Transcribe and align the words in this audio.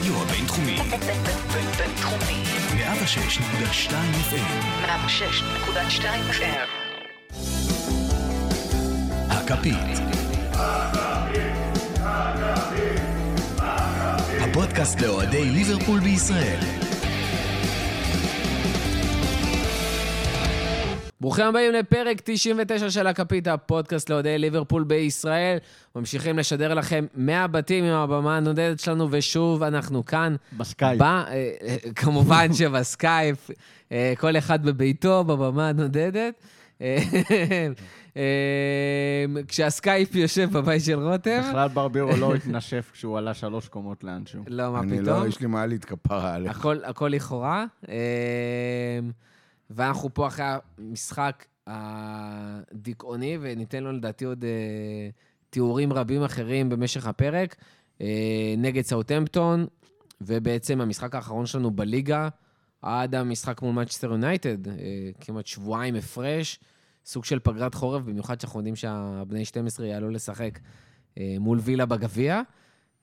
הרדיו 0.00 0.22
הבינתחומי. 0.22 0.76
בינתחומי. 1.78 2.42
106.2 2.76 3.92
FM. 4.30 4.86
106.2 4.86 6.04
FM. 6.30 6.68
הכפית. 9.30 9.76
הפודקאסט 14.40 15.00
לאוהדי 15.00 15.44
ליברפול 15.44 16.00
בישראל. 16.00 16.89
ברוכים 21.20 21.46
הבאים 21.46 21.72
לפרק 21.72 22.20
99 22.24 22.90
של 22.90 23.06
הכפית, 23.06 23.48
הפודקאסט 23.48 24.10
לאוהדי 24.10 24.38
ליברפול 24.38 24.84
בישראל. 24.84 25.58
ממשיכים 25.96 26.38
לשדר 26.38 26.74
לכם 26.74 27.06
מהבתים 27.14 27.84
עם 27.84 27.94
הבמה 27.94 28.36
הנודדת 28.36 28.80
שלנו, 28.80 29.08
ושוב 29.10 29.62
אנחנו 29.62 30.04
כאן. 30.04 30.36
בסקייפ. 30.56 31.00
ב, 31.00 31.02
אה, 31.02 31.24
אה, 31.62 31.76
כמובן 31.94 32.52
שבסקייפ, 32.58 33.50
אה, 33.92 34.12
כל 34.18 34.36
אחד 34.36 34.66
בביתו, 34.66 35.24
בבמה 35.24 35.68
הנודדת. 35.68 36.44
כשהסקייפ 39.48 40.14
יושב 40.14 40.48
בבית 40.52 40.84
של 40.84 40.98
רותם. 40.98 41.40
בכלל 41.48 41.68
ברבירו 41.68 42.16
לא 42.16 42.34
התנשף 42.34 42.90
כשהוא 42.92 43.18
עלה 43.18 43.34
שלוש 43.34 43.68
קומות 43.68 44.04
לאנשהו. 44.04 44.42
לא, 44.46 44.72
מה 44.72 44.80
אני 44.80 45.00
פתאום. 45.00 45.22
לא, 45.22 45.26
יש 45.26 45.40
לי 45.40 45.46
מעלית 45.46 45.84
כפרה 45.84 46.34
עליך. 46.34 46.66
הכל 46.84 47.08
לכאורה. 47.08 47.64
ואנחנו 49.70 50.14
פה 50.14 50.26
אחרי 50.26 50.44
המשחק 50.78 51.46
הדיכאוני, 51.66 53.38
וניתן 53.40 53.82
לו 53.82 53.92
לדעתי 53.92 54.24
עוד 54.24 54.44
אה, 54.44 55.10
תיאורים 55.50 55.92
רבים 55.92 56.22
אחרים 56.22 56.68
במשך 56.68 57.06
הפרק, 57.06 57.56
אה, 58.00 58.54
נגד 58.58 58.82
סאוטהמפטון, 58.82 59.66
ובעצם 60.20 60.80
המשחק 60.80 61.14
האחרון 61.14 61.46
שלנו 61.46 61.70
בליגה, 61.70 62.28
עד 62.82 63.14
המשחק 63.14 63.62
מול 63.62 63.74
מנצ'סטר 63.74 64.10
יונייטד, 64.10 64.68
אה, 64.68 64.74
כמעט 65.20 65.46
שבועיים 65.46 65.94
הפרש, 65.94 66.58
סוג 67.06 67.24
של 67.24 67.38
פגרת 67.38 67.74
חורף, 67.74 68.02
במיוחד 68.02 68.40
שאנחנו 68.40 68.60
יודעים 68.60 68.76
שהבני 68.76 69.44
21 69.44 69.86
יעלו 69.86 70.10
לשחק 70.10 70.58
אה, 71.18 71.36
מול 71.40 71.58
וילה 71.58 71.86
בגביע. 71.86 72.40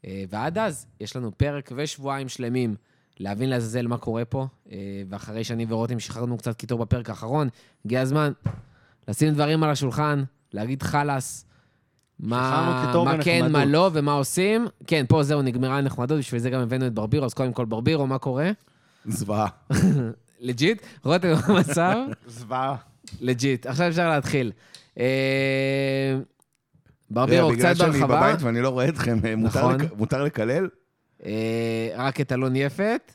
אה, 0.06 0.24
ועד 0.30 0.58
אז, 0.58 0.88
יש 1.00 1.16
לנו 1.16 1.38
פרק 1.38 1.72
ושבועיים 1.76 2.30
שלמים 2.30 2.76
להבין 3.20 3.50
לעזאזל 3.50 3.88
מה 3.88 3.98
קורה 3.98 4.26
פה, 4.26 4.48
אה, 4.72 4.78
ואחרי 5.10 5.44
שאני 5.44 5.66
ורותם 5.70 6.00
שחררנו 6.00 6.38
קצת 6.38 6.56
קיטור 6.56 6.80
בפרק 6.80 7.10
האחרון, 7.10 7.50
הגיע 7.86 8.02
הזמן 8.02 8.32
לשים 9.08 9.34
דברים 9.34 9.64
על 9.64 9.70
השולחן, 9.70 10.24
להגיד 10.54 10.84
חלאס, 10.84 11.46
מה, 12.20 12.92
מה 13.06 13.18
כן, 13.24 13.52
מה. 13.52 13.66
לא 13.66 13.90
ומה 13.94 14.12
עושים. 14.12 14.68
כן, 14.88 15.06
פה 15.08 15.24
זהו, 15.24 15.42
נגמרה 15.42 15.78
הנחמדות, 15.78 16.20
בשביל 16.20 16.42
זה 16.42 16.50
גם 16.50 16.62
הבאנו 16.62 16.88
את 16.88 16.94
ברבירו, 16.94 17.26
אז 17.26 17.34
קודם 17.34 17.54
כל 17.54 17.66
ברבירו, 17.66 18.08
מה 18.08 18.18
קורה? 18.18 18.52
זוועה. 19.06 19.48
לג'יט? 20.40 20.82
רותם, 21.04 21.32
מה 21.32 21.40
המצב? 21.48 21.98
זוועה. 22.28 22.76
לג'יט. 23.22 23.66
עכשיו 23.66 23.88
אפשר 23.88 24.10
להתחיל. 24.10 24.52
אה, 25.00 26.18
ברבירו, 27.10 27.48
רגע, 27.48 27.58
בגלל 27.58 27.74
קצת 27.74 27.80
שאני 27.80 27.92
בהרחבה. 27.92 28.18
בבית 28.20 28.42
ואני 28.42 28.62
לא 28.62 28.70
רואה 28.70 28.90
אתכם, 28.90 29.20
אה, 29.26 29.36
מותר 29.36 29.60
נכון. 29.60 29.78
מותר 29.98 30.24
לקלל? 30.24 30.68
אה, 31.26 31.90
רק 31.96 32.22
את 32.22 32.32
אלון 32.32 32.56
יפת, 32.56 33.14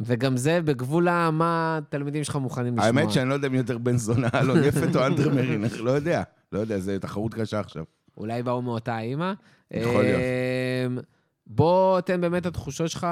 וגם 0.00 0.36
זה 0.36 0.60
בגבול 0.64 1.30
מה 1.30 1.78
התלמידים 1.78 2.24
שלך 2.24 2.36
מוכנים 2.36 2.72
לשמוע. 2.78 2.86
האמת 2.86 3.12
שאני 3.12 3.28
לא 3.28 3.34
יודע 3.34 3.48
מי 3.48 3.58
יותר 3.58 3.78
בן 3.78 3.96
זונה, 3.96 4.28
אלון 4.40 4.64
יפת 4.64 4.96
או 4.96 5.06
אנדרה 5.06 5.32
מרין, 5.34 5.64
לא 5.78 5.90
יודע. 5.90 6.22
לא 6.52 6.58
יודע, 6.58 6.78
זו 6.78 6.92
תחרות 7.00 7.34
קשה 7.34 7.60
עכשיו. 7.60 7.84
אולי 8.16 8.42
באו 8.42 8.62
מאותה 8.62 8.98
אימא. 8.98 9.32
יכול 9.70 10.02
להיות. 10.02 10.20
אה, 10.20 11.02
בוא 11.46 12.00
תן 12.00 12.20
באמת 12.20 12.42
את 12.42 12.46
התחושות 12.46 12.90
שלך 12.90 13.06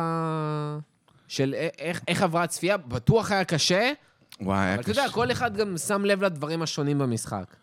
של 1.28 1.55
איך, 1.78 2.00
איך 2.09 2.22
עברה 2.22 2.42
הצפייה. 2.42 2.77
בטוח 2.77 3.33
היה 3.33 3.44
קשה, 3.44 3.93
וואי, 4.41 4.59
היה 4.59 4.75
אבל 4.75 4.83
אתה 4.83 4.91
יודע, 4.91 5.04
קשה. 5.04 5.12
כל 5.12 5.33
אחד 5.33 5.56
גם 5.56 5.78
שם 5.78 6.04
לב 6.04 6.22
לדברים 6.22 6.62
השונים 6.62 6.98
במשחק. 6.98 7.56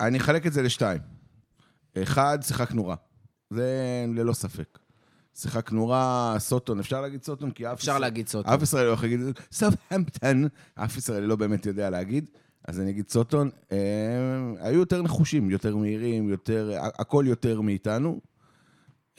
אני 0.00 0.18
אחלק 0.18 0.46
את 0.46 0.52
זה 0.52 0.62
לשתיים. 0.62 1.00
אחד, 2.02 2.38
שיחקנו 2.42 2.86
רע. 2.86 2.94
זה 3.50 4.04
ללא 4.08 4.32
ספק. 4.32 4.78
שיחקנו 5.34 5.88
רע, 5.88 6.36
סוטון, 6.38 6.78
אפשר 6.78 7.00
להגיד 7.00 7.22
סוטון? 7.22 7.50
כי 7.50 7.66
אף 7.66 7.72
אפשר 7.72 7.98
להגיד 7.98 8.28
סוטון. 8.28 8.52
אף 8.54 8.62
ישראלי 8.62 8.86
לא 8.86 8.92
יכול 8.92 9.08
להגיד, 9.08 9.20
סאבהמפטון, 9.52 10.48
אף 10.74 10.96
ישראלי 10.96 11.26
לא 11.26 11.36
באמת 11.36 11.66
יודע 11.66 11.90
להגיד, 11.90 12.24
אז 12.68 12.80
אני 12.80 12.90
אגיד 12.90 13.08
סוטון. 13.08 13.50
אה, 13.72 13.78
היו 14.60 14.78
יותר 14.78 15.02
נחושים, 15.02 15.50
יותר 15.50 15.76
מהירים, 15.76 16.28
יותר, 16.28 16.78
הכל 16.80 17.24
יותר 17.28 17.60
מאיתנו. 17.60 18.20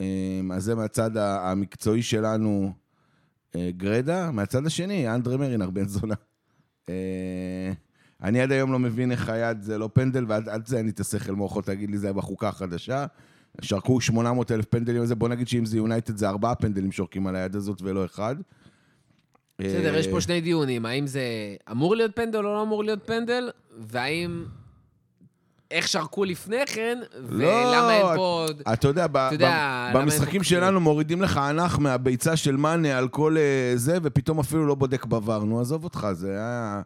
אה, 0.00 0.40
אז 0.52 0.64
זה 0.64 0.74
מהצד 0.74 1.16
המקצועי 1.16 2.02
שלנו, 2.02 2.72
אה, 3.56 3.70
גרדה. 3.76 4.30
מהצד 4.30 4.66
השני, 4.66 5.14
אנדרה 5.14 5.36
מרין, 5.36 5.62
הרבה 5.62 5.84
זונה. 5.84 6.14
אני 8.22 8.40
עד 8.40 8.52
היום 8.52 8.72
לא 8.72 8.78
מבין 8.78 9.12
איך 9.12 9.28
היד 9.28 9.62
זה 9.62 9.78
לא 9.78 9.90
פנדל, 9.92 10.24
ועד 10.28 10.48
עד 10.48 10.66
זה 10.66 10.76
אין 10.78 10.86
לי 10.86 10.92
את 10.92 11.00
השכל 11.00 11.32
מוחות 11.32 11.68
להגיד 11.68 11.90
לי, 11.90 11.98
זה 11.98 12.06
היה 12.06 12.14
בחוקה 12.14 12.48
החדשה. 12.48 13.06
שרקו 13.62 14.00
800 14.00 14.52
אלף 14.52 14.64
פנדלים 14.64 15.00
על 15.00 15.06
זה, 15.06 15.14
בוא 15.14 15.28
נגיד 15.28 15.48
שאם 15.48 15.64
זה 15.64 15.76
יונייטד 15.76 16.16
זה 16.16 16.28
ארבעה 16.28 16.54
פנדלים 16.54 16.92
שורקים 16.92 17.26
על 17.26 17.36
היד 17.36 17.56
הזאת 17.56 17.82
ולא 17.82 18.04
אחד. 18.04 18.36
בסדר, 19.58 19.94
אה, 19.94 19.98
יש 19.98 20.08
פה 20.08 20.20
שני 20.20 20.40
דיונים, 20.40 20.86
האם 20.86 21.06
זה 21.06 21.22
אמור 21.70 21.96
להיות 21.96 22.16
פנדל 22.16 22.38
או 22.38 22.42
לא 22.42 22.62
אמור 22.62 22.84
להיות 22.84 23.06
פנדל, 23.06 23.50
והאם... 23.78 24.44
איך 25.70 25.88
שרקו 25.88 26.24
לפני 26.24 26.66
כן, 26.66 26.98
ולמה 27.22 27.94
אין 27.94 28.16
פה 28.16 28.44
עוד... 28.46 28.62
אתה 28.72 28.88
יודע, 28.88 29.06
במשחקים 29.94 30.42
שלנו 30.42 30.80
מורידים 30.80 31.22
לך 31.22 31.36
אנח 31.36 31.78
מהביצה 31.78 32.36
של 32.36 32.56
מאנה 32.56 32.98
על 32.98 33.08
כל 33.08 33.36
אה, 33.38 33.72
זה, 33.76 33.98
ופתאום 34.02 34.38
אפילו 34.38 34.66
לא 34.66 34.74
בודק 34.74 35.04
בVAR. 35.04 35.44
נו, 35.44 35.60
עזוב 35.60 35.84
אותך, 35.84 36.06
זה 36.12 36.30
היה... 36.30 36.82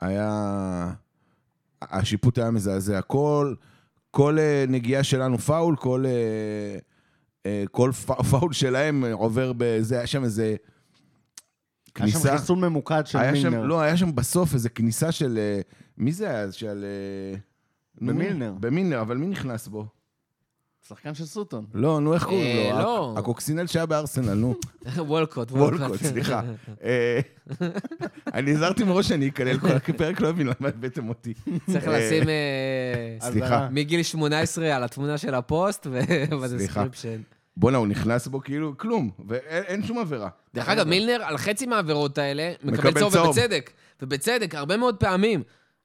היה... 0.00 0.92
השיפוט 1.82 2.38
היה 2.38 2.50
מזעזע. 2.50 3.00
כל, 3.00 3.54
כל 4.14 4.38
אה, 4.38 4.64
נגיעה 4.68 5.02
שלנו 5.04 5.38
פאול, 5.38 5.76
כל, 5.76 6.04
אה, 6.06 6.78
אה, 7.46 7.64
כל 7.70 7.90
פאול 8.30 8.52
שלהם 8.52 9.04
עובר 9.12 9.52
בזה, 9.56 9.96
היה 9.96 10.06
שם 10.06 10.24
איזה 10.24 10.42
היה 10.42 10.56
כניסה. 11.94 12.18
שם 12.18 12.38
חיסול 12.38 12.58
ממוקד 12.58 13.02
של 13.06 13.18
היה 13.18 13.32
מילנר. 13.32 13.50
שם, 13.50 13.68
לא, 13.68 13.80
היה 13.80 13.96
שם 13.96 14.14
בסוף 14.14 14.54
איזה 14.54 14.68
כניסה 14.68 15.12
של... 15.12 15.38
מי 15.98 16.12
זה 16.12 16.30
היה? 16.30 16.52
של... 16.52 16.84
במילנר. 18.00 18.54
במילנר, 18.60 19.00
אבל 19.00 19.16
מי 19.16 19.26
נכנס 19.26 19.68
בו? 19.68 19.86
שחקן 20.88 21.14
של 21.14 21.24
סוטון. 21.24 21.64
לא, 21.74 22.00
נו, 22.00 22.14
איך 22.14 22.24
קוראים 22.24 22.46
אה, 22.66 22.72
לו? 22.72 22.78
לא. 22.78 23.12
הק- 23.12 23.18
הקוקסינל 23.18 23.66
שהיה 23.66 23.86
בארסנל, 23.86 24.34
נו. 24.34 24.54
וולקוט, 24.96 25.50
וולקוט, 25.52 26.02
סליחה. 26.02 26.42
אה, 26.84 27.20
אני 28.34 28.50
הזהרתי 28.52 28.84
מראש 28.84 29.08
שאני 29.08 29.28
אקלל 29.28 29.58
כל 29.58 29.68
הפרק, 29.88 30.20
לא 30.20 30.32
מבין 30.32 30.46
למה 30.46 30.68
הבאתם 30.68 31.08
אותי. 31.08 31.34
צריך 31.72 31.88
אה, 31.88 31.98
לשים 31.98 32.28
אה, 32.28 33.30
סליחה. 33.30 33.68
מגיל 33.70 34.02
18 34.02 34.76
על 34.76 34.84
התמונה 34.84 35.18
של 35.18 35.34
הפוסט 35.34 35.86
ובדסקריפשן. 36.30 37.20
בואנה, 37.56 37.78
הוא 37.78 37.86
נכנס 37.86 38.26
בו 38.26 38.40
כאילו 38.40 38.78
כלום, 38.78 39.10
ואין 39.28 39.62
אין 39.64 39.82
שום 39.86 39.98
עבירה. 39.98 40.28
דרך 40.54 40.68
אגב, 40.68 40.88
מילנר 40.88 41.22
על 41.24 41.36
חצי 41.38 41.66
מהעבירות 41.66 42.18
האלה 42.18 42.52
מקבל 42.64 42.92
צהוב. 43.00 43.16
ובצדק. 43.16 43.70
ובצדק, 44.02 44.54
הרבה 44.54 44.76
מאוד 44.76 44.96
פעמים. 44.96 45.42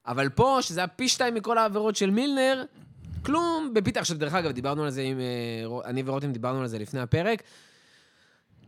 אבל 0.07 0.29
פה, 0.29 0.57
שזה 0.61 0.79
היה 0.79 0.88
פי 0.88 1.09
שתיים 1.09 1.33
מכל 1.35 1.57
העבירות 1.57 1.95
של 1.95 2.09
מילנר, 2.09 2.63
כלום 3.25 3.72
בפיתה. 3.74 4.00
עכשיו, 4.00 4.18
דרך 4.18 4.34
אגב, 4.34 4.52
דיברנו 4.52 4.84
על 4.84 4.90
זה 4.90 5.02
עם... 5.02 5.19
אה, 5.19 5.90
אני 5.90 6.03
ורותם 6.06 6.31
דיברנו 6.31 6.62
על 6.62 6.68
זה 6.68 6.80
לפני 6.80 7.00
הפרק. 7.00 7.44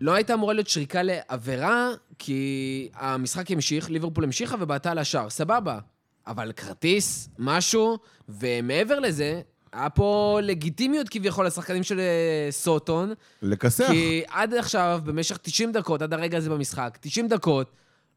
לא 0.01 0.13
הייתה 0.13 0.33
אמורה 0.33 0.53
להיות 0.53 0.67
שריקה 0.67 1.01
לעבירה, 1.03 1.89
כי 2.19 2.89
המשחק 2.93 3.51
המשיך, 3.51 3.89
ליברפול 3.89 4.23
המשיכה 4.23 4.55
ובעטה 4.59 4.93
לשער. 4.93 5.29
סבבה. 5.29 5.79
אבל 6.27 6.51
כרטיס, 6.51 7.29
משהו, 7.39 7.97
ומעבר 8.29 8.99
לזה, 8.99 9.41
היה 9.73 9.89
פה 9.89 10.39
לגיטימיות 10.43 11.09
כביכול 11.09 11.45
לשחקנים 11.45 11.83
של 11.83 11.99
אה, 11.99 12.47
סאות'המפטון. 12.51 13.13
לכסח. 13.41 13.87
כי 13.91 14.23
עד 14.27 14.53
עכשיו, 14.53 15.01
במשך 15.03 15.37
90 15.37 15.71
דקות, 15.71 16.01
עד 16.01 16.13
הרגע 16.13 16.37
הזה 16.37 16.49
במשחק, 16.49 16.97
90 17.01 17.27
דקות, 17.27 17.71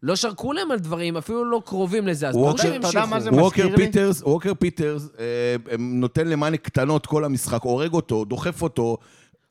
לא 0.05 0.17
שרקו 0.17 0.53
להם 0.53 0.71
על 0.71 0.79
דברים, 0.79 1.17
אפילו 1.17 1.45
לא 1.45 1.63
קרובים 1.65 2.07
לזה, 2.07 2.29
אז 2.29 2.35
ברור 2.35 2.59
שהם 2.59 2.73
המשיכו. 2.75 2.97
ווקר? 3.45 3.77
פיטרס, 3.77 4.23
ווקר 4.23 4.53
פיטרס 4.55 5.09
אה, 5.19 5.25
נותן 5.79 6.29
למאנה 6.29 6.57
קטנות 6.57 7.07
כל 7.07 7.25
המשחק, 7.25 7.63
הורג 7.63 7.93
אותו, 7.93 8.25
דוחף 8.25 8.63
אותו. 8.63 8.97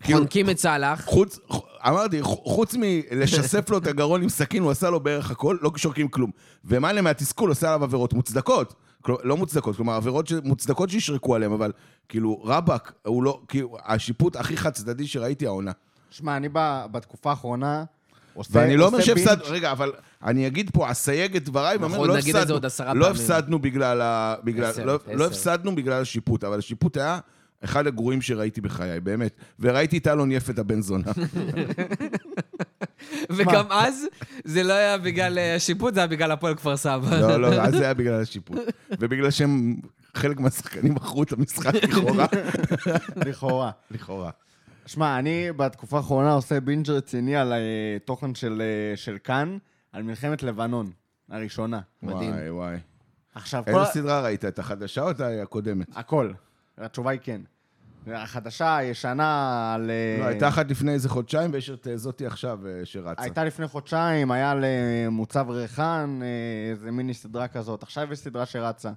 כאילו, 0.01 0.19
חונקים 0.19 0.49
את 0.49 0.57
סאלח. 0.59 1.05
חוץ, 1.05 1.39
אמרתי, 1.87 2.21
חוץ 2.21 2.75
מלשסף 2.79 3.69
לו 3.69 3.77
את 3.77 3.87
הגרון 3.87 4.21
עם 4.23 4.29
סכין, 4.29 4.63
הוא 4.63 4.71
עשה 4.71 4.89
לו 4.89 4.99
בערך 4.99 5.31
הכל, 5.31 5.57
לא 5.61 5.71
שורקים 5.77 6.07
כלום. 6.07 6.31
ומאנה 6.65 7.01
מהתסכול 7.01 7.49
עושה 7.49 7.67
עליו 7.67 7.83
עבירות 7.83 8.13
מוצדקות. 8.13 8.73
לא 9.23 9.37
מוצדקות, 9.37 9.75
כלומר, 9.75 9.93
עבירות 9.93 10.27
ש- 10.27 10.33
מוצדקות 10.43 10.89
שישרקו 10.89 11.35
עליהם, 11.35 11.51
אבל 11.51 11.71
כאילו, 12.09 12.41
רבאק, 12.43 12.93
הוא 13.05 13.23
לא, 13.23 13.41
כאילו, 13.47 13.77
השיפוט 13.85 14.35
הכי 14.35 14.57
חד 14.57 14.69
צדדי 14.69 15.07
שראיתי 15.07 15.45
העונה. 15.45 15.71
שמע, 16.09 16.37
אני 16.37 16.49
ב- 16.53 16.85
בתקופה 16.91 17.29
האחרונה... 17.29 17.83
עושה- 18.33 18.49
ואני 18.59 18.77
לא 18.77 18.85
אומר 18.85 18.97
עושה 18.97 19.05
שהפסד, 19.07 19.37
בינג'. 19.39 19.51
רגע, 19.51 19.71
אבל 19.71 19.91
אני 20.23 20.47
אגיד 20.47 20.69
פה, 20.73 20.91
אסייג 20.91 21.35
את 21.35 21.43
דבריי, 21.45 21.77
ואומר, 21.77 21.95
נכון, 21.95 22.07
לא 22.07 22.17
נגיד 22.17 22.27
את 22.27 22.33
זה 22.33 22.39
הפסדנו, 22.39 22.55
עוד 22.55 22.65
עשרה 22.65 22.93
לא 22.93 23.05
פעמים. 23.05 23.21
הפסדנו 23.21 23.59
בגלל 23.59 24.01
ה... 24.01 24.35
בגלל, 24.43 24.65
עשר, 24.65 24.85
לא, 24.85 24.99
עשר. 25.05 25.15
לא 25.15 25.25
הפסדנו 25.25 25.75
בגלל 25.75 26.01
השיפוט, 26.01 26.43
אבל 26.43 26.59
השיפוט 26.59 26.97
היה 26.97 27.19
אחד 27.63 27.87
הגרועים 27.87 28.21
שראיתי 28.21 28.61
בחיי, 28.61 28.99
באמת. 28.99 29.31
וראיתי 29.59 29.97
את 29.97 30.07
אלון 30.07 30.31
יפת 30.31 30.59
הבן 30.59 30.81
זונה. 30.81 31.11
וגם 33.35 33.65
אז, 33.69 34.05
זה 34.43 34.63
לא 34.63 34.73
היה 34.73 34.97
בגלל 34.97 35.37
אה, 35.39 35.55
השיפוט, 35.55 35.93
זה 35.93 35.99
היה 35.99 36.07
בגלל 36.07 36.31
הפועל 36.31 36.55
כפר 36.55 36.77
סבא. 36.77 37.19
לא, 37.19 37.41
לא, 37.41 37.47
אז 37.63 37.73
זה 37.73 37.83
היה 37.83 37.93
בגלל 37.93 38.21
השיפוט. 38.21 38.57
ובגלל 38.99 39.31
שהם, 39.31 39.75
חלק 40.15 40.39
מהשחקנים 40.39 40.93
מכרו 40.93 41.23
את 41.23 41.31
המשחק 41.31 41.73
לכאורה. 41.75 42.25
לכאורה. 43.27 43.71
לכאורה. 43.91 44.29
שמע, 44.85 45.19
אני 45.19 45.51
בתקופה 45.51 45.97
האחרונה 45.97 46.33
עושה 46.33 46.59
בינג' 46.59 46.89
רציני 46.89 47.35
על 47.35 47.53
אה, 47.53 47.57
תוכן 48.05 48.35
של, 48.35 48.61
אה, 48.61 48.97
של 48.97 49.17
כאן, 49.23 49.57
על 49.91 50.03
מלחמת 50.03 50.43
לבנון, 50.43 50.91
הראשונה. 51.29 51.79
מדהים. 52.03 52.31
וואי, 52.31 52.49
וואי. 52.49 52.77
עכשיו, 53.35 53.63
כל... 53.63 53.69
איזה 53.71 53.81
ה- 53.81 53.85
סדרה 53.85 54.21
ראית? 54.21 54.45
את 54.45 54.59
החדשה 54.59 55.01
או 55.01 55.11
את 55.11 55.19
הקודמת? 55.43 55.87
הכל. 55.95 56.31
התשובה 56.77 57.11
היא 57.11 57.19
כן. 57.23 57.41
החדשה, 58.07 58.77
הישנה, 58.77 59.73
על... 59.73 59.89
אה, 59.89 60.17
לא, 60.19 60.25
הייתה 60.25 60.47
אחת 60.47 60.71
לפני 60.71 60.91
איזה 60.91 61.09
חודשיים, 61.09 61.49
ויש 61.53 61.69
את 61.69 61.87
זאתי 61.95 62.25
עכשיו 62.25 62.59
שרצה. 62.83 63.21
הייתה 63.21 63.43
לפני 63.43 63.67
חודשיים, 63.67 64.31
היה 64.31 64.53
למוצב 64.61 65.49
ריחן, 65.49 66.19
איזה 66.71 66.91
מיני 66.91 67.13
סדרה 67.13 67.47
כזאת. 67.47 67.83
עכשיו 67.83 68.13
יש 68.13 68.19
סדרה 68.19 68.45
שרצה. 68.45 68.91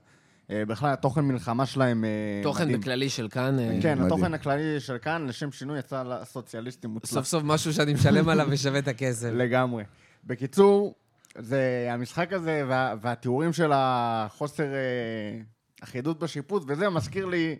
אה, 0.50 0.64
בכלל, 0.64 0.93
התוכן 0.93 1.20
מלחמה 1.20 1.66
שלהם 1.66 2.04
אה, 2.04 2.10
תוכן 2.43 2.64
מדהים. 2.64 2.81
בכללי 2.81 3.08
של 3.08 3.28
כאן, 3.28 3.58
אה, 3.58 3.69
כן, 3.82 3.94
מדהים. 3.94 4.02
התוכן 4.02 4.34
הכללי 4.34 4.81
של 4.81 4.98
כאן, 4.98 5.26
לשם 5.26 5.52
שינוי, 5.52 5.78
יצא 5.78 6.02
לסוציאליסטים 6.02 6.90
מוצלח. 6.90 7.10
סוף 7.10 7.26
סוף 7.26 7.43
משהו 7.43 7.72
שאני 7.72 7.94
משלם 7.94 8.28
עליו 8.28 8.46
ושווה 8.50 8.78
את 8.78 8.88
הכסף. 8.88 9.28
לגמרי. 9.43 9.84
בקיצור, 10.25 10.94
זה 11.38 11.88
המשחק 11.90 12.32
הזה 12.32 12.64
וה, 12.69 12.94
והתיאורים 13.00 13.52
של 13.52 13.70
החוסר 13.75 14.66
אחידות 15.82 16.19
בשיפוט, 16.19 16.62
וזה 16.66 16.88
מזכיר 16.88 17.26
לי 17.26 17.56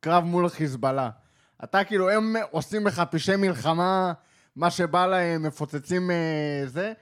קרב 0.00 0.24
מול 0.24 0.48
חיזבאללה. 0.48 1.10
אתה 1.64 1.84
כאילו, 1.84 2.10
הם 2.10 2.34
עושים 2.50 2.86
לך 2.86 3.02
פשעי 3.10 3.36
מלחמה, 3.36 4.12
מה 4.56 4.70
שבא 4.70 5.06
להם, 5.06 5.42
מפוצצים 5.42 6.10
זה. 6.66 6.92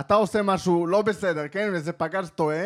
אתה 0.00 0.14
עושה 0.14 0.42
משהו 0.42 0.86
לא 0.86 1.02
בסדר, 1.02 1.48
כן? 1.48 1.70
וזה 1.74 1.92
פגז 1.92 2.30
טועה, 2.30 2.64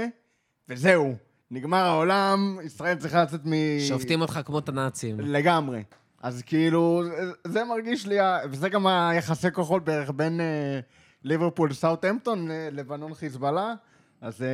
וזהו. 0.69 1.17
נגמר 1.51 1.85
העולם, 1.85 2.59
ישראל 2.65 2.97
צריכה 2.97 3.23
לצאת 3.23 3.41
מ... 3.47 3.53
שופטים 3.89 4.21
אותך 4.21 4.41
כמו 4.45 4.59
את 4.59 4.69
הנאצים. 4.69 5.21
לגמרי. 5.21 5.83
אז 6.23 6.43
כאילו, 6.43 7.03
זה- 7.47 7.65
מרגיש 7.65 8.07
לי, 8.07 8.17
וזה 8.51 8.69
גם 8.69 8.87
היחסי 8.87 9.51
כוחות 9.53 9.85
בערך 9.85 10.11
בין 10.17 10.41
אה, 10.41 10.81
ליברפול 11.25 11.73
סאוטהמפטון, 11.73 12.51
אה, 12.51 12.69
לבנון 12.73 13.15
חיזבאללה, 13.15 13.75
אז 14.21 14.43
אה, 14.43 14.47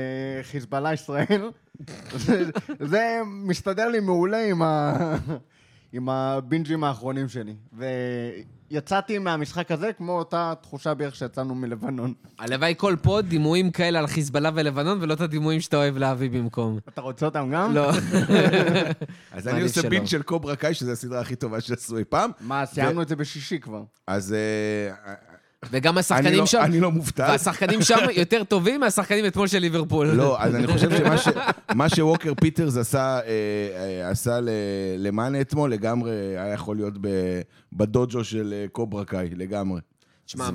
חיזבאללה 0.43 0.93
ישראל. 0.93 1.50
זה, 2.17 2.44
זה 2.93 3.21
מסתדר 3.27 3.88
לי 3.88 4.00
מעולה 4.00 4.45
עם, 4.45 4.62
ה, 4.62 4.93
עם 5.93 6.09
הבינג'ים 6.09 6.85
האחרונים 6.85 7.29
שלי. 7.29 7.55
ויצאתי 8.73 9.19
מהמשחק 9.19 9.71
הזה 9.71 9.93
כמו 9.93 10.19
אותה 10.19 10.53
תחושה 10.63 10.95
בערך 10.95 11.15
שיצאנו 11.15 11.55
מלבנון. 11.55 12.15
הלוואי 12.39 12.75
כל 12.77 12.97
פוד 13.03 13.27
דימויים 13.27 13.71
כאלה 13.71 13.99
על 13.99 14.07
חיזבאללה 14.07 14.51
ולבנון, 14.55 14.99
ולא 15.03 15.15
את 15.15 15.21
הדימויים 15.21 15.61
שאתה 15.61 15.77
אוהב 15.77 15.97
להביא 15.97 16.31
במקום. 16.31 16.79
אתה 16.89 17.01
רוצה 17.01 17.27
אותם 17.27 17.51
גם? 17.53 17.75
לא. 17.75 17.91
אז 19.33 19.49
אני 19.49 19.63
עושה. 19.63 19.89
binge 19.88 20.06
של 20.07 20.23
קוברה 20.23 20.57
קאי, 20.57 20.75
שזו 20.75 20.93
הסדרה 20.93 21.21
הכי 21.21 21.37
טובה 21.37 21.61
שעשו 21.61 21.99
אי 21.99 22.05
פעם. 22.05 22.31
מה, 22.41 22.67
סיימנו 22.67 23.03
את 23.03 23.09
זה 23.09 23.17
בשישי 23.17 23.59
כבר. 23.59 23.83
אז 24.07 24.33
אה, 24.33 25.15
וגם 25.70 25.99
השחקנים 25.99 26.38
לא- 26.38 26.47
שם, 26.47 26.61
אני 26.62 26.81
לא 26.81 26.91
מופתע. 26.91 27.26
והשחקנים 27.31 27.82
שם 27.82 27.97
יותר 28.20 28.44
טובים 28.44 28.81
מהשחקנים 28.81 29.26
אתמול 29.26 29.47
של 29.47 29.59
ליברפול. 29.59 30.06
לא, 30.06 30.43
אז 30.43 30.55
אני 30.55 30.67
חושב 30.67 30.97
שמה 30.99 31.19
ש- 31.19 31.29
מה 31.75 31.88
שווקר 31.88 32.32
פיטרס 32.41 32.76
עשה, 32.76 33.00
אה, 33.20 33.20
אה, 33.76 34.11
עשה 34.11 34.41
ל- 34.41 34.49
למאנה 34.99 35.41
אתמול, 35.41 35.73
לגמרי 35.73 36.11
היה 36.38 36.53
יכול 36.55 36.76
להיות 36.76 36.94
ב- 37.00 37.41
בדוג'ו 37.73 38.25
של 38.25 38.55
אה, 38.56 38.67
קוברה 38.73 39.05
קאי, 39.05 39.29
לגמרי. 39.37 39.81
תשמע, 40.26 40.49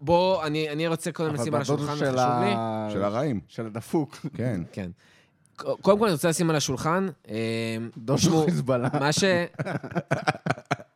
בוא, 0.00 0.44
אני 0.44 0.70
אני 0.70 0.86
רוצה 0.88 1.12
קודם 1.12 1.34
לשים 1.34 1.54
על 1.54 1.60
השולחן, 1.62 1.96
של 1.96 2.04
וחשוב 2.14 2.44
לי. 2.44 2.52
של 2.92 3.02
הרעים, 3.04 3.40
של 3.48 3.66
הדפוק. 3.66 4.16
כן. 4.34 4.60
כן. 4.72 4.90
קודם 5.56 5.98
כל 5.98 6.04
אני 6.04 6.12
רוצה 6.12 6.28
לשים 6.28 6.50
על 6.50 6.56
השולחן, 6.56 7.08
תשמעו, 8.14 8.44
חיזבאללה. 8.44 8.88
מה 9.00 9.12
ש... 9.12 9.24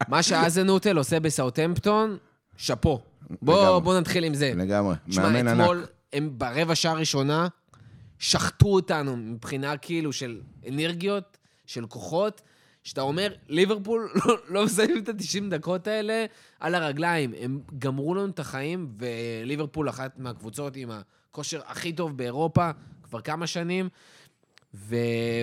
מה 0.08 0.23
שאזנוטל 0.23 0.97
עושה 0.99 1.20
בסאוטהמפטון, 1.20 2.17
שאפו. 2.56 3.00
בוא, 3.43 3.62
לגמרי. 3.62 3.81
בוא 3.81 4.00
נתחיל 4.00 4.25
עם 4.25 4.34
זה. 4.34 4.52
לגמרי. 4.56 4.94
תשמע, 5.08 5.28
מאמן 5.28 5.49
אתמול 5.49 5.78
ענק. 5.78 5.88
הם 6.12 6.31
ברבע 6.38 6.75
שעה 6.75 6.93
הראשונה 6.93 7.49
שחטו 8.19 8.67
אותנו 8.67 9.17
מבחינה 9.17 9.76
כאילו 9.76 10.12
של 10.12 10.40
אנרגיות, 10.69 11.38
של 11.67 11.87
כוחות, 11.87 12.43
שאתה 12.84 13.00
אומר, 13.00 13.32
ליברפול 13.49 14.11
לא, 14.26 14.37
לא 14.49 14.64
מסיימים 14.64 14.99
את 14.99 15.08
ה-90 15.08 15.50
דקות 15.50 15.87
האלה 15.87 16.25
על 16.61 16.75
הרגליים. 16.75 17.34
הם 17.40 17.61
גמרו 17.78 18.14
לנו 18.14 18.26
את 18.26 18.38
החיים, 18.38 18.93
וליברפול 18.99 19.88
אחת 19.88 20.19
מהקבוצות 20.19 20.76
עם 20.76 20.90
הכושר 20.90 21.61
הכי 21.67 21.93
טוב 21.93 22.17
באירופה 22.17 22.70
כבר 23.02 23.20
כמה 23.20 23.46
שנים. 23.46 23.88
ו... 24.75 24.96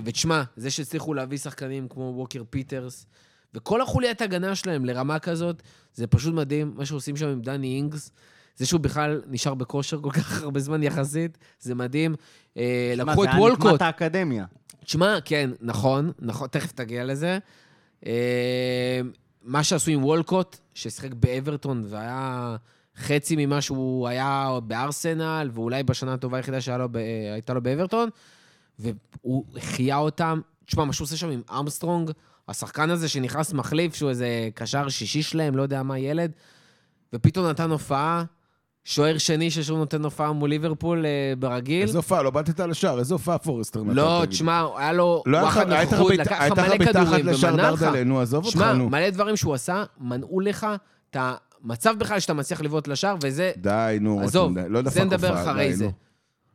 ותשמע, 0.06 0.44
זה 0.56 0.72
שהצליחו 0.72 1.14
להביא 1.14 1.38
שחקנים 1.38 1.88
כמו 1.88 2.14
ווקר 2.16 2.44
פיטרס, 2.50 3.06
וכל 3.56 3.82
החוליית 3.82 4.22
הגנה 4.22 4.56
שלהם 4.56 4.86
לרמה 4.86 5.20
כזאת, 5.20 5.64
זה 5.94 6.08
פשוט 6.08 6.34
מדהים, 6.34 6.74
מה 6.76 6.86
שעושים 6.86 7.16
שם 7.16 7.28
עם 7.28 7.42
דני 7.42 7.76
אינגס. 7.76 8.12
זה 8.56 8.66
שהוא 8.66 8.80
בכלל 8.80 9.22
נשאר 9.28 9.54
בכושר 9.54 10.02
כל 10.02 10.12
כך 10.12 10.44
הרבה 10.44 10.60
זמן 10.60 10.84
יחסית, 10.84 11.38
זה 11.60 11.76
מדהים. 11.76 12.16
אה, 12.58 12.94
לקחו 12.98 13.24
את 13.24 13.30
זה 13.30 13.36
היה 13.36 13.42
וולקוט. 13.42 13.68
נקמת 13.68 13.82
האקדמיה. 13.82 14.46
תשמע, 14.86 15.18
כן, 15.26 15.50
נכון, 15.62 16.12
נכון, 16.20 16.48
תכף 16.48 16.72
תגיע 16.72 17.04
לזה. 17.04 17.38
אה, 18.06 19.02
מה 19.44 19.64
שעשו 19.64 19.92
עם 19.92 20.04
וולקוט, 20.04 20.58
ששיחק 20.74 21.14
באברטון 21.14 21.84
והיה 21.90 22.56
חצי 22.98 23.36
ממה 23.38 23.62
שהוא 23.62 24.08
היה 24.08 24.60
בארסנל, 24.64 25.50
ואולי 25.54 25.84
בשנה 25.84 26.14
הטובה 26.14 26.38
היחידה 26.38 26.62
שהייתה 26.62 27.54
לו 27.54 27.62
באברטון, 27.62 28.10
והוא 28.80 29.46
החיה 29.58 29.98
אותם. 29.98 30.42
תשמע, 30.66 30.86
מה 30.86 30.94
שהוא 30.94 31.06
עושה 31.06 31.18
שם 31.18 31.30
עם 31.30 31.42
ארמסטרונג, 31.52 32.12
השחקן 32.48 32.90
הזה 32.90 33.10
שנכנס 33.10 33.54
מחליף, 33.54 33.96
שהוא 33.96 34.10
איזה 34.10 34.28
קשר 34.56 34.90
שישי 34.90 35.22
שלהם, 35.22 35.56
לא 35.58 35.62
יודע 35.62 35.84
מה, 35.84 36.00
ילד, 36.00 36.32
ופתאום 37.14 37.46
נתן 37.48 37.72
הופעה, 37.72 38.24
שוער 38.86 39.18
שני 39.18 39.52
ששוב 39.52 39.78
נותן 39.78 40.04
הופעה 40.04 40.32
מול 40.32 40.50
ליברפול 40.50 41.06
אה, 41.06 41.34
ברגיל. 41.40 41.82
איזה 41.82 41.98
הופעה, 41.98 42.24
לא 42.24 42.30
באתת 42.30 42.60
על 42.60 42.72
השער, 42.72 43.00
איזה 43.00 43.14
הופעה 43.14 43.38
פורסטר 43.38 43.84
נתן? 43.84 43.94
לא? 43.96 44.24
תשמע, 44.30 44.66
היה 44.78 44.94
לו 44.94 45.24
לא 45.26 45.38
היה 45.38 45.44
וואחד 45.46 45.70
לך- 45.70 45.92
לקח 46.10 46.42
מלא 46.42 46.76
מתחת 46.76 46.96
כדורים 47.04 47.28
לשער 47.28 47.54
ומנע 47.54 47.72
לך. 47.72 47.82
דרדלה, 47.84 48.04
נו, 48.04 48.22
עזוב 48.22 48.46
אותך, 48.46 48.58
שמע, 48.58 48.74
נו. 48.74 48.90
מלא 48.90 49.10
דברים 49.10 49.36
שהוא 49.36 49.54
עשה, 49.54 49.84
מנעו 50.00 50.40
לך 50.40 50.68
את 51.12 51.18
המצב 51.20 51.96
בכלל 51.98 52.20
שאתה 52.20 52.34
מצליח 52.34 52.62
לבעוט 52.62 52.88
לשער, 52.88 53.16
וזה, 53.24 53.52
די, 53.58 53.98
נו, 54.02 54.22
עזוב, 54.22 54.60
די. 54.60 54.70
לא 54.70 54.82
דפק 54.82 54.94
זה 54.94 55.04
נדבר 55.04 55.42
אחרי 55.44 55.74
זה. 55.76 55.90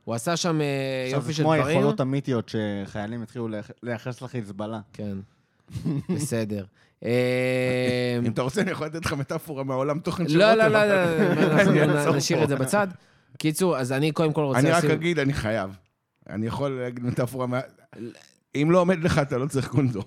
הוא 0.05 0.15
עשה 0.15 0.37
שם 0.37 0.61
אה, 0.61 0.67
עכשיו 1.05 1.19
יופי 1.19 1.27
זה 1.33 1.35
של 1.35 1.43
כמו 1.43 1.55
דברים. 1.57 1.77
היכולות 1.77 2.01
המיתיות 2.01 2.53
שחיילים 2.87 3.23
התחילו 3.23 3.49
לייח- 3.49 3.71
לייחס 3.83 4.23
לחיזבאללה. 4.23 4.81
כן, 4.93 5.17
בסדר. 6.15 6.65
אה, 7.05 8.19
אם 8.19 8.33
אתה 8.33 8.43
רוצה, 8.43 8.61
אני 8.61 8.71
יכול 8.71 8.87
לתת 8.87 9.07
לך 9.07 9.13
מטאפורה 9.13 9.65
מהעולם 9.65 9.99
תוכן 9.99 10.29
של 10.29 10.39
לא, 10.39 10.45
רותם. 10.45 10.59
לא, 10.59 10.69
לא, 10.69 11.87
לא, 11.87 11.95
אעצור 11.99 12.17
נשאיר. 12.17 12.45
את 12.45 12.49
זה 12.49 12.57
בצד. 12.57 12.89
קיצור, 13.39 13.79
אז 13.79 13.93
אני 13.93 14.13
קודם 14.13 14.33
כל 14.33 14.41
רוצה 14.41 14.59
אני 14.59 14.71
רק. 14.71 14.85
אגיד, 14.85 15.19
אני 15.19 15.33
חייב. 15.33 15.77
אני 16.31 16.47
יכול 16.47 16.71
להגיד 16.71 17.05
מטאפורה 17.05 17.47
מה... 17.47 17.61
אם 18.55 18.71
לא 18.71 18.81
עומד 18.81 19.05
לך, 19.05 19.19
אתה 19.19 19.39
לא 19.39 19.47
צריך 19.47 19.69
קונדום. 19.69 20.05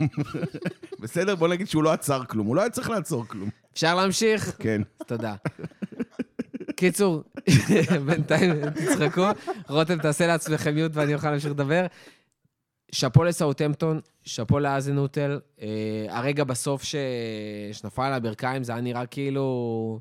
בסדר? 1.02 1.36
בוא 1.36 1.48
נגיד 1.48 1.68
שהוא 1.68 1.84
לא 1.84 1.92
עצר 1.94 2.24
כלום. 2.26 2.48
הוא 2.48 2.56
לא 2.56 2.62
היה 2.62 2.70
צריך 2.70 2.90
לעצור 2.90 3.28
כלום. 3.28 3.50
אפשר 3.74 3.96
להמשיך? 3.96 4.56
כן. 4.60 4.82
תודה. 5.08 5.36
קיצור, 6.76 7.24
בינתיים 8.06 8.70
תצחקו, 8.70 9.28
רותם 9.70 9.98
תעשה 10.00 10.28
לעצמכם 10.28 10.76
מיוט 10.76 10.92
ואני 10.96 11.14
אוכל 11.14 11.30
להמשיך 11.30 11.52
לדבר. 11.52 11.86
שאפו 12.92 13.24
לסאוטהמפטון, 13.24 14.00
שאפו 14.24 14.60
לאזנוטל. 14.60 15.40
אה, 15.62 15.68
הרגע 16.10 16.44
בסוף 16.44 16.84
ש... 16.84 16.96
שנפל 17.72 18.02
על 18.02 18.14
הברכיים, 18.14 18.64
זה 18.64 18.72
היה 18.72 18.82
נראה 18.82 19.06
כאילו... 19.06 20.00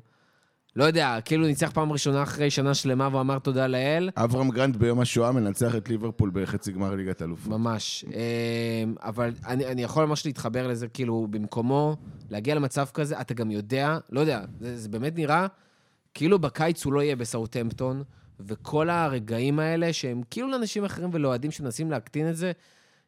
לא 0.75 0.83
יודע, 0.83 1.17
כאילו 1.25 1.47
ניצח 1.47 1.71
פעם 1.71 1.91
ראשונה 1.91 2.23
אחרי 2.23 2.49
שנה 2.49 2.73
שלמה 2.73 3.09
ואמר 3.11 3.39
תודה 3.39 3.67
לאל. 3.67 4.09
אברהם 4.15 4.49
גרנט 4.49 4.75
ביום 4.75 4.99
השואה 4.99 5.31
מנצח 5.31 5.75
את 5.75 5.89
ליברפול 5.89 6.31
בחצי 6.33 6.71
גמר 6.71 6.95
ליגת 6.95 7.21
אלופות. 7.21 7.47
ממש. 7.47 8.05
אה, 8.13 8.83
אבל 8.99 9.33
אני, 9.47 9.65
אני 9.65 9.83
יכול 9.83 10.05
ממש 10.05 10.25
להתחבר 10.25 10.67
לזה, 10.67 10.87
כאילו, 10.87 11.27
במקומו, 11.29 11.95
להגיע 12.29 12.55
למצב 12.55 12.87
כזה, 12.93 13.21
אתה 13.21 13.33
גם 13.33 13.51
יודע, 13.51 13.97
לא 14.09 14.19
יודע, 14.19 14.41
זה, 14.59 14.77
זה 14.77 14.89
באמת 14.89 15.15
נראה 15.15 15.47
כאילו 16.13 16.39
בקיץ 16.39 16.85
הוא 16.85 16.93
לא 16.93 17.01
יהיה 17.01 17.15
בסאוטהמפטון, 17.15 18.03
וכל 18.39 18.89
הרגעים 18.89 19.59
האלה, 19.59 19.93
שהם 19.93 20.21
כאילו 20.29 20.47
לאנשים 20.47 20.85
אחרים 20.85 21.09
ולאוהדים 21.13 21.51
שמנסים 21.51 21.91
להקטין 21.91 22.29
את 22.29 22.35
זה, 22.35 22.51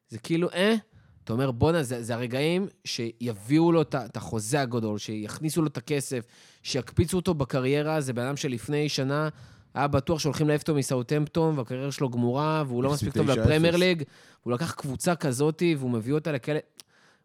זה 0.10 0.20
כאילו, 0.20 0.50
אה, 0.50 0.76
אתה 1.24 1.34
אומר, 1.34 1.52
בואנה, 1.52 1.84
זה, 1.84 2.04
זה 2.04 2.14
הרגעים 2.14 2.68
שיביאו 2.86 3.72
לו 3.72 3.82
את 3.82 4.18
החוזה 4.18 4.62
הגדול, 4.62 4.98
שיכניסו 4.98 5.62
לו 5.62 5.68
את 5.68 5.78
הכסף, 5.78 6.26
שיקפיצו 6.64 7.18
אותו 7.18 7.34
בקריירה, 7.34 8.02
זה 8.02 8.14
בן 8.14 8.26
אדם 8.26 8.38
שלפני 8.38 8.90
שנה 8.90 9.30
היה 9.74 9.88
בטוח 9.88 10.20
שהולכים 10.20 10.48
להעיף 10.48 10.62
אותו 10.62 10.76
מסאוטהמפטון, 10.76 11.58
והקריירה 11.58 11.92
שלו 11.92 12.10
גמורה, 12.10 12.64
והוא 12.68 12.84
לא 12.84 12.92
מספיק 12.92 13.14
טוב 13.14 13.30
9-0. 13.30 13.34
לפרמייר 13.34 13.76
ליג, 13.76 14.04
הוא 14.44 14.54
לקח 14.54 14.72
קבוצה 14.74 15.16
כזאת, 15.16 15.64
והוא 15.78 15.92
מביא 15.92 16.14
אותה 16.14 16.32
לכאלה... 16.32 16.60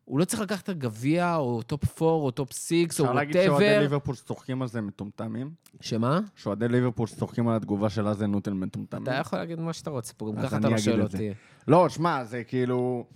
הוא 0.08 0.18
לא 0.18 0.24
צריך 0.24 0.42
לקחת 0.42 0.64
את 0.64 0.68
הגביע, 0.68 1.36
או 1.36 1.62
טופ 1.62 2.02
4, 2.02 2.12
או 2.12 2.30
טופ 2.30 2.52
6, 2.52 2.72
או 2.72 2.74
whatever. 2.74 2.84
אפשר 2.84 3.12
להגיד 3.12 3.32
שאוהדי 3.32 3.80
ליברפול 3.80 4.14
שצוחקים 4.14 4.62
על 4.62 4.68
זה 4.68 4.80
מטומטמים? 4.80 5.50
שמה? 5.80 6.20
שאוהדי 6.36 6.68
ליברפול 6.68 7.06
שצוחקים 7.06 7.48
על 7.48 7.56
התגובה 7.56 7.90
של 7.90 8.08
האזנהוטל 8.08 8.52
מטומטמים? 8.52 9.02
אתה 9.02 9.14
יכול 9.14 9.38
להגיד 9.38 9.60
מה 9.60 9.72
שאתה 9.72 9.90
רוצה 9.90 10.12
פה, 10.16 10.32
גם 10.36 10.42
ככה 10.42 10.56
אתה 10.56 10.68
לא 10.68 10.78
שואל. 10.78 11.02
אותי. 11.02 11.34
לא, 11.68 11.88
שמע, 11.88 12.24
זה 12.24 12.44
כאילו... 12.44 13.06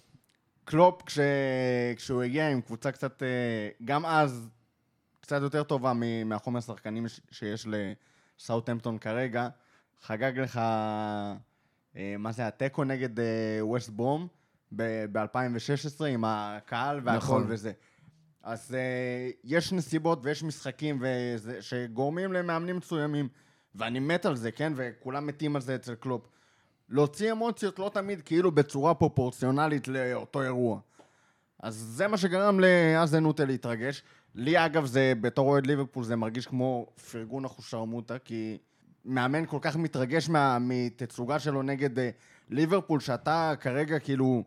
קלופ, 0.64 1.02
כש... 1.02 1.18
כשהוא 1.96 2.22
הגיע 2.22 2.48
עם 2.48 2.60
קבוצה 2.60 2.92
קצת, 2.92 3.22
אה, 3.22 3.68
גם 3.84 4.06
אז, 4.06 4.48
קצת 5.20 5.42
יותר 5.42 5.62
טובה 5.62 5.92
מהחומר 6.24 6.58
השחקנים 6.58 7.06
שיש 7.30 7.66
לסאוטהמפטון 8.38 8.98
כרגע, 8.98 9.48
חגג 10.02 10.38
לך, 10.38 10.60
אה, 11.96 12.14
מה 12.18 12.32
זה, 12.32 12.46
התיקו 12.46 12.84
נגד 12.84 13.20
אה, 13.20 13.58
ווסט 13.60 13.90
ברום 13.90 14.28
ב-2016 14.76 16.04
עם 16.04 16.24
הקהל 16.26 17.00
והכל 17.04 17.16
נכון. 17.16 17.44
וזה. 17.48 17.72
אז 18.42 18.74
אה, 18.74 19.30
יש 19.44 19.72
נסיבות 19.72 20.20
ויש 20.22 20.42
משחקים 20.42 20.98
וזה, 21.00 21.62
שגורמים 21.62 22.32
למאמנים 22.32 22.76
מסוימים, 22.76 23.28
ואני 23.74 24.00
מת 24.00 24.26
על 24.26 24.36
זה, 24.36 24.50
כן? 24.50 24.72
וכולם 24.76 25.26
מתים 25.26 25.56
על 25.56 25.62
זה 25.62 25.74
אצל 25.74 25.94
קלופ. 25.94 26.26
להוציא 26.88 27.32
אמוציות 27.32 27.78
לא 27.78 27.90
תמיד 27.94 28.22
כאילו 28.22 28.50
בצורה 28.50 28.94
פרופורציונלית 28.94 29.88
לאותו 29.88 30.42
אירוע. 30.42 30.80
אז 31.62 31.74
זה 31.74 32.08
מה 32.08 32.16
שגרם 32.16 32.60
לאזנוטה 32.60 33.44
להתרגש. 33.44 34.02
לי 34.34 34.66
אגב, 34.66 34.84
זה, 34.84 35.12
בתור 35.20 35.48
אוהד 35.48 35.66
ליברפול, 35.66 36.04
זה 36.04 36.16
מרגיש 36.16 36.46
כמו 36.46 36.86
פרגון 37.10 37.44
אחושרמוטה, 37.44 38.18
כי 38.18 38.58
מאמן 39.04 39.46
כל 39.46 39.58
כך 39.60 39.76
מתרגש 39.76 40.28
מה, 40.28 40.58
מתצוגה 40.60 41.38
שלו 41.38 41.62
נגד 41.62 41.98
uh, 41.98 42.02
ליברפול, 42.50 43.00
שאתה 43.00 43.52
כרגע 43.60 43.98
כאילו, 43.98 44.44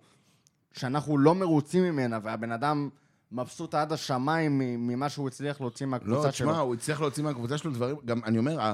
שאנחנו 0.79 1.17
לא 1.17 1.36
מרוצים 1.36 1.84
ממנה, 1.84 2.20
והבן 2.24 2.51
אדם 2.51 2.89
מבסוט 3.32 3.75
עד 3.75 3.94
השמיים 3.94 4.58
ממה 4.60 5.10
שהוא 5.10 5.27
הצליח 5.27 5.62
להוציא 5.62 5.86
מהקבוצה 5.86 6.25
לא, 6.27 6.32
שלו. 6.32 6.51
תשמע, 6.51 6.60
הוא 6.60 6.74
הצליח 6.74 7.01
להוציא 7.01 7.24
מהקבוצה 7.24 7.58
שלו 7.58 7.72
דברים, 7.72 7.96
גם, 8.05 8.22
אני 8.24 8.38
אומר, 8.38 8.74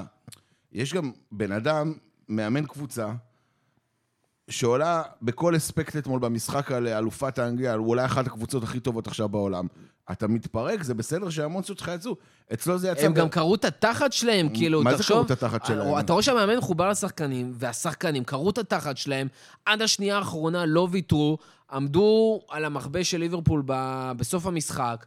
יש 0.72 0.94
גם 0.94 1.10
בן 1.32 1.52
אדם, 1.52 1.92
מאמן 2.28 2.66
קבוצה, 2.66 3.12
שעולה 4.50 5.02
בכל 5.22 5.56
אספקט 5.56 5.96
אתמול 5.96 6.20
במשחק 6.20 6.72
על 6.72 6.88
אלופת 6.88 7.38
האנגליה, 7.38 7.74
הוא 7.74 7.88
אולי 7.88 8.04
אחת 8.04 8.26
הקבוצות 8.26 8.62
הכי 8.62 8.80
טובות 8.80 9.06
עכשיו 9.06 9.28
בעולם. 9.28 9.66
אתה 10.10 10.28
מתפרק, 10.28 10.82
זה 10.82 10.94
בסדר 10.94 11.30
שהאמוציות 11.30 11.78
שלך 11.78 11.90
יצאו. 11.94 12.16
אצלו 12.52 12.78
זה 12.78 12.88
יצא... 12.88 13.06
הם 13.06 13.12
גם 13.14 13.28
קראו 13.28 13.54
את 13.54 13.64
התחת 13.64 14.12
שלהם, 14.12 14.48
כאילו, 14.48 14.82
מה 14.82 14.90
זה 14.90 14.98
תחשוב... 14.98 15.16
קראו 15.16 15.26
את 15.26 15.30
התחת 15.30 15.66
שלהם? 15.66 15.98
אתה 15.98 16.12
רואה 16.12 16.22
שהמאמן 16.22 16.56
מחובר 16.56 16.88
לשחקנים, 16.88 17.52
והשחקנים 17.54 18.24
קראו 18.24 18.50
את 18.50 18.58
התחת 18.58 18.96
שלהם, 18.96 19.28
עד 19.66 19.82
השנייה 19.82 20.18
האחרונה 20.18 20.66
לא 20.66 20.88
ויתרו, 20.90 21.38
עמדו 21.72 22.40
על 22.50 22.64
המכבש 22.64 23.10
של 23.10 23.18
ליברפול 23.18 23.62
ב- 23.66 24.12
בסוף 24.16 24.46
המשחק, 24.46 25.06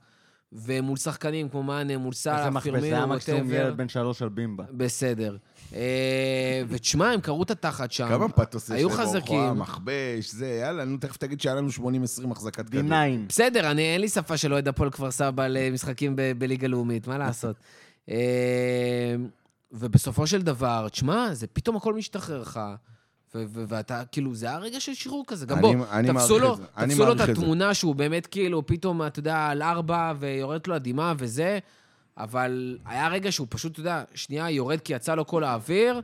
ומול 0.53 0.97
שחקנים 0.97 1.49
כמו 1.49 1.63
מאנה, 1.63 1.97
מול 1.97 2.11
איזה 2.11 2.21
סאלח, 2.21 2.45
מכבש, 2.47 2.63
זה 2.63 2.69
היה 2.71 2.81
פירמינו, 2.81 3.07
מקסימום. 3.07 3.51
ילד 3.51 3.77
בן 3.77 3.89
שלוש 3.89 4.21
על 4.21 4.29
בימבה. 4.29 4.63
בסדר. 4.71 5.37
אה, 5.75 6.61
ותשמע, 6.69 7.11
הם 7.11 7.21
קראו 7.21 7.43
את 7.43 7.51
התחת 7.51 7.91
שם. 7.91 8.07
כמה 8.07 8.29
פתוס 8.29 8.69
יש 8.69 8.75
היו 8.75 8.89
להם 8.89 8.97
באורחו, 8.97 9.11
חזקים. 9.11 9.59
מכבש, 9.59 10.31
זה, 10.31 10.47
יאללה, 10.47 10.85
נו, 10.85 10.97
תכף 10.97 11.17
תגיד 11.17 11.41
שהיה 11.41 11.55
לנו 11.55 11.69
80-20 11.69 12.31
החזקת 12.31 12.69
כדור. 12.69 12.81
D9. 12.81 12.93
בסדר, 13.29 13.71
אני, 13.71 13.81
אין 13.81 14.01
לי 14.01 14.09
שפה 14.09 14.37
של 14.37 14.53
אוהד 14.53 14.67
הפועל 14.67 14.89
כפר 14.89 15.11
סבא 15.11 15.47
למשחקים 15.47 16.15
ב- 16.15 16.31
בליגה 16.37 16.67
לאומית, 16.67 17.07
מה 17.07 17.17
לעשות? 17.17 17.55
אה, 18.09 18.15
ובסופו 19.71 20.27
של 20.27 20.41
דבר, 20.41 20.87
תשמע, 20.89 21.33
זה 21.33 21.47
פתאום 21.47 21.75
הכל 21.75 21.93
משתחרר 21.93 22.41
לך. 22.41 22.59
ואתה, 23.35 24.03
כאילו, 24.11 24.35
זה 24.35 24.45
היה 24.45 24.57
רגע 24.57 24.79
של 24.79 24.93
שחרור 24.93 25.23
כזה. 25.27 25.45
גם 25.45 25.61
בוא, 25.61 25.75
תפסו 26.13 26.39
לו, 26.39 26.53
את 26.53 26.59
תפסו 26.89 27.05
לו. 27.05 27.23
התמונה 27.23 27.73
שהוא 27.73 27.95
באמת, 27.95 28.27
כאילו, 28.27 28.65
פתאום, 28.65 29.01
אתה 29.07 29.19
יודע, 29.19 29.47
על 29.47 29.61
ארבע, 29.61 30.13
ויורדת 30.19 30.67
לו 30.67 30.75
הדמעה 30.75 31.13
וזה, 31.17 31.59
אבל 32.17 32.77
היה 32.85 33.07
רגע 33.07 33.31
שהוא 33.31 33.47
פשוט, 33.49 33.71
אתה 33.71 33.79
יודע, 33.79 34.03
שנייה 34.13 34.49
יורד 34.49 34.79
כי 34.79 34.93
יצא 34.93 35.15
לו 35.15 35.27
כל 35.27 35.43
האוויר, 35.43 36.01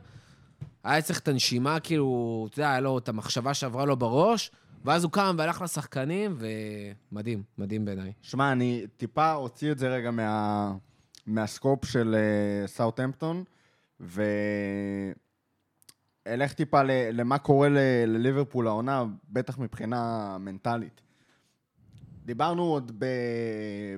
היה 0.84 1.02
צריך 1.02 1.18
את 1.18 1.28
הנשימה, 1.28 1.80
כאילו, 1.80 2.46
אתה 2.50 2.60
יודע, 2.60 2.70
היה 2.70 2.80
לו 2.80 2.98
את 2.98 3.08
המחשבה 3.08 3.54
שעברה 3.54 3.84
לו 3.84 3.96
בראש, 3.96 4.50
ואז 4.84 5.04
הוא 5.04 5.12
קם 5.12 5.36
והלך 5.38 5.62
לשחקנים, 5.62 6.36
ומדהים, 6.38 7.42
מדהים 7.58 7.84
בעיניי. 7.84 8.12
שמע, 8.22 8.52
אני 8.52 8.86
טיפה 8.96 9.34
אוציא 9.34 9.72
את 9.72 9.78
זה 9.78 9.88
רגע 9.88 10.10
מה, 10.10 10.72
מהסקופ 11.26 11.84
של 11.84 12.14
uh, 12.14 12.68
סאוטהמפטון, 12.68 13.44
ואלך 14.00 14.22
טיפה 16.52 16.82
ל, 16.82 16.90
למה 17.12 17.38
קורה 17.38 17.68
לליברפול 18.06 18.66
העונה, 18.66 19.04
בטח 19.30 19.58
מבחינה 19.58 20.36
מנטלית. 20.40 21.00
דיברנו 22.24 22.62
עוד 22.62 22.92
ב, 22.98 23.06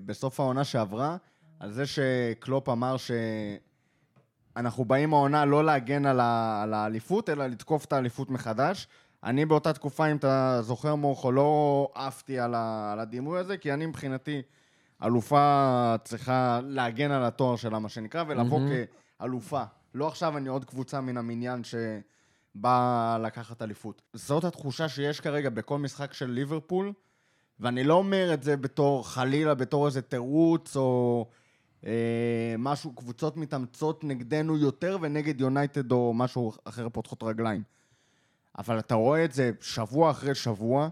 בסוף 0.04 0.40
העונה 0.40 0.64
שעברה, 0.64 1.16
על 1.64 1.73
זה 1.73 1.85
שקלופ 1.87 2.68
אמר 2.68 2.97
שאנחנו 4.56 4.85
באים 4.85 5.14
העונה 5.14 5.44
לא 5.44 5.64
להגן 5.64 6.06
על, 6.06 6.21
ה, 6.21 6.62
על 6.62 6.75
האליפות, 6.75 7.28
אלא 7.28 7.47
לתקוף 7.47 7.85
את 7.85 7.92
האליפות 7.92 8.30
מחדש. 8.30 8.88
אני 9.23 9.47
באותה 9.47 9.73
תקופה, 9.73 10.11
אם 10.11 10.16
אתה 10.16 10.59
זוכר 10.62 10.94
מורכו, 10.94 11.33
לא 11.33 11.88
עפתי 11.94 12.38
על, 12.38 12.54
ה, 12.54 12.92
על 12.92 13.00
הדימוי 13.00 13.38
הזה, 13.38 13.56
כי 13.56 13.73
אני 13.73 13.87
מבחינתי, 13.87 14.42
אלופה 15.04 15.94
צריכה 16.04 16.61
להגן 16.64 17.11
על 17.11 17.25
התואר 17.25 17.56
שלה, 17.56 17.78
מה 17.78 17.88
שנקרא, 17.88 18.25
ולבוא 18.28 18.61
כאלופה. 19.18 19.62
לא 19.94 20.09
עכשיו 20.09 20.37
אני 20.37 20.49
עוד 20.49 20.64
קבוצה 20.64 21.00
מן 21.00 21.16
המניין 21.16 21.62
שבאה 21.64 23.18
לקחת 23.18 23.62
אליפות. 23.62 24.02
זאת 24.12 24.44
התחושה 24.44 24.88
שיש 24.88 25.21
כרגע 25.21 25.50
בכל 25.50 25.78
משחק 25.78 26.12
של 26.12 26.30
ליברפול, 26.30 26.92
ואני 27.61 27.85
לא 27.85 27.94
אומר 27.94 28.35
את 28.35 28.42
זה 28.42 28.56
בתור, 28.56 29.09
חלילה, 29.09 29.54
בתור 29.54 29.87
איזה 29.87 30.02
תירוץ, 30.02 30.76
או 30.76 31.26
משהו, 32.59 32.93
קבוצות 32.93 33.37
מתאמצות 33.37 34.05
נגדנו 34.05 34.57
יותר 34.57 34.99
ונגד 35.00 35.41
יונייטד 35.41 35.93
או 35.93 36.14
משהו 36.14 36.53
אחר 36.64 36.88
פותחות 36.88 37.23
רגליים. 37.23 37.62
אבל 38.59 38.79
אתה 38.79 38.95
רואה 38.95 39.25
את 39.25 39.33
זה 39.33 39.50
שבוע 39.61 40.11
אחרי 40.11 40.35
שבוע, 40.35 40.88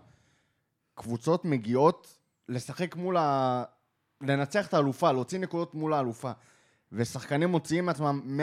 קבוצות 0.95 1.45
מגיעות 1.45 2.19
לשחק 2.49 2.97
מול 2.97 3.17
ה... 3.17 3.65
לנצח 4.21 4.67
את 4.67 4.75
האלופה, 4.75 5.13
להוציא 5.13 5.39
נקודות 5.39 5.75
מול 5.75 5.93
האלופה. 5.93 6.33
ושחקנים 6.93 7.49
מוציאים 7.49 7.87
מעצמם 7.87 8.41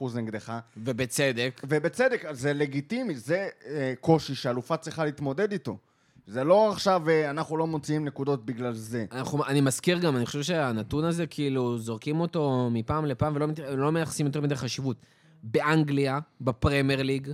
110% 0.00 0.04
נגדך, 0.14 0.58
ובצדק. 0.76 1.60
ובצדק, 1.64 2.24
זה 2.30 2.52
לגיטימי, 2.52 3.14
זה 3.14 3.48
אה, 3.66 3.94
קושי 4.00 4.34
שאלופה 4.34 4.76
צריכה 4.76 5.04
להתמודד 5.04 5.52
איתו. 5.52 5.78
זה 6.26 6.44
לא 6.44 6.70
עכשיו 6.72 7.08
אה, 7.08 7.30
אנחנו 7.30 7.56
לא 7.56 7.66
מוציאים 7.66 8.04
נקודות 8.04 8.46
בגלל 8.46 8.72
זה. 8.72 9.04
אנחנו, 9.12 9.46
אני 9.46 9.60
מזכיר 9.60 9.98
גם, 9.98 10.16
אני 10.16 10.26
חושב 10.26 10.42
שהנתון 10.42 11.04
הזה, 11.04 11.26
כאילו, 11.26 11.78
זורקים 11.78 12.20
אותו 12.20 12.68
מפעם 12.72 13.04
לפעם 13.04 13.36
ולא 13.36 13.46
לא 13.76 13.92
מייחסים 13.92 14.26
יותר 14.26 14.40
מדי 14.40 14.56
חשיבות. 14.56 14.96
באנגליה, 15.42 16.18
בפרמייר 16.40 17.02
ליג, 17.02 17.28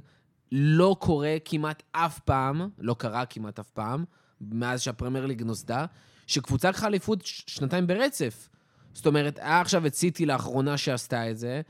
לא 0.52 0.96
קורה 0.99 1.37
כמעט 1.44 1.82
אף 1.92 2.18
פעם, 2.18 2.68
לא 2.78 2.94
קרה 2.99 3.26
כמעט 3.26 3.58
אף 3.58 3.70
פעם, 3.70 4.04
מאז 4.40 4.80
שהפרמייר 4.80 5.26
ליג 5.26 5.42
נוסדה, 5.42 5.84
שקבוצה 6.26 6.68
לקחה 6.68 6.87
אליפות 6.87 7.20
שנתיים 7.25 7.87
ברצף. 7.87 8.49
זאת 8.94 9.06
אומרת, 9.06 9.38
היה 9.38 9.61
עכשיו 9.61 9.87
את 9.87 9.94
סיטי 9.94 10.26
לאחרונה 10.26 10.76
שעשתה 10.76 11.30
את 11.30 11.38
זה, 11.38 11.61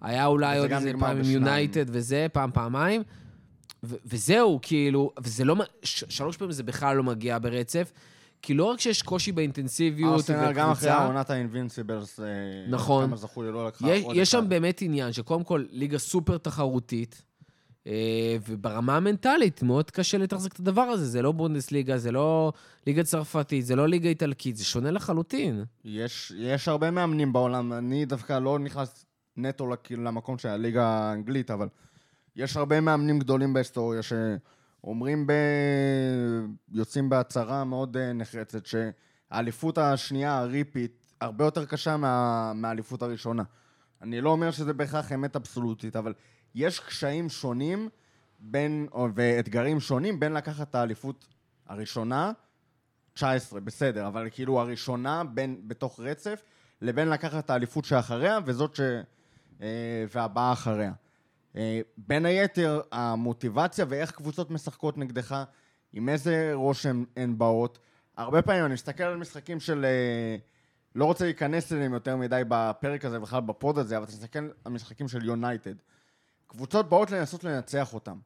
היה 0.00 0.26
אולי 0.26 0.58
עוד 0.58 0.72
איזה 0.72 0.92
פעם 1.00 1.16
עם. 1.16 1.24
יונייטד 1.24 1.84
וזה, 1.88 2.26
פעם, 2.32 2.50
פעמיים. 2.54 3.02
ו- 3.84 3.96
וזהו, 4.04 4.58
כאילו, 4.62 5.10
וזה 5.22 5.44
לא, 5.44 5.56
ש- 5.82 6.04
שלוש 6.08 6.36
פעמים 6.36 6.52
זה 6.52 6.62
בכלל 6.62 6.96
לא 6.96 7.02
מגיע 7.02 7.38
ברצף, 7.38 7.92
כי 8.42 8.54
לא 8.54 8.64
רק 8.64 8.80
שיש 8.80 9.02
קושי 9.02 9.32
באינטנסיביות 9.32 10.14
ארסנל 10.14 10.52
גם 10.52 10.70
אחרי 10.70 10.90
העונת 10.90 11.30
האינבינסיבלס, 11.30 12.20
אה, 12.20 12.24
נכון. 12.68 13.06
כמה 13.06 13.16
זכו 13.16 13.42
לי, 13.42 13.52
לא 13.52 13.66
לקחה 13.66 13.90
יש, 13.90 14.04
עוד 14.04 14.16
יש 14.16 14.30
שם. 14.30 14.44
באמת 14.48 14.82
עניין 14.82 15.12
שקודם 15.12 15.44
כל, 15.44 15.64
ליגה 15.70 15.98
סופר 15.98 16.38
תחרותית, 16.38 17.22
אה, 17.86 18.36
וברמה 18.48 18.96
המנטלית 18.96 19.62
מאוד 19.62 19.90
קשה 19.90 20.18
לתחזק 20.18 20.52
את 20.52 20.58
הדבר 20.60 20.82
הזה. 20.82 21.04
זה 21.04 21.22
לא 21.22 21.32
בונדסליגה, 21.32 21.98
זה 21.98 22.12
לא 22.12 22.52
ליגה 22.86 23.04
צרפתית, 23.04 23.66
זה 23.66 23.76
לא 23.76 23.88
ליגה 23.88 24.08
איטלקית, 24.08 24.56
זה 24.56 24.64
שונה 24.64 24.90
לחלוטין. 24.90 25.64
יש, 25.84 26.32
יש 26.36 26.68
הרבה 26.68 26.90
מאמנים 26.90 27.32
בעולם, 27.32 27.72
אני 27.72 28.04
דווקא 28.04 28.38
לא 28.38 28.58
נכנס 28.58 29.04
נטו 29.36 29.66
למקום 29.90 30.38
של 30.38 30.48
הליגה 30.48 30.86
האנגלית, 30.88 31.50
אבל 31.50 31.68
יש 32.36 32.56
הרבה 32.56 32.80
מאמנים 32.80 33.18
גדולים 33.18 33.52
בהיסטוריה 33.52 34.00
שאומרים, 34.02 35.26
ב... 35.26 35.32
יוצאים 36.72 37.08
בהצהרה 37.08 37.64
מאוד 37.64 37.96
אה, 37.96 38.12
נחרצת, 38.12 38.66
שהאליפות 38.66 39.78
השנייה, 39.78 40.38
הריפית, 40.38 41.14
הרבה 41.20 41.44
יותר 41.44 41.64
קשה 41.64 41.96
מה... 41.96 42.52
מהאליפות 42.54 43.02
הראשונה. 43.02 43.42
אני 44.02 44.20
לא 44.20 44.30
אומר 44.30 44.50
שזה 44.50 44.72
בהכרח 44.72 45.12
אמת 45.12 45.36
אבסולוטית, 45.36 45.96
אבל 45.96 46.14
יש 46.54 46.80
קשיים 46.80 47.28
שונים 47.28 47.88
בין, 48.40 48.88
ואתגרים 49.14 49.80
שונים 49.80 50.20
בין 50.20 50.32
לקחת 50.32 50.70
את 50.70 50.74
האליפות 50.74 51.28
הראשונה 51.68 52.32
19, 53.14 53.60
בסדר, 53.60 54.06
אבל 54.06 54.28
כאילו 54.30 54.60
הראשונה 54.60 55.24
בין, 55.24 55.60
בתוך 55.66 56.00
רצף, 56.00 56.42
לבין 56.80 57.08
לקחת 57.08 57.44
את 57.44 57.50
האליפות 57.50 57.84
שאחריה 57.84 58.38
וזאת 58.44 58.76
ש... 58.76 58.80
אה, 59.62 60.04
והבאה 60.14 60.52
אחריה. 60.52 60.92
אה, 61.56 61.80
בין 61.96 62.26
היתר, 62.26 62.80
המוטיבציה 62.92 63.84
ואיך 63.88 64.10
קבוצות 64.10 64.50
משחקות 64.50 64.98
נגדך, 64.98 65.44
עם 65.92 66.08
איזה 66.08 66.50
רושם 66.54 67.04
הן 67.16 67.38
באות, 67.38 67.78
הרבה 68.16 68.42
פעמים 68.42 68.64
אני 68.64 68.74
מסתכל 68.74 69.02
על 69.02 69.16
משחקים 69.16 69.60
של... 69.60 69.84
אה, 69.84 70.36
לא 70.94 71.04
רוצה 71.04 71.24
להיכנס 71.24 71.72
אליהם 71.72 71.92
יותר 71.92 72.16
מדי 72.16 72.42
בפרק 72.48 73.04
הזה, 73.04 73.18
בכלל 73.18 73.40
בפוד 73.40 73.78
הזה, 73.78 73.96
אבל 73.96 74.04
אתה 74.04 74.12
מסתכל 74.12 74.48
על 74.64 74.72
משחקים 74.72 75.08
של 75.08 75.24
יונייטד. 75.24 75.74
קבוצות 76.46 76.88
באות 76.88 77.10
לנסות 77.10 77.44
לנצח 77.44 77.94
אותם. 77.94 78.18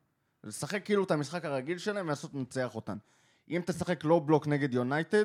לשחק 0.45 0.85
כאילו 0.85 1.05
את 1.05 1.11
המשחק 1.11 1.45
הרגיל 1.45 1.79
שלהם 1.79 2.07
ולנסות 2.07 2.35
לנצח 2.35 2.75
אותם. 2.75 2.97
אם 3.51 3.63
תשחק 3.67 4.05
לא 4.05 4.23
בלוק 4.27 4.47
נגד 4.47 4.75
יונייטד, 4.75 5.25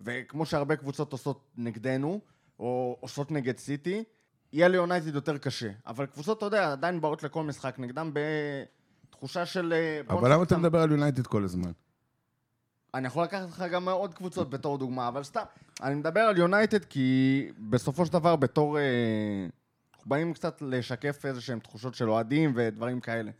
וכמו 0.00 0.46
שהרבה 0.46 0.76
קבוצות 0.76 1.12
עושות 1.12 1.50
נגדנו, 1.56 2.20
או 2.58 2.96
עושות 3.00 3.30
נגד 3.30 3.58
סיטי, 3.58 4.04
יהיה 4.52 4.68
ליונייטד 4.68 5.14
יותר 5.14 5.38
קשה. 5.38 5.70
אבל 5.86 6.06
קבוצות, 6.06 6.38
אתה 6.38 6.46
יודע, 6.46 6.72
עדיין 6.72 7.00
באות 7.00 7.22
לכל 7.22 7.42
משחק 7.42 7.74
נגדם 7.78 8.12
בתחושה 8.14 9.46
של... 9.46 9.72
אה, 9.72 10.00
אבל 10.16 10.32
למה 10.32 10.42
אתה 10.42 10.56
מדבר 10.56 10.80
על 10.80 10.90
יונייטד 10.90 11.26
כל 11.26 11.44
הזמן? 11.44 11.72
אני 12.94 13.06
יכול 13.06 13.24
לקחת 13.24 13.48
לך 13.48 13.64
גם 13.72 13.88
עוד 13.88 14.14
קבוצות 14.14 14.50
בתור 14.50 14.78
דוגמה, 14.78 15.08
אבל 15.08 15.22
סתם, 15.22 15.42
אני 15.82 15.94
מדבר 15.94 16.20
על 16.20 16.38
יונייטד 16.38 16.84
כי 16.84 17.48
בסופו 17.58 18.06
של 18.06 18.12
דבר 18.12 18.36
בתור... 18.36 18.78
אה, 18.78 18.82
אנחנו 19.94 20.10
באים 20.10 20.34
קצת 20.34 20.62
לשקף 20.62 21.26
איזה 21.26 21.40
שהם 21.40 21.58
תחושות 21.58 21.94
של 21.94 22.10
אוהדים 22.10 22.52
ודברים 22.56 23.00
כאלה. 23.00 23.30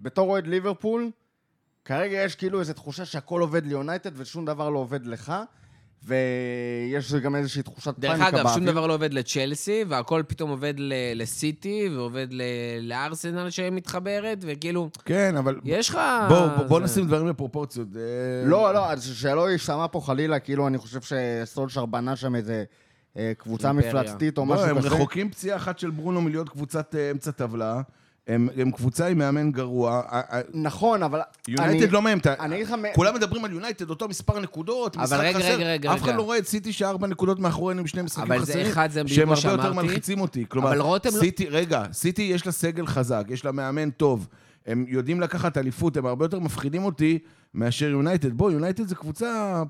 בתור 0.00 0.30
אוהד 0.30 0.46
ליברפול, 0.46 1.10
כרגע 1.84 2.16
יש 2.16 2.36
כאילו 2.36 2.60
איזו 2.60 2.72
תחושה 2.72 3.04
שהכל 3.04 3.40
עובד 3.40 3.66
ליונייטד 3.66 4.10
ושום 4.14 4.44
דבר 4.44 4.70
לא 4.70 4.78
עובד 4.78 5.06
לך, 5.06 5.32
ויש 6.04 7.14
גם 7.14 7.36
איזושהי 7.36 7.62
תחושת 7.62 7.94
דרך 7.98 8.10
פאניקה 8.10 8.28
אגב, 8.28 8.36
שום 8.36 8.44
באוויר. 8.54 8.70
דבר 8.72 8.86
לא 8.86 8.94
עובד 8.94 9.14
לצ'לסי, 9.14 9.84
והכל 9.88 10.22
פתאום 10.26 10.50
עובד 10.50 10.74
ל- 10.78 10.92
לסיטי, 11.22 11.88
ועובד 11.94 12.26
ל- 12.30 12.42
לארסנל 12.82 13.50
שמתחברת, 13.50 14.38
וכאילו, 14.40 14.90
כן, 15.04 15.36
אבל... 15.36 15.56
יש 15.64 15.88
לך... 15.90 15.98
בוא, 16.28 16.46
בוא, 16.46 16.64
בוא 16.64 16.78
זה- 16.78 16.84
נשים 16.84 17.06
דברים 17.06 17.28
בפרופורציות. 17.28 17.88
אה, 17.96 18.00
לא, 18.48 18.74
לא, 18.74 18.90
אז 18.90 19.04
שלא 19.14 19.50
יישמע 19.50 19.86
פה 19.92 20.00
חלילה, 20.00 20.38
כאילו 20.38 20.66
אני 20.68 20.78
חושב 20.78 20.98
שסולשר 21.00 21.86
בנה 21.86 22.16
שם 22.16 22.34
איזה 22.34 22.64
אה, 23.16 23.32
קבוצה 23.38 23.68
אימפריה. 23.68 23.92
מפלצתית 24.02 24.38
או 24.38 24.46
בוא, 24.46 24.54
משהו 24.54 24.66
הם 24.66 24.78
כזה. 24.78 24.88
רחוקים 24.88 25.30
פציעה 25.30 25.56
אחת 25.56 25.78
של 25.78 25.90
ברונו 25.90 26.20
מלהיות 26.20 26.48
קבוצת 26.48 26.94
אה, 26.98 27.10
אמצע 27.10 27.30
טבלה. 27.30 27.80
הם, 28.28 28.48
הם 28.56 28.70
קבוצה 28.70 29.06
עם 29.06 29.18
מאמן 29.18 29.50
גרוע. 29.52 30.02
נכון, 30.54 31.02
אבל... 31.02 31.20
יונייטד 31.48 31.92
לא 31.92 32.02
מהם. 32.02 32.18
אני 32.40 32.54
אגיד 32.54 32.66
לך... 32.66 32.74
כולם 32.94 33.14
מדברים 33.14 33.44
על 33.44 33.52
יונייטד, 33.52 33.90
אותו 33.90 34.08
מספר 34.08 34.40
נקודות, 34.40 34.96
אבל 34.96 35.04
משחק 35.04 35.20
רגע, 35.20 35.38
חסר. 35.38 35.54
רגע, 35.54 35.66
רגע, 35.72 35.92
אף 35.94 35.98
אחד 35.98 36.08
רגע. 36.08 36.16
לא 36.16 36.22
רואה 36.22 36.38
את 36.38 36.46
סיטי 36.46 36.72
שארבע 36.72 37.06
נקודות 37.06 37.38
מאחורינו 37.38 37.80
עם 37.80 37.86
שני 37.86 38.02
משחקים 38.02 38.32
אבל 38.32 38.44
זה 38.44 38.52
חסרים. 38.52 38.66
אחד, 38.66 38.90
זה 38.90 39.04
בדיוק 39.04 39.16
שהם 39.16 39.28
מה 39.28 39.34
הרבה 39.34 39.50
יותר 39.50 39.62
שאמרתי. 39.62 39.86
מלחיצים 39.88 40.20
אותי. 40.20 40.44
כלומר, 40.48 40.68
אבל 40.68 40.80
רותם 40.80 41.10
לא- 41.14 41.20
סיטי, 41.20 41.46
רגע, 41.46 41.84
סיטי 41.92 42.22
יש 42.22 42.46
לה 42.46 42.52
סגל 42.52 42.86
חזק, 42.86 43.24
יש 43.28 43.44
לה 43.44 43.52
מאמן 43.52 43.90
טוב. 43.90 44.26
הם 44.66 44.84
יודעים 44.88 45.20
לקחת 45.20 45.58
אליפות, 45.58 45.96
הם 45.96 46.06
הרבה 46.06 46.24
יותר 46.24 46.38
מפחידים 46.38 46.84
אותי 46.84 47.18
מאשר 47.54 47.86
יונייטד. 47.88 48.32
בוא, 48.32 48.50
יונייטד 48.52 48.88
זה 48.88 48.94
קבוצה, 48.94 49.62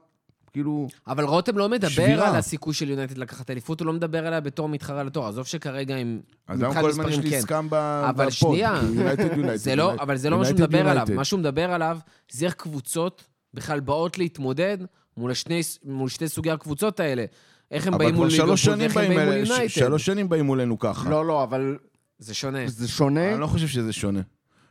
כאילו... 0.52 0.88
אבל 1.06 1.24
רותם 1.24 1.58
לא 1.58 1.68
מדבר 1.68 1.88
שבירה. 1.88 2.28
על 2.28 2.36
הסיכוי 2.36 2.74
של 2.74 2.90
יונייטד 2.90 3.18
לקחת 3.18 3.50
אליפות, 3.50 3.80
הוא 3.80 3.86
לא 3.86 3.92
מדבר 3.92 4.26
עליה 4.26 4.40
בתור 4.40 4.68
מתחרה 4.68 5.02
לתואר. 5.02 5.28
עזוב 5.28 5.46
שכרגע 5.46 5.96
עם... 5.96 6.20
אז 6.48 6.62
למה 6.62 6.80
כל 6.80 6.88
הזמן 6.88 7.08
יש 7.08 7.18
לי 7.18 7.30
כן. 7.30 7.40
סכם 7.40 7.70
ב- 7.70 7.74
אבל 8.08 8.26
בפוד? 8.26 8.32
שנייה. 8.32 8.80
יונייטד, 8.94 9.36
יונייטד. 9.36 9.56
זה 9.56 9.76
לא, 9.76 9.82
יונייטד. 9.82 10.02
אבל 10.02 10.16
זה 10.16 10.30
לא 10.30 10.38
מה 10.38 10.44
שהוא 10.44 10.56
מדבר 10.56 10.88
עליו. 10.88 11.06
מה 11.14 11.24
שהוא 11.24 11.40
מדבר 11.40 11.72
עליו, 11.72 11.98
זה 12.30 12.46
איך 12.46 12.54
קבוצות 12.54 13.24
בכלל 13.54 13.80
באות 13.80 14.18
להתמודד 14.18 14.78
מול, 15.16 15.30
השני, 15.30 15.60
מול 15.84 16.08
שתי 16.08 16.28
סוגי 16.28 16.50
הקבוצות 16.50 17.00
האלה. 17.00 17.24
איך 17.70 17.86
הם 17.86 17.94
אבל 17.94 18.04
באים 18.04 18.14
מול 18.14 18.30
שלוש 18.30 18.40
ליברפול 18.40 18.56
שנים 18.56 18.78
ואיך 18.78 18.96
הם 18.96 19.16
באים 19.16 19.28
מול 19.28 19.36
יונייטד. 19.36 19.68
שלוש 19.68 20.06
שנים 20.06 20.28
באים 20.28 20.44
מולנו 20.46 20.78
ככה. 20.78 21.10
לא, 21.10 21.26
לא, 21.26 21.42
אבל 21.42 21.76
זה 22.18 22.34
שונה. 22.34 22.58
זה 22.66 22.88
שונה. 22.88 23.32
אני 23.32 23.40
לא 23.40 23.46
חושב 23.46 23.66
שזה 23.66 23.92
שונה. 23.92 24.20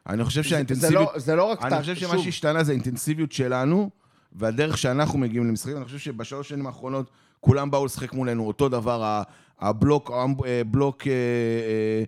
אני 0.10 0.24
חושב 0.24 0.44
שהאינטנסיביות... 0.44 1.10
לא- 1.14 1.20
זה 1.20 1.36
לא 1.36 1.44
רק... 1.44 1.64
אני 1.64 1.80
חושב 1.80 1.96
שמה 1.96 2.18
שהשתנה 2.20 2.64
זה 2.64 2.72
האינטנסיביות 2.72 3.32
שלנו, 3.32 3.90
והדרך 4.38 4.78
שאנחנו 4.78 5.20
מגיעים 5.20 5.48
למשחקים. 5.48 5.78
אני 5.78 5.86
חושב 5.86 5.98
שבשלוש 5.98 6.50
שנים 6.50 6.68
האחרונות 6.68 7.12
כולם 7.40 7.72
באו 7.72 7.86
לשחק 7.86 8.14
מולנו 8.14 8.48
אותו 8.48 8.70
דבר, 8.70 9.22
הבלוק, 9.60 10.12
אה, 10.46 10.64
בלוק... 10.64 11.08
אה, 11.08 12.04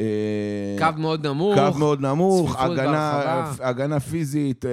אה, 0.00 0.76
קו 0.78 1.00
מאוד 1.00 1.26
נמוך. 1.26 1.58
קו 1.58 1.78
מאוד 1.78 2.00
נמוך, 2.00 2.56
הגנה. 2.60 3.52
הגנה 3.60 4.00
פיזית, 4.00 4.64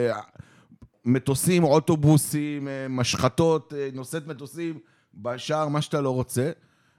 מטוסים, 1.05 1.63
אוטובוסים, 1.63 2.67
משחטות, 2.89 3.73
נושאת 3.93 4.27
מטוסים, 4.27 4.79
בשער, 5.13 5.67
מה 5.67 5.81
שאתה 5.81 6.01
לא 6.01 6.09
רוצה. 6.09 6.51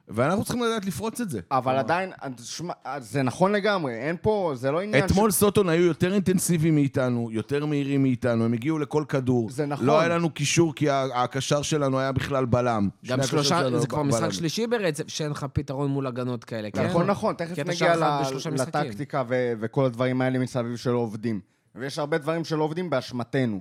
ואנחנו 0.09 0.45
צריכים 0.45 0.63
לדעת 0.63 0.85
לפרוץ 0.85 1.21
את 1.21 1.31
זה. 1.31 1.41
אבל 1.51 1.77
עדיין, 1.77 2.13
שמע, 2.43 2.73
זה 2.99 3.23
נכון 3.23 3.53
לגמרי, 3.53 3.95
אין 3.95 4.17
פה, 4.23 4.53
זה 4.57 4.71
לא 4.71 4.81
עניין 4.81 5.05
אתמול 5.05 5.31
סוטון 5.31 5.69
היו 5.69 5.85
יותר 5.85 6.15
אינטנסיביים 6.15 6.75
מאיתנו, 6.75 7.29
יותר 7.33 7.67
מהירים 7.67 8.03
מאיתנו, 8.03 8.45
הם 8.45 8.53
הגיעו 8.53 8.79
לכל 8.79 9.05
כדור. 9.09 9.51
זה 9.51 9.67
נכון. 9.67 9.87
לא 9.87 10.01
היה 10.01 10.09
לנו 10.09 10.31
קישור 10.31 10.75
כי 10.75 10.91
הקשר 10.91 11.63
שלנו 11.63 11.99
היה 11.99 12.13
בכלל 12.13 12.45
בלם. 12.45 12.89
גם 13.07 13.23
שלושה, 13.23 13.79
זה 13.81 13.87
כבר 13.87 14.03
משחק. 14.03 14.31
שלישי 14.31 14.67
ברצף 14.67 15.09
שאין 15.09 15.31
לך 15.31 15.47
פתרון 15.53 15.91
מול 15.91 16.07
הגנות 16.07 16.45
כאלה, 16.45 16.71
כן? 16.71 16.87
נכון, 16.87 17.07
נכון, 17.07 17.35
תכף 17.35 17.59
נגיע. 17.59 17.95
לטקטיקה 18.53 19.23
וכל 19.61 19.85
הדברים 19.85 20.21
האלה 20.21 20.39
מסביב 20.39 20.77
שלא 20.77 20.99
עובדים. 20.99 21.41
ויש 21.75 21.99
הרבה 21.99 22.19
דברים 22.19 22.45
שלא 22.45 22.65
עובדים 22.65 22.91
באשמתנו. 22.91 23.61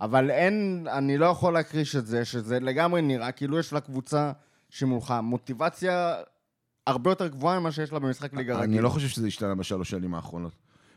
אבל 0.00 0.30
אין, 0.30 0.86
אני 0.92 1.18
לא 1.18 1.26
יכול 1.26 1.52
להכחיש 1.52 1.96
את 1.96 2.06
זה, 2.06 2.24
שזה 2.24 2.60
לגמרי 2.60 3.02
נראה 3.02 3.32
כאילו 3.32 3.58
יש 3.58 3.72
לקבוצה 3.72 4.32
שמולך 4.72 5.14
מוטיבציה 5.22 6.14
הרבה 6.86 7.10
יותר 7.10 7.26
גבוהה 7.28 7.60
ממה 7.60 7.72
שיש 7.72 7.92
לה 7.92 7.98
במשחק 7.98 8.34
ליגה 8.34 8.54
רגיל. 8.54 8.70
אני 8.70 8.80
לא 8.80 8.88
חושב 8.88 9.08
שזה 9.08 9.26
השתנה 9.26 9.54
בשלוש 9.54 9.90
שנים 9.90 10.14
האחרונות. 10.14 10.52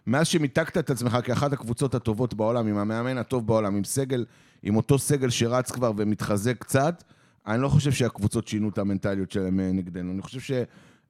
מאז 0.07 0.27
שמיתגת 0.27 0.77
את 0.77 0.89
עצמך 0.89 1.17
כאחת 1.23 1.53
הקבוצות 1.53 1.95
הטובות 1.95 2.33
בעולם, 2.33 2.67
עם 2.67 2.77
המאמן 2.77 3.17
הטוב 3.17 3.47
בעולם, 3.47 3.75
עם 3.75 3.83
סגל, 3.83 4.25
עם 4.63 4.75
אותו 4.75 4.99
סגל 4.99 5.29
שרץ 5.29 5.71
כבר 5.71 5.91
ומתחזק 5.97 6.57
קצת, 6.57 7.03
אני 7.47 7.61
לא 7.61 7.69
חושב 7.69 7.91
שהקבוצות 7.91 8.47
שינו 8.47 8.69
את 8.69 8.77
המנטליות 8.77 9.31
שלהם 9.31 9.59
אה, 9.59 9.71
נגדנו. 9.71 10.11
אני 10.11 10.21
חושב 10.21 10.65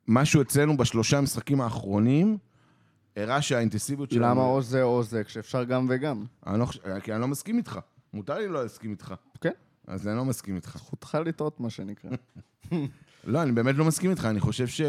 שמשהו 0.07 0.41
אצלנו 0.41 0.77
בשלושה 0.77 1.17
המשחקים 1.17 1.61
האחרונים, 1.61 2.37
הראה 3.15 3.41
שהאינטנסיביות 3.41 4.11
שלנו... 4.11 4.25
למה 4.25 4.41
או 4.41 4.61
זה 4.61 4.83
או 4.83 5.03
זה, 5.03 5.23
כשאפשר 5.23 5.63
גם 5.63 5.85
וגם? 5.89 6.25
אני 6.47 6.59
לא, 6.59 6.65
חושב- 6.65 6.99
כי 6.99 7.13
אני 7.13 7.21
לא 7.21 7.27
מסכים 7.27 7.57
איתך. 7.57 7.79
מותר 8.13 8.37
לי 8.37 8.47
לא 8.47 8.63
להסכים 8.63 8.91
איתך. 8.91 9.13
כן, 9.41 9.51
אז 9.87 10.07
אני 10.07 10.17
לא 10.17 10.25
מסכים 10.25 10.55
איתך. 10.55 10.77
זכותך 10.77 11.17
לטעות, 11.25 11.59
מה 11.59 11.69
שנקרא. 11.69 12.09
לא, 13.23 13.41
אני 13.43 13.51
באמת 13.51 13.75
לא 13.75 13.85
מסכים 13.85 14.11
איתך, 14.11 14.25
אני 14.25 14.39
חושב 14.39 14.67
ש... 14.67 14.81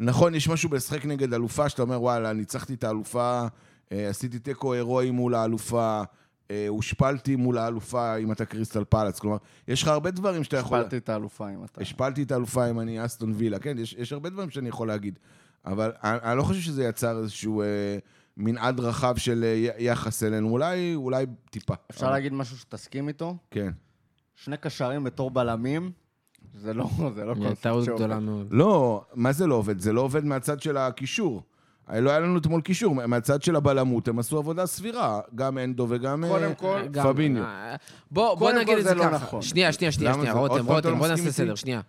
נכון, 0.00 0.34
יש 0.34 0.48
משהו 0.48 0.68
בלשחק 0.68 1.06
נגד 1.06 1.34
אלופה, 1.34 1.68
שאתה 1.68 1.82
אומר, 1.82 2.02
וואלה, 2.02 2.32
ניצחתי 2.32 2.74
את 2.74 2.84
האלופה, 2.84 3.46
אה, 3.92 4.08
עשיתי 4.08 4.38
תיקו 4.38 4.72
הירואי 4.72 5.10
מול 5.10 5.34
האלופה, 5.34 6.02
אה, 6.50 6.66
הושפלתי 6.68 7.36
מול 7.36 7.58
האלופה 7.58 8.16
אם 8.16 8.32
אתה 8.32 8.44
קריסטל 8.44 8.84
פלאץ. 8.84 9.18
כלומר, 9.18 9.36
יש 9.68 9.82
לך 9.82 9.88
הרבה 9.88 10.10
דברים 10.10 10.44
שאתה 10.44 10.56
יכול... 10.56 10.78
השפלתי 10.78 10.96
את 10.96 11.08
האלופה 11.08 11.50
אם 11.50 11.64
אתה... 11.64 11.80
השפלתי 11.80 12.22
את 12.22 12.32
האלופה 12.32 12.70
אם 12.70 12.80
אני 12.80 13.04
אסטון 13.04 13.32
וילה, 13.36 13.58
כן, 13.58 13.78
יש, 13.78 13.92
יש 13.92 14.12
הרבה 14.12 14.30
דברים 14.30 14.50
שאני 14.50 14.68
יכול 14.68 14.88
להגיד. 14.88 15.18
אבל 15.64 15.92
אני, 16.04 16.18
אני 16.22 16.38
לא 16.38 16.42
חושב 16.42 16.60
שזה 16.60 16.84
יצר 16.84 17.18
איזשהו 17.18 17.62
אה, 17.62 17.66
מנעד 18.36 18.80
רחב 18.80 19.16
של 19.16 19.44
אה, 19.44 19.70
יחס 19.78 20.22
אלינו, 20.22 20.50
אולי, 20.50 20.94
אולי 20.94 21.26
טיפה. 21.50 21.74
אפשר 21.90 22.10
להגיד 22.10 22.32
משהו 22.32 22.56
שתסכים 22.56 23.08
איתו? 23.08 23.36
כן. 23.50 23.70
שני 24.36 24.56
קשרים 24.56 25.04
בתור 25.04 25.30
בלמים, 25.30 25.90
זה 26.54 26.74
לא, 26.74 26.88
זה 27.16 27.24
לא 27.24 27.34
קונספט 27.34 27.62
טעות 27.62 27.84
שעובד. 27.84 28.00
גדולה 28.02 28.20
מאוד. 28.20 28.46
לא, 28.50 29.04
מה 29.14 29.32
זה 29.32 29.46
לא 29.46 29.54
עובד? 29.54 29.78
זה 29.80 29.92
לא 29.92 30.00
עובד 30.00 30.24
מהצד 30.24 30.60
של 30.60 30.76
הקישור. 30.76 31.42
לא 31.94 32.10
היה 32.10 32.20
לנו 32.20 32.38
אתמול 32.38 32.60
קישור, 32.60 32.94
מהצד 32.94 33.42
של 33.42 33.56
הבלמות 33.56 34.08
הם 34.08 34.18
עשו 34.18 34.38
עבודה 34.38 34.66
סבירה, 34.66 35.20
גם 35.34 35.58
אנדו 35.58 35.86
וגם 35.88 36.24
אה, 36.24 36.28
קודם 36.28 36.54
כל, 36.54 36.80
גם- 36.90 37.04
פביניו. 37.12 37.42
אה, 37.44 37.76
בוא, 38.10 38.52
נגיד 38.52 38.66
כל 38.74 38.78
את 38.80 38.84
זה 38.84 38.94
לא 38.94 39.02
ככה. 39.04 39.14
נכון. 39.14 39.42
שנייה, 39.42 39.72
שנייה, 39.72 39.92
שנייה, 39.92 40.12
רותם, 40.32 40.66
רותם, 40.66 40.98
בוא 40.98 41.08
מסכים 41.08 41.24
נעשה? 41.26 41.30
סדר, 41.32 41.54
שנייה. 41.54 41.80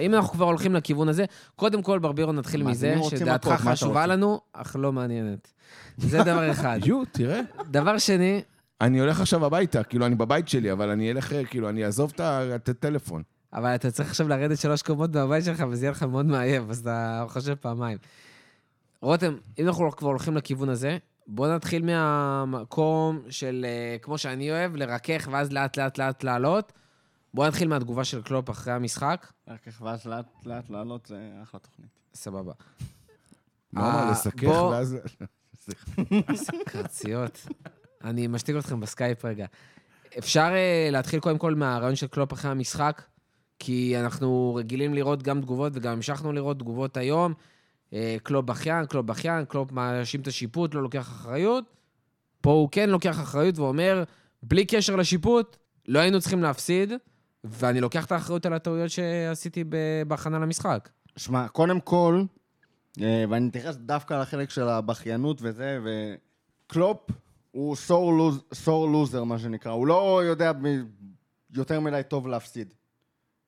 אם 0.00 0.14
אנחנו 0.14 0.28
כבר 0.32 0.44
הולכים 0.44 0.74
לכיוון 0.74 1.08
הזה, 1.08 1.24
קודם 1.56 1.82
כל, 1.82 1.98
ברבירו, 1.98 2.32
נתחיל 2.32 2.62
מזה, 2.62 2.94
שדעתך 3.10 3.48
חשובה? 3.48 4.06
לנו, 4.06 4.40
אך 4.52 4.76
לא 4.78 4.92
מעניינת. 4.92 5.52
זה 5.98 6.18
דבר 6.22 6.50
אחד. 6.50 6.78
יו, 6.86 7.02
תראה. 7.12 7.40
דבר 7.70 7.98
שני, 7.98 8.42
אני 8.82 9.00
הולך 9.00 9.20
עכשיו 9.20 9.46
הביתה, 9.46 9.84
כאילו, 9.84 10.06
אני 10.06 10.14
בבית 10.14 10.48
שלי, 10.48 10.72
אבל 10.72 10.90
אני 10.90 11.10
אלך, 11.10 11.34
כאילו, 11.50 11.68
אני 11.68 11.84
אעזוב 11.84 12.12
את 12.54 12.68
הטלפון. 12.68 13.22
אבל 13.52 13.74
אתה 13.74 13.90
צריך 13.90 14.08
עכשיו 14.08 14.28
לרדת 14.28 14.58
שלוש 14.58 14.82
קומות 14.82 15.14
מהבית 15.14 15.44
שלך, 15.44 15.64
וזה 15.70 15.84
יהיה 15.84 15.90
לך 15.90 16.02
מאוד 16.02 16.26
מעייף, 16.26 16.64
אז 16.70 16.78
אתה 16.78 17.24
חושב 17.28 17.54
פעמיים. 17.54 17.98
רותם, 19.00 19.36
אם 19.58 19.66
אנחנו 19.66 19.90
כבר 19.96 20.08
הולכים 20.08 20.36
לכיוון 20.36 20.68
הזה, 20.68 20.98
בוא 21.26 21.48
נתחיל 21.48 21.84
מהמקום 21.84 23.22
של, 23.30 23.66
אה, 23.68 23.96
כמו 24.02 24.18
שאני 24.18 24.50
אוהב, 24.50 24.76
לרכך 24.76 25.28
ואז 25.32 25.52
לאט 25.52 25.76
לאט 25.76 25.98
לאט 25.98 26.24
לעלות. 26.24 26.72
בוא 27.34 27.46
נתחיל 27.46 27.68
מהתגובה 27.68 28.04
של 28.04 28.22
קלופ 28.22 28.50
אחרי 28.50 28.72
המשחק. 28.72 29.26
איך 29.66 29.82
ואז 29.82 30.06
לאט 30.06 30.26
לאט 30.46 30.70
לעלות 30.70 31.06
זה 31.06 31.30
אחלה 31.42 31.60
תוכנית. 31.60 31.88
סבבה. 32.14 32.52
מה, 33.72 34.04
אה, 34.04 34.10
לסכך, 34.10 34.62
ואז... 34.70 34.96
קרציות. 36.66 37.46
אני 38.04 38.26
משתיק 38.26 38.56
אתכם 38.56 38.80
בסקייפ 38.80 39.24
רגע. 39.24 39.46
אפשר 40.18 40.50
אה, 40.54 40.88
להתחיל 40.92 41.20
קודם 41.20 41.38
כל 41.38 41.54
מהרעיון 41.54 41.96
של 41.96 42.06
קלופ 42.06 42.32
אחרי 42.32 42.50
המשחק, 42.50 43.02
כי 43.58 43.94
אנחנו 44.00 44.54
רגילים 44.54 44.94
לראות 44.94 45.22
גם 45.22 45.40
תגובות 45.40 45.72
וגם 45.74 45.92
המשכנו 45.92 46.32
לראות 46.32 46.58
תגובות 46.58 46.96
היום. 46.96 47.34
אה, 47.92 48.16
קלופ 48.22 48.44
בכיין, 48.44 48.86
קלופ 48.86 49.06
בכיין, 49.06 49.44
קלופ 49.44 49.72
מאשים 49.72 50.20
את 50.20 50.26
השיפוט, 50.26 50.74
לא 50.74 50.82
לוקח 50.82 51.00
אחריות. 51.00 51.64
פה 52.40 52.50
הוא 52.50 52.68
כן 52.72 52.90
לוקח 52.90 53.20
אחריות 53.20 53.58
ואומר, 53.58 54.04
בלי 54.42 54.66
קשר 54.66 54.96
לשיפוט, 54.96 55.56
לא 55.88 55.98
היינו 55.98 56.20
צריכים 56.20 56.42
להפסיד, 56.42 56.92
ואני 57.44 57.80
לוקח 57.80 58.04
את 58.04 58.12
האחריות 58.12 58.46
על 58.46 58.52
הטעויות 58.52 58.90
שעשיתי 58.90 59.64
בהכנה 60.06 60.38
למשחק. 60.38 60.88
שמע, 61.16 61.48
קודם 61.48 61.80
כל, 61.80 62.22
אה, 63.00 63.24
ואני 63.28 63.48
אתייחס 63.48 63.76
דווקא 63.76 64.14
לחלק 64.14 64.50
של 64.50 64.68
הבכיינות 64.68 65.38
וזה, 65.42 65.78
וקלופ 65.84 66.98
הוא 67.52 67.76
sore, 67.76 68.12
los, 68.12 68.42
sore 68.54 68.88
loser, 68.88 69.24
מה 69.24 69.38
שנקרא. 69.38 69.72
הוא 69.72 69.86
לא 69.86 70.22
יודע 70.24 70.52
יותר 71.50 71.80
מדי 71.80 72.00
טוב 72.08 72.26
להפסיד. 72.26 72.74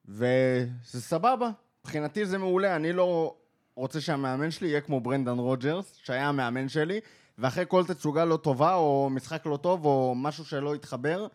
וזה 0.08 1.00
סבבה, 1.00 1.50
מבחינתי 1.84 2.26
זה 2.26 2.38
מעולה. 2.38 2.76
אני 2.76 2.92
לא 2.92 3.36
רוצה 3.76 4.00
שהמאמן 4.00 4.50
שלי 4.50 4.68
יהיה 4.68 4.80
כמו 4.80 5.00
ברנדן 5.00 5.38
רוג'רס, 5.38 5.96
שהיה 6.02 6.28
המאמן 6.28 6.68
שלי, 6.68 7.00
ואחרי 7.38 7.64
כל 7.68 7.84
תצוגה 7.84 8.24
לא 8.24 8.36
טובה, 8.36 8.74
או 8.74 9.08
משחק 9.10 9.46
לא 9.46 9.56
טוב, 9.56 9.84
או 9.84 10.14
משהו 10.16 10.44
שלא 10.44 10.74
התחבר, 10.74 11.26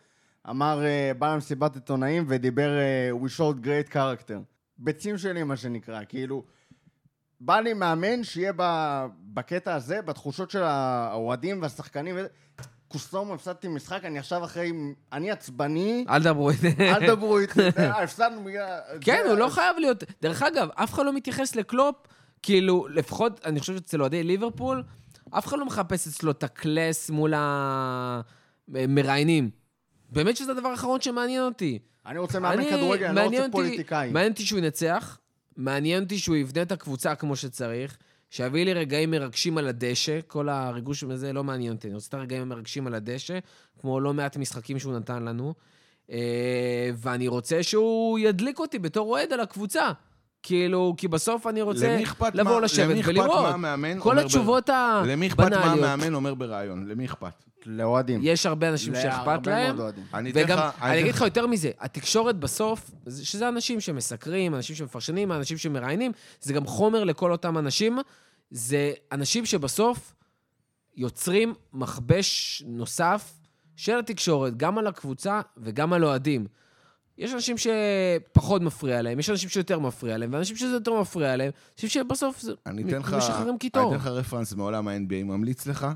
אמר, 0.49 0.86
אה, 0.86 1.12
בא 1.19 1.34
למסיבת 1.34 1.75
עיתונאים 1.75 2.25
ודיבר 2.27 2.77
אה, 2.77 3.12
We 3.23 3.39
showed 3.39 3.65
great 3.65 3.93
character. 3.93 4.39
ביצים 4.77 5.17
שלי, 5.17 5.43
מה 5.43 5.58
שנקרא, 5.58 6.01
כאילו... 6.10 6.43
בא 7.41 7.60
לי 7.60 7.73
מאמן 7.73 8.23
שיהיה 8.23 8.52
ב, 8.56 8.63
בקטע 9.34 9.75
הזה, 9.75 10.02
בתחושות 10.02 10.52
של 10.52 10.63
האוהדים 10.63 11.62
והשחקנים. 11.62 12.15
ו... 12.17 12.25
קוסום, 12.88 13.32
הפסדתי 13.32 13.67
משחק, 13.67 13.99
אני 14.06 14.19
עכשיו 14.19 14.43
אחרי... 14.43 14.71
אני 15.13 15.32
עצבני, 15.32 16.06
אל 16.10 16.19
תדברו 16.21 16.49
איתי. 16.49 16.67
אל 16.80 17.08
דברו 17.08 17.38
איתי, 17.39 17.60
אה, 17.78 18.04
הפסדנו 18.04 18.43
בגלל... 18.43 18.80
כן, 19.02 19.23
הוא 19.28 19.36
לא 19.36 19.49
חייב 19.49 19.78
להיות... 19.80 20.04
דרך 20.21 20.43
אגב, 20.43 20.69
אף 20.75 20.93
אחד 20.93 21.06
לא 21.06 21.13
מתייחס 21.13 21.56
לקלופ, 21.56 21.95
כאילו, 22.41 22.88
לפחות, 22.88 23.41
אני 23.45 23.60
חושב 23.60 23.75
שאצל 23.75 24.02
אוהדי 24.02 24.23
ליברפול, 24.23 24.84
אף 25.32 25.47
אחד 25.47 25.58
לא 25.60 25.65
מחפש 25.65 26.08
אצלו 26.08 26.32
את 26.32 26.43
ה 26.43 26.54
class 26.54 27.09
מול 27.10 27.34
המראיינים. 28.67 29.49
באמת 30.10 30.38
שזה 30.38 30.52
הדבר 30.52 30.69
האחרון 30.69 31.02
שמעניין 31.02 31.41
אותי. 31.41 31.80
אני 32.06 32.19
רוצה 32.19 32.39
מאמן 32.39 32.63
כדורגל, 32.69 33.06
אני 33.06 33.15
לא 33.15 33.21
רוצה 33.21 33.39
אותי- 33.39 33.52
פוליטיקאי. 33.52 34.12
מעניין 34.12 34.32
אותי 34.32 34.43
שהוא 34.45 34.60
ינצח, 34.60 35.17
מעניין 35.57 36.03
אותי 36.03 36.17
שהוא 36.17 36.35
יבנה 36.35 36.62
את 36.62 36.71
הקבוצה 36.71 37.15
כמו 37.15 37.35
שצריך, 37.35 37.97
שיביא 38.29 38.65
לי 38.65 38.73
רגעים 38.73 39.12
מרגשים 39.12 39.57
על 39.57 39.67
הדשא, 39.67 40.19
כל 40.27 40.49
הריגוש 40.49 41.03
הזה 41.03 41.33
לא 41.33 41.43
מעניין 41.43 41.73
אותי, 41.73 41.88
אני 41.88 41.95
רוצה 41.95 42.07
את 42.09 42.13
הרגעים 42.13 42.41
המרגשים 42.41 42.88
על 42.88 42.93
הדשא, 42.95 43.39
כמו 43.81 43.99
לא 43.99 44.13
מעט 44.13 44.38
משחקים 44.38 44.79
שהוא 44.79 44.93
נתן 44.93 45.23
לנו, 45.23 45.53
אה, 46.12 46.17
ואני 46.95 47.27
רוצה 47.27 47.63
שהוא 47.63 48.19
ידליק 48.19 48.59
אותי 48.59 48.79
בתור 48.79 49.09
אוהד 49.09 49.33
על 49.33 49.39
הקבוצה. 49.39 49.91
כאילו, 50.43 50.93
כי 50.97 51.07
בסוף 51.07 51.47
אני 51.47 51.62
רוצה 51.62 51.97
לבוא 52.33 52.53
מה- 52.53 52.59
לשבת 52.59 52.89
למי 52.89 52.99
אכפת 53.01 53.09
ולראות. 53.09 53.41
מה 53.41 53.49
המאמן 53.49 53.99
כל 53.99 54.09
אומר 54.09 54.25
התשובות 54.25 54.69
למי 55.05 55.27
אכפת 55.27 55.49
מה. 55.49 55.55
המאמן 55.71 56.13
אומר 56.13 56.33
בריאיון? 56.33 56.88
למי 56.88 57.05
אכפת? 57.05 57.43
לאוהדים. 57.65 58.19
יש 58.23 58.45
הרבה 58.45 58.69
אנשים 58.69 58.95
שאכפת 58.95 59.27
להרבה 59.27 59.51
להם, 59.51 59.67
מאוד 59.75 59.79
אוהדים. 59.79 60.03
אני 60.13 60.31
וגם, 60.35 60.57
לך- 60.59 60.81
אני 60.81 60.99
אגיד 60.99 61.13
לך 61.15 61.21
יותר 61.21 61.47
מזה, 61.47 61.71
התקשורת 61.79 62.35
בסוף, 62.35 62.91
זה- 63.05 63.25
שזה 63.25 63.49
אנשים 63.49 63.79
שמסקרים, 63.81 64.55
אנשים 64.55 64.75
שמפרשנים, 64.75 65.31
אנשים 65.31 65.57
שמראיינים, 65.57 66.11
זה 66.41 66.53
גם 66.53 66.65
חומר 66.65 67.03
לכל 67.03 67.31
אותם 67.31 67.57
אנשים. 67.57 67.99
זה 68.51 68.91
אנשים 69.11 69.45
שבסוף 69.45 70.13
יוצרים 70.95 71.53
מכבש 71.73 72.63
נוסף 72.67 73.33
של 73.75 73.99
התקשורת, 73.99 74.57
גם 74.57 74.77
על 74.77 74.87
הקבוצה 74.87 75.41
וגם 75.57 75.93
על 75.93 76.05
אוהדים. 76.05 76.47
יש 77.17 77.33
אנשים 77.33 77.55
שפחות 77.57 78.61
מפריע 78.61 79.01
להם, 79.01 79.19
יש 79.19 79.29
אנשים 79.29 79.49
שיותר 79.49 79.79
מפריע 79.79 80.17
להם, 80.17 80.33
ואנשים 80.33 80.55
שזה 80.55 80.73
יותר 80.73 81.01
מפריע 81.01 81.35
להם, 81.35 81.51
אנשים 81.75 81.89
שבסוף 81.89 82.41
זה 82.41 82.53
אני 82.65 82.83
אתן 82.83 82.99
לך, 82.99 83.13
משחררים 83.13 83.49
אני 83.49 83.57
קיטור. 83.57 83.89
אתן 83.95 84.01
לך 84.01 84.07
רפרנס 84.07 84.53
מעולם 84.53 84.87
ה-NBA, 84.87 85.23
ממליץ 85.23 85.67
לך 85.67 85.87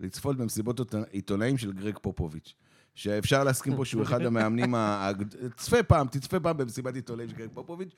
לצפות 0.00 0.36
במסיבות 0.36 0.80
עיתונא- 0.80 1.06
עיתונאים 1.10 1.58
של 1.58 1.72
גרג 1.72 1.98
פופוביץ', 2.02 2.54
שאפשר 2.94 3.44
להסכים 3.44 3.76
פה 3.76 3.84
שהוא 3.84 4.02
אחד 4.02 4.22
המאמנים, 4.22 4.74
ה- 4.74 5.10
תצפה 5.56 5.82
פעם, 5.82 6.08
תצפה 6.08 6.40
פעם 6.40 6.56
במסיבת 6.56 6.94
עיתונאים 6.94 7.28
של 7.28 7.36
גרג 7.36 7.48
פופוביץ', 7.54 7.94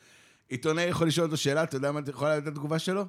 עיתונאי 0.48 0.82
יכול 0.84 1.06
לשאול 1.08 1.26
אותו 1.26 1.36
שאלה, 1.36 1.62
אתה 1.62 1.76
יודע 1.76 1.92
מה 1.92 1.98
אתה 2.00 2.10
יכול 2.10 2.28
לדעת 2.28 2.42
את 2.42 2.48
התגובה 2.48 2.78
שלו? 2.78 3.04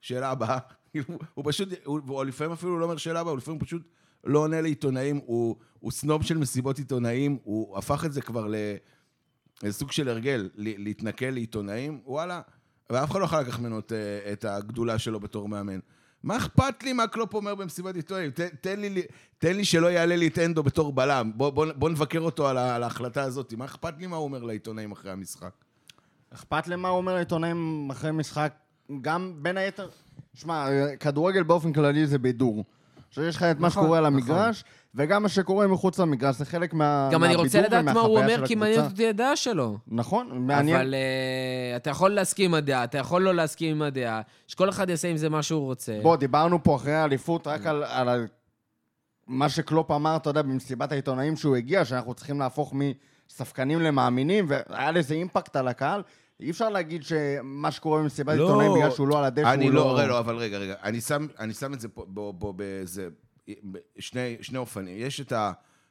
שאלה 0.00 0.30
הבאה. 0.30 0.58
הוא 1.34 1.44
פשוט, 1.46 1.68
הוא, 1.84 2.24
לפעמים 2.24 2.52
אפילו 2.52 2.78
לא 2.78 2.84
אומר 2.84 2.96
שאלה 2.96 3.20
הבאה, 3.20 3.30
הוא 3.30 3.38
לפעמים 3.38 3.60
פשוט 3.60 3.82
לא 4.24 4.38
עונה 4.38 4.60
לעיתונאים, 4.60 5.20
הוא, 5.26 5.56
הוא 5.80 5.92
סנוב 5.92 6.22
של 6.22 6.38
מסיבות 6.38 6.78
עיתונאים, 6.78 7.38
הוא 7.44 7.78
הפך 7.78 8.04
את 8.04 8.12
זה 8.12 8.22
כבר 8.22 8.46
ל... 8.46 8.54
איזה 9.62 9.78
סוג 9.78 9.92
של 9.92 10.08
הרגל, 10.08 10.50
להתנכל 10.56 11.26
לעיתונאים, 11.26 12.00
וואלה, 12.06 12.40
ואף 12.90 13.10
אחד 13.10 13.20
לא 13.20 13.24
יכול 13.24 13.40
לקחת 13.40 13.60
ממנו 13.60 13.78
את, 13.78 13.92
את 14.32 14.44
הגדולה 14.44 14.98
שלו 14.98 15.20
בתור 15.20 15.48
מאמן. 15.48 15.78
מה 16.24 16.36
אכפת 16.36 16.82
לי 16.82 16.92
מה 16.92 17.06
קלופ 17.06 17.34
אומר 17.34 17.54
במסיבת 17.54 17.94
עיתונאים? 17.94 18.30
תן, 18.60 18.80
לי, 18.80 19.02
תן 19.38 19.56
לי 19.56 19.64
שלא 19.64 19.86
יעלה 19.86 20.16
לי 20.16 20.26
את 20.26 20.38
אנדו 20.38 20.62
בתור 20.62 20.92
בלם. 20.92 21.32
בוא, 21.34 21.50
בוא, 21.50 21.66
בוא 21.76 21.90
נבקר 21.90 22.20
אותו 22.20 22.48
על, 22.48 22.58
על 22.58 22.82
ההחלטה 22.82 23.22
הזאת. 23.22 23.54
מה 23.54 23.64
אכפת 23.64 23.94
לי 23.98 24.06
מה 24.06 24.16
הוא 24.16 24.24
אומר 24.24 24.42
לעיתונאים 24.42 24.92
אחרי 24.92 25.10
המשחק? 25.10 25.50
אכפת 26.34 26.68
למה 26.68 26.88
הוא 26.88 26.96
אומר 26.96 27.14
לעיתונאים 27.14 27.88
אחרי 27.90 28.12
משחק, 28.12 28.54
גם 29.00 29.34
בין 29.42 29.56
היתר... 29.56 29.88
שמע, 30.34 30.66
כדורגל 31.00 31.42
באופן 31.42 31.72
כללי 31.72 32.06
זה 32.06 32.18
בידור. 32.18 32.64
שיש 33.10 33.36
לך 33.36 33.42
את 33.42 33.58
מה 33.58 33.66
נכון, 33.66 33.82
שקורה 33.82 33.98
על 33.98 34.08
נכון. 34.08 34.20
המגרש, 34.20 34.64
וגם 34.94 35.22
מה 35.22 35.28
שקורה 35.28 35.66
מחוץ 35.66 35.98
למגרש, 35.98 36.36
זה 36.36 36.44
חלק 36.44 36.74
מה... 36.74 37.08
גם 37.12 37.24
אני 37.24 37.34
רוצה 37.34 37.60
לדעת 37.60 37.84
מה 37.84 38.00
הוא 38.00 38.18
אומר, 38.18 38.46
כי 38.46 38.54
מעניין. 38.54 38.80
אותי 38.80 39.08
הדעה 39.08 39.36
שלו. 39.36 39.78
נכון, 39.88 40.38
מעניין. 40.46 40.76
אבל 40.76 40.94
uh, 40.94 41.76
אתה 41.76 41.90
יכול 41.90 42.10
להסכים 42.10 42.50
עם 42.50 42.54
הדעה, 42.54 42.84
אתה 42.84 42.98
יכול 42.98 43.22
לא 43.22 43.34
להסכים 43.34 43.76
עם 43.76 43.82
הדעה, 43.82 44.20
שכל 44.46 44.68
אחד 44.68 44.90
יעשה 44.90 45.08
עם 45.08 45.16
זה 45.16 45.28
מה 45.28 45.42
שהוא 45.42 45.64
רוצה. 45.64 45.98
בוא, 46.02 46.16
דיברנו 46.16 46.62
פה 46.62 46.76
אחרי 46.76 46.94
האליפות 46.94 47.46
רק 47.46 47.66
על, 47.66 47.84
על 47.84 48.08
ה- 48.08 48.24
מה 49.26 49.48
שקלופ 49.48 49.90
אמר, 49.90 50.16
אתה 50.16 50.30
יודע, 50.30 50.42
במסיבת 50.42 50.92
העיתונאים 50.92 51.36
שהוא 51.36 51.56
הגיע, 51.56 51.84
שאנחנו 51.84 52.14
צריכים 52.14 52.38
להפוך 52.38 52.74
מספקנים 52.74 53.80
למאמינים, 53.80 54.46
והיה 54.48 54.90
לזה 54.90 55.14
אימפקט 55.14 55.56
על 55.56 55.68
הקהל. 55.68 56.02
אי 56.40 56.50
אפשר 56.50 56.68
להגיד 56.68 57.02
שמה 57.02 57.70
שקורה 57.70 58.02
במסיבת 58.02 58.36
לא, 58.36 58.42
עיתונאים 58.42 58.72
בגלל 58.74 58.90
שהוא 58.90 59.08
לא 59.08 59.18
על 59.18 59.24
הדשא, 59.24 59.52
אני 59.52 59.64
הוא 59.64 59.74
לא, 59.74 59.84
לא... 59.84 59.98
רגע, 59.98 60.08
לא, 60.08 60.18
אבל 60.18 60.36
רגע, 60.36 60.58
רגע. 60.58 60.74
אני 60.82 61.00
שם, 61.00 61.26
אני 61.38 61.54
שם 61.54 61.74
את 61.74 61.80
זה 61.80 61.88
פה, 61.88 62.04
בו, 62.08 62.32
בו, 62.32 62.52
באיזה... 62.52 63.08
שני, 63.98 64.36
שני 64.40 64.58
אופנים. 64.58 64.96
יש 64.98 65.20
את 65.20 65.32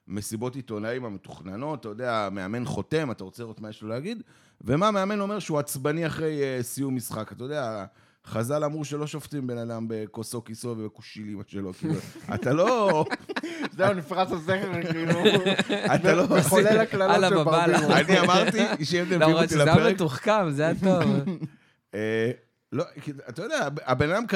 המסיבות 0.07 0.55
עיתונאים 0.55 1.05
המתוכננות, 1.05 1.79
אתה 1.79 1.89
יודע, 1.89 2.29
מאמן 2.31 2.65
חותם, 2.65 3.11
אתה 3.11 3.23
רוצה 3.23 3.43
לראות 3.43 3.59
מה 3.59 3.69
יש 3.69 3.81
לו 3.81 3.89
להגיד, 3.89 4.23
ומה 4.61 4.87
המאמן 4.87 5.19
אומר 5.19 5.39
שהוא 5.39 5.59
עצבני 5.59 6.07
אחרי 6.07 6.41
uh, 6.59 6.63
סיום 6.63 6.95
משחק. 6.95 7.31
אתה 7.31 7.43
יודע, 7.43 7.85
חז"ל 8.25 8.63
אמרו 8.63 8.85
שלא 8.85 9.07
שופטים 9.07 9.47
בן 9.47 9.57
אדם 9.57 9.85
בכוסו 9.89 10.43
כיסו 10.43 10.67
ובכושיל 10.67 11.29
אמא 11.29 11.43
שלו, 11.47 11.73
כאילו, 11.73 11.93
אתה 12.35 12.53
לא... 12.53 13.05
זהו, 13.77 13.93
נפרץ 13.93 14.31
הסכר, 14.31 14.81
כאילו... 14.91 15.23
אתה 15.95 16.15
לא... 16.15 16.27
מחולל 16.37 16.79
הקללות 16.79 17.15
של. 17.29 17.43
ברבירו. 17.43 17.93
אני 17.93 18.19
אמרתי 18.19 18.85
שאם 18.85 19.03
אתם 19.03 19.09
לא, 19.11 19.15
מביאים 19.15 19.31
אבל 19.31 19.43
אותי 19.43 19.53
שזה 19.53 19.63
היה 19.63 19.75
לפרק... 19.75 19.93
מתוחכם, 19.93 20.49
זה 20.49 20.63
היה 20.63 20.73
טוב. 20.75 21.03
אה, 21.95 22.31
לא, 22.71 22.83
אתה 23.29 23.43
יודע, 23.43 23.67
הבן 23.85 24.11
אדם 24.11 24.27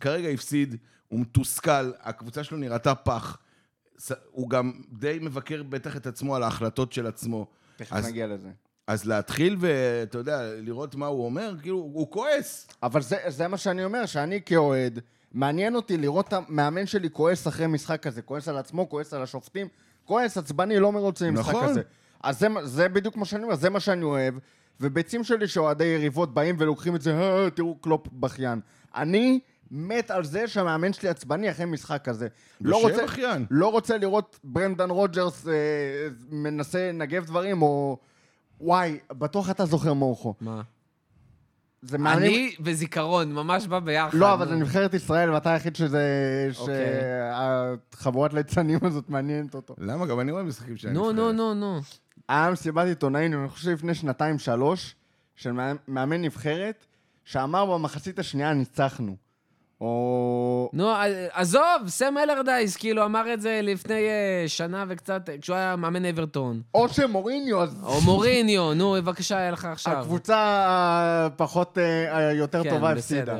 כרגע 0.00 0.28
הפסיד, 0.28 0.76
הוא 1.12 1.20
מתוסכל, 1.20 1.90
הקבוצה 2.00 2.44
שלו 2.44 2.58
נראתה 2.58 2.94
פח. 2.94 3.38
הוא 4.30 4.50
גם 4.50 4.72
די 4.92 5.18
מבקר 5.22 5.62
בטח 5.62 5.96
את 5.96 6.06
עצמו 6.06 6.36
על 6.36 6.42
ההחלטות 6.42 6.92
של 6.92 7.06
עצמו. 7.06 7.46
תכף 7.76 7.92
אז- 7.92 8.06
נגיע 8.06 8.26
לזה. 8.26 8.48
אז 8.86 9.04
להתחיל 9.04 9.56
ואתה 9.60 10.18
יודע, 10.18 10.42
לראות 10.54 10.94
מה 10.94 11.06
הוא 11.06 11.24
אומר, 11.24 11.54
כאילו, 11.62 11.76
הוא 11.76 12.10
כועס. 12.10 12.66
אבל 12.82 13.02
זה, 13.02 13.16
זה 13.28 13.48
מה 13.48 13.56
שאני 13.56 13.84
אומר, 13.84 14.06
שאני 14.06 14.40
כאוהד, 14.46 14.98
מעניין 15.32 15.74
אותי 15.74 15.96
לראות 15.96 16.28
את 16.28 16.32
המאמן 16.32 16.86
שלי 16.86 17.08
כועס 17.12 17.48
אחרי 17.48 17.66
משחק 17.66 18.02
כזה, 18.02 18.22
כועס 18.22 18.48
על 18.48 18.56
עצמו, 18.56 18.88
כועס 18.88 19.14
על 19.14 19.22
השופטים, 19.22 19.68
כועס, 20.04 20.38
עצבני, 20.38 20.78
לא 20.78 20.92
מרוצה 20.92 21.26
עם 21.26 21.34
משחק 21.34 21.48
נכון. 21.54 21.68
כזה. 21.68 21.82
אז 22.22 22.38
זה, 22.38 22.48
זה 22.64 22.88
בדיוק 22.88 23.16
מה 23.16 23.24
שאני 23.24 23.42
אומר, 23.44 23.54
זה 23.54 23.70
מה 23.70 23.80
שאני 23.80 24.02
אוהב, 24.04 24.34
וביצים 24.80 25.24
שלי 25.24 25.48
שאוהדי 25.48 25.84
יריבות 25.84 26.34
באים 26.34 26.56
ולוקחים 26.58 26.96
את 26.96 27.02
זה, 27.02 27.14
"אה, 27.20 27.50
תראו 27.50 27.74
קלופ 27.74 28.06
בכיין. 28.12 28.60
אני 28.94 29.40
מת 29.74 30.10
על 30.10 30.24
זה 30.24 30.48
שהמאמן 30.48 30.92
שלי 30.92 31.08
עצבני 31.08 31.50
אחרי 31.50 31.64
משחק 31.64 32.04
כזה. 32.04 32.28
לא 32.60 32.82
רוצה, 32.82 33.04
בכיין. 33.04 33.46
לא 33.50 33.70
רוצה 33.70 33.96
לראות 33.96 34.38
ברנדן 34.44 34.90
רוג'רס 34.90 35.48
אה, 35.48 35.52
מנסה 36.30 36.88
לנגב 36.88 37.24
דברים, 37.24 37.62
או... 37.62 37.98
וואי, 38.60 38.98
בטוח 39.12 39.50
אתה 39.50 39.66
זוכר 39.66 39.92
מורכו. 39.92 40.34
מה? 40.40 40.62
זה 41.82 41.98
מאמנים... 41.98 42.32
אני 42.32 42.54
וזיכרון, 42.60 43.32
ממש 43.32 43.66
בא 43.66 43.78
ביחד. 43.78 44.18
לא, 44.18 44.34
אבל 44.34 44.48
זה 44.48 44.54
נבחרת 44.54 44.94
ישראל, 44.94 45.30
ואתה 45.30 45.52
היחיד 45.52 45.76
שזה... 45.76 46.02
אוקיי. 46.58 46.74
שהחבורת 47.92 48.34
ליצנים 48.34 48.78
הזאת 48.82 49.10
מעניינת 49.10 49.54
אותו. 49.54 49.74
למה? 49.78 50.06
גם 50.06 50.20
אני 50.20 50.32
רואה 50.32 50.42
משחקים 50.42 50.76
שאני 50.76 50.94
נו, 50.94 51.12
נו, 51.12 51.32
נו, 51.32 51.54
נו. 51.54 51.80
היה 52.28 52.50
מסיבת 52.50 52.86
עיתונאים, 52.86 53.40
אני 53.40 53.48
חושב 53.48 53.70
לפני 53.70 53.94
שנתיים-שלוש, 53.94 54.96
של 55.36 55.52
מאמן 55.88 56.22
נבחרת, 56.22 56.86
שאמר 57.24 57.66
במחצית 57.66 58.18
השנייה 58.18 58.52
ניצחנו. 58.52 59.16
או... 59.86 60.70
נו, 60.72 60.92
עזוב, 61.32 61.62
סם 61.88 62.14
אלרדייס, 62.18 62.76
כאילו, 62.76 63.04
אמר 63.04 63.34
את 63.34 63.40
זה 63.40 63.60
לפני 63.62 63.94
אה, 64.08 64.44
שנה 64.46 64.84
וקצת, 64.88 65.28
אה, 65.28 65.34
כשהוא 65.40 65.56
היה 65.56 65.76
מאמן 65.76 66.04
אברטון. 66.04 66.60
או 66.74 66.88
שמוריניו, 66.88 67.62
אז 67.62 67.76
או 67.82 68.00
מוריניו, 68.00 68.74
נו, 68.74 68.92
בבקשה, 68.92 69.36
היה 69.38 69.50
לך 69.50 69.64
עכשיו. 69.64 69.92
הקבוצה 69.98 70.36
הפחות, 71.26 71.78
אה, 71.78 72.16
היותר 72.28 72.62
כן, 72.62 72.70
טובה 72.70 72.90
הפסידה. 72.92 73.36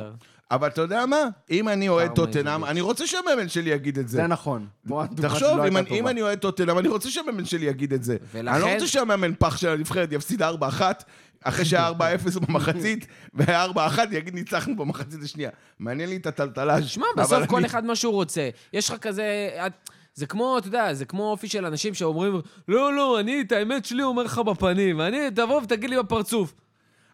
אבל 0.51 0.67
אתה 0.67 0.81
יודע 0.81 1.05
מה? 1.05 1.17
אם 1.51 1.69
אני 1.69 1.89
אוהד 1.89 2.11
טוטנאם. 2.11 2.65
אני 2.65 2.81
רוצה 2.81 3.07
שהמאמן 3.07 3.49
שלי 3.49 3.69
יגיד 3.69 3.99
את 3.99 4.07
זה. 4.07 4.17
זה 4.17 4.27
נכון. 4.27 4.67
תחשוב, 5.15 5.59
אם 5.91 6.07
אני- 6.07 6.21
אוהד 6.21 6.37
טוטנאם, 6.39 6.79
אני 6.79 6.87
רוצה 6.87 7.09
שהמאמן 7.09 7.45
שלי 7.45 7.65
יגיד 7.65 7.93
את 7.93 8.03
זה. 8.03 8.17
ולכן- 8.33 8.47
אני 8.55 8.61
לא 8.61 8.73
רוצה 8.73 8.87
שהמאמן 8.87 9.31
פח 9.39 9.57
של 9.57 9.69
הנבחרת 9.69 10.11
יפסיד 10.11 10.41
4-1, 10.41 11.03
אחרי 11.43 11.65
שהיה 11.65 11.89
4-0 11.89 12.39
במחצית, 12.39 13.07
והיה 13.33 13.65
4-1, 13.65 13.99
יגיד 14.11 14.33
ניצחנו 14.33 14.75
במחצית 14.75 15.23
השנייה. 15.23 15.49
מעניין 15.79 16.09
לי 16.09 16.15
את 16.15 16.27
הטלטלה. 16.27 16.81
שמע, 16.81 17.05
בסוף 17.17 17.45
כל 17.45 17.65
אחד 17.65 17.85
מה 17.85 17.95
שהוא 17.95 18.13
רוצה. 18.13 18.49
יש 18.73 18.89
לך 18.89 18.97
כזה... 18.97 19.49
זה 20.15 20.25
כמו, 20.25 20.57
אתה 20.57 20.67
יודע, 20.67 20.93
זה 20.93 21.05
כמו 21.05 21.31
אופי 21.31 21.47
של 21.47 21.65
אנשים 21.65 21.93
שאומרים, 21.93 22.41
לא, 22.67 22.93
לא, 22.93 23.19
אני 23.19 23.41
את 23.41 23.51
האמת 23.51 23.85
שלי 23.85 24.03
אומר 24.03 24.23
לך 24.23 24.37
בפנים, 24.37 25.01
אני, 25.01 25.31
תבוא 25.35 25.61
ותגיד 25.61 25.89
לי 25.89 25.97
בפרצוף. 25.97 26.53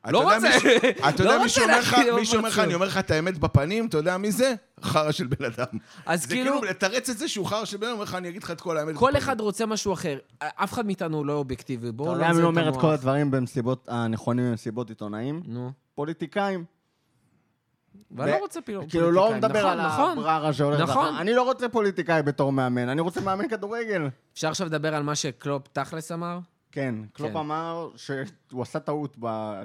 אתה 0.01 0.11
לא 0.11 0.19
יודע 0.19 0.35
רוצה- 0.35 0.49
מישהו- 0.55 0.69
אתה 1.09 1.23
לא 1.23 1.29
יודע 1.29 1.43
רוצה 1.43 1.43
מישהו 1.43 1.63
אומר 1.63 1.79
לך, 1.79 1.95
מישהו 2.19 2.37
אומר 2.37 2.49
לך. 2.49 2.59
אני 2.59 2.73
אומר 2.73 2.85
לך 2.87 2.97
את 2.97 3.11
האמת 3.11 3.37
בפנים, 3.37 3.85
אתה 3.85 3.97
יודע 3.97 4.17
מי 4.17 4.31
זה? 4.31 4.53
חרא 4.83 5.11
של 5.11 5.27
בן 5.27 5.45
אדם. 5.45 5.65
אז 6.05 6.21
זה 6.21 6.27
כאילו- 6.27 6.51
כאילו 6.53 6.67
לתרץ 6.71 7.09
את 7.09 7.17
זה 7.17 7.27
שהוא 7.27 7.45
חרא 7.45 7.65
של 7.65 7.77
בן 7.77 7.83
אדם, 7.83 7.93
אומר 7.93 8.03
לך, 8.03 8.15
אני 8.15 8.29
אגיד 8.29 8.43
לך 8.43 8.51
את 8.51 8.61
כל 8.61 8.77
האמת 8.77 8.95
כל 8.95 9.05
בפנים. 9.05 9.15
אחד 9.23 9.41
רוצה 9.41 9.65
משהו 9.65 9.93
אחר. 9.93 10.17
אף 10.39 10.73
אחד 10.73 10.85
מאיתנו 10.85 11.17
הוא 11.17 11.25
לא 11.25 11.33
אובייקטיבי. 11.33 11.87
אתה 11.87 11.95
בואו 11.97 12.07
יודע 12.11 12.21
לא 12.21 12.27
מי 12.27 12.31
נזיין 12.33 12.45
אומר 12.47 12.69
את. 12.69 12.77
כל 12.81 12.87
הדברים 12.89 13.31
במסיבות 13.31 13.85
הנכונים 13.91 14.49
במסיבות 14.51 14.89
עיתונאים? 14.89 15.41
נו. 15.45 15.71
פוליטיקאים. 15.95 16.63
ואני 18.11 18.31
לא 18.31 18.37
רוצה 18.37 18.61
פילו- 18.61 18.83
כאילו 18.89 19.11
לא 19.11 19.21
פוליטיקאים. 19.27 19.51
מדבר 19.51 19.59
נכון, 19.73 19.79
על 19.79 19.87
נכון. 19.87 20.11
הבררה 20.17 20.53
שהולך 20.53 20.79
נכון. 20.79 21.13
לך. 21.13 21.21
אני 21.21 21.33
לא 21.33 21.43
רוצה 21.43 21.69
פוליטיקאי 21.69 22.21
בתור 22.23 22.51
מאמן, 22.51 22.89
אני 22.89 23.01
רוצה 23.01 23.21
מאמן 23.21 23.47
כדורגל. 23.49 24.07
אפשר 24.33 24.47
עכשיו 24.49 24.67
לדבר 24.67 24.95
על 24.95 25.03
מה 25.03 25.15
שקלופ 25.15 25.67
תכלס 25.73 26.11
אמר? 26.11 26.39
כן, 26.71 26.95
קלופ 27.13 27.31
כן. 27.31 27.37
אמר 27.37 27.89
שהוא 27.95 28.61
עשה 28.61 28.79
טעות, 28.79 29.17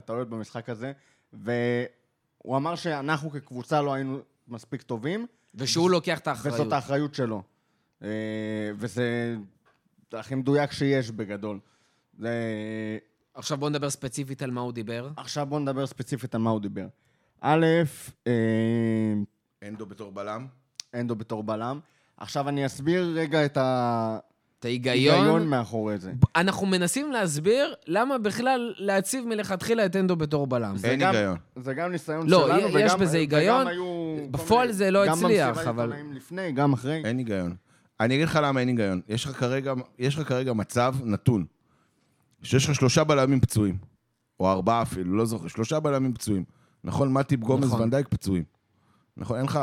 טעויות 0.05 0.29
במשחק 0.29 0.69
הזה, 0.69 0.93
והוא 1.33 2.57
אמר 2.57 2.75
שאנחנו 2.75 3.31
כקבוצה 3.31 3.83
לא 3.83 3.95
היינו 3.95 4.19
מספיק 4.49 4.83
טובים, 4.83 5.27
ושהוא 5.55 5.91
לוקח 5.91 6.19
את 6.19 6.27
האחריות. 6.27 6.61
וזאת 6.61 6.73
האחריות 6.73 7.15
שלו. 7.15 7.43
אה, 8.03 8.09
וזה 8.77 9.37
הכי 10.13 10.35
מדויק 10.35 10.73
שיש 10.73 11.11
בגדול. 11.11 11.59
זה... 12.19 12.33
עכשיו 13.35 13.59
בואו 13.59 13.71
נדבר 13.71 13.91
ספציפית 13.91 14.43
על 14.43 14.51
מה 14.51 14.61
הוא 14.61 14.73
דיבר. 14.73 15.11
עכשיו 15.17 15.47
בואו 15.47 15.61
נדבר 15.61 15.87
ספציפית 15.87 16.35
על 16.35 16.41
מה 16.41 16.51
הוא 16.51 16.61
דיבר. 16.61 16.87
א', 17.41 17.67
אה, 18.27 18.33
אנדו 19.69 19.87
בתור 19.87 20.13
בלם. 20.13 20.47
אנדו 20.95 21.17
בתור 21.17 21.43
בלם. 21.43 21.81
עכשיו 22.17 22.49
אני 22.49 22.67
אסביר 22.67 23.13
רגע 23.15 23.45
את 23.45 23.59
את 24.65 24.69
ההיגיון. 24.69 25.15
ההיגיון 25.15 25.47
מאחורי 25.49 25.99
זה. 25.99 26.13
אנחנו 26.37 26.67
מנסים 26.67 27.13
להסביר 27.13 27.75
למה 27.87 28.19
בכלל 28.19 28.75
להציב 28.79 29.25
מלכתחילה 29.27 29.87
את 29.87 29.97
אנדו 29.97 30.17
בתור 30.17 30.47
בלם. 30.47 30.75
אין 30.85 31.01
גם- 31.01 31.15
היגיון. 31.15 31.37
זה 31.57 31.75
גם 31.75 31.91
ניסיון 31.93 32.29
לא, 32.31 32.47
שלנו, 32.47 32.79
יש 32.79 32.93
וגם- 32.93 33.01
בזה 33.01 33.17
היגיון. 33.17 33.61
וגם 33.61 33.67
היו 33.67 33.85
כל 34.33 34.39
בפועל 34.39 34.73
זה 34.73 34.91
לא 34.91 35.05
הצליח, 35.05 35.19
גם 35.49 35.55
במסיבת 35.55 35.69
אבל- 35.69 35.83
עיתונאים 35.93 36.13
לפני, 36.13 36.53
גם 36.53 36.73
אחרי. 36.73 37.03
אין 37.05 37.19
היגיון. 37.19 37.55
אני 38.01 38.15
אגיד 38.15 38.29
לך 38.29 38.39
למה 38.43 38.61
אין 38.61 38.69
היגיון. 38.69 39.01
יש 39.09 39.25
לך 39.27 39.31
כרגע, 39.41 39.73
יש 39.99 40.19
לך 40.19 40.29
כרגע 40.29 40.53
מצב 40.53 40.95
נתון, 41.05 41.45
שיש 42.43 42.69
לך 42.69 42.75
שלושה 42.75 43.05
בלמים 43.05 43.41
פצועים, 43.41 43.77
או 44.41 44.51
ארבעה 44.51 44.83
אפילו, 44.83 45.17
לא 45.17 45.25
זוכר, 45.27 45.49
שלושה 45.49 45.81
בלמים 45.81 46.15
פצועים. 46.15 46.45
נכון, 46.85 47.13
מטיפ 47.13 47.41
גומז 47.41 47.65
נכון. 47.69 47.83
ונדייק 47.83 48.09
פצועים. 48.09 48.45
נכון, 49.17 49.37
אין 49.37 49.47
לך... 49.47 49.61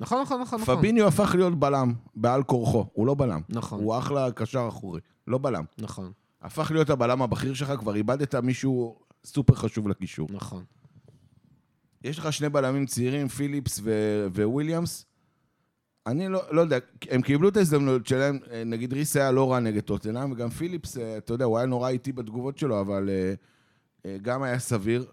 נכון, 0.00 0.22
נכון, 0.22 0.40
נכון. 0.40 0.60
נכון. 0.60 0.76
פביניו 0.76 1.06
הפך 1.06 1.34
להיות 1.34 1.60
בלם, 1.60 1.92
בעל 2.14 2.42
כורחו, 2.42 2.86
הוא 2.92 3.06
לא 3.06 3.14
בלם. 3.14 3.40
נכון. 3.48 3.80
הוא 3.82 3.98
אחלה 3.98 4.32
קשר 4.32 4.68
אחורי, 4.68 5.00
לא 5.26 5.38
בלם. 5.38 5.64
נכון, 5.78 6.12
הפך 6.42 6.70
להיות 6.70 6.90
הבלם 6.90 7.22
הבכיר 7.22 7.54
שלך, 7.54 7.72
כבר 7.78 7.94
איבדת 7.94 8.34
מישהו 8.34 8.98
סופר 9.24 9.54
חשוב 9.54 9.88
לקישור. 9.88 10.28
נכון. 10.30 10.64
יש 12.04 12.18
לך 12.18 12.32
שני 12.32 12.48
בלמים 12.48 12.86
צעירים, 12.86 13.28
פיליפס 13.28 13.80
ו- 13.82 14.26
וויליאמס. 14.34 15.06
אני 16.06 16.28
לא, 16.28 16.42
לא 16.50 16.60
יודע, 16.60 16.78
הם 17.10 17.22
קיבלו 17.22 17.48
את 17.48 17.56
ההזדמנות 17.56 18.06
שלהם, 18.06 18.38
אה, 18.50 18.64
נגיד 18.64 18.92
ריס 18.92 19.16
היה 19.16 19.30
לא 19.30 19.52
רע 19.52 19.60
נגד 19.60 19.80
טוטנאם, 19.80 20.32
וגם 20.32 20.50
פיליפס, 20.50 20.98
אה, 20.98 21.16
אתה 21.18 21.32
יודע, 21.34 21.44
הוא 21.44 21.58
היה 21.58 21.66
נורא 21.66 21.88
איטי 21.88 22.12
בתגובות 22.12 22.58
שלו, 22.58 22.80
אבל 22.80 23.10
אה, 24.04 24.16
גם 24.22 24.42
היה 24.42 24.58
סביר. 24.58 25.04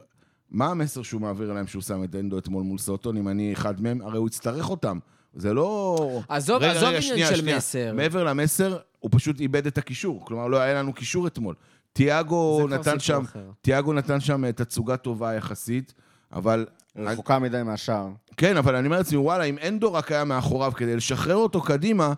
מה 0.52 0.68
המסר 0.68 1.02
שהוא 1.04 1.22
מעביר 1.22 1.54
להם 1.54 1.68
שהוא 1.68 1.82
שם 1.82 2.04
את 2.04 2.16
אנדו 2.16 2.38
אתמול 2.38 2.64
מול 2.64 2.78
סוטון, 2.78 3.18
אם 3.18 3.28
אני 3.28 3.54
אחד 3.54 3.82
מהם? 3.82 4.02
הרי 4.02 4.18
הוא 4.18 4.28
יצטרך 4.28 4.70
אותם. 4.70 5.00
זה 5.34 5.54
לא... 5.54 5.98
עזוב- 6.30 6.62
רגע, 6.62 6.72
עזוב 6.72 6.84
רגע, 6.84 6.98
עניין 6.98 7.02
שנייה, 7.02 7.28
של 7.28 7.36
שנייה. 7.36 7.58
מסר. 7.58 7.92
מעבר 7.96 8.24
למסר, 8.24 8.78
הוא 9.00 9.12
פשוט 9.14 9.40
איבד 9.40 9.68
את 9.68 9.78
הקישור. 9.78 10.26
כלומר, 10.26 10.48
לא 10.48 10.58
היה 10.58 10.74
לנו 10.74 10.94
קישור 10.94 11.28
אתמול. 11.28 11.56
תיאגו 11.94 12.68
נתן 12.70 13.00
שם. 13.00 13.24
תיאגו 13.62 13.94
נתן 13.94 14.20
שם 14.20 14.46
אה, 14.46 14.52
תצוגה 14.52 14.98
טובה 14.98 15.34
יחסית, 15.34 15.94
אבל... 16.34 16.66
רחוקה 16.96 17.40
מדי 17.40 17.64
מהשאר. 17.66 18.08
כן, 18.38 18.58
אבל 18.58 18.76
אני 18.76 18.88
אומר 18.88 18.98
לעצמי, 18.98 19.18
וואלה, 19.18 19.44
אם 19.44 19.58
אנדו 19.68 19.94
רק 19.94 20.12
היה 20.12 20.24
מאחוריו 20.24 20.72
כדי 20.76 20.96
לשחרר 20.96 21.36
אותו 21.36 21.62
קדימה, 21.62 22.14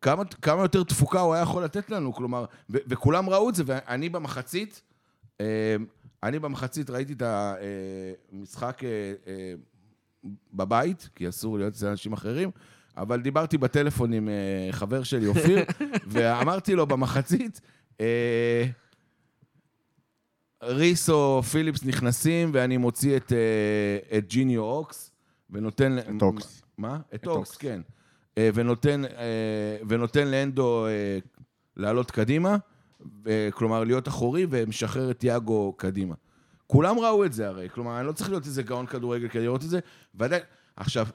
כמה, 0.00 0.24
כמה 0.42 0.62
יותר 0.62 0.82
תפוקה 0.82 1.20
הוא 1.20 1.34
היה 1.34 1.42
יכול 1.42 1.64
לתת 1.64 1.90
לנו, 1.90 2.12
כלומר, 2.14 2.44
ו- 2.70 2.78
וכולם 2.86 3.30
ראו 3.30 3.48
את 3.48 3.54
זה, 3.54 3.62
ואני 3.66 4.08
במחצית, 4.08 4.82
אה, 5.40 5.46
אני 6.22 6.38
במחצית 6.38 6.90
ראיתי 6.90 7.12
את 7.12 7.22
המשחק 8.32 8.84
אה, 8.84 8.88
אה, 9.26 9.54
בבית, 10.52 11.08
כי 11.14 11.28
אסור 11.28 11.58
להיות 11.58 11.74
אצל 11.74 11.86
אנשים 11.86 12.12
אחרים, 12.12 12.50
אבל 12.96 13.20
דיברתי 13.20 13.58
בטלפון 13.58 14.12
עם 14.12 14.28
אה, 14.28 14.68
חבר 14.72 15.02
שלי, 15.02 15.26
אופיר, 15.26 15.64
ואמרתי 16.12 16.74
לו 16.74 16.86
במחצית, 16.86 17.60
ריס 20.62 21.10
או 21.10 21.42
פיליפס 21.42 21.84
נכנסים, 21.84 22.50
ואני 22.54 22.76
מוציא 22.76 23.16
את, 23.16 23.32
את 24.18 24.28
ג'יניו 24.28 24.62
אוקס, 24.62 25.10
ונותן... 25.50 25.98
את 25.98 26.22
אוקס. 26.22 26.62
מה? 26.78 27.00
את 27.08 27.14
את 27.14 27.26
אוקס, 27.26 27.48
אוקס. 27.48 27.56
כן. 27.56 27.80
ונותן, 28.38 29.02
ונותן 29.88 30.28
לאנדו 30.28 30.86
לעלות 31.76 32.10
קדימה, 32.10 32.56
כלומר 33.50 33.84
להיות 33.84 34.08
אחורי, 34.08 34.46
ומשחרר 34.50 35.10
את 35.10 35.24
יאגו 35.24 35.72
קדימה. 35.76 36.14
כולם 36.66 36.98
ראו 36.98 37.24
את 37.24 37.32
זה 37.32 37.48
הרי, 37.48 37.68
כלומר, 37.68 37.98
אני 37.98 38.06
לא 38.06 38.12
צריך 38.12 38.30
להיות 38.30 38.46
איזה 38.46 38.62
גאון 38.62 38.86
כדורגל 38.86 39.28
כדי 39.28 39.42
לראות 39.42 39.64
את 39.64 39.70
זה, 39.70 39.78
ועדיין, 40.14 40.42
עכשיו, 40.76 41.06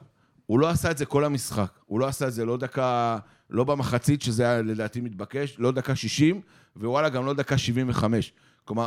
הוא 0.46 0.60
לא 0.60 0.68
עשה 0.68 0.90
את 0.90 0.98
זה 0.98 1.06
כל 1.06 1.24
המשחק, 1.24 1.70
הוא 1.86 2.00
לא 2.00 2.06
עשה 2.06 2.28
את 2.28 2.32
זה 2.32 2.44
לא 2.44 2.56
דקה, 2.56 3.18
לא 3.50 3.64
במחצית, 3.64 4.22
שזה 4.22 4.42
היה 4.42 4.62
לדעתי 4.62 5.00
מתבקש, 5.00 5.56
לא 5.58 5.72
דקה 5.72 5.96
60, 5.96 6.40
ווואלה, 6.76 7.08
גם 7.08 7.26
לא 7.26 7.34
דקה 7.34 7.58
75. 7.58 8.32
כלומר, 8.64 8.86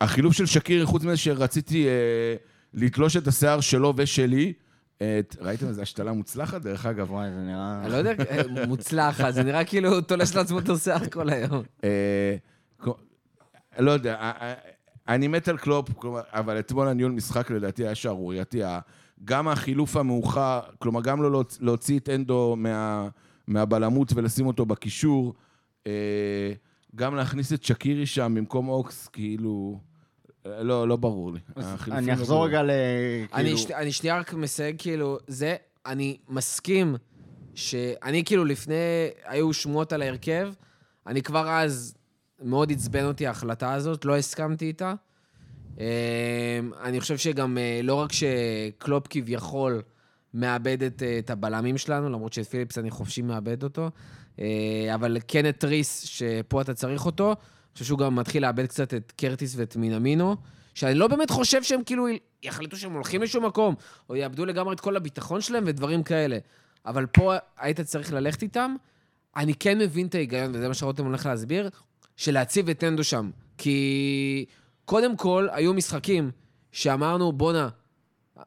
החילוף 0.00 0.32
של 0.32 0.46
שקירי, 0.46 0.84
חוץ 0.84 1.04
מזה 1.04 1.16
שרציתי 1.16 1.86
אה, 1.86 2.34
לתלוש 2.74 3.16
את 3.16 3.28
השיער 3.28 3.60
שלו 3.60 3.94
ושלי, 3.96 4.52
ראיתם 5.40 5.66
איזה 5.68 5.82
השתלה 5.82 6.12
מוצלחת, 6.12 6.62
דרך 6.62 6.86
אגב? 6.86 7.10
וואי, 7.10 7.30
זה 7.30 7.40
נראה... 7.40 7.80
אני 7.84 7.90
לא 7.92 7.96
יודע, 7.96 8.12
מוצלחת, 8.68 9.34
זה 9.34 9.42
נראה 9.42 9.64
כאילו 9.64 9.92
הוא 9.92 10.00
תולש 10.00 10.34
לעצמו 10.36 10.58
את 10.58 10.68
השיער 10.68 11.08
כל 11.10 11.28
היום. 11.30 11.62
אה, 11.84 12.36
לא 13.78 13.90
יודע, 13.90 14.14
אה, 14.14 14.30
אה, 14.40 14.54
אני 15.08 15.28
מת 15.28 15.48
על 15.48 15.58
קלופ, 15.58 15.88
אבל 16.32 16.58
אתמול 16.58 16.88
הניהול 16.88 17.12
משחק 17.12 17.50
לדעתי 17.50 17.84
היה 17.86 17.94
שערורייתי. 17.94 18.60
גם 19.24 19.48
החילוף 19.48 19.96
המאוחר, 19.96 20.60
כלומר, 20.78 21.00
גם 21.02 21.22
לא 21.22 21.30
להוצ- 21.42 21.56
להוציא 21.60 21.98
את 21.98 22.08
אנדו 22.08 22.54
מה- 22.58 23.08
מהבלמות 23.46 24.12
ולשים 24.14 24.46
אותו 24.46 24.66
בקישור, 24.66 25.34
גם 26.96 27.14
להכניס 27.14 27.52
את 27.52 27.64
שקירי 27.64 28.06
שם 28.06 28.32
במקום 28.36 28.68
אוקס, 28.68 29.08
כאילו... 29.08 29.80
לא, 30.44 30.88
לא 30.88 30.96
ברור 30.96 31.32
לי. 31.32 31.40
אני 31.92 32.06
לא 32.06 32.12
אחזור. 32.12 32.46
רגע 32.46 32.62
ל... 32.62 32.70
אני, 33.34 33.44
כאילו- 33.44 33.58
שני- 33.58 33.74
אני 33.74 33.92
שנייה 33.92 34.18
רק 34.18 34.34
מסייג, 34.34 34.74
כאילו, 34.78 35.18
זה, 35.26 35.56
אני 35.86 36.16
מסכים 36.28 36.96
שאני 37.54 38.24
כאילו 38.24 38.44
לפני, 38.44 38.74
היו 39.24 39.52
שמועות 39.52 39.92
על 39.92 40.02
ההרכב, 40.02 40.52
אני 41.06 41.22
כבר 41.22 41.48
אז, 41.50 41.94
מאוד 42.42 42.72
עצבן 42.72 43.04
אותי 43.04 43.26
ההחלטה 43.26 43.72
הזאת, 43.72 44.04
לא 44.04 44.16
הסכמתי 44.16 44.64
איתה. 44.66 44.94
אמ, 45.78 45.84
אני 46.82 47.00
חושב 47.00 47.16
שגם, 47.18 47.58
אה, 47.58 47.80
לא 47.82 47.94
רק 47.94 48.10
שקלופ 48.12 49.06
כביכול 49.10 49.82
מאבד 50.34 50.82
את, 50.82 51.02
אה, 51.02 51.18
את 51.18 51.30
הבלמים 51.30 51.78
שלנו, 51.78 52.08
למרות 52.10 52.32
שאת 52.32 52.46
פיליפס 52.46 52.78
אני 52.78 52.90
חופשי 52.90 53.22
מאבד 53.22 53.62
אותו, 53.62 53.90
אה, 54.40 54.46
אבל 54.94 55.16
כן 55.28 55.48
את 55.48 55.64
ריס, 55.64 56.00
שפה 56.04 56.60
אתה 56.60 56.74
צריך 56.74 57.06
אותו, 57.06 57.36
חושב 57.72 57.84
שהוא 57.84 57.98
גם 57.98 58.14
מתחיל 58.14 58.42
לאבד 58.42 58.66
קצת 58.66 58.94
את 58.94 59.12
קרטיס 59.16 59.54
ואת 59.56 59.76
מינמינו, 59.76 60.36
שאני 60.74 60.94
לא 60.94 61.08
באמת 61.08 61.30
חושב 61.30 61.62
שהם 61.62 61.84
כאילו 61.84 62.06
יחליטו 62.42 62.76
שהם 62.76 62.92
הולכים 62.92 63.22
לשום 63.22 63.46
מקום, 63.46 63.74
או 64.08 64.16
יאבדו 64.16 64.44
לגמרי 64.44 64.74
את 64.74 64.80
כל 64.80 64.96
הביטחון 64.96 65.40
שלהם 65.40 65.64
ודברים 65.66 66.02
כאלה. 66.02 66.38
אבל 66.86 67.06
פה 67.06 67.34
היית 67.58 67.80
צריך 67.80 68.12
ללכת 68.12 68.42
איתם. 68.42 68.74
אני 69.36 69.54
כן 69.54 69.78
מבין 69.78 70.06
את 70.06 70.14
ההיגיון, 70.14 70.50
וזה 70.54 70.68
מה 70.68 70.74
שרותם 70.74 71.04
הולך 71.04 71.26
להסביר, 71.26 71.70
של 72.16 72.34
להציב 72.34 72.68
את 72.68 72.78
טנדו 72.78 73.04
שם. 73.04 73.30
כי 73.58 74.44
קודם 74.84 75.16
כל, 75.16 75.48
היו 75.52 75.74
משחקים 75.74 76.30
שאמרנו, 76.72 77.32
בואנה, 77.32 77.68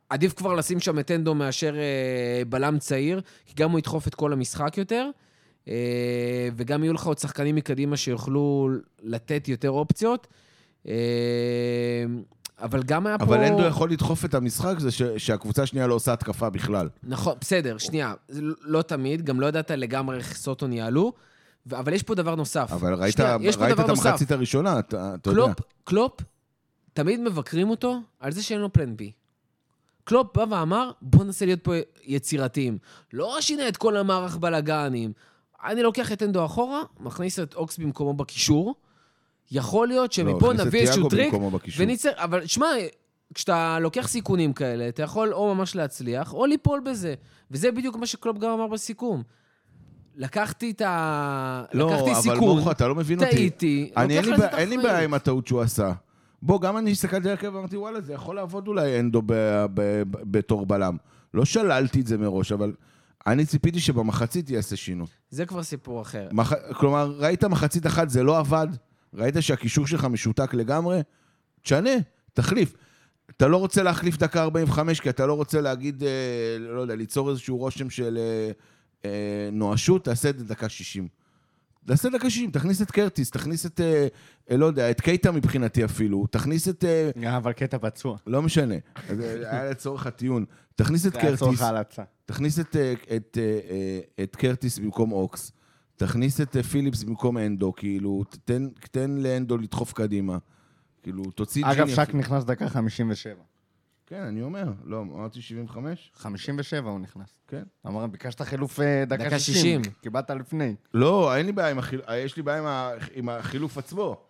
עדיף 0.10 0.34
כבר 0.34 0.54
לשים 0.54 0.80
שם 0.80 1.00
את 1.00 1.08
טנדו 1.08 1.36
מאשר 1.36 1.76
אה, 1.76 2.46
בלם 2.50 2.80
צעיר, 2.80 3.22
כי 3.46 3.54
גם 3.56 3.72
הוא 3.72 3.80
ידחוף 3.80 4.08
את 4.08 4.16
כל 4.16 4.34
המשחק 4.34 4.78
יותר, 4.78 5.10
וגם 6.56 6.84
יהיו 6.84 6.94
לך 6.94 7.04
עוד 7.06 7.18
שחקנים 7.18 7.56
מקדימה 7.56 7.98
שיוכלו 7.98 8.70
לתת 9.04 9.48
יותר 9.48 9.70
אופציות. 9.70 10.28
אה, 10.88 10.94
אבל 12.60 12.84
גם 12.84 13.08
היה 13.08 13.18
פה... 13.18 13.24
אבל 13.26 13.44
אנדו 13.44 13.64
יכול 13.64 13.92
לדחוף 13.92 14.26
את 14.26 14.34
המשחק, 14.34 14.80
זה 14.80 14.92
ש- 14.92 15.02
שהקבוצה 15.18 15.64
השנייה 15.64 15.88
לא 15.88 15.94
עושה 15.94 16.14
התקפה 16.14 16.50
בכלל. 16.50 16.90
נכון, 17.04 17.36
בסדר, 17.42 17.78
שנייה. 17.78 18.14
לא 18.62 18.82
תמיד, 18.82 19.22
גם 19.26 19.40
לא 19.40 19.46
ידעת 19.46 19.72
לגמרי 19.72 20.18
איך 20.18 20.34
סאות'המפטון 20.38 20.74
יעלו, 20.74 21.14
ו- 21.68 21.80
אבל 21.80 21.94
יש 21.94 22.04
פה 22.04 22.16
דבר 22.16 22.36
נוסף. 22.36 22.72
אבל 22.72 22.94
ראית, 22.94 23.14
שנייה, 23.16 23.36
ראית 23.36 23.58
דבר 23.58 23.84
את 23.84 23.90
נוסף. 23.90 24.06
המחצית 24.06 24.32
הראשונה, 24.32 24.80
אתה, 24.80 25.12
אתה 25.16 25.30
יודע. 25.30 25.42
קלופ, 25.44 25.60
קלופ, 25.84 26.14
תמיד 26.94 27.20
מבקרים 27.20 27.70
אותו 27.70 28.00
על 28.20 28.32
זה 28.32 28.44
שאין 28.44 28.60
לו 28.60 28.74
plan 28.74 28.98
B. 28.98 29.12
קלופ 30.04 30.38
בא 30.38 30.46
ואמר, 30.56 30.92
בוא 31.02 31.24
ננסה 31.24 31.46
להיות 31.46 31.64
פה 31.64 31.74
יצירתיים. 32.06 32.78
לא 33.14 33.38
שינה 33.42 33.68
את 33.68 33.78
כל 33.78 33.98
המערך 33.98 34.38
בלאגנים. 34.38 35.12
אני 35.66 35.84
לוקח 35.84 36.12
את 36.12 36.24
אנדו 36.24 36.46
אחורה, 36.46 36.82
מכניס 37.00 37.40
את 37.40 37.54
אוקס 37.54 37.78
במקומו 37.78 38.14
בקישור. 38.14 38.76
יכול 39.52 39.88
להיות 39.88 40.18
לא, 40.18 40.24
שמפה 40.34 40.52
את 40.52 40.60
נביא 40.60 40.80
איזשהו 40.82 41.10
טריק. 41.10 41.34
ונצא... 41.78 42.10
אבל 42.16 42.46
שמע, 42.46 42.68
כשאתה 43.34 43.78
לוקח 43.82 44.08
סיכונים 44.08 44.54
כאלה, 44.54 44.88
אתה 44.90 45.04
יכול 45.04 45.34
או 45.34 45.56
ממש 45.56 45.76
להצליח, 45.76 46.34
או 46.34 46.46
ליפול 46.46 46.80
בזה. 46.86 47.14
וזה 47.52 47.72
בדיוק 47.72 47.96
מה 47.96 48.06
שקלופ 48.06 48.38
גם 48.38 48.50
אמר 48.52 48.68
בסיכום. 48.68 49.24
לקחתי 50.16 50.72
את 50.72 50.82
ה... 50.82 51.64
לא, 51.74 51.88
לקחתי 51.92 52.12
אבל 52.12 52.22
סיכון, 52.22 52.58
מוחה, 52.58 52.72
אתה 52.72 52.88
לא 52.88 52.96
מבין 52.96 53.20
אותי. 53.20 53.32
טעיתי, 53.32 53.92
אני, 53.98 54.18
אין, 54.18 54.26
לוקח 54.26 54.28
לי 54.28 54.34
על 54.34 54.40
זה 54.40 54.48
בעיה- 54.48 54.54
את 54.54 54.60
אין 54.60 54.70
לי. 54.70 54.78
בעיה 54.78 55.00
עם 55.04 55.14
הטעות 55.14 55.48
שהוא 55.48 55.62
עשה. 55.62 55.92
בוא, 56.42 56.62
גם 56.62 56.78
אני 56.78 56.92
הסתכלתי 56.92 57.28
על 57.28 57.32
הרכב 57.32 57.56
ואמרתי, 57.56 57.78
וואלה, 57.78 58.02
זה 58.02 58.14
יכול 58.14 58.36
לעבוד 58.36 58.68
אולי 58.68 59.00
אנדו 59.00 59.22
ב- 59.22 59.34
ב- 59.74 60.04
ב- 60.12 60.38
בתור 60.38 60.66
בלם. 60.66 60.98
לא 61.34 61.46
שללתי 61.46 62.02
את 62.02 62.08
זה 62.08 62.18
מראש, 62.18 62.52
אבל 62.52 62.74
אני 63.28 63.46
ציפיתי 63.46 63.80
שבמחצית 63.80 64.50
יעשה 64.50 64.76
שינוי. 64.76 65.08
זה 65.30 65.46
כבר 65.46 65.64
סיפור 65.64 66.02
אחר. 66.02 66.28
מח... 66.32 66.54
כלומר, 66.74 67.16
ראית 67.18 67.44
מחצית 67.44 67.86
אחת, 67.86 68.10
זה 68.10 68.24
לא 68.24 68.40
עבד, 68.40 68.68
ראית 69.14 69.36
שהקישור 69.40 69.88
שלך 69.88 70.06
משותק 70.06 70.54
לגמרי, 70.54 71.02
תשנה, 71.62 71.90
תחליף. 72.34 72.74
אתה 73.30 73.48
לא 73.48 73.58
רוצה 73.58 73.84
להחליף 73.84 74.18
דקה 74.18 74.44
45, 74.44 75.00
כי 75.00 75.10
אתה 75.10 75.26
לא 75.26 75.34
רוצה 75.34 75.62
להגיד, 75.62 76.04
אה, 76.04 76.58
לא 76.60 76.82
יודע, 76.82 76.96
ליצור 76.96 77.30
איזשהו 77.30 77.58
רושם 77.58 77.90
של 77.90 78.18
אה, 78.18 78.52
אה, 79.06 79.50
נואשות, 79.52 80.06
תעשה 80.06 80.30
את 80.30 80.40
זה 80.40 80.46
דקה 80.46 80.70
60. 80.70 81.08
תעשה 81.86 82.10
דקה 82.10 82.30
60, 82.30 82.52
תכניס 82.52 82.82
את 82.82 82.92
קרטיס, 82.92 83.32
תכניס 83.32 83.66
את, 83.66 83.82
אה, 83.82 84.58
לא 84.58 84.66
יודע, 84.66 84.92
את 84.92 85.02
קייטה 85.02 85.32
מבחינתי 85.32 85.86
אפילו, 85.86 86.28
תכניס 86.28 86.70
את... 86.70 86.84
אה, 86.84 87.38
אבל 87.38 87.54
קטע 87.54 87.78
פצוע. 87.78 88.18
לא 88.28 88.42
משנה, 88.42 88.76
אה, 88.76 89.16
היה 89.52 89.70
לצורך 89.70 90.08
הטיעון. 90.08 90.46
תכניס 90.76 91.06
את 91.06 91.14
זה 91.14 91.20
היה 91.20 91.28
קרטיס. 91.28 91.40
צורך 91.40 91.62
ההלצה. 91.62 92.04
תכניס 92.26 92.60
את, 92.60 92.76
את, 93.16 93.38
את 94.24 94.36
קרטיס 94.36 94.80
במקום 94.80 95.12
אוקס, 95.12 95.52
תכניס 95.96 96.42
את 96.42 96.58
פיליפס 96.58 97.04
במקום 97.04 97.38
אנדו, 97.38 97.74
כאילו, 97.76 98.24
תן, 98.46 98.68
תן 98.92 99.12
לאנדו 99.12 99.58
לדחוף 99.58 99.94
קדימה. 99.94 100.38
כאילו, 101.04 101.24
תוציא 101.24 101.66
אגב, 101.66 101.88
שק. 101.88 102.10
נכנס 102.14 102.44
דקה 102.44 102.70
57. 102.70 103.53
כן, 104.14 104.22
אני 104.22 104.42
אומר, 104.42 104.64
לא, 104.84 105.02
אמרתי 105.02 105.42
75? 105.42 106.12
57 106.16 106.90
הוא 106.90 107.00
נכנס. 107.00 107.30
כן. 107.48 107.64
אמר, 107.88 108.08
ביקשת 108.08 108.42
חילוף 108.42 108.80
אה, 108.80 109.06
דקה 109.06 109.24
דקה 109.24 109.40
60. 109.40 109.84
60. 109.84 109.94
קיבלת 110.02 110.30
לפני. 110.30 110.76
לא, 110.94 111.36
אין 111.36 111.46
לי 111.46 111.52
בעיה 111.52 111.70
עם 111.70 111.80
החילוף, 111.80 112.06
יש 112.18 112.38
לי 112.38 112.44
בעיה 112.44 112.60
עם, 112.60 112.66
ה, 112.66 112.92
עם 113.14 113.30
החילוף 113.30 113.78
עצמו. 113.78 114.22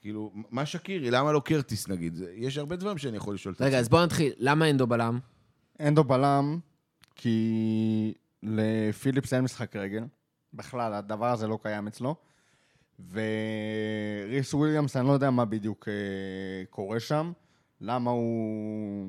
כאילו, 0.00 0.32
מה 0.50 0.66
שקירי, 0.66 1.10
למה 1.10 1.32
לא 1.32 1.40
קרטיס 1.44 1.88
נגיד? 1.88 2.18
יש 2.34 2.58
הרבה 2.58 2.76
דברים 2.76 2.98
שאני 2.98 3.16
יכול 3.16 3.34
לשאול 3.34 3.54
את 3.54 3.62
רגע, 3.62 3.78
אז 3.78 3.88
בואו 3.88 4.04
נתחיל. 4.04 4.32
למה 4.38 4.70
אנדו 4.70 4.86
בלם? 4.86 5.18
אנדו 5.80 6.04
בלם, 6.04 6.58
כי 7.14 8.14
לפיליפס 8.42 9.32
אין 9.32 9.44
משחק 9.44 9.76
רגל. 9.76 10.04
בכלל, 10.54 10.94
הדבר 10.94 11.32
הזה 11.32 11.46
לא 11.46 11.58
קיים 11.62 11.86
אצלו. 11.86 12.16
וריס 13.10 14.54
וויליאמס, 14.54 14.96
אני 14.96 15.06
לא 15.06 15.12
יודע 15.12 15.30
מה 15.30 15.44
בדיוק 15.44 15.88
אה, 15.88 16.64
קורה 16.70 17.00
שם. 17.00 17.32
למה 17.82 18.10
הוא... 18.10 19.08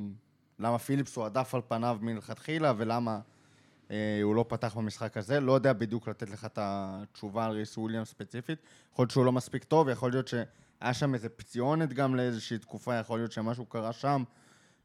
למה 0.60 0.78
פיליפס 0.80 1.16
הועדף 1.16 1.56
על 1.56 1.62
פניו 1.68 1.98
מלכתחילה, 2.02 2.74
ולמה 2.78 3.20
אה, 3.92 4.20
הוא 4.24 4.36
לא 4.36 4.46
פתח 4.48 4.74
במשחק 4.78 5.18
הזה. 5.18 5.40
לא 5.40 5.52
יודע 5.52 5.74
בדיוק 5.74 6.08
לתת 6.08 6.30
לך 6.30 6.46
את 6.46 6.60
התשובה 6.62 7.46
על 7.46 7.52
ריס 7.52 7.78
וויליאמס 7.78 8.10
ספציפית. 8.10 8.60
יכול 8.94 9.04
להיות 9.04 9.12
שהוא 9.12 9.26
לא 9.26 9.32
מספיק 9.32 9.64
טוב, 9.64 9.90
יכול 9.90 10.12
להיות 10.12 10.28
שהיה 10.28 10.94
שם 10.94 11.14
איזה 11.14 11.30
פציונת 11.30 11.94
גם 11.94 12.16
לאיזושהי 12.16 12.58
תקופה, 12.58 12.96
יכול 12.96 13.20
להיות 13.20 13.32
שמשהו 13.32 13.66
קרה 13.66 13.94
שם. 13.94 14.24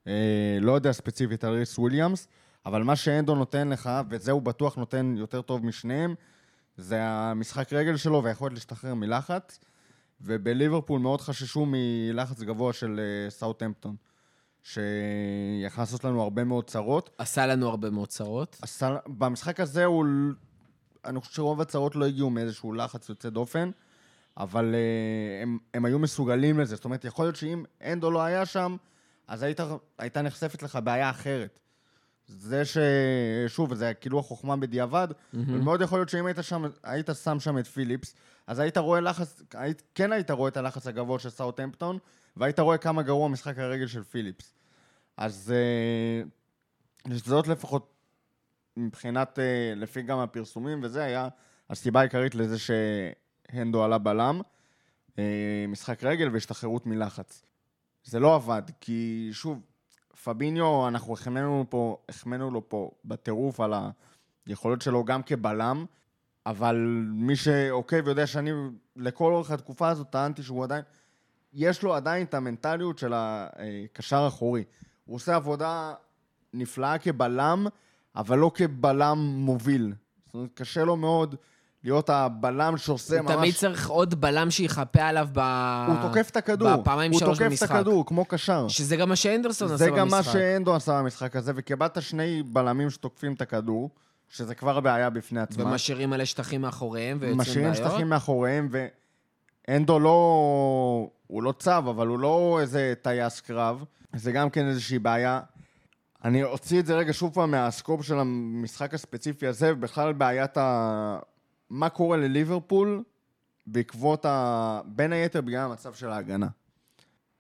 אה, 0.07 0.59
לא 0.61 0.73
יודע 0.73 0.93
ספציפית 0.93 1.45
על 1.45 1.55
ריס 1.55 1.79
וויליאמס, 1.79 2.29
אבל 2.67 2.83
מה 2.83 2.97
שאנדו 2.97 3.35
נותן 3.35 3.69
לך, 3.69 3.91
וזה 4.11 4.31
הוא 4.31 4.43
בטוח 4.43 4.77
נותן 4.77 5.15
יותר 5.17 5.43
טוב 5.43 5.67
משניהם, 5.67 6.15
זה 6.77 7.03
המשחק 7.03 7.73
רגל 7.73 7.97
שלו 7.97 8.23
והיכולת 8.25 8.53
להשתחרר 8.53 8.95
מלחץ. 8.95 9.61
ובליברפול 10.21 11.01
מאוד 11.01 11.21
חששו 11.21 11.67
מלחץ 11.69 12.43
גבוה 12.43 12.73
של 12.73 13.01
אה, 13.01 13.31
סאוטהמפטון, 13.31 13.97
שיכל 14.63 15.83
לעשות 15.83 16.05
לנו 16.05 16.23
הרבה 16.23 16.45
מאוד 16.45 16.65
צרות. 16.65 17.11
עשה 17.19 17.47
לנו 17.47 17.69
הרבה 17.69 17.91
מאוד 17.91 18.09
צרות. 18.09 18.57
עשה, 18.63 18.97
במשחק 19.07 19.61
הזה 19.61 19.85
הוא... 19.85 20.07
אני 21.05 21.21
חושב 21.21 21.33
שרוב 21.33 21.61
הצרות 21.61 21.97
לא 21.97 22.07
הגיעו 22.07 22.31
מאיזשהו 22.31 22.73
לחץ 22.73 23.09
יוצא 23.09 23.29
דופן, 23.29 23.71
אבל 24.37 24.75
uh, 24.75 25.43
הם, 25.43 25.59
הם 25.75 25.85
היו 25.85 25.99
מסוגלים 25.99 26.61
לזה. 26.61 26.77
זאת 26.77 26.85
אומרת, 26.85 27.05
יכול 27.05 27.25
להיות 27.25 27.37
שאם 27.37 27.65
אנדו 27.85 28.11
לא 28.11 28.23
היה 28.23 28.47
שם, 28.47 28.77
אז 29.29 29.43
היית, 29.43 29.61
הייתה 29.99 30.23
נחשפת 30.23 30.63
לך 30.63 30.79
בעיה 30.85 31.11
אחרת. 31.11 31.61
זה 32.27 32.65
ש... 32.65 32.79
שוב, 33.47 33.75
זה 33.75 33.95
כאילו 33.95 34.19
החוכמה 34.19 34.57
בדיעבד, 34.57 35.09
mm-hmm. 35.11 35.37
ומאוד 35.49 35.81
יכול 35.81 35.99
להיות 35.99 36.09
שאם 36.09 36.27
היית, 36.27 36.39
שם, 36.43 36.65
היית 36.83 37.09
שם 37.25 37.41
שם 37.41 37.59
את 37.59 37.67
פיליפס, 37.67 38.15
אז 38.49 38.59
היית 38.59 38.79
רואה 38.79 39.01
לחץ, 39.01 39.43
היית, 39.55 39.83
כן 39.95 40.13
היית 40.13 40.31
רואה 40.31 40.49
את 40.49 40.57
הלחץ 40.57 40.87
הגבוה 40.87 41.19
של 41.19 41.31
סאוטהמפטון, 41.31 41.99
והיית 42.37 42.61
רואה 42.61 42.79
כמה 42.79 43.03
גרוע 43.03 43.29
משחק 43.29 43.59
הרגל 43.59 43.87
של 43.87 44.05
פיליפס. 44.05 44.55
אז 45.17 45.55
uh, 47.07 47.13
זאת 47.15 47.49
לפחות 47.49 47.95
מבחינת, 48.77 49.39
אה, 49.39 49.73
לפי 49.77 50.03
גם 50.03 50.19
הפרסומים 50.19 50.81
וזה, 50.83 51.05
היה 51.05 51.29
הסיבה 51.71 52.01
העיקרית 52.01 52.35
לזה 52.35 52.57
שהנדו 52.59 53.85
עלה 53.85 53.99
בלם, 53.99 54.41
אה, 55.19 55.65
משחק 55.69 56.05
רגל 56.05 56.29
והשתחררות 56.33 56.87
מלחץ. 56.87 57.43
זה 58.05 58.21
לא 58.21 58.35
עבד, 58.35 58.63
כי 58.81 59.29
שוב, 59.33 59.61
פביניו, 60.25 60.89
אנחנו 60.89 61.15
החמאנו 62.09 62.51
לו 62.51 62.69
פה 62.69 62.91
בטירוף 63.05 63.61
על 63.61 63.73
היכולות 64.47 64.83
שלו 64.83 65.05
גם 65.05 65.23
כבלם, 65.23 65.85
אבל 66.49 66.77
מי 67.13 67.37
שעוקב 67.37 68.09
יודע 68.09 68.27
שאני 68.27 68.51
לכל 68.97 69.33
אורך 69.33 69.51
התקופה 69.51 69.89
הזאת 69.89 70.07
טענתי 70.11 70.43
שהוא 70.43 70.65
עדיין, 70.65 70.83
יש 71.53 71.83
לו 71.83 71.95
עדיין 71.95 72.27
את 72.27 72.35
המנטליות 72.35 72.99
של 72.99 73.13
הקשר 73.15 74.17
האחורי. 74.17 74.65
הוא 75.05 75.17
עושה 75.17 75.35
עבודה 75.35 75.95
נפלאה 76.55 76.99
כבלם, 76.99 77.67
אבל 78.17 78.39
לא 78.39 78.51
כבלם 78.55 79.19
מוביל. 79.19 79.93
זאת 80.27 80.35
אומרת, 80.35 80.51
קשה 80.55 80.85
לו 80.85 80.97
מאוד 80.97 81.35
להיות 81.85 82.11
הבלם 82.11 82.77
שעושה 82.77 83.19
הוא 83.19 83.25
ממש... 83.25 83.35
תמיד 83.35 83.55
צריך 83.55 83.89
עוד 83.89 84.21
בלם 84.21 84.51
שיכפה 84.51 85.03
עליו 85.03 85.29
ב... 85.33 85.39
הוא 85.89 85.97
תוקף 86.03 86.31
את 86.31 86.37
הכדור. 86.37 86.77
בפעמיים 86.77 87.13
הוא 87.13 87.21
שלוש 87.21 87.39
תוקף 87.39 87.47
את 87.47 87.51
במשחק. 87.51 87.71
הכדור, 87.71 88.07
כמו 88.07 88.25
קשר. 88.25 88.69
שזה 88.69 88.97
גם 88.97 89.09
מה 89.09 89.17
שאנדרסון 89.17 89.69
עשה 89.69 89.77
זה 89.77 89.91
במשחק. 89.91 90.01
גם 90.01 90.11
מה 90.11 90.23
שאנדו 90.23 90.75
עשה 90.75 91.03
במשחק 91.03 91.37
הזה, 91.37 91.53
וקיבלת 91.55 92.03
שני 92.03 92.43
בלמים 92.43 92.91
שתוקפים 92.91 93.33
את 93.33 93.41
הכדור, 93.41 93.91
שזה 94.29 94.55
כבר 94.55 94.81
בעיה 94.81 95.11
בפני 95.11 95.41
עצמה. 95.41 95.65
ומשאירים 95.65 96.11
מלא 96.11 96.25
שטחים 96.25 96.61
מאחוריהם 96.61 97.19
ויוצרים 97.21 97.39
משאירים 97.39 97.73
בעיות. 97.73 97.91
שטחים 97.91 98.09
מאחוריהם, 98.09 98.69
ואנדו 99.69 99.99
לא... 99.99 101.11
הוא 101.27 101.43
לא 101.43 101.53
צב, 101.59 101.85
אבל 101.89 102.07
הוא 102.07 102.19
לא 102.19 102.59
איזה 102.61 102.95
טייס 103.03 103.41
קרב. 103.41 103.85
זה 104.17 104.33
גם 104.33 104.51
כן 104.51 104.67
איזושהי 104.67 104.99
בעיה. 104.99 105.41
אני 106.25 106.43
אוציא 106.43 106.81
את 106.81 106.87
זה 106.87 106.97
רגע 106.97 107.13
שוב 107.13 107.35
פעם 107.35 107.51
מהסקופ 107.51 108.03
של 108.03 108.19
המשחק 108.19 108.95
הספציפי 108.95 109.47
הזה, 109.47 109.73
ובכלל 109.73 110.13
בעיית 110.13 110.57
ה... 110.57 111.19
מה 111.71 111.89
קורה 111.89 112.17
לליברפול 112.17 113.03
בעקבות 113.67 114.25
ה... 114.25 114.81
בין 114.87 115.13
היתר 115.13 115.41
בגלל 115.41 115.61
המצב 115.61 115.95
של 115.95 116.09
ההגנה. 116.09 116.49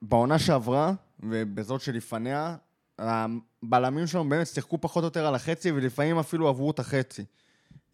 בעונה 0.02 0.38
שעברה, 0.38 0.92
ובזאת 1.20 1.80
שלפניה, 1.80 2.56
הבלמים 3.62 4.06
שלנו 4.06 4.28
באמת 4.28 4.46
שיחקו 4.46 4.80
פחות 4.80 5.02
או 5.02 5.06
יותר 5.06 5.26
על 5.26 5.34
החצי, 5.34 5.72
ולפעמים 5.72 6.18
אפילו 6.18 6.48
עברו 6.48 6.70
את 6.70 6.78
החצי. 6.78 7.24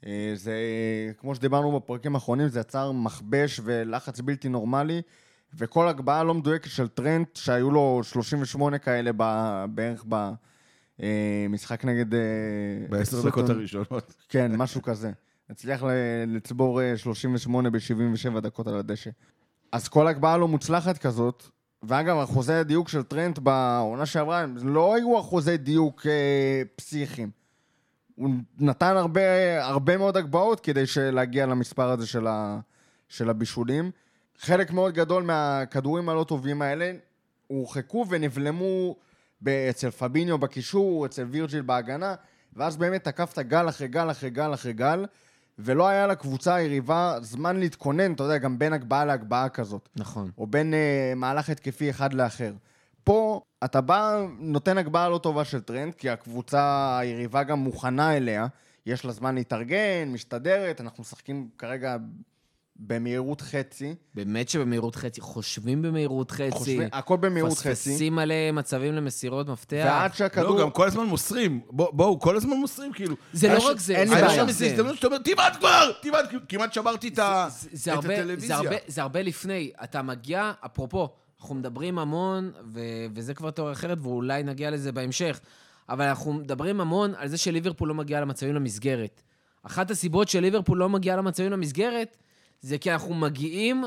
אה, 0.06 0.32
זה, 0.34 0.54
כמו 1.18 1.34
שדיברנו 1.34 1.80
בפרקים 1.80 2.14
האחרונים, 2.14 2.48
זה 2.48 2.60
יצר 2.60 2.92
מכבש 2.92 3.60
ולחץ 3.64 4.20
בלתי 4.20 4.48
נורמלי, 4.48 5.02
וכל 5.54 5.88
הגבהה 5.88 6.24
לא 6.24 6.34
מדויקת 6.34 6.70
של 6.70 6.88
טרנט, 6.88 7.36
שהיו 7.36 7.70
לו 7.70 8.00
38 8.04 8.78
כאלה 8.78 9.10
ב, 9.16 9.64
בערך 9.70 10.04
במשחק 10.98 11.84
נגד... 11.84 12.14
אה, 12.14 12.20
בעשר. 12.88 13.22
דקות 13.22 13.50
הראשונות. 13.50 14.14
כן, 14.28 14.56
משהו 14.56 14.82
כזה. 14.82 15.10
הצליח 15.50 15.82
לצבור 16.26 16.82
אה, 16.82 16.96
38 16.96 17.70
ב-77 17.70 18.40
דקות 18.40 18.66
על 18.66 18.78
הדשא. 18.78 19.10
אז 19.72 19.88
כל 19.88 20.06
הגבהה 20.08 20.36
לא 20.36 20.48
מוצלחת 20.48 20.98
כזאת, 20.98 21.44
ואגב, 21.88 22.16
אחוזי 22.16 22.52
הדיוק 22.52 22.88
של 22.88 23.02
טרנט 23.02 23.38
בעונה 23.38 24.06
שעברה, 24.06 24.40
הם 24.40 24.56
לא 24.68 24.94
היו 24.94 25.20
אחוזי 25.20 25.56
דיוק 25.56 26.06
אה, 26.06 26.62
פסיכיים. 26.76 27.30
הוא 28.14 28.30
נתן 28.58 28.96
הרבה, 28.96 29.20
הרבה 29.64 29.96
מאוד 29.96 30.16
הגבהות 30.16 30.60
כדי 30.60 30.84
להגיע 31.12 31.46
למספר 31.46 31.90
הזה 31.90 32.06
של, 32.06 32.26
ה, 32.26 32.60
של 33.08 33.30
הבישולים. 33.30 33.90
חלק 34.38 34.70
מאוד 34.70 34.94
גדול 34.94 35.22
מהכדורים 35.22 36.08
הלא 36.08 36.24
טובים 36.24 36.62
האלה 36.62 36.92
הורחקו 37.46 38.06
ונבלמו 38.08 38.96
אצל 39.70 39.90
פביניו 39.90 40.38
בקישור, 40.38 41.06
אצל 41.06 41.24
וירג'יל 41.24 41.62
בהגנה, 41.62 42.14
ואז 42.52 42.76
באמת 42.76 43.04
תקפת 43.04 43.38
גל 43.38 43.68
אחרי 43.68 43.88
גל 43.88 44.10
אחרי 44.10 44.30
גל 44.30 44.54
אחרי 44.54 44.72
גל, 44.72 45.04
ולא 45.58 45.88
היה 45.88 46.06
לקבוצה 46.06 46.54
היריבה 46.54 47.16
זמן 47.20 47.56
להתכונן, 47.56 48.12
אתה 48.12 48.22
יודע, 48.22 48.38
גם 48.38 48.58
בין 48.58 48.72
הגבהה 48.72 49.04
להגבהה 49.04 49.48
כזאת. 49.48 49.88
נכון. 49.96 50.30
או 50.38 50.46
בין 50.46 50.74
אה, 50.74 51.12
מהלך 51.16 51.50
התקפי 51.50 51.90
אחד 51.90 52.14
לאחר. 52.14 52.52
פה 53.04 53.40
אתה 53.64 53.80
בא, 53.80 54.20
נותן 54.38 54.78
הגבהה 54.78 55.08
לא 55.08 55.18
טובה 55.18 55.44
של 55.44 55.60
טרנד, 55.60 55.94
כי 55.94 56.10
הקבוצה 56.10 56.98
היריבה 56.98 57.42
גם 57.42 57.58
מוכנה 57.58 58.16
אליה, 58.16 58.46
יש 58.86 59.04
לה 59.04 59.12
זמן 59.12 59.34
להתארגן, 59.34 60.08
משתדרת, 60.12 60.80
אנחנו 60.80 61.00
משחקים 61.00 61.48
כרגע 61.58 61.96
במהירות 62.76 63.40
חצי. 63.40 63.94
באמת 64.14 64.48
שבמהירות 64.48 64.96
חצי, 64.96 65.20
חושבים 65.20 65.82
במהירות 65.82 66.30
חצי. 66.30 66.50
חושבים, 66.50 66.88
הכל 66.92 67.16
במהירות 67.16 67.52
חצי. 67.58 67.68
מפספסים 67.70 68.14
מלא 68.14 68.52
מצבים 68.52 68.94
למסירות 68.94 69.48
מפתח. 69.48 69.82
ועד 69.86 70.14
שהכדור... 70.14 70.56
לא, 70.56 70.62
גם 70.62 70.70
כל 70.70 70.86
הזמן 70.86 71.04
מוסרים. 71.04 71.60
בוא- 71.70 71.90
בואו, 71.92 72.20
כל 72.20 72.36
הזמן 72.36 72.56
מוסרים, 72.56 72.92
כאילו. 72.92 73.16
זה 73.32 73.46
היה 73.46 73.54
לא 73.56 73.60
ש- 73.60 73.64
רק 73.64 73.78
זה, 73.80 73.96
אין 73.96 74.08
לי 74.08 74.14
היה 74.16 74.24
בעיה. 74.26 74.36
שם 74.42 74.48
איזו 74.48 74.64
הזדמנות 74.64 74.96
שאתה 74.96 75.06
אומר, 75.06 75.18
תבעט 75.18 75.56
כבר! 75.56 75.90
תבעט! 76.02 76.24
כמעט 76.48 76.72
שברתי 76.72 77.08
את 77.08 77.18
ה- 77.18 77.46
זה, 77.50 77.68
זה, 77.72 77.90
את 77.92 77.96
הרבה, 77.96 78.14
הטלוויזיה. 78.18 78.48
זה, 78.48 78.54
הרבה, 78.54 78.76
זה 78.86 79.02
הרבה 79.02 79.22
לפני. 79.22 79.70
אתה 79.84 80.02
מגיע, 80.02 80.52
אפרופו, 80.66 81.08
אנחנו 81.40 81.54
מדברים 81.54 81.98
המון, 81.98 82.50
ו, 82.72 82.80
וזה 83.14 83.34
כבר 83.34 83.50
תיאוריה 83.50 83.72
אחרת, 83.72 83.98
ואולי 84.02 84.42
נגיע 84.42 84.70
לזה 84.70 84.92
בהמשך, 84.92 85.40
אבל 85.88 86.04
אנחנו 86.04 86.32
מדברים 86.32 86.80
המון 86.80 87.12
על 87.16 87.28
זה 87.28 87.36
שליברפול 87.36 87.88
לא 87.88 87.94
מגיעה 87.94 88.20
למצבים 88.20 88.54
למסגרת. 88.54 89.22
אחת 89.62 89.90
הסיבות 89.90 90.28
שליברפול 90.28 90.78
לא 90.78 90.88
מגיעה 90.88 91.16
למצבים 91.16 91.52
למסגרת, 91.52 92.16
זה 92.64 92.78
כי 92.78 92.92
אנחנו 92.92 93.14
מגיעים 93.14 93.84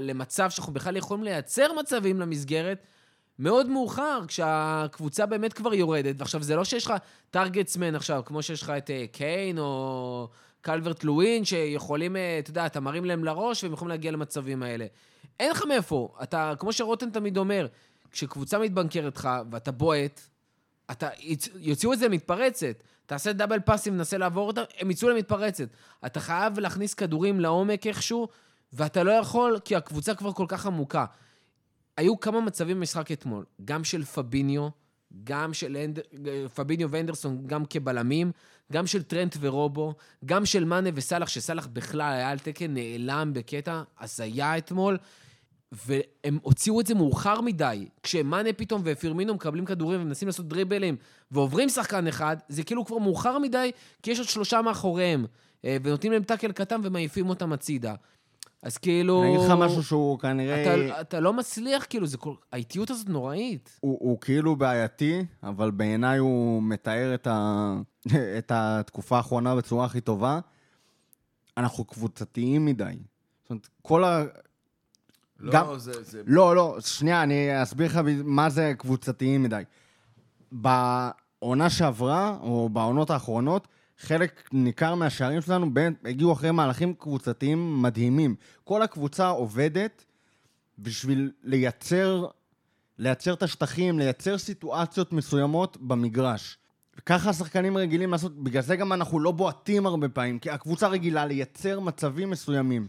למצב 0.00 0.50
שאנחנו 0.50 0.72
בכלל 0.72 0.96
יכולים 0.96 1.24
לייצר 1.24 1.72
מצבים 1.72 2.20
למסגרת, 2.20 2.86
מאוד 3.38 3.68
מאוחר, 3.68 4.20
כשהקבוצה 4.28 5.26
באמת 5.26 5.52
כבר 5.52 5.74
יורדת. 5.74 6.14
ועכשיו, 6.18 6.42
זה 6.42 6.56
לא 6.56 6.64
שיש 6.64 6.86
לך 6.86 6.94
טארגטסמן 7.30 7.94
עכשיו, 7.94 8.22
כמו 8.24 8.42
שיש 8.42 8.62
לך 8.62 8.70
את 8.70 8.90
אה, 8.90 9.04
קיין 9.12 9.58
או 9.58 10.28
קלברט 10.60 11.04
לואין, 11.04 11.44
שיכולים, 11.44 12.16
אה, 12.16 12.38
אתה 12.38 12.50
יודע, 12.50 12.66
אתה 12.66 12.80
מרים 12.80 13.04
להם 13.04 13.24
לראש 13.24 13.64
והם 13.64 13.72
יכולים 13.72 13.88
להגיע 13.88 14.10
למצבים 14.10 14.62
האלה. 14.62 14.86
אין 15.40 15.50
לך 15.50 15.64
מאיפה. 15.68 16.14
אתה, 16.22 16.52
כמו 16.58 16.72
שרוטן 16.72 17.10
תמיד 17.10 17.36
אומר, 17.36 17.66
כשקבוצה 18.10 18.58
מתבנקרת 18.58 19.16
לך 19.16 19.28
ואתה 19.50 19.72
בועט, 19.72 20.20
אתה, 20.90 21.08
יוציאו 21.54 21.92
את 21.92 21.98
זה 21.98 22.08
למתפרצת. 22.08 22.82
תעשה 23.06 23.32
double 23.32 23.60
פאסים, 23.60 23.96
נסה 23.96 24.18
לעבור 24.18 24.46
אותה, 24.46 24.62
הם 24.78 24.90
יצאו 24.90 25.08
למתפרצת. 25.08 25.68
אתה 26.06 26.20
חייב 26.20 26.58
להכניס 26.58 26.94
כדורים 26.94 27.40
לעומק 27.40 27.86
איכשהו, 27.86 28.28
ואתה 28.72 29.02
לא 29.02 29.10
יכול, 29.10 29.58
כי 29.64 29.76
הקבוצה 29.76 30.14
כבר 30.14 30.32
כל 30.32 30.46
כך 30.48 30.66
עמוקה. 30.66 31.04
היו 31.96 32.20
כמה 32.20 32.40
מצבים 32.40 32.76
במשחק 32.76 33.12
אתמול, 33.12 33.44
גם 33.64 33.84
של 33.84 34.04
פביניו, 34.04 34.68
גם 35.24 35.54
של 35.54 35.76
אנד... 35.76 35.98
פביניו 36.54 36.90
והנדרסון, 36.90 37.46
גם 37.46 37.64
כבלמים, 37.64 38.32
גם 38.72 38.86
של 38.86 39.02
טרנד 39.02 39.36
ורובו, 39.40 39.94
גם 40.24 40.46
של 40.46 40.64
מאנה 40.64 40.90
וסאלח, 40.94 41.28
שסאלח 41.28 41.66
בכלל 41.66 42.12
היה 42.12 42.30
על 42.30 42.38
תקן 42.38 42.74
נעלם 42.74 43.32
בקטע 43.34 43.82
הזיה 44.00 44.58
אתמול, 44.58 44.98
והם 45.72 46.38
הוציאו 46.42 46.80
את 46.80 46.86
זה 46.86 46.94
מאוחר 46.94 47.40
מדי. 47.40 47.88
כשמאנה 48.02 48.52
פתאום 48.52 48.82
ופירמינו 48.84 49.34
מקבלים 49.34 49.64
כדורים 49.64 50.00
ומנסים 50.00 50.28
לעשות 50.28 50.48
דריבלים 50.48 50.96
ועוברים 51.30 51.68
שחקן 51.68 52.06
אחד, 52.06 52.36
זה 52.48 52.62
כאילו 52.62 52.84
כבר 52.84 52.98
מאוחר 52.98 53.38
מדי, 53.38 53.70
כי 54.02 54.10
יש 54.10 54.18
עוד 54.18 54.28
שלושה 54.28 54.62
מאחוריהם, 54.62 55.26
אה, 55.64 55.76
ונותנים 55.82 56.12
להם 56.12 56.22
טאקל 56.22 56.52
קטן 56.52 56.80
ומעיפים 56.84 57.28
אותם 57.28 57.52
הצידה. 57.52 57.94
אז 58.62 58.78
כאילו... 58.78 59.22
אני 59.22 59.36
אגיד 59.36 59.46
לך 59.46 59.54
משהו 59.58 59.82
שהוא 59.82 60.18
כנראה... 60.18 60.86
אתה, 60.86 61.00
אתה 61.00 61.20
לא 61.20 61.32
מצליח, 61.32 61.86
כאילו, 61.88 62.06
זה 62.06 62.16
כל... 62.16 62.34
האיטיות 62.52 62.90
הזאת 62.90 63.08
נוראית. 63.08 63.78
הוא, 63.80 63.98
הוא 64.00 64.20
כאילו 64.20 64.56
בעייתי, 64.56 65.24
אבל 65.42 65.70
בעיניי 65.70 66.18
הוא 66.18 66.62
מתאר 66.62 67.14
את, 67.14 67.26
ה... 67.26 67.74
את 68.38 68.52
התקופה 68.54 69.16
האחרונה 69.16 69.56
בצורה 69.56 69.84
הכי 69.84 70.00
טובה. 70.00 70.40
אנחנו 71.56 71.84
קבוצתיים 71.84 72.64
מדי. 72.64 72.84
זאת 73.42 73.50
אומרת, 73.50 73.68
כל 73.82 74.04
ה... 74.04 74.24
גם- 75.52 75.66
לא, 75.66 75.78
זה... 75.78 76.02
זה- 76.02 76.22
לא, 76.26 76.56
לא, 76.56 76.76
שנייה, 76.80 77.22
אני 77.22 77.62
אסביר 77.62 77.86
לך 77.86 78.00
מה 78.24 78.50
זה 78.50 78.72
קבוצתיים 78.78 79.42
מדי. 79.42 79.62
בעונה 80.52 81.70
שעברה, 81.70 82.36
או 82.40 82.68
בעונות 82.68 83.10
האחרונות, 83.10 83.68
חלק 83.98 84.48
ניכר 84.52 84.94
מהשערים 84.94 85.40
שלנו 85.40 85.74
בין, 85.74 85.94
הגיעו 86.04 86.32
אחרי 86.32 86.50
מהלכים 86.50 86.94
קבוצתיים 86.94 87.82
מדהימים. 87.82 88.34
כל 88.64 88.82
הקבוצה 88.82 89.28
עובדת 89.28 90.04
בשביל 90.78 91.30
לייצר, 91.42 92.26
לייצר 92.98 93.34
את 93.34 93.42
השטחים, 93.42 93.98
לייצר 93.98 94.38
סיטואציות 94.38 95.12
מסוימות 95.12 95.76
במגרש. 95.80 96.58
ככה 97.06 97.30
השחקנים 97.30 97.76
רגילים 97.76 98.10
לעשות, 98.12 98.36
בגלל 98.42 98.62
זה 98.62 98.76
גם 98.76 98.92
אנחנו 98.92 99.20
לא 99.20 99.30
בועטים 99.32 99.86
הרבה 99.86 100.08
פעמים, 100.08 100.38
כי 100.38 100.50
הקבוצה 100.50 100.88
רגילה 100.88 101.26
לייצר 101.26 101.80
מצבים 101.80 102.30
מסוימים. 102.30 102.88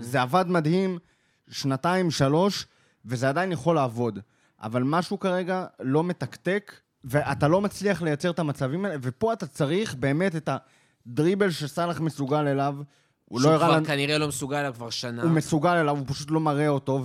זה 0.00 0.22
עבד 0.22 0.44
מדהים 0.48 0.98
שנתיים, 1.50 2.10
שלוש, 2.10 2.66
וזה 3.04 3.28
עדיין 3.28 3.52
יכול 3.52 3.74
לעבוד. 3.74 4.18
אבל 4.62 4.82
משהו 4.82 5.18
כרגע 5.18 5.66
לא 5.80 6.04
מתקתק, 6.04 6.72
ואתה 7.04 7.48
לא 7.48 7.60
מצליח 7.60 8.02
לייצר 8.02 8.30
את 8.30 8.38
המצבים 8.38 8.84
האלה, 8.84 8.96
ופה 9.02 9.32
אתה 9.32 9.46
צריך 9.46 9.94
באמת 9.94 10.36
את 10.36 10.48
הדריבל 11.06 11.50
שסאלח 11.50 12.00
מסוגל 12.00 12.46
אליו. 12.46 12.76
הוא 13.24 13.40
לא 13.40 13.42
שהוא 13.42 13.52
הראה 13.54 13.66
כבר 13.66 13.76
לנו... 13.76 13.86
כנראה 13.86 14.18
לא 14.18 14.28
מסוגל 14.28 14.56
אליו 14.56 14.74
כבר 14.74 14.90
שנה. 14.90 15.22
הוא 15.22 15.30
מסוגל 15.30 15.70
אליו, 15.76 15.98
הוא 15.98 16.06
פשוט 16.08 16.30
לא 16.30 16.40
מראה 16.40 16.68
אותו, 16.68 17.04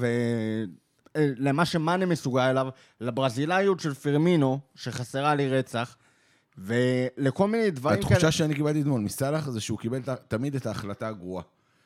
ולמה 1.17 1.65
שמאנה 1.65 2.05
מסוגל 2.05 2.41
אליו, 2.41 2.67
לברזילאיות 3.01 3.79
של 3.79 3.93
פרמינו, 3.93 4.59
שחסרה 4.75 5.35
לי 5.35 5.49
רצח, 5.49 5.95
ולכל 6.57 7.47
מיני 7.47 7.71
דברים 7.71 7.95
כאלה. 8.01 8.09
התחושה 8.09 8.31
שאני 8.31 8.55
קיבלתי 8.55 8.81
אתמול 8.81 9.01
מסאלח 9.01 9.49
זה 9.49 9.61
שהוא 9.61 9.79
קיבל 9.79 10.01
ת- 10.01 10.09
תמיד 10.09 10.55
את 10.55 10.65
ההחלטה 10.65 11.07
הגרועה. 11.07 11.43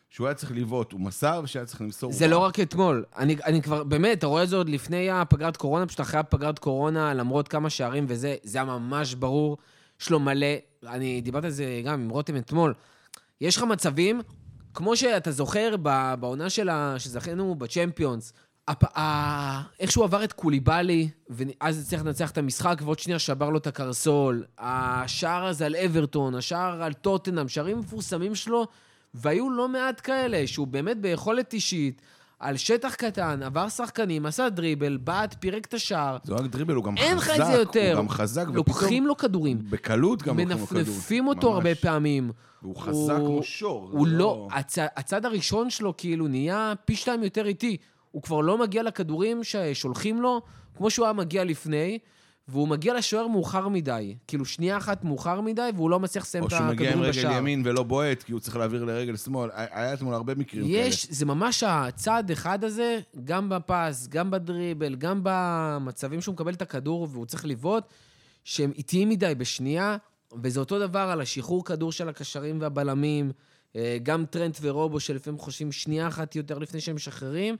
שהוא 0.10 0.28
היה 0.28 0.34
צריך 0.34 0.52
לבעוט, 0.52 0.92
הוא 0.92 1.02
מסר 1.02 1.42
ושהיה 1.44 1.66
צריך 1.66 1.82
למסור. 1.82 2.12
זה 2.12 2.28
לא. 2.28 2.38
רק 2.38 2.60
אתמול. 2.60 3.06
אני, 3.18 3.36
אני 3.46 3.62
כבר, 3.62 3.84
באמת, 3.84 4.18
אתה 4.18 4.28
רואה 4.28 4.44
את 4.44 4.50
זה 4.50 4.56
עוד 4.56 4.70
לפני 4.70 5.10
הפגרת 5.12 5.58
קורונה, 5.58 5.86
פשוט 5.86 6.02
אחרי 6.02 6.20
הפגרת 6.20 6.60
קורונה, 6.60 7.14
למרות 7.14 7.48
כמה 7.48 7.70
שערים 7.70 8.06
וזה, 8.08 8.36
זה 8.44 8.58
היה 8.58 8.66
ממש 8.66 9.14
ברור. 9.14 9.58
יש 10.02 10.10
לו 10.10 10.20
מלא, 10.20 10.48
אני 10.88 11.22
דיברתי 11.22 11.46
על 11.46 11.52
זה 11.52 11.82
גם 11.86 12.02
עם 12.02 12.10
רותם 12.10 12.38
אתמול. 12.38 12.74
יש 13.42 13.58
לך 13.58 13.64
מצבים, 13.64 14.22
כמו 14.74 14.96
שאתה 14.98 15.32
זוכר 15.32 15.76
בעונה 16.20 16.50
של 16.50 16.70
ה... 16.70 16.96
שזכינו 16.98 17.56
בצ'מפיונס, 17.56 18.34
הפ... 18.68 18.98
ה... 18.98 19.62
איך 19.80 19.92
שהוא 19.92 20.04
עבר 20.04 20.24
את 20.24 20.34
קוליבאלי, 20.34 21.10
ואז 21.30 21.82
הצליח 21.82 22.02
לנצח 22.02 22.32
את 22.32 22.38
המשחק, 22.38 22.80
ועוד 22.84 23.00
שנייה 23.00 23.20
שבר 23.20 23.50
לו 23.50 23.58
את 23.58 23.68
הקרסול. 23.68 24.46
השער 24.58 25.46
הזה 25.46 25.66
על 25.66 25.76
אברטון, 25.76 26.36
השער 26.36 26.84
על 26.84 26.94
טוטנאם, 26.94 27.48
שערים 27.48 27.80
מפורסמים 27.80 28.36
שלו, 28.36 28.68
והיו 29.14 29.50
לא 29.50 29.70
מעט 29.70 30.02
כאלה, 30.04 30.48
שהוא 30.48 30.68
באמת 30.68 31.02
ביכולת 31.02 31.54
אישית, 31.54 32.02
על 32.40 32.58
שטח 32.58 32.96
קטן, 32.96 33.44
עבר 33.44 33.70
שחקנים, 33.70 34.26
עשה 34.26 34.50
דריבל, 34.50 34.98
בעט, 34.98 35.36
פירק 35.40 35.66
את 35.66 35.74
השער. 35.74 36.18
זה 36.24 36.34
לא 36.34 36.38
רק 36.38 36.46
דריבל, 36.46 36.76
הוא 36.76 36.84
גם 36.84 36.98
חזק. 36.98 37.08
אין 37.08 37.18
לך 37.18 37.30
את 37.30 37.46
זה 37.46 37.52
יותר. 37.52 37.92
הוא 37.92 37.98
גם 37.98 38.10
חזק, 38.10 38.46
לוקחים 38.54 39.08
לו 39.08 39.18
כדורים. 39.18 39.60
בקלות 39.70 40.24
גם 40.24 40.40
לוקחים 40.40 40.60
לו 40.60 40.68
כדור. 40.68 40.80
מנפנפים 40.80 41.28
אותו 41.28 41.48
ממש. 41.48 41.56
הרבה 41.56 41.76
פעמים. 41.76 42.32
והוא 42.62 42.76
חזק 42.76 43.16
כמו 43.18 43.44
שור. 43.44 43.90
הוא 43.92 44.08
זה 44.08 44.14
לא... 44.14 44.48
הצ... 44.52 44.78
הצד 44.80 45.26
הראשון 45.26 45.70
שלו 45.70 45.98
כאילו 45.98 46.28
נהיה 46.28 46.74
פי 46.86 46.96
שתיים 46.96 47.24
יותר 47.24 47.46
איטי. 47.48 47.78
הוא 48.12 48.22
כבר 48.22 48.42
לא 48.42 48.58
מגיע 48.58 48.84
לכדורים 48.84 49.44
ששולחים 49.44 50.22
לו, 50.22 50.42
כמו 50.78 50.90
שהוא 50.90 51.06
היה 51.06 51.14
מגיע 51.14 51.44
לפני, 51.44 52.00
והוא 52.48 52.68
מגיע 52.68 52.94
לשוער 52.94 53.28
מאוחר 53.28 53.68
מדי. 53.68 54.16
כאילו, 54.28 54.46
שנייה 54.46 54.78
אחת 54.78 55.04
מאוחר 55.04 55.42
מדי, 55.42 55.70
והוא 55.76 55.90
לא 55.90 56.00
מצליח 56.00 56.24
לסיים 56.24 56.44
או 56.44 56.48
את 56.48 56.52
שהוא 56.52 56.66
מגיע 56.66 56.94
עם 56.94 57.02
רגל 57.02 57.10
בשער. 57.10 57.38
ימין 57.38 57.62
ולא 57.66 57.84
בועט, 57.84 58.24
כי 58.24 58.32
הוא 58.32 58.40
צריך 58.40 58.58
להעביר 58.58 58.84
לרגל 58.84 59.16
שמאל. 59.16 59.50
היה 59.54 59.94
אתמול 59.94 60.14
הרבה 60.14 60.36
מקרים 60.36 60.68
כאלה. 60.68 60.78
יש, 60.78 61.08
זה 61.10 61.26
ממש 61.26 61.64
הצעד 61.64 62.32
אחד 62.32 62.64
הזה, 62.64 63.00
גם 63.24 63.50
בפס, 63.50 64.08
גם 64.08 64.32
בדריבל, 64.32 64.96
גם 64.96 65.20
במצבים 65.24 66.22
שהוא 66.22 66.34
מקבל 66.34 66.54
את 66.54 66.62
הכדור 66.62 67.08
והוא 67.12 67.26
צריך 67.26 67.46
לבעוט, 67.46 67.84
שהם 68.44 68.72
איטיים 68.76 69.10
מדי 69.10 69.34
בשנייה, 69.38 69.98
וזה 70.44 70.60
אותו 70.60 70.80
דבר 70.80 71.00
על 71.00 71.22
השחרור 71.22 71.66
כדור 71.66 71.92
של 71.92 72.10
הקשרים 72.10 72.62
והבלמים, 72.62 73.32
אה, 73.76 73.98
גם 74.04 74.26
טרנט 74.26 74.58
ורובו, 74.62 75.00
שלפעמים 75.00 75.40
חושבים 75.40 75.72
שנייה 75.72 76.08
אחת 76.08 76.36
יותר 76.36 76.58
לפני 76.58 76.82
שהם 76.82 76.96
משחררים, 76.96 77.56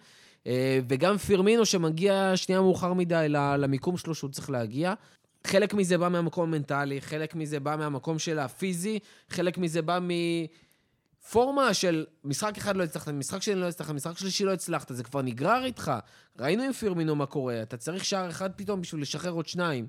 וגם 0.90 1.18
פירמינו 1.18 1.66
שמגיע 1.66 2.32
שנייה 2.36 2.62
מאוחר 2.62 2.94
מדי 2.94 3.26
למיקום 3.30 3.98
שלו 3.98 4.16
שהוא 4.16 4.30
צריך 4.30 4.50
להגיע. 4.50 4.94
חלק 5.48 5.74
מזה 5.74 5.98
בא 5.98 6.10
מהמקום 6.10 6.44
המנטלי, 6.44 7.02
חלק 7.02 7.36
מזה 7.36 7.60
בא 7.60 7.76
מהמקום 7.76 8.20
של 8.20 8.40
הפיזי, 8.40 9.00
חלק 9.30 9.58
מזה 9.58 9.82
בא 9.82 10.00
מ... 10.02 10.10
פורמה 11.32 11.74
של 11.74 12.06
משחק 12.24 12.58
אחד 12.58 12.76
לא 12.78 12.84
הצלחת, 12.84 13.08
משחק 13.08 13.42
שני 13.42 13.56
לא 13.56 13.66
הצלחת, 13.66 13.94
משחק 13.94 14.18
שלישי 14.18 14.44
לא 14.46 14.54
הצלחת, 14.54 14.94
זה 14.94 15.04
כבר 15.04 15.22
נגרר 15.22 15.66
איתך. 15.66 15.92
ראינו 16.40 16.64
עם 16.64 16.74
פירמינו 16.74 17.16
מה 17.16 17.26
קורה, 17.26 17.62
אתה 17.62 17.78
צריך 17.78 18.06
שער 18.06 18.30
אחד 18.30 18.50
פתאום 18.56 18.82
בשביל 18.82 19.02
לשחרר 19.02 19.32
עוד 19.32 19.48
שניים. 19.48 19.88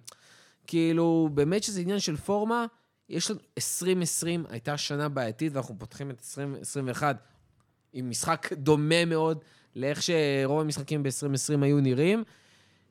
כאילו, 0.66 1.28
באמת 1.34 1.62
שזה 1.62 1.80
עניין 1.80 1.98
של 1.98 2.16
פורמה, 2.16 2.66
יש 3.08 3.30
לנו 3.30 3.40
2020, 3.58 4.44
הייתה 4.48 4.76
שנה 4.76 5.08
בעייתית, 5.08 5.52
ואנחנו 5.52 5.74
פותחים 5.78 6.10
את 6.10 6.20
2021 6.20 7.16
עם 7.92 8.10
משחק 8.10 8.52
דומה 8.52 9.04
מאוד 9.04 9.44
לאיך 9.78 10.02
שרוב 10.02 10.60
המשחקים 10.60 11.02
ב-2020 11.02 11.64
היו 11.64 11.80
נראים. 11.80 12.24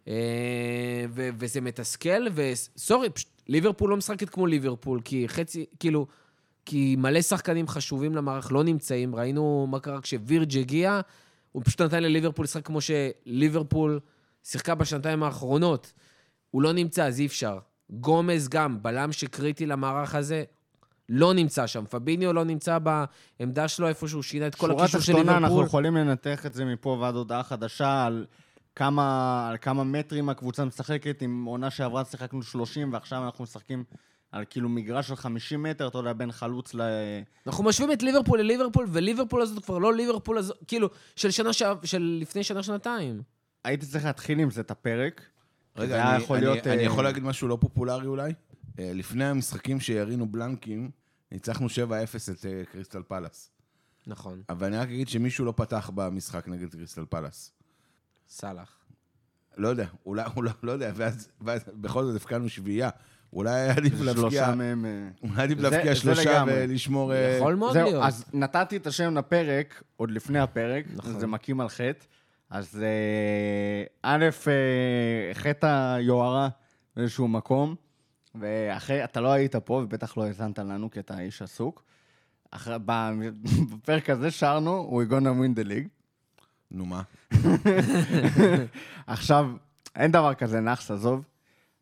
אה, 0.07 1.05
ו- 1.09 1.29
וזה 1.39 1.61
מתסכל, 1.61 2.27
וסורי, 2.33 3.09
פשוט 3.09 3.29
ליברפול 3.47 3.89
לא 3.89 3.97
משחקת 3.97 4.29
כמו 4.29 4.47
ליברפול, 4.47 5.01
כי 5.05 5.27
חצי, 5.27 5.65
כאילו, 5.79 6.07
כי 6.65 6.95
מלא 6.99 7.21
שחקנים 7.21 7.67
חשובים 7.67 8.15
למערך 8.15 8.51
לא 8.51 8.63
נמצאים. 8.63 9.15
ראינו 9.15 9.67
מה 9.69 9.79
קרה 9.79 10.01
כשווירג' 10.01 10.57
הגיע, 10.57 11.01
הוא 11.51 11.63
פשוט 11.65 11.81
נתן 11.81 12.03
לליברפול 12.03 12.43
לשחק 12.43 12.65
כמו 12.65 12.79
שליברפול 12.81 13.99
שיחקה 14.43 14.75
בשנתיים 14.75 15.23
האחרונות. 15.23 15.93
הוא 16.51 16.61
לא 16.61 16.73
נמצא, 16.73 17.05
אז 17.05 17.19
אי 17.19 17.25
אפשר. 17.25 17.59
גומז 17.89 18.49
גם, 18.49 18.83
בלם 18.83 19.11
שקריטי 19.11 19.65
למערך 19.65 20.15
הזה, 20.15 20.43
לא 21.09 21.33
נמצא 21.33 21.67
שם. 21.67 21.83
פביניו 21.89 22.33
לא 22.33 22.43
נמצא 22.43 22.77
בעמדה 23.39 23.67
שלו, 23.67 23.87
איפה 23.87 24.07
שהוא 24.07 24.23
שינה 24.23 24.47
את 24.47 24.55
כל 24.55 24.67
שורה 24.67 24.83
הקישור 24.83 25.01
של 25.01 25.13
תחתונה, 25.13 25.31
אנחנו 25.31 25.47
ליברפול. 25.47 25.65
יכולים 25.65 25.95
לנתח 25.95 26.45
את 26.45 26.53
זה 26.53 26.65
מפה 26.65 26.97
ועד 27.01 27.15
הודעה 27.15 27.43
חדשה 27.43 28.05
על 28.05 28.25
כמה, 28.75 29.47
על 29.49 29.57
כמה 29.61 29.83
מטרים 29.83 30.29
הקבוצה 30.29 30.65
משחקת. 30.65 31.21
עם 31.21 31.45
עונה 31.45 31.69
שעברה 31.69 32.05
שיחקנו 32.05 32.43
30, 32.43 32.93
ועכשיו 32.93 33.25
אנחנו 33.25 33.43
משחקים 33.43 33.83
על 34.31 34.43
כאילו 34.49 34.69
מגרש 34.69 35.07
של 35.07 35.15
50 35.15 35.63
מטר, 35.63 35.87
אתה 35.87 35.97
יודע, 35.97 36.13
בין 36.13 36.31
חלוץ 36.31 36.73
ל... 36.73 36.81
אנחנו 37.47 37.63
משווים 37.63 37.91
את 37.91 38.03
ליברפול 38.03 38.39
לליברפול, 38.39 38.85
וליברפול 38.91 39.41
הזאת 39.41 39.65
כבר 39.65 39.77
לא 39.77 39.93
ליברפול 39.93 40.37
הזאת, 40.37 40.57
כאילו, 40.67 40.89
של 41.15 41.31
שנה 41.31 41.53
ש... 41.53 41.63
של 41.83 42.17
לפני 42.21 42.43
שנה-שנתיים. 42.43 43.21
הייתי 43.65 43.85
צריך 43.85 44.05
להתחיל 44.05 44.39
עם 44.39 44.51
זה 44.51 44.61
את 44.61 44.71
הפרק. 44.71 45.21
זה 45.75 45.83
רגע, 45.83 46.09
אני, 46.09 46.23
יכול 46.23 46.37
אני, 46.37 46.45
להיות, 46.45 46.67
אני 46.67 46.77
אה, 46.77 46.81
יכול 46.81 47.03
להגיד 47.03 47.23
משהו 47.23 47.47
לא 47.47 47.57
פופולרי 47.61 48.07
אולי? 48.07 48.33
אה, 48.79 48.91
לפני 48.93 49.25
המשחקים 49.25 49.79
שירינו 49.79 50.27
בלנקים, 50.31 50.91
ניצחנו 51.31 51.67
7-0 51.67 51.69
את 52.31 52.45
אה, 52.45 52.61
קריסטל 52.71 53.01
פלאס. 53.07 53.51
נכון, 54.07 54.41
אבל 54.49 54.67
אני 54.67 54.77
רק 54.77 54.87
אגיד 54.87 55.07
שמישהו 55.07 55.45
לא 55.45 55.53
פתח 55.55 55.91
במשחק 55.95 56.47
נגד 56.47 56.71
קריסטל 56.71 57.05
פלאס. 57.09 57.51
סאלח. 58.29 58.77
לא 59.57 59.67
יודע, 59.67 59.87
אולי, 60.05 60.23
אולי, 60.35 60.51
לא 60.63 60.71
יודע, 60.71 60.91
ואז, 60.95 61.29
ואז 61.41 61.61
בכל 61.73 62.03
זאת 62.05 62.15
הפקענו 62.15 62.49
שביעייה. 62.49 62.89
אולי 63.33 63.51
היה 63.51 63.73
עדיף 63.73 63.93
להבקיע, 64.01 64.13
שלושה 64.21 64.55
מהם... 64.55 64.85
אה, 64.85 65.07
אולי 65.23 65.43
עדיף 65.43 65.59
זה- 65.59 65.69
להבקיע 65.69 65.93
זה 65.93 65.99
שלושה. 65.99 66.43
ולשמור... 66.47 67.13
יכול 67.37 67.55
מאוד 67.55 67.73
זהו, 67.73 67.85
להיות. 67.89 68.03
אז 68.03 68.25
נתתי 68.33 68.77
את 68.77 68.87
השם 68.87 69.17
לפרק, 69.17 69.83
עוד 69.95 70.11
לפני 70.11 70.39
הפרק, 70.39 70.85
נכון. 70.95 71.19
זה 71.19 71.27
מכים 71.27 71.61
על 71.61 71.69
חטא. 71.69 72.05
אז 72.49 72.79
א', 74.01 74.25
חטא 75.33 75.93
היוהרה 75.95 76.49
באיזשהו 76.95 77.27
מקום, 77.27 77.75
ואחרי, 78.39 79.03
אתה 79.03 79.21
לא 79.21 79.31
היית 79.31 79.55
פה, 79.55 79.73
ובטח 79.73 80.17
לא 80.17 80.23
האזנת 80.23 80.59
לנו, 80.59 80.91
כי 80.91 80.99
אתה 80.99 81.19
איש 81.19 81.41
עסוק. 81.41 81.83
אחרי, 82.51 82.75
בפרק 83.71 84.09
הזה 84.09 84.31
שרנו, 84.31 85.01
We 85.01 85.11
gonna 85.11 85.13
win 85.41 85.59
the 85.59 85.69
league. 85.69 85.87
נו 86.71 86.85
מה? 86.85 87.01
עכשיו, 89.07 89.49
אין 89.95 90.11
דבר 90.11 90.33
כזה 90.33 90.59
נאחס, 90.59 90.91
עזוב, 90.91 91.23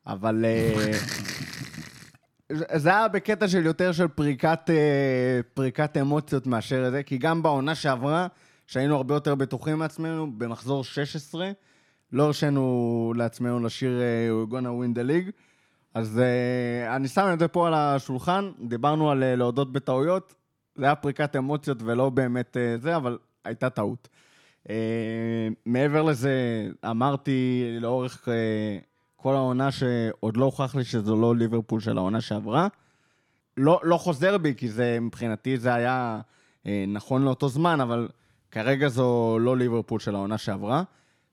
אבל 0.08 0.46
אה, 0.46 0.92
זה- 2.52 2.66
זה 2.76 2.90
היה 2.90 3.08
בקטע 3.08 3.48
של 3.48 3.66
יותר 3.66 3.92
של 3.92 4.08
פריקת, 4.08 4.60
אה, 4.70 5.40
פריקת 5.54 5.98
אמוציות 5.98 6.48
מאשר 6.48 6.92
זה, 6.92 7.04
כי 7.04 7.18
גם 7.18 7.44
בעונה 7.44 7.76
שעברה, 7.76 8.28
שהיינו 8.68 8.96
הרבה 8.96 9.14
יותר 9.14 9.36
בטוחים 9.36 9.80
מעצמנו, 9.80 10.32
במחזור 10.38 10.84
16, 10.84 11.52
לא 12.12 12.24
הרשינו 12.24 13.14
לעצמנו 13.18 13.60
לשיר 13.60 14.02
אה, 14.02 14.06
We're 14.30 14.52
gonna 14.52 14.56
win 14.84 14.98
the 14.98 15.08
league. 15.10 15.32
אז 15.96 16.20
אה, 16.20 16.96
אני 16.96 17.08
שם 17.08 17.30
את 17.34 17.40
זה 17.40 17.48
פה 17.48 17.68
על 17.68 17.74
השולחן, 17.74 18.52
דיברנו 18.68 19.12
על 19.12 19.24
אה, 19.24 19.36
להודות 19.36 19.72
בטעויות, 19.72 20.34
זה 20.76 20.86
היה 20.86 20.96
פריקת 20.96 21.36
אמוציות 21.36 21.78
ולא 21.82 22.10
באמת 22.10 22.58
אה, 22.58 22.78
זה, 22.78 22.96
אבל 22.96 23.18
הייתה 23.46 23.70
טעות. 23.70 24.08
אה, 24.70 25.48
מעבר 25.66 26.04
לזה, 26.04 26.68
אמרתי 26.90 27.64
לאורך 27.82 28.30
אה, 28.30 28.78
כל 29.16 29.36
העונה 29.36 29.72
שעוד 29.72 30.38
לא 30.38 30.46
הוכח 30.46 30.76
לי 30.76 30.84
שזו 30.84 31.16
לא 31.16 31.36
ליברפול 31.36 31.80
של 31.80 31.98
העונה 31.98 32.22
שעברה. 32.22 32.68
לא, 33.58 33.80
לא 33.84 33.98
חוזר 33.98 34.38
בי, 34.38 34.54
כי 34.58 34.70
זה, 34.70 34.98
מבחינתי 35.02 35.58
זה 35.58 35.74
היה 35.74 36.22
אה, 36.68 36.86
נכון 36.88 37.26
לאותו 37.26 37.50
זמן, 37.50 37.82
אבל 37.82 38.08
כרגע 38.52 38.88
זו 38.88 39.38
לא 39.40 39.58
ליברפול 39.58 40.00
של 40.00 40.16
העונה 40.16 40.38
שעברה. 40.38 40.84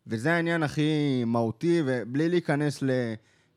וזה 0.06 0.32
העניין 0.34 0.62
הכי 0.62 1.22
מהותי, 1.26 1.82
ובלי 1.86 2.28
להיכנס 2.28 2.82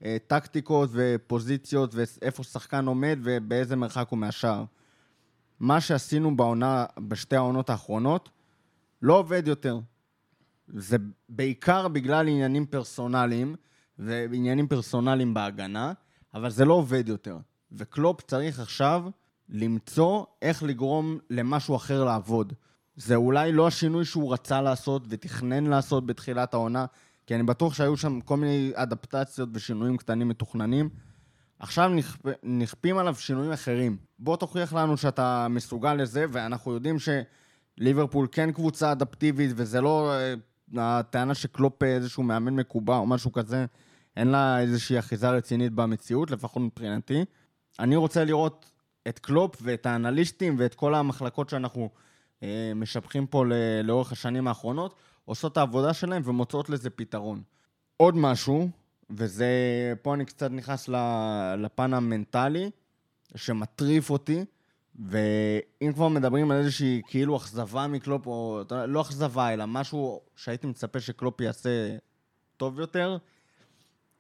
לטקטיקות 0.06 0.90
ופוזיציות 0.94 1.96
ואיפה 1.96 2.44
שחקן 2.44 2.86
עומד 2.86 3.20
ובאיזה 3.24 3.76
מרחק 3.76 4.08
הוא 4.10 4.20
מהשאר. 4.20 4.64
מה 5.60 5.82
שעשינו 5.82 6.38
בעונה, 6.38 6.86
בשתי 7.00 7.36
העונות 7.36 7.70
האחרונות, 7.70 8.30
לא 9.02 9.14
עובד 9.20 9.48
יותר. 9.48 9.80
זה 10.68 10.98
בעיקר 11.30 11.88
בגלל 11.88 12.28
עניינים 12.28 12.66
פרסונליים, 12.66 13.56
ועניינים 14.00 14.68
פרסונליים 14.68 15.34
בהגנה, 15.34 15.94
אבל 16.34 16.50
זה 16.50 16.66
לא 16.66 16.74
עובד 16.74 17.10
יותר. 17.10 17.38
וקלופ 17.72 18.22
צריך 18.22 18.60
עכשיו 18.60 19.04
למצוא 19.50 20.26
איך 20.42 20.64
לגרום 20.64 21.18
למשהו 21.30 21.76
אחר 21.76 22.04
לעבוד. 22.04 22.54
זה 22.96 23.16
אולי 23.16 23.52
לא 23.52 23.68
השינוי 23.68 24.06
שהוא 24.06 24.34
רצה 24.34 24.62
לעשות 24.62 25.04
ותכנן 25.10 25.66
לעשות 25.68 26.06
בתחילת 26.06 26.54
העונה, 26.54 26.86
כי 27.28 27.36
אני 27.36 27.44
בטוח 27.44 27.74
שהיו 27.74 27.98
שם 27.98 28.22
כל 28.22 28.38
מיני 28.38 28.72
אדפטציות 28.76 29.50
ושינויים 29.54 29.98
קטנים 29.98 30.28
מתוכננים. 30.28 30.90
עכשיו 31.60 31.90
נכפ... 31.90 32.26
נכפים 32.44 32.98
עליו 32.98 33.16
שינויים 33.16 33.52
אחרים. 33.52 33.98
בוא 34.20 34.38
תוכיח 34.38 34.74
לנו 34.74 34.98
שאתה 34.98 35.48
מסוגל 35.50 35.94
לזה, 35.94 36.26
ואנחנו 36.32 36.74
יודעים 36.74 36.96
שליברפול 37.00 38.28
כן 38.32 38.52
קבוצה 38.52 38.92
אדפטיבית, 38.92 39.52
וזה 39.56 39.82
לא 39.82 40.14
אה, 40.14 40.34
הטענה 40.78 41.34
שקלופ 41.34 41.84
איזשהו 41.84 42.24
מאמן 42.24 42.56
מקובע 42.56 42.98
או 42.98 43.06
משהו 43.06 43.32
כזה, 43.32 43.66
אין 44.18 44.28
לה 44.28 44.60
איזושהי 44.60 45.00
אחיזה 45.00 45.30
רצינית 45.30 45.74
במציאות, 45.74 46.32
לפחות 46.32 46.62
מבחינתי. 46.62 47.26
אני 47.80 47.96
רוצה 47.96 48.24
לראות 48.24 48.72
את 49.08 49.20
קלופ 49.20 49.56
ואת 49.62 49.86
האנליסטים 49.86 50.56
ואת 50.60 50.76
כל 50.76 50.96
המחלקות 50.96 51.50
שאנחנו 51.50 51.90
אה, 52.44 52.72
משבחים 52.76 53.28
פה 53.28 53.44
לאורך 53.84 54.12
השנים 54.12 54.48
האחרונות, 54.48 54.96
עושות 55.26 55.52
את 55.52 55.58
העבודה 55.58 55.94
שלהם 55.94 56.22
ומוצאות 56.26 56.70
לזה 56.70 56.90
פתרון. 56.90 57.42
עוד 57.98 58.16
משהו, 58.16 58.70
וזה, 59.10 59.48
פה 60.02 60.14
אני 60.14 60.26
קצת 60.26 60.52
נכנס 60.52 60.90
לפן 61.58 61.94
המנטלי, 61.94 62.70
שמטריף 63.36 64.10
אותי, 64.10 64.46
ואם 64.96 65.94
כבר 65.94 66.08
מדברים 66.08 66.52
על 66.52 66.58
איזושהי 66.58 67.02
כאילו 67.08 67.38
אכזבה 67.38 67.88
מקלופ, 67.88 68.28
או 68.28 68.62
לא 68.88 69.02
אכזבה, 69.02 69.54
אלא 69.54 69.66
משהו 69.68 70.22
שהייתי 70.36 70.68
מצפה 70.68 71.00
שקלופ 71.00 71.42
יעשה 71.42 71.98
טוב 72.58 72.80
יותר, 72.80 73.18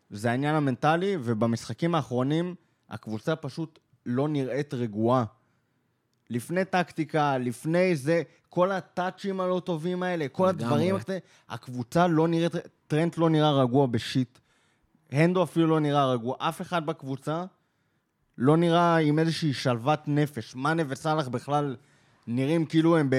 זה 0.09 0.31
העניין 0.31 0.55
המנטלי, 0.55 1.17
ובמשחקים 1.23 1.95
האחרונים 1.95 2.55
הקבוצה 2.89 3.35
פשוט 3.35 3.79
לא 4.05 4.27
נראית 4.27 4.73
רגועה. 4.73 5.25
לפני 6.29 6.65
טקטיקה, 6.65 7.37
לפני 7.37 7.95
זה, 7.95 8.21
כל 8.49 8.71
הטאצ'ים 8.71 9.41
הלא 9.41 9.61
טובים 9.65 10.03
האלה, 10.03 10.27
כל. 10.27 10.47
הדברים 10.47 10.95
הקטנים, 10.95 11.19
הקבוצה 11.49 12.07
לא 12.07 12.27
נראית, 12.27 12.53
טרנט 12.87 13.17
לא 13.17 13.29
נראה 13.29 13.51
רגוע 13.51 13.87
בשיט. 13.87 14.39
הנדו 15.11 15.43
אפילו 15.43 15.67
לא 15.67 15.79
נראה 15.79 16.11
רגוע. 16.11 16.35
אף 16.39 16.61
אחד 16.61 16.85
בקבוצה 16.85 17.45
לא 18.37 18.57
נראה 18.57 18.97
עם 18.97 19.19
איזושהי 19.19 19.53
שלוות 19.53 19.99
נפש. 20.07 20.55
מאנה 20.55 20.83
וסאלח 20.87 21.27
בכלל 21.27 21.75
נראים 22.27 22.65
כאילו 22.65 22.97
הם 22.97 23.09
ב... 23.09 23.15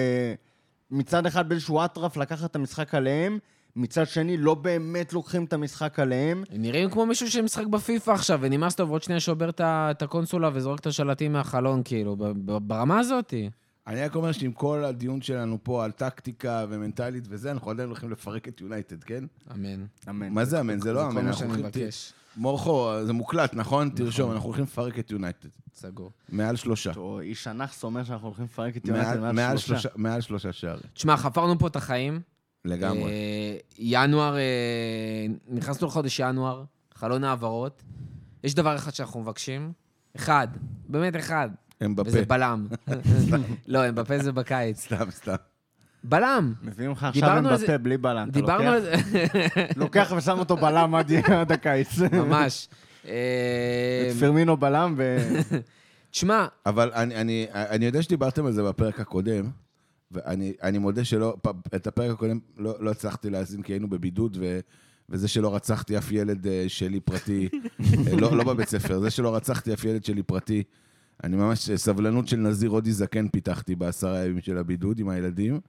מצד 0.91 1.27
אחד 1.27 1.49
באיזשהו 1.49 1.85
אטרף 1.85 2.17
לקחת 2.17 2.51
את 2.51 2.57
המשחק 2.57 2.95
עליהם, 2.95 3.39
מצד 3.77 4.07
שני 4.07 4.37
לא 4.37 4.55
באמת 4.55 5.13
לוקחים 5.13 5.45
את 5.45 5.53
המשחק 5.53 5.99
עליהם. 6.01 6.43
הם 6.51 6.63
נראים 6.63 6.91
כמו 6.91 7.07
מישהו 7.07 7.31
שמשחק 7.31 7.67
בפיפא 7.67 8.11
עכשיו, 8.11 8.39
ונמאס 8.43 8.75
טוב, 8.75 8.91
עוד 8.91 9.03
שנייה 9.03 9.21
שובר 9.21 9.51
את 9.61 10.03
הקונסולה 10.03 10.51
וזורק 10.55 10.81
את 10.81 10.87
השלטים 10.87 11.33
מהחלון, 11.33 11.83
כאילו, 11.85 12.17
ברמה 12.63 12.99
הזאתי. 12.99 13.51
אני 13.87 14.01
רק 14.05 14.15
אומר 14.15 14.33
שעם 14.33 14.53
כל 14.53 14.85
הדיון 14.85 15.23
שלנו 15.23 15.59
פה 15.63 15.85
על 15.85 15.91
טקטיקה 15.91 16.65
ומנטלית 16.69 17.25
וזה, 17.29 17.51
אנחנו 17.51 17.71
עדיין 17.71 17.89
הולכים 17.89 18.11
לפרק 18.11 18.49
את 18.49 18.61
יונייטד, 18.61 19.05
כן? 19.05 19.25
אמן. 19.55 19.85
אמן. 20.09 20.29
מה 20.33 20.45
זה 20.45 20.61
אמן? 20.61 20.81
זה 20.81 20.93
לא 20.93 21.01
זה 21.01 21.07
אמן. 21.07 21.15
כל 21.15 21.23
מה 21.23 21.27
אנחנו 21.29 21.39
שאני 21.39 21.63
הולכים- 21.63 21.83
מבקש. 21.83 22.13
מורכו, 22.37 22.91
זה 23.05 23.13
מוקלט, 23.13 23.55
נכון? 23.55 23.91
תרשום, 23.91 24.33
אנחנו 24.33 24.47
הולכים 24.47 24.65
לפרק 24.65 24.99
את 24.99 25.11
יונייטד. 25.11 25.49
סגור. 25.75 26.11
מעל 26.29 26.57
שלושה. 26.57 26.93
או 26.97 27.21
איש 27.21 27.47
הנאחס 27.47 27.85
אומר 27.85 28.05
שאנחנו 28.05 28.27
הולכים 28.27 28.45
לפרק 28.45 28.77
את 28.77 28.89
יונייטד 28.89 29.21
מעל. 29.33 29.57
שלושה- 29.57 29.89
מעל 29.97 30.21
שלושה 30.21 30.53
שערים. 30.53 30.83
תשמע, 30.95 31.17
חפרנו 31.17 31.59
פה 31.59 31.67
את 31.67 31.77
החיים. 31.77 32.21
לגמרי. 32.67 33.05
אה, 33.05 33.57
ינואר, 33.79 34.37
אה, 34.37 34.43
נכנסנו 35.49 35.87
לחודש 35.87 36.21
ינואר, 36.21 36.65
חלון 36.95 37.25
העברות. 37.25 37.83
יש 38.45 38.55
דבר 38.55 38.77
אחד 38.77 38.95
שאנחנו 38.95 39.21
מבקשים. 39.21 39.73
אחד, 40.17 40.49
באמת 40.89 41.17
אחד, 41.17 41.49
הם 41.81 41.97
בפה. 41.97 42.09
וזה 42.09 42.25
בלם. 42.25 42.67
לא, 43.67 43.89
אמבפה 43.89 44.19
זה 44.19 44.33
בקיץ. 44.33 44.81
סתם, 44.81 45.11
סתם. 45.11 45.35
בלם. 46.05 46.53
מביאים 46.63 46.91
לך 46.91 47.05
עכשיו 47.05 47.39
אמבפה 47.39 47.79
בלי 47.79 47.97
בלם. 47.97 48.31
דיברנו 48.31 48.69
על 48.69 48.81
זה, 48.81 48.95
לוקח 49.77 50.13
ושם 50.17 50.39
אותו 50.39 50.57
בלם 50.57 50.95
עד 50.95 51.53
הקיץ. 51.53 51.99
ממש. 52.13 52.69
אה, 53.07 54.09
את 54.11 54.17
פרמינו 54.17 54.57
בלם 54.57 54.95
ו... 54.97 55.17
תשמע, 56.11 56.47
אבל 56.67 56.91
אני, 56.95 57.17
אני, 57.17 57.47
אני 57.53 57.87
יודע 57.87 58.03
שדיברתם 58.03 58.47
על 58.47 58.53
זה 58.53 58.63
בפרק 58.63 59.01
הקודם, 59.01 59.51
ואני 60.11 60.53
אני 60.63 60.79
מודה 60.79 61.05
שלא, 61.05 61.37
את 61.75 61.87
הפרק 61.87 62.11
הקודם 62.11 62.39
לא, 62.57 62.75
לא 62.81 62.91
הצלחתי 62.91 63.31
להאזין 63.31 63.63
כי 63.63 63.73
היינו 63.73 63.91
בבידוד, 63.91 64.37
ו, 64.41 64.61
וזה 65.09 65.29
שלא 65.29 65.55
רצחתי 65.55 65.99
אף 65.99 66.13
ילד 66.13 66.47
אה, 66.47 66.65
שלי 66.69 67.01
פרטי, 67.01 67.49
אה, 67.81 68.17
לא, 68.17 68.37
לא 68.37 68.45
בבית 68.45 68.69
ספר, 68.69 69.01
זה 69.01 69.11
שלא 69.11 69.37
רצחתי 69.37 69.75
אף 69.75 69.85
ילד 69.85 70.05
שלי 70.05 70.23
פרטי, 70.23 70.63
אני 71.25 71.37
ממש, 71.37 71.71
אה, 71.71 71.77
סבלנות 71.77 72.29
של 72.29 72.37
נזיר 72.37 72.71
הודי 72.71 72.93
זקן 72.93 73.29
פיתחתי 73.29 73.75
בעשרה 73.75 74.25
ימים 74.25 74.41
של 74.41 74.59
הבידוד 74.59 74.99
עם 74.99 75.09
הילדים, 75.09 75.61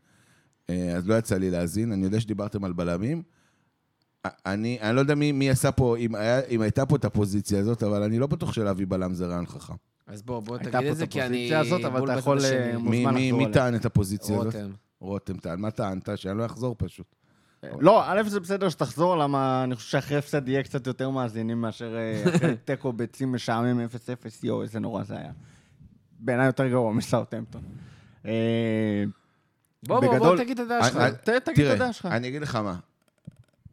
אז 0.95 1.07
לא 1.07 1.15
יצא 1.15 1.37
לי 1.37 1.51
להאזין, 1.51 1.91
אני 1.91 2.05
יודע 2.05 2.19
שדיברתם 2.19 2.63
על 2.63 2.73
בלמים. 2.73 3.23
אני, 4.25 4.77
אני 4.81 4.95
לא 4.95 4.99
יודע 4.99 5.15
מי, 5.15 5.31
מי 5.31 5.49
עשה 5.49 5.71
פה, 5.71 5.97
אם, 5.97 6.15
היה, 6.15 6.39
אם 6.45 6.61
הייתה 6.61 6.85
פה 6.85 6.95
את 6.95 7.05
הפוזיציה 7.05 7.59
הזאת, 7.59 7.83
אבל 7.83 8.03
אני 8.03 8.19
לא 8.19 8.27
בטוח 8.27 8.53
שלהביא 8.53 8.85
בלם 8.89 9.13
זה 9.13 9.25
רעיון 9.25 9.45
חכם. 9.45 9.73
אז 10.07 10.21
בוא, 10.21 10.39
בוא 10.39 10.55
הייתה 10.57 10.71
תגיד 10.71 10.87
פה 10.87 10.91
את 10.91 10.97
זה, 10.97 11.03
את 11.03 11.11
כי 11.11 11.21
אני... 11.21 11.27
הפוזיציה 11.53 11.59
הזאת, 11.59 11.85
אבל 11.85 12.03
אתה 12.11 12.19
יכול. 12.19 12.39
אה, 12.45 12.77
מי, 12.77 12.77
מוזמן 12.77 13.13
מי, 13.13 13.25
לחזור 13.31 13.47
מי. 13.47 13.53
טען 13.53 13.75
את 13.75 13.85
הפוזיציה 13.85 14.35
הזאת? 14.35 14.45
רותם. 14.55 14.71
רותם 14.99 15.37
טען. 15.37 15.59
מה 15.59 15.71
טענת? 15.71 16.09
שאני 16.15 16.37
לא 16.37 16.45
אחזור 16.45 16.75
פשוט. 16.77 17.15
לא, 17.79 18.03
א', 18.11 18.23
זה 18.27 18.39
בסדר 18.39 18.69
שתחזור, 18.69 19.17
למה 19.17 19.63
אני 19.63 19.75
חושב 19.75 19.89
שאחרי 19.89 20.17
הפסד 20.17 20.47
יהיה 20.47 20.63
קצת 20.63 20.87
יותר 20.87 21.09
מאזינים 21.09 21.61
מאשר 21.61 21.95
אה, 21.97 22.23
אחרי 22.35 22.55
תיקו 22.65 22.93
ביצים 22.93 23.31
משעמם 23.33 23.85
0-0, 23.85 23.89
יואו, 24.43 24.61
איזה 24.61 24.79
נורא 24.79 25.03
זה 25.03 25.17
היה. 25.17 25.31
בעיניי 26.19 26.45
יותר 26.45 26.67
גרוע 26.67 26.93
מסאוטהמפטון. 26.93 27.61
אה, 28.25 29.03
בוא, 29.87 29.99
בוא, 29.99 30.17
בוא 30.17 30.37
תגיד 30.37 30.59
את 30.59 30.65
הדעה 30.65 30.89
שלך. 30.89 30.97
תגיד 31.43 31.65
את 31.65 31.71
הדעה 31.75 31.93
שלך. 31.93 32.05
אני 32.05 32.27
אגיד 32.27 32.41
לך 32.41 32.55
מה. 32.55 32.75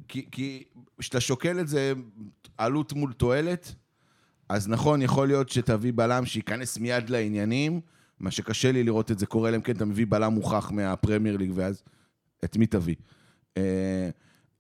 כי- 0.09 0.27
כי 0.31 0.65
כשאתה 0.99 1.21
שוקל 1.21 1.61
את 1.61 1.69
זה 1.69 1.93
עלות 2.59 2.93
מול 2.93 3.13
תועלת, 3.13 3.75
אז 4.55 4.69
נכון, 4.69 5.03
יכול 5.03 5.27
להיות 5.27 5.49
שתביא 5.49 5.93
בלם 5.95 6.27
שייכנס 6.27 6.79
מיד 6.79 7.11
לעניינים, 7.11 7.81
מה 8.21 8.31
שקשה 8.31 8.73
לי 8.73 8.83
לראות 8.83 9.11
את 9.11 9.19
זה 9.19 9.27
קורה, 9.27 9.49
אלא 9.49 9.57
אם 9.57 9.61
כן 9.61 9.77
אתה 9.77 9.85
מביא 9.85 10.07
בלם 10.09 10.33
מוכח 10.33 10.71
מהפרמייר 10.71 11.37
ליג, 11.37 11.53
ואז 11.55 11.83
את 12.45 12.57
מי 12.57 12.67
תביא? 12.67 12.95
אה, 13.57 14.09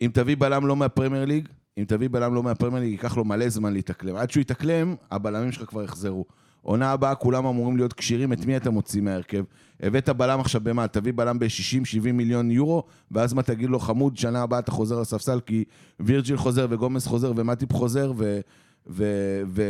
אם 0.01 0.11
תביא 0.14 0.36
בלם 0.36 0.66
לא 0.66 0.76
מהפרמייר 0.76 1.24
ליג, 1.24 1.49
אם 1.78 1.84
תביא 1.84 2.09
בלם 2.09 2.34
לא 2.34 2.42
מהפרמייר 2.42 2.82
ליג, 2.82 2.92
ייקח 2.92 3.16
לו 3.16 3.24
מלא 3.24 3.49
זמן 3.49 3.72
להתאקלם. 3.72 4.16
עד 4.16 4.30
שהוא 4.30 4.40
יתאקלם, 4.40 4.95
הבלמים 5.11 5.53
שלך 5.53 5.68
כבר 5.68 5.82
יחזרו. 5.82 6.24
עונה 6.62 6.90
הבאה 6.90 7.14
כולם 7.14 7.47
אמורים 7.47 7.76
להיות 7.76 7.92
כשירים, 7.92 8.32
את 8.32 8.47
מי 8.47 8.57
אתה 8.57 8.70
מוציא 8.70 9.03
מההרכב? 9.03 9.45
הבאת 9.80 10.09
בלם 10.09 10.40
עכשיו 10.40 10.61
במה? 10.64 10.88
תביא 10.88 11.12
בלם 11.16 11.38
ב-60-70 11.38 12.12
מיליון 12.12 12.51
יורו, 12.51 12.82
ואז 13.11 13.32
מה 13.32 13.42
תגיד 13.42 13.70
לו, 13.70 13.78
חמוד, 13.78 14.16
שנה 14.16 14.42
הבאה 14.42 14.59
אתה 14.59 14.70
חוזר 14.70 15.01
לספסל, 15.01 15.40
כי 15.40 15.64
וירג'יל 16.01 16.36
חוזר 16.36 16.66
וגומס 16.70 17.07
חוזר 17.07 17.32
ומטיפ 17.36 17.72
חוזר, 17.72 18.12
ו... 18.16 18.40
ו... 18.87 19.05
ו... 19.47 19.62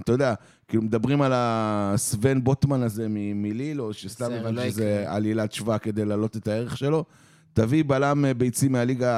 אתה 0.00 0.12
יודע, 0.12 0.34
כאילו 0.68 0.82
מדברים 0.82 1.22
על 1.22 1.32
הסוון 1.34 2.44
בוטמן 2.44 2.82
הזה 2.82 3.06
מ- 3.08 3.42
מליל, 3.42 3.80
או 3.80 3.92
שסתם 3.92 4.32
הבנתי 4.32 4.56
לא 4.56 4.70
שזה. 4.70 5.04
עלילת 5.06 5.52
שווה 5.52 5.78
כדי 5.78 6.04
להעלות 6.04 6.36
את 6.36 6.48
הערך 6.48 6.76
שלו. 6.76 7.04
תביא 7.52 7.84
בלם 7.86 8.24
ביצים 8.36 8.72
מהליגה 8.72 9.10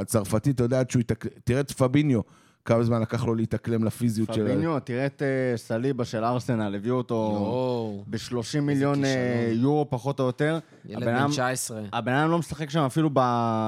הצרפתית, 0.00 0.54
אתה 0.54 0.64
יודע, 0.64 0.82
שהוא. 0.88 1.02
תראה 1.44 1.60
את 1.60 1.70
פביניו, 1.72 2.20
כמה 2.64 2.82
זמן 2.84 3.00
לקח 3.00 3.24
לו 3.24 3.34
להתאקלם 3.34 3.84
לפיזיות 3.84 4.34
של... 4.34 4.44
פביניו, 4.44 4.80
תראה 4.80 5.06
את 5.06 5.22
אה, 5.22 5.56
סליבה 5.56 6.04
של 6.04 6.24
ארסנל, 6.24 6.74
הביאו 6.74 6.96
אותו 6.96 7.14
יואו, 7.14 8.04
ב-30 8.06 8.60
מיליון 8.62 9.04
אה. 9.04 9.50
יורו 9.52 9.86
פחות 9.90 10.20
או 10.20 10.24
יותר. 10.24 10.58
ילד 10.88 11.04
בן 11.04 11.14
אדם- 11.16 11.30
19. 11.30 11.80
הבן 11.92 12.12
אדם 12.12 12.30
לא 12.30 12.38
משחק 12.38 12.70
שם 12.70 12.80
אפילו 12.80 13.10
ב- 13.12 13.18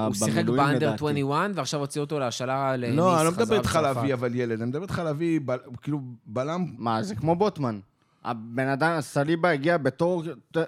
הוא 0.07 0.13
שיחק 0.15 0.31
במילואים 0.37 0.57
באנדר 0.63 0.77
לדעתי. 0.87 0.95
21, 0.95 1.49
ועכשיו 1.55 1.79
הוציאו 1.79 2.03
אותו 2.03 2.19
להשאלה 2.19 2.77
לניס. 2.77 2.95
לא, 2.97 3.17
אני 3.17 3.25
לא 3.25 3.31
חזרה 3.31 3.43
מדבר 3.45 3.57
איתך 3.57 3.69
בצרפת. 3.69 3.83
להביא 3.95 4.13
אבל 4.13 4.35
ילד, 4.35 4.61
אני 4.61 4.69
מדבר 4.69 4.81
איתך 4.83 5.01
להביא 5.05 5.39
בל- 5.45 5.57
כאילו 5.81 5.99
בלם... 6.25 6.65
מה, 6.77 7.03
זה 7.03 7.15
כמו 7.15 7.35
בוטמן. 7.35 7.79
הבן 8.25 8.67
אדם, 8.67 9.01
סליבה 9.01 9.49
הגיע 9.51 9.77
בתור 9.77 10.23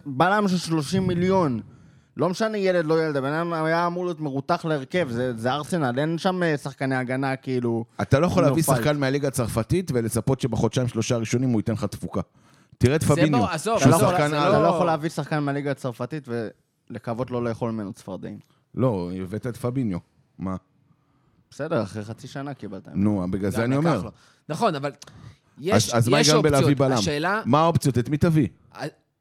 בלם 0.06 0.48
של 0.48 0.58
30 0.58 1.08
מיליון. 1.08 1.62
לא 2.18 2.30
משנה 2.30 2.58
ילד, 2.58 2.86
לא 2.86 3.04
ילד, 3.04 3.18
הבן 3.18 3.34
אדם 3.34 3.54
היה 3.54 3.88
אמור 3.88 4.06
להיות 4.06 4.20
מרותח 4.20 4.66
להרכב, 4.66 5.08
זה, 5.10 5.38
זה 5.38 5.52
ארסנל, 5.52 6.00
אין 6.00 6.18
שם 6.18 6.44
אה, 6.44 6.58
שחקני 6.58 6.96
הגנה, 6.96 7.36
כאילו... 7.36 7.86
אתה 8.02 8.20
לא 8.20 8.26
יכול 8.26 8.44
לא 8.44 8.50
להביא. 8.50 8.64
שחקן 8.64 8.98
מהליגה 8.98 9.28
הצרפתית 9.28 9.92
ולצפות 9.94 10.42
שבחודשיים 10.42 10.88
שלושה 10.88 11.16
הראשונים 11.16 11.50
הוא 11.50 11.60
ייתן 11.60 11.74
לך 11.74 11.84
תפוקה. 11.84 12.22
תראה 12.78 12.96
את 12.96 13.04
פביניו. 13.04 13.46
אתה 13.46 13.52
לא, 13.54 13.58
שהוא 13.58 13.76
יכול, 13.78 13.92
שחקן 13.92 14.28
אתה 14.28 14.46
על. 14.46 14.62
לא 14.62 14.68
יכול 14.68 14.86
להביא 14.86 15.10
שחקן 15.10 15.40
מהליגה 15.40 15.72
הצרפתית 15.72 16.28
ולקוות 16.90 17.32
לא 17.32 17.44
לאכול 17.44 17.72
ממנו 17.72 17.94
צפרדעים. 17.94 18.40
לא, 18.76 19.12
הבאת 19.22 19.48
את 19.48 19.58
פביניו. 19.58 19.98
מה? 20.40 20.56
בסדר, 21.52 21.84
אחרי 21.84 22.04
חצי 22.04 22.28
שנה 22.28 22.54
קיבלת. 22.54 22.88
נו, 22.94 23.26
בגלל 23.32 23.52
זה 23.52 23.58
גם 23.58 23.64
אני 23.64 23.76
אומר. 23.76 24.02
לו. 24.04 24.12
נכון, 24.50 24.76
אבל 24.76 24.92
יש 25.60 25.90
אז 25.90 25.98
אז 25.98 26.08
מה 26.08 26.20
יש 26.20 26.30
ההיגיון 26.30 26.44
בלהביא 26.44 26.68
אופציות. 26.68 26.78
בלם? 26.78 26.98
השאלה, 26.98 27.42
מה 27.46 27.62
האופציות? 27.62 27.98
את 27.98 28.10
מי 28.10 28.18
תביא? 28.18 28.48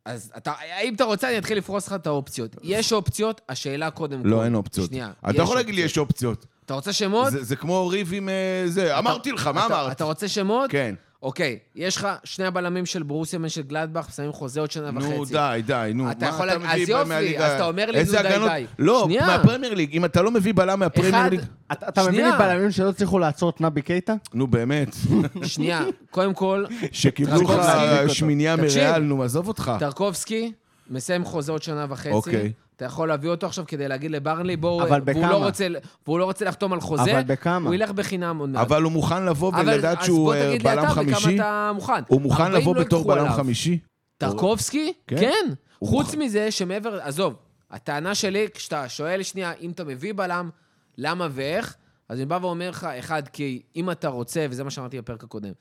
אז 0.07 0.32
אתה, 0.36 0.53
אם 0.82 0.94
אתה 0.94 1.05
רוצה, 1.05 1.28
אני 1.28 1.38
אתחיל 1.38 1.59
לפרוס 1.59 1.86
לך 1.86 1.92
את 1.92 2.07
האופציות. 2.07 2.57
יש 2.62 2.92
אופציות, 2.92 3.40
השאלה 3.48 3.90
קודם 3.90 4.22
כל. 4.22 4.28
לא, 4.28 4.44
אין 4.44 4.55
אופציות. 4.55 4.88
שנייה. 4.88 5.11
אתה 5.30 5.42
יכול 5.42 5.57
להגיד 5.57 5.74
לי 5.74 5.80
יש 5.80 5.98
אופציות. 5.98 6.46
אתה 6.66 6.74
רוצה 6.74 6.92
שמות? 6.92 7.32
זה- 7.32 7.44
זה 7.44 7.57
כמו 7.57 7.88
ריב 7.88 8.11
עם 8.14 8.28
אה, 8.28 8.62
זה. 8.66 8.98
אמרתי 8.98 9.32
לך, 9.32 9.46
מה 9.46 9.66
אתה- 9.66 9.80
אמרת? 9.82 9.92
אתה 9.92 10.05
רוצה 10.05 10.28
שמות? 10.28 10.70
כן. 10.70 10.94
אוקיי, 11.23 11.59
יש 11.75 11.97
לך 11.97 12.09
שני 12.25 12.45
הבלמים 12.45 12.87
של 12.87 13.03
ברוסיה 13.03 13.39
ושל 13.43 13.62
גלדבך, 13.62 14.12
שמים 14.16 14.33
חוזה 14.33 14.61
עוד 14.61 14.70
שנה 14.70 14.91
וחצי. 14.95 15.09
נו, 15.16 15.25
די, 15.25 15.62
די, 15.66 15.91
נו. 15.95 16.11
אתה 16.11 16.27
יכול 16.27 16.51
אז 16.51 16.89
יופי? 16.89 17.39
אז 17.39 17.53
אתה 17.53 17.64
אומר 17.64 17.91
לי, 17.91 18.05
נו, 18.05 18.11
די, 18.11 18.18
הגנות? 18.18 18.51
די. 18.51 18.66
לא, 18.79 19.03
שנייה. 19.05 19.27
מהפרמייר 19.27 19.75
ליג. 19.75 19.93
אם 19.93 20.05
אתה 20.05 20.23
לא 20.23 20.31
מביא 20.31 20.55
בלם 20.57 20.81
מהפרמייר 20.81 21.29
ליג... 21.29 21.41
אתה, 21.73 21.89
אתה 21.89 22.03
מביא 22.09 22.25
לי. 22.25 22.31
בלמים 22.39 22.70
שלא 22.70 22.89
הצליחו 22.89 23.18
לעצור 23.18 23.51
את 23.51 23.61
נבי 23.61 23.83
קייטה? 23.83 24.14
נו, 24.35 24.47
באמת. 24.47 24.97
שנייה, 25.45 25.83
קודם 26.11 26.35
כל, 26.35 26.64
שקיבלו 26.93 27.43
לך. 27.43 27.62
שמיניה. 28.09 28.57
מריאל, 28.57 29.03
נו, 29.03 29.23
עזוב 29.23 29.49
אותך. 29.49 29.73
טרקובסקי 29.79 30.53
מסיים 30.91 31.25
חוזה 31.25 31.53
עוד 31.53 31.62
שנה 31.62 31.87
וחצי. 31.89 32.53
אתה 32.83 32.91
יכול 32.91 33.09
להביא 33.09 33.30
אותו 33.30 33.47
עכשיו 33.47 33.64
כדי 33.68 33.89
להגיד 33.89 34.11
לברנלי, 34.11 34.57
בואו... 34.57 34.83
אבל 34.83 34.91
והוא 34.91 35.01
בכמה? 35.07 35.30
לא 35.30 35.45
רוצה, 35.45 35.66
והוא 36.07 36.18
לא 36.18 36.24
רוצה 36.24 36.45
לחתום 36.45 36.72
על 36.72 36.80
חוזה. 36.80 37.12
אבל 37.12 37.22
בכמה? 37.22 37.66
הוא 37.68 37.74
ילך 37.74 37.91
בחינם 37.91 38.39
עוד 38.39 38.49
מעט. 38.49 38.66
אבל 38.66 38.83
הוא 38.83 38.93
מוכן 38.93 39.24
לבוא 39.24 39.53
אבל- 39.53 39.68
ולדעת 39.68 40.05
שהוא 40.05 40.35
אז 40.35 40.41
אה, 40.41 40.45
בוא 40.45 40.51
תגיד 40.57 40.66
לי 40.66 40.74
בלם 40.74 40.85
אתה 40.85 40.95
חמישי? 40.95 41.35
בכמה 41.35 41.35
אתה 41.35 41.72
מוכן. 41.74 42.03
הוא 42.09 42.20
מוכן 42.20 42.43
40 42.43 42.57
לבוא 42.61 42.76
לא 42.76 42.80
בתור 42.85 43.05
בלם 43.05 43.18
עליו. 43.24 43.33
חמישי? 43.37 43.78
טרקובסקי? 44.18 44.93
כן. 45.07 45.16
כן. 45.16 45.53
הוא 45.78 45.89
חוץ 45.89 46.07
מוכן. 46.07 46.18
מזה 46.18 46.51
שמעבר, 46.51 47.01
עזוב, 47.03 47.35
הטענה 47.70 48.14
שלי, 48.14 48.47
כשאתה 48.55 48.89
שואל 48.89 49.22
שנייה, 49.22 49.53
אם 49.61 49.70
אתה 49.70 49.85
מביא 49.85 50.14
בלם, 50.16 50.51
למה 50.99 51.28
ואיך, 51.30 51.76
אז 52.09 52.18
אני 52.18 52.26
בא 52.26 52.39
ואומר 52.43 52.70
לך, 52.70 52.85
אחד, 52.85 53.28
כי 53.28 53.62
אם 53.76 53.91
אתה 53.91 54.09
רוצה, 54.09 54.47
וזה 54.51 54.64
מה 54.64 54.70
שאמרתי 54.70 54.99
בפרק 54.99 55.24
הקודם, 55.24 55.53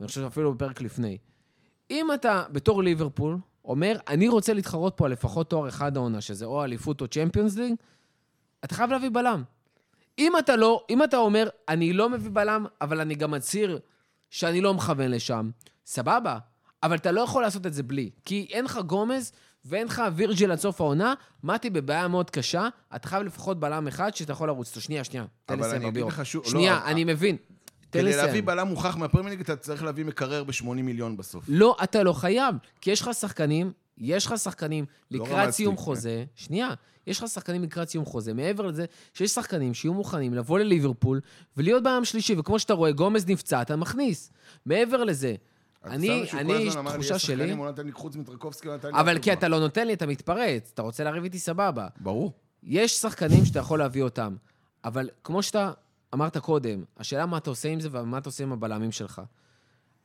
אני 0.00 0.08
חושב 0.08 0.20
שאפילו 0.20 0.54
בפרק 0.54 0.80
לפני, 0.80 1.18
אם 1.90 2.06
אתה 2.14 2.42
בתור 2.52 2.82
ליברפול 2.82 3.38
אומר, 3.66 3.96
אני 4.08 4.28
רוצה 4.28 4.52
להתחרות 4.52 4.92
פה 4.96 5.06
על 5.06 5.12
לפחות 5.12 5.50
תואר 5.50 5.68
אחד 5.68 5.96
העונה, 5.96 6.20
שזה 6.20 6.44
או 6.44 6.64
אליפות 6.64 7.00
או 7.00 7.08
צ'מפיונס 7.08 7.56
ליג, 7.56 7.74
אתה 8.64 8.74
חייב 8.74 8.90
להביא 8.90 9.10
בלם. 9.12 9.42
אם 10.18 10.32
אתה 10.38 10.56
לא, 10.56 10.84
אם 10.90 11.02
אתה 11.04 11.16
אומר, 11.16 11.48
אני 11.68 11.92
לא 11.92 12.10
מביא 12.10 12.30
בלם, 12.32 12.66
אבל 12.80 13.00
אני 13.00 13.14
גם 13.14 13.30
מצהיר 13.30 13.78
שאני 14.30 14.60
לא 14.60 14.74
מכוון 14.74 15.10
לשם, 15.10 15.50
סבבה, 15.86 16.38
אבל 16.82 16.96
אתה 16.96 17.12
לא 17.12 17.20
יכול 17.20 17.42
לעשות 17.42 17.66
את 17.66 17.74
זה 17.74 17.82
בלי. 17.82 18.10
כי 18.24 18.46
אין 18.50 18.64
לך 18.64 18.78
גומז 18.86 19.32
ואין 19.64 19.86
לך 19.86 20.02
וירג'יל 20.14 20.52
עד 20.52 20.58
סוף 20.58 20.80
העונה, 20.80 21.14
מתי 21.42 21.70
בבעיה 21.70 22.08
מאוד 22.08 22.30
קשה, 22.30 22.68
אתה 22.96 23.08
חייב 23.08 23.22
לפחות 23.22 23.60
בלם 23.60 23.88
אחד 23.88 24.14
שאתה 24.14 24.32
יכול 24.32 24.48
לרוץ 24.48 24.68
איתו. 24.68 24.80
שנייה, 24.80 25.04
שנייה, 25.04 25.24
תן 25.46 25.54
אבל 25.54 25.62
לסיים, 25.66 25.80
אני 25.82 25.88
אגיד 25.90 26.02
אביר. 26.02 26.06
לך 26.06 26.26
שוב- 26.26 26.44
לא, 26.44 26.50
שנייה, 26.50 26.78
אבל- 26.78 26.86
אני 26.90 27.04
מבין. 27.04 27.36
תן 27.96 28.02
כדי 28.02 28.16
להביא 28.16 28.28
לסיים. 28.28 28.46
בלם 28.46 28.68
מוכח 28.68 28.96
מהפרמייר 28.96 29.30
ליג, 29.30 29.40
אתה 29.40 29.56
צריך 29.56 29.82
להביא 29.82 30.04
מקרר 30.04 30.44
ב-80 30.44 30.64
מיליון 30.66 31.16
בסוף. 31.16 31.44
לא, 31.48 31.76
אתה 31.84 32.02
לא 32.02 32.12
חייב, 32.12 32.54
כי 32.80 32.90
יש 32.90 33.00
לך 33.00 33.10
שחקנים, 33.14 33.72
יש 33.98 34.26
לך 34.26 34.38
שחקנים 34.38 34.84
לא 35.10 35.24
לקראת 35.24 35.50
סיום. 35.50 35.76
חוזה, 35.76 36.24
שנייה, 36.34 36.74
יש 37.06 37.18
לך 37.18 37.28
שחקנים 37.28 37.62
לקראת 37.62 37.88
סיום 37.88 38.04
חוזה, 38.04 38.34
מעבר 38.34 38.66
לזה 38.66 38.84
שיש 39.14 39.30
שחקנים 39.30 39.74
שיהיו 39.74 39.94
מוכנים 39.94 40.34
לבוא 40.34 40.58
לליברפול 40.58 41.20
ולהיות 41.56 41.82
בעם 41.82 42.04
שלישי, 42.04 42.34
וכמו 42.38 42.58
שאתה 42.58 42.74
רואה, 42.74 42.92
גומז 42.92 43.26
נפצע, 43.26 43.62
אתה 43.62 43.76
מכניס. 43.76 44.32
מעבר 44.66 45.04
לזה, 45.04 45.34
אני, 45.84 46.24
אני, 46.32 46.68
תחושה 46.92 47.18
שלי, 47.18 47.52
הוא 47.52 47.68
נתן 47.68 47.86
לי 47.86 47.92
חוץ 47.92 48.16
מטרקובסקי, 48.16 48.68
הוא 48.68 48.76
נתן 48.76 48.88
לי... 48.88 49.00
אבל 49.00 49.18
כי. 49.18 49.32
אתה 49.32 49.48
לא 49.48 49.60
נותן 49.60 49.86
לי, 49.86 49.92
אתה 49.92 50.06
מתפרץ, 50.06 50.70
אתה 50.74 50.82
רוצה 50.82 51.04
לריב 51.04 51.24
איתי, 51.24 51.38
סבבה. 51.38 51.86
ברור. 52.00 52.32
יש 52.62 52.92
שחקנים 52.92 53.44
שאתה 53.44 53.58
יכול 53.58 53.78
להביא 53.78 54.02
אותם, 54.02 54.36
אבל 54.84 55.08
כמו 55.24 55.42
שאתה 55.42 55.72
אמרת 56.14 56.36
קודם, 56.36 56.84
השאלה 56.96 57.26
מה 57.26 57.38
אתה 57.38 57.50
עושה 57.50 57.68
עם 57.68 57.80
זה 57.80 57.88
ומה 57.92 58.18
אתה 58.18 58.28
עושה 58.28 58.44
עם 58.44 58.52
הבלמים 58.52 58.92
שלך. 58.92 59.22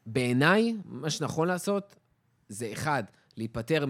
בעיניי, 0.05 0.75
מה 0.85 1.09
שנכון 1.09 1.47
לעשות, 1.47 1.95
זה 2.49 2.69
אחד, 2.73 3.03
להיפטר 3.37 3.85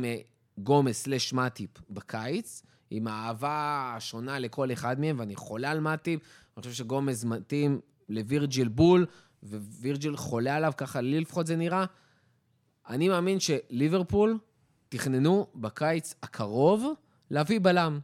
מגומס 0.58 1.04
סלש 1.04 1.34
מאטיפ 1.34 1.70
בקיץ, 1.90 2.64
עם 2.90 3.08
האהבה 3.08 3.94
השונה 3.98 4.40
לכל 4.40 4.72
אחד 4.72 5.00
מהם, 5.00 5.20
ואני 5.20 5.36
חולה 5.36 5.72
על 5.72 5.80
מאטיפ, 5.80 6.22
אני 6.58 6.62
חושב 6.62 6.74
שגומז 6.74 7.26
מתאים 7.26 7.80
לווירג'יל 8.10 8.68
בול, 8.68 9.06
ווירג'יל 9.44 10.18
חולה 10.18 10.56
עליו, 10.56 10.74
ככה 10.78 11.02
לי 11.02 11.20
לפחות 11.20 11.48
זה 11.48 11.56
נראה. 11.56 11.86
אני 12.90 13.10
מאמין 13.10 13.40
שליברפול 13.40 14.38
תכננו 14.90 15.48
בקיץ 15.56 16.16
הקרוב 16.24 16.94
להביא 17.30 17.60
בלם. 17.60 18.00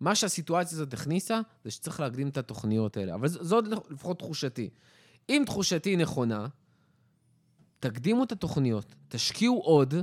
מה 0.00 0.14
שהסיטואציה 0.14 0.76
הזאת 0.76 0.92
הכניסה, 0.92 1.40
זה 1.64 1.70
שצריך 1.70 2.00
להקדים 2.00 2.28
את 2.28 2.36
התוכניות 2.36 2.96
האלה. 2.96 3.14
אבל 3.14 3.28
ז- 3.28 3.38
זאת 3.42 3.64
לפחות 3.90 4.18
תחושתי. 4.18 4.70
אם 5.28 5.42
תחושתי 5.46 5.96
נכונה, 5.96 6.46
תקדימו 7.80 8.24
את 8.24 8.32
התוכניות, 8.32 8.94
תשקיעו 9.08 9.60
עוד, 9.60 9.94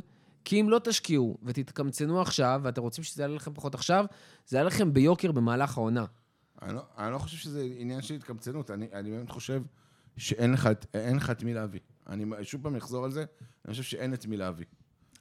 כי 0.46 0.62
אם 0.62 0.70
לא 0.70 0.80
תשקיעו 0.84 1.38
ותתקמצנו 1.44 2.22
עכשיו, 2.22 2.62
ואתם 2.64 2.82
רוצים 2.82 3.04
שזה 3.04 3.24
יעלה 3.24 3.36
לכם 3.36 3.54
פחות 3.54 3.76
עכשיו, 3.76 4.06
זה 4.48 4.58
יעלה 4.58 4.68
לכם 4.68 4.94
ביוקר 4.94 5.32
במהלך 5.32 5.78
העונה. 5.78 6.06
אני 6.62 6.76
לא, 6.76 6.82
אני 6.98 7.12
לא 7.14 7.18
חושב 7.18 7.38
שזה 7.38 7.68
עניין 7.78 8.02
של 8.02 8.14
התקמצנות, 8.14 8.72
אני, 8.72 8.88
אני 8.94 9.12
באמת 9.12 9.32
חושב 9.32 9.62
שאין 10.18 10.54
לך, 10.54 10.70
לך 11.16 11.30
את 11.30 11.44
מי 11.44 11.54
להביא. 11.54 11.80
אני 12.08 12.26
שוב 12.44 12.64
פעם 12.64 12.76
אחזור 12.76 13.06
על 13.06 13.12
זה, 13.12 13.26
אני 13.66 13.72
חושב 13.72 13.84
שאין 13.84 14.14
את 14.14 14.26
מי 14.26 14.38
להביא. 14.38 14.66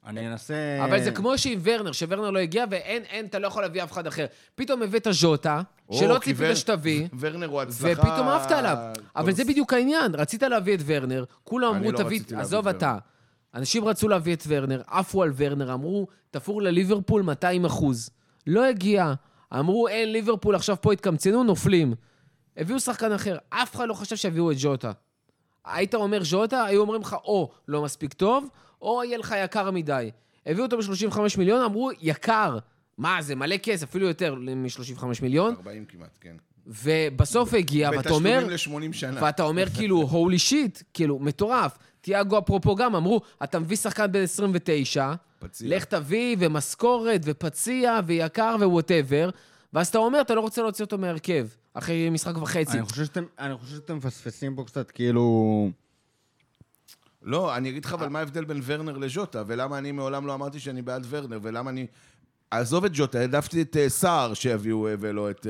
אני 0.07 0.29
אנסה... 0.29 0.55
אבל 0.85 1.03
זה 1.03 1.11
כמו 1.11 1.39
שעם 1.39 1.59
ורנר, 1.63 1.93
שוורנר 1.93 2.31
לא 2.31 2.39
הגיע, 2.39 2.65
ואין, 2.71 3.03
אין, 3.03 3.27
אתה 3.27 3.39
לא 3.39 3.47
יכול 3.47 3.63
להביא 3.63 3.83
אף 3.83 3.93
אחד 3.93 4.07
אחר. 4.07 4.27
פתאום 4.55 4.83
הבאת 4.83 5.07
ז'וטה, 5.11 5.61
שלא 5.93 6.19
ציפית 6.19 6.57
שתביא, 6.57 7.09
ורנר 7.19 7.47
הוא 7.47 7.63
הצלחה... 7.63 7.93
ופתאום 7.93 8.29
עפת 8.29 8.51
עליו. 8.51 8.77
אבל 9.17 9.33
זה 9.33 9.45
בדיוק 9.45 9.73
העניין, 9.73 10.15
רצית 10.15 10.43
להביא 10.43 10.75
את 10.75 10.81
ורנר, 10.87 11.25
כולם 11.45 11.75
אמרו, 11.75 11.93
לא 11.93 11.99
תביא, 11.99 12.21
עזוב 12.37 12.69
את 12.69 12.77
אתה. 12.77 12.99
אנשים 13.55 13.85
רצו 13.85 14.09
להביא 14.09 14.35
את 14.35 14.43
ורנר, 14.49 14.83
עפו 14.87 15.23
על 15.23 15.33
ורנר, 15.37 15.75
אמרו, 15.75 16.07
תפור 16.31 16.63
לליברפול 16.63 17.23
200 17.23 17.65
אחוז. 17.65 18.11
לא 18.47 18.65
הגיע. 18.65 19.15
אמרו, 19.59 19.89
אין, 19.89 20.13
ליברפול 20.13 20.55
עכשיו 20.55 20.77
פה 20.81 20.93
התקמצנו, 20.93 21.45
נופלים. 21.45 21.95
הביאו 22.57 22.81
שחקן 22.81 23.13
אחר, 23.13 23.37
אף 23.51 23.75
אחד 23.75 23.89
לא 23.89 23.95
חשב 23.95 24.17
שיביאו 24.17 24.51
את 24.51 24.59
ז'וטה. 24.59 24.93
היית 25.65 25.95
אומר 25.95 26.25
ז'וטה, 26.25 26.65
היו 26.65 26.81
אומרים 26.81 27.01
לך, 27.01 27.17
או 27.25 27.51
לא 27.69 27.83
מספיק 27.83 28.13
טוב, 28.13 28.49
או 28.83 29.05
יהיה 29.05 29.19
לך 29.19 29.35
יקר 29.45 29.71
מדי. 29.71 30.11
הביאו 30.47 30.65
אותו 30.65 30.79
ב-35 30.79 31.19
מיליון, 31.39 31.63
אמרו, 31.63 31.91
יקר. 32.01 32.59
מה, 32.99 33.23
זה 33.23 33.35
מלא 33.35 33.57
כסף, 33.57 33.89
אפילו 33.89 34.07
יותר 34.09 34.35
מ-35 34.35 35.05
מיליון. 35.23 35.55
40 35.55 35.85
כמעט, 35.85 36.19
כן. 36.21 36.37
ובסוף 36.67 37.55
הגיע, 37.55 37.91
ואתה 37.97 38.11
אומר... 38.11 38.47
בתשלומים 38.49 38.91
ל-80 38.91 38.97
שנה. 38.97 39.23
ואתה 39.23 39.43
אומר 39.43 39.65
כאילו, 39.77 40.03
הולי 40.03 40.39
שיט, 40.39 40.83
כאילו, 40.95 41.19
מטורף. 41.19 41.79
תיאגו 42.01 42.39
אפרופו 42.39 42.75
גם, 42.77 42.95
אמרו, 42.95 43.21
אתה 43.45 43.59
מביא 43.59 43.77
שחקן 43.77 44.13
בן 44.13 44.23
29, 44.23 45.13
פציע. 45.39 45.77
לך 45.77 45.85
תביא, 45.85 46.37
ומשכורת, 46.39 47.21
ופציע, 47.25 48.01
ויקר, 48.07 48.57
ו 48.61 48.68
whatever, 48.68 49.31
ואז 49.73 49.89
אתה 49.89 49.99
אומר, 49.99 50.21
אתה 50.21 50.35
לא 50.35 50.41
רוצה 50.41 50.63
להוציא 50.63 50.85
אותו 50.85 50.99
מהרכב, 50.99 51.47
אחרי 51.75 52.11
משחק 52.11 52.37
וחצי. 52.37 52.79
אני 52.79 52.83
חושב 52.83 53.05
שאתם, 53.05 53.25
אני 53.39 53.57
חושב 53.57 53.75
שאתם 53.75 53.97
מפספסים 53.97 54.57
פה 54.57 54.65
קצת, 54.65 54.91
כאילו... 54.91 55.71
לא, 57.27 57.57
אני 57.57 57.71
אגיד 57.71 57.85
לך, 57.85 57.93
אבל 57.93 58.09
מה 58.09 58.19
ההבדל 58.19 58.45
בין 58.45 58.61
ורנר 58.65 58.99
לז'וטה, 58.99 59.43
ולמה 59.47 59.79
אני 59.79 59.93
מעולם 59.93 60.27
לא 60.27 60.35
אמרתי 60.35 60.61
שאני 60.61 60.83
בעד 60.83 61.07
ורנר, 61.09 61.39
ולמה 61.43 61.71
אני... 61.71 61.87
עזוב 62.51 62.85
את 62.85 62.91
ז'וטה, 62.95 63.19
העדפתי 63.21 63.63
את 63.63 63.77
אה, 63.77 63.89
סער 63.89 64.35
שיביאו 64.35 64.89
אה, 64.89 64.95
ולא 65.01 65.31
את... 65.31 65.47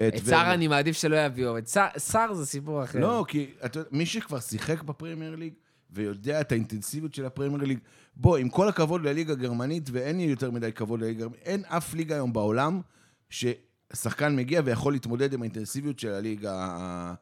אה, 0.00 0.08
את 0.08 0.16
סער 0.24 0.54
אני 0.54 0.68
מעדיף 0.68 0.96
שלא 0.96 1.16
יביאו, 1.16 1.58
את 1.58 1.68
סער- 1.98 2.34
זה 2.34 2.46
סיפור 2.46 2.84
אחר. 2.84 3.00
לא, 3.00 3.24
כי 3.28 3.50
מי 3.90 4.06
שכבר 4.06 4.40
שיחק 4.40 4.82
בפרמייר 4.82 5.36
ליג 5.36 5.52
ויודע 5.90 6.40
את 6.40 6.52
האינטנסיביות 6.52 7.14
של 7.14 7.24
הפרמייר 7.24 7.64
ליג, 7.64 7.78
בוא, 8.16 8.36
עם 8.36 8.48
כל 8.48 8.68
הכבוד 8.68 9.04
לליגה 9.04 9.32
הגרמנית, 9.32 9.88
ואין 9.92 10.16
לי 10.16 10.22
יותר 10.22 10.50
מדי 10.50 10.72
כבוד 10.72 11.00
לליגה 11.00 11.18
הגרמנית, 11.24 11.42
אין 11.44 11.62
אף 11.66 11.94
ליגה 11.94 12.14
היום 12.14 12.32
בעולם 12.32 12.80
ששחקן 13.30 14.36
מגיע 14.36 14.60
ויכול 14.64 14.92
להתמודד 14.92 15.32
עם 15.32 15.42
האינטנסיביות 15.42 15.98
של 15.98 16.12
הליגה 16.12 17.14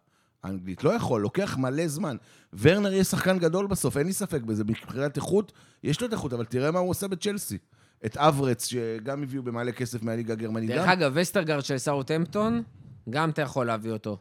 האנגלית. 0.44 0.84
לא 0.84 0.90
יכול, 0.90 1.20
לוקח 1.20 1.56
מלא 1.56 1.88
זמן. 1.88 2.16
ורנר 2.60 2.92
יהיה 2.92 3.04
שחקן 3.04 3.38
גדול 3.38 3.66
בסוף, 3.66 3.96
אין 3.96 4.06
לי 4.06 4.12
ספק 4.12 4.40
בזה. 4.42 4.64
מבחינת 4.64 5.16
איכות, 5.16 5.52
יש 5.84 6.00
לו 6.00 6.06
את 6.06 6.12
איכות, 6.12 6.32
אבל 6.32 6.44
תראה 6.44 6.70
מה 6.70 6.78
הוא 6.78 6.90
עושה 6.90 7.08
בצ'לסי. 7.08 7.58
את 8.06 8.16
אברץ, 8.16 8.66
שגם 8.66 9.22
הביאו 9.22 9.42
במלא 9.42 9.70
כסף 9.70 10.02
מהליגה 10.02 10.32
הגרמנית. 10.32 10.70
דרך 10.70 10.82
גם- 10.86 10.88
אגב, 10.88 11.12
וסטרגרד 11.14 11.64
של 11.64 11.78
סאוטהמפטון, 11.78 12.62
גם 13.10 13.30
אתה 13.30 13.42
יכול 13.42 13.66
להביא 13.66 13.90
אותו. 13.92 14.18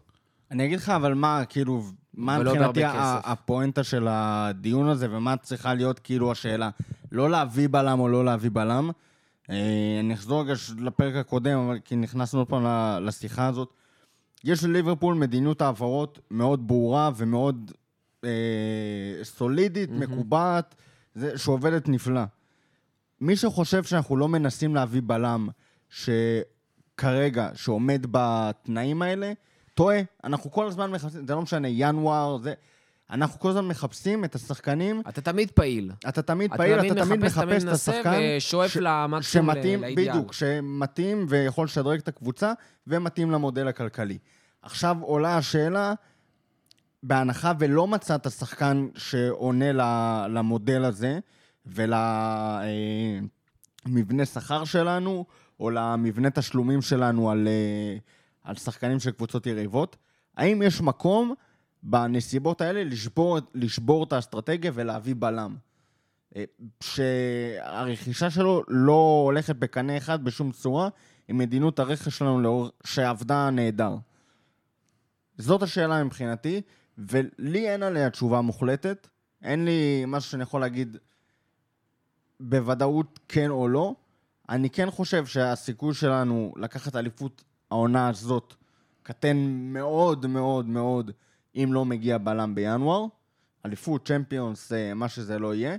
אני 0.51 0.65
אגיד 0.65 0.79
לך, 0.79 0.89
אבל 0.89 1.13
מה, 1.13 1.43
כאילו, 1.49 1.83
מה 2.13 2.37
ולא 2.39 2.51
מבחינתי. 2.51 2.81
הפואנטה 3.23 3.83
של 3.83 4.07
הדיון 4.09 4.87
הזה, 4.89 5.07
ומה 5.11 5.37
צריכה 5.37 5.73
להיות 5.73 5.99
כאילו 5.99 6.31
השאלה? 6.31 6.69
לא 7.11 7.29
להביא 7.29 7.67
בלם 7.71 7.99
או 7.99 8.07
לא 8.07 8.25
להביא 8.25 8.49
בלם. 8.53 8.89
אה, 9.49 9.55
אני 9.99 10.13
אחזור 10.13 10.41
רגע 10.41 10.53
לפרק 10.79 11.15
הקודם, 11.15 11.57
אבל 11.59 11.79
כי 11.85 11.95
נכנסנו 11.95 12.39
עוד 12.39 12.47
פעם 12.47 12.65
לשיחה 13.05 13.47
הזאת. 13.47 13.73
יש 14.47 14.63
לליברפול 14.63 15.15
מדיניות 15.15 15.61
העברות 15.61 16.19
מאוד 16.31 16.67
ברורה 16.67 17.11
ומאוד 17.15 17.71
אה, 18.23 18.29
סולידית, 19.23 19.89
מקובעת, 19.91 20.75
זה, 21.15 21.37
שעובדת 21.37 21.89
נפלא. 21.89 22.21
מי 23.21 23.35
שחושב 23.35 23.83
שאנחנו 23.83 24.17
לא 24.17 24.27
מנסים 24.27 24.75
להביא 24.75 25.01
בלם 25.05 25.47
שכרגע, 25.89 27.49
שעומד 27.53 28.05
בתנאים 28.11 29.01
האלה, 29.01 29.33
טועה. 29.73 29.99
אנחנו 30.23 30.51
כל 30.51 30.67
הזמן 30.67 30.91
מחפשים, 30.91 31.27
זה 31.27 31.35
לא 31.35 31.41
משנה, 31.41 31.67
ינואר, 31.67 32.37
זה... 32.37 32.53
אנחנו 33.09 33.39
כל 33.39 33.49
הזמן 33.49 33.67
מחפשים 33.67 34.25
את 34.25 34.35
השחקנים, 34.35 35.01
אתה 35.09 35.21
תמיד 35.21 35.51
פעיל. 35.51 35.91
אתה 36.09 36.21
תמיד 36.21 36.49
אתה 36.53 36.57
פעיל, 36.57 36.77
תמיד 36.77 36.91
אתה 36.91 37.05
תמיד 37.05 37.19
מחפש, 37.19 37.41
תמיד 37.43 37.57
את 37.57 37.63
מנסה, 37.63 37.91
השחקן 37.91 38.19
ושואף 38.37 38.71
ש- 38.71 38.77
למקסימום, 38.81 39.55
שמתאים, 39.55 39.81
לאידיאל. 39.81 40.09
בדיוק, 40.13 40.33
שמתאים 40.33 41.25
ויכול 41.29 41.65
לשדרג 41.65 41.99
את 41.99 42.07
הקבוצה, 42.07 42.53
ומתאים 42.87 43.31
למודל 43.31 43.67
הכלכלי. 43.67 44.17
עכשיו 44.67 44.97
עולה 45.01 45.37
השאלה, 45.37 45.93
בהנחה 47.03 47.51
ולא 47.59 47.87
מצאת 47.87 48.31
שחקן 48.31 48.87
שעונה 48.95 49.71
למודל 50.27 50.85
הזה, 50.85 51.19
ולמבנה 51.65 52.75
שכר 54.25 54.63
שלנו, 54.65 55.25
או 55.59 55.69
למבנה 55.69 56.29
תשלומים 56.29 56.81
שלנו 56.81 57.31
על, 57.31 57.47
אה, 57.47 57.97
על 58.43 58.55
שחקנים 58.55 58.99
של 58.99 59.11
קבוצות 59.11 59.45
יריבות, 59.45 59.95
האם 60.37 60.61
יש 60.61 60.81
מקום 60.81 61.33
בנסיבות 61.83 62.61
האלה 62.61 62.83
לשבור, 62.83 63.37
לשבור 63.53 64.03
את 64.03 64.13
האסטרטגיה 64.13 64.71
ולהביא 64.73 65.15
בלם? 65.19 65.55
אה, 66.35 66.43
שהרכישה 66.83 68.29
שלו 68.29 68.63
לא 68.67 69.21
הולכת 69.25 69.55
בקנה 69.55 69.97
אחד 69.97 70.23
בשום 70.23 70.51
צורה 70.51 70.89
עם 71.27 71.37
מדיניות 71.37 71.79
הרכש 71.79 72.17
שלנו 72.17 72.41
לאור... 72.41 72.69
שעבדה 72.83 73.49
נהדר. 73.49 73.95
זאת 75.37 75.63
השאלה 75.63 76.03
מבחינתי, 76.03 76.61
ולי 76.97 77.69
אין 77.69 77.83
עליה 77.83 78.09
תשובה 78.09 78.41
מוחלטת. 78.41 79.07
אין 79.43 79.65
לי 79.65 80.03
משהו 80.07 80.31
שאני 80.31 80.43
יכול 80.43 80.61
להגיד 80.61 80.97
בוודאות 82.39 83.19
כן 83.27 83.49
או 83.49 83.67
לא. 83.67 83.95
אני 84.49 84.69
כן 84.69 84.91
חושב 84.91 85.25
שהסיכוי 85.25 85.93
שלנו 85.93 86.53
לקחת 86.57 86.95
אליפות 86.95 87.43
העונה 87.71 88.09
הזאת 88.09 88.53
קטן 89.03 89.37
מאוד 89.49 90.25
מאוד 90.25 90.65
מאוד 90.65 91.11
אם 91.55 91.69
לא 91.73 91.85
מגיע 91.85 92.17
בלם 92.17 92.55
בינואר. 92.55 93.05
אליפות, 93.65 94.07
צ'מפיונס, 94.07 94.73
אה, 94.73 94.93
מה 94.93 95.09
שזה 95.09 95.39
לא 95.39 95.55
יהיה. 95.55 95.77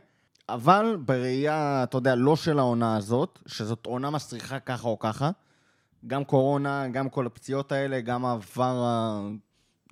אבל 0.49 0.97
בראייה, 1.05 1.83
אתה 1.83 1.97
יודע, 1.97 2.15
לא 2.15 2.37
של 2.37 2.59
העונה 2.59 2.97
הזאת, 2.97 3.39
שזאת 3.47 3.87
עונה 3.87 4.11
מסריחה 4.11 4.59
ככה 4.61 4.89
או 4.89 4.99
ככה, 4.99 5.31
גם 6.07 6.25
קורונה, 6.25 6.89
גם 6.89 7.09
כל 7.09 7.27
הפציעות 7.27 7.73
האלה, 7.73 8.01
גם 8.01 8.25
העבר 8.25 8.85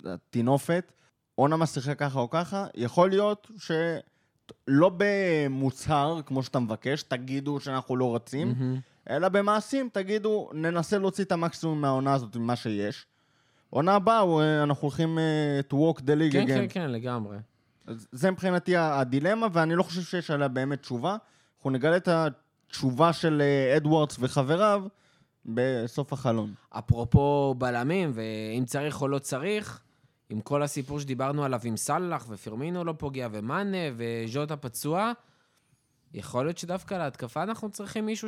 הטינופת, 0.05 0.91
עונה 1.35 1.57
מסריחה 1.57 1.95
ככה 1.95 2.19
או 2.19 2.29
ככה, 2.29 2.67
יכול 2.75 3.09
להיות 3.09 3.51
שלא 3.57 4.91
במוצהר, 4.97 6.21
כמו 6.25 6.43
שאתה 6.43 6.59
מבקש, 6.59 7.03
תגידו 7.03 7.59
שאנחנו 7.59 7.95
לא 7.95 8.15
רצים, 8.15 8.55
אלא 9.09 9.29
במעשים 9.29 9.89
תגידו, 9.93 10.49
ננסה 10.53 10.97
להוציא 10.97 11.23
את 11.23 11.31
המקסימום 11.31 11.81
מהעונה 11.81 12.13
הזאת, 12.13 12.35
ממה 12.35 12.55
שיש. 12.55 13.05
עונה 13.69 13.95
הבאה, 13.95 14.23
אה, 14.23 14.63
אנחנו 14.63 14.87
הולכים 14.87 15.19
אה, 15.19 15.59
to 15.69 15.73
walk 15.73 15.99
the 15.99 16.03
league 16.03 16.33
כן, 16.33 16.43
again. 16.43 16.47
כן, 16.47 16.65
כן, 16.69 16.91
לגמרי. 16.91 17.37
אז 17.87 18.07
זה 18.11 18.31
מבחינתי 18.31 18.77
הדילמה, 18.77 19.47
ואני 19.53 19.75
לא 19.75 19.83
חושב 19.83 20.01
שיש 20.01 20.31
עליה 20.31 20.47
באמת 20.47 20.81
תשובה. 20.81 21.17
אנחנו 21.57 21.69
נגלה 21.69 21.97
את 21.97 22.07
התשובה 22.07 23.13
של 23.13 23.41
אה, 23.41 23.77
אדוארדס 23.77 24.17
וחבריו 24.19 24.83
בסוף 25.45 26.13
החלון. 26.13 26.53
אפרופו 26.69 27.55
בלמים, 27.57 28.11
ואם 28.13 28.65
צריך 28.65 29.01
או 29.01 29.07
לא 29.07 29.19
צריך, 29.19 29.81
עם 30.29 30.41
כל 30.41 30.63
הסיפור 30.63 30.99
שדיברנו 30.99 31.43
עליו 31.43 31.59
עם 31.63 31.77
סאלח, 31.77 32.25
ופירמינו 32.29 32.83
לא 32.83 32.93
פוגע, 32.97 33.27
ומאנה, 33.31 33.77
וז'וטה 33.95 34.57
פצוע, 34.57 35.11
יכול 36.13 36.45
להיות 36.45 36.57
שדווקא 36.57 36.95
להתקפה 36.95 37.43
אנחנו 37.43 37.69
צריכים 37.69 38.05
מישהו 38.05 38.27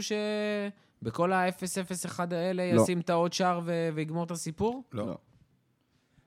שבכל 1.01 1.33
ה-0-0-1 1.33 2.19
האלה 2.31 2.73
לא. 2.73 2.81
ישים 2.81 2.99
את 2.99 3.09
העוד 3.09 3.33
שער 3.33 3.61
ו- 3.65 3.89
ויגמור 3.93 4.23
את 4.23 4.31
הסיפור? 4.31 4.83
לא. 4.91 5.17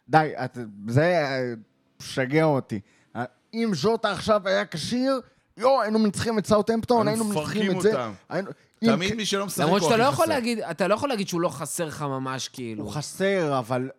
די, 0.09 0.33
את, 0.45 0.59
זה 0.89 1.03
אה, 1.03 1.55
משגע 2.01 2.45
אותי. 2.45 2.81
אה, 3.17 3.25
אם 3.55 3.71
ז'וטה 3.75 4.11
עכשיו 4.13 4.49
היה 4.49 4.67
כשיר, 4.67 5.21
יואו, 5.57 5.83
היינו 5.83 5.99
מנצחים 5.99 6.39
את 6.39 6.47
סאוטהמפטון, 6.47 7.09
היינו 7.09 7.25
מנצחים 7.25 7.77
את 7.77 7.81
זה. 7.81 7.93
היינו, 8.29 8.51
תמיד 8.85 9.15
מי 9.15 9.27
שלא 9.27 9.47
משחק 9.47 9.65
למרות 9.65 9.83
הוא 9.83 9.91
שאתה 9.91 9.99
לא 9.99 10.05
הכי 10.05 10.13
יכול 10.13 10.25
חסר. 10.25 10.35
להגיד, 10.35 10.59
אתה 10.61 10.89
לא 10.89 10.95
יכול 10.95 11.09
להגיד 11.09 11.29
שהוא 11.29 11.41
לא 11.41 11.49
חסר 11.49 11.85
לך 11.85 12.03
ממש, 12.03 12.49
כאילו. 12.49 12.85
הוא 12.85 12.93
חסר, 12.93 13.59
אבל 13.59 13.91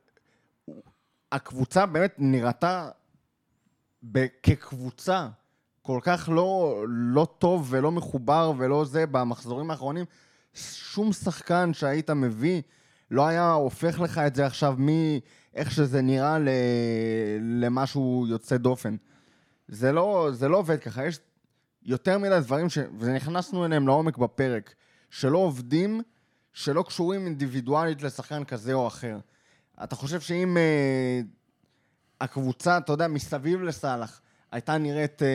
הקבוצה 1.34 1.86
באמת 1.86 2.16
נראתה 2.18 2.90
כקבוצה 4.44 5.28
כל 5.82 6.00
כך 6.04 6.30
לא, 6.32 6.84
לא 6.88 7.28
טוב 7.40 7.68
ולא 7.70 7.92
מחובר 7.92 8.54
ולא 8.58 8.86
זה 8.86 9.06
במחזורים 9.06 9.72
האחרונים. 9.72 10.06
שום 10.54 11.14
שחקן 11.14 11.74
שהיית 11.74 12.10
מביא 12.10 12.62
לא 13.12 13.28
היה 13.28 13.52
הופך 13.52 14.00
לך 14.00 14.18
את 14.18 14.36
זה 14.36 14.46
עכשיו 14.46 14.76
מאיך 14.78 15.72
שזה 15.72 16.02
נראה 16.02 16.40
ל... 16.40 16.50
למשהו 17.40 18.26
יוצא 18.30 18.58
דופן. 18.58 18.96
זה 19.68 19.92
לא, 19.92 20.30
זה 20.32 20.48
לא 20.48 20.58
עובד 20.58 20.80
ככה, 20.80 21.06
יש 21.06 21.20
יותר 21.84 22.18
מדי 22.18 22.40
דברים, 22.42 22.70
ש... 22.70 22.78
ונכנסנו 23.00 23.66
אליהם 23.66 23.88
לעומק 23.88 24.18
בפרק, 24.18 24.74
שלא 25.10 25.38
עובדים, 25.38 26.02
שלא 26.54 26.84
קשורים 26.88 27.26
אינדיבידואלית 27.26 28.02
לשחקן 28.02 28.44
כזה 28.44 28.74
או 28.74 28.88
אחר. 28.88 29.18
אתה 29.84 29.96
חושב 29.96 30.22
שאם 30.22 30.58
אה, 30.58 31.22
הקבוצה, 32.22 32.78
אתה 32.78 32.94
יודע, 32.94 33.08
מסביב 33.08 33.62
לסאלח, 33.62 34.22
הייתה 34.52 34.78
נראית 34.78 35.22
אה, 35.22 35.28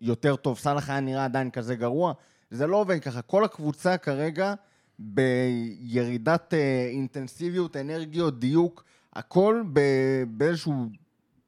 יותר 0.00 0.36
טוב, 0.36 0.58
סאלח 0.58 0.90
היה 0.90 1.00
נראה 1.00 1.24
עדיין 1.24 1.50
כזה 1.50 1.74
גרוע, 1.74 2.12
זה 2.50 2.66
לא 2.66 2.76
עובד 2.76 3.00
ככה. 3.00 3.22
כל 3.22 3.44
הקבוצה 3.44 3.98
כרגע 3.98 4.54
בירידת 4.98 6.54
אה, 6.54 6.88
אינטנסיביות, 6.90 7.76
אנרגיות, 7.76 8.38
דיוק, 8.38 8.84
הכל 9.12 9.62
ב- 9.72 10.22
באיזשהו 10.28 10.74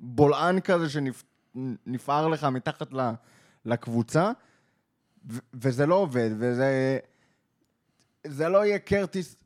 בולען 0.00 0.60
כזה 0.60 0.86
שנפער 0.88 2.28
לך 2.28 2.44
מתחת 2.44 2.92
ל- 2.92 3.10
לקבוצה, 3.64 4.30
ו- 5.30 5.38
וזה 5.54 5.86
לא 5.86 5.94
עובד, 5.94 6.30
וזה... 6.38 6.98
זה 8.26 8.48
לא 8.48 8.66
יהיה 8.66 8.78
קרטיס, 8.78 9.36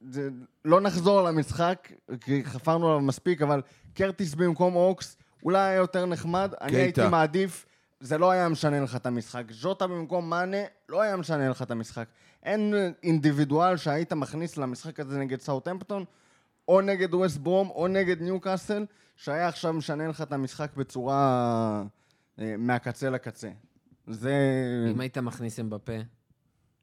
זה, 0.00 0.28
לא 0.64 0.80
נחזור 0.80 1.22
למשחק, 1.22 1.92
כי 2.20 2.44
חפרנו 2.44 2.88
עליו 2.88 3.00
מספיק, 3.00 3.42
אבל 3.42 3.62
קרטיס 3.94 4.34
במקום 4.34 4.76
אוקס 4.76 5.16
אולי 5.42 5.58
היה 5.58 5.76
יותר 5.76 6.06
נחמד. 6.06 6.52
אני 6.60 6.70
קייטה. 6.70 7.02
הייתי 7.02 7.10
מעדיף, 7.10 7.66
זה 8.00 8.18
לא 8.18 8.30
היה 8.30 8.48
משנה 8.48 8.80
לך 8.80 8.96
את 8.96 9.06
המשחק. 9.06 9.44
ז'וטה 9.50 9.86
במקום 9.86 10.30
מאנה, 10.30 10.56
לא 10.88 11.02
היה 11.02 11.16
משנה 11.16 11.48
לך 11.48 11.62
את 11.62 11.70
המשחק. 11.70 12.08
אין 12.42 12.74
אינדיבידואל 13.02 13.76
שהיית 13.76 14.12
מכניס 14.12 14.56
למשחק 14.56 15.00
הזה 15.00 15.18
נגד 15.18 15.40
סאוטהמפטון, 15.40 16.04
או 16.68 16.80
נגד 16.80 17.14
ווסט 17.14 17.38
ברום, 17.38 17.70
או 17.70 17.88
נגד 17.88 18.22
ניוקאסל, 18.22 18.86
שהיה 19.16 19.48
עכשיו 19.48 19.72
משנה 19.72 20.08
לך 20.08 20.22
את 20.22 20.32
המשחק 20.32 20.76
בצורה 20.76 21.82
אה, 22.40 22.54
מהקצה 22.58 23.10
לקצה. 23.10 23.50
זה 24.06 24.34
אם 24.90 25.00
היית 25.00 25.18
מכניס 25.18 25.58
הם 25.58 25.70
בפה. 25.70 25.92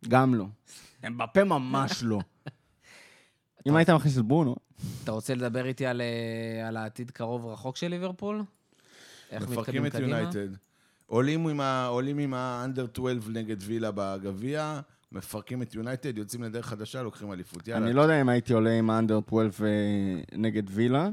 גם 0.07 0.35
לא. 0.35 0.45
הם 1.03 1.17
בפה 1.17 1.43
ממש 1.43 2.03
לא. 2.03 2.19
אם 3.65 3.75
היית 3.75 3.89
מכניס 3.89 4.17
את 4.17 4.23
ברונו, 4.25 4.55
אתה 5.03 5.11
רוצה 5.11 5.35
לדבר 5.35 5.65
איתי 5.65 5.85
על, 5.85 6.01
אה, 6.01 6.67
על 6.67 6.77
העתיד 6.77 7.11
קרוב 7.11 7.45
רחוק 7.45 7.77
של 7.77 7.87
ליברפול? 7.87 8.43
איך 9.31 9.43
מפרקים 9.49 9.83
מתקדמים 9.83 9.85
את 9.87 9.91
קדימה? 9.91 10.17
יונייטד. 10.19 10.55
עולים 11.07 11.47
עם 11.47 11.61
ה- 11.61 11.85
עולים 11.87 12.17
עם 12.17 12.33
האנדר 12.33 12.85
12 12.93 13.33
נגד 13.33 13.55
וילה 13.59 13.91
בגביע, 13.95 14.79
מפרקים 15.11 15.61
את 15.61 15.75
יונייטד, 15.75 16.17
יוצאים 16.17 16.43
לדרך 16.43 16.65
חדשה, 16.65 17.03
לוקחים 17.03 17.31
אליפות. 17.33 17.67
יאללה. 17.67 17.85
אני 17.85 17.93
לא 17.93 18.01
יודע 18.01 18.21
אם 18.21 18.29
הייתי 18.29 18.53
עולה 18.53 18.71
עם 18.71 18.89
האנדר 18.89 19.19
12 19.27 19.67
אה, 19.67 19.73
נגד 20.37 20.63
וילה. 20.69 21.09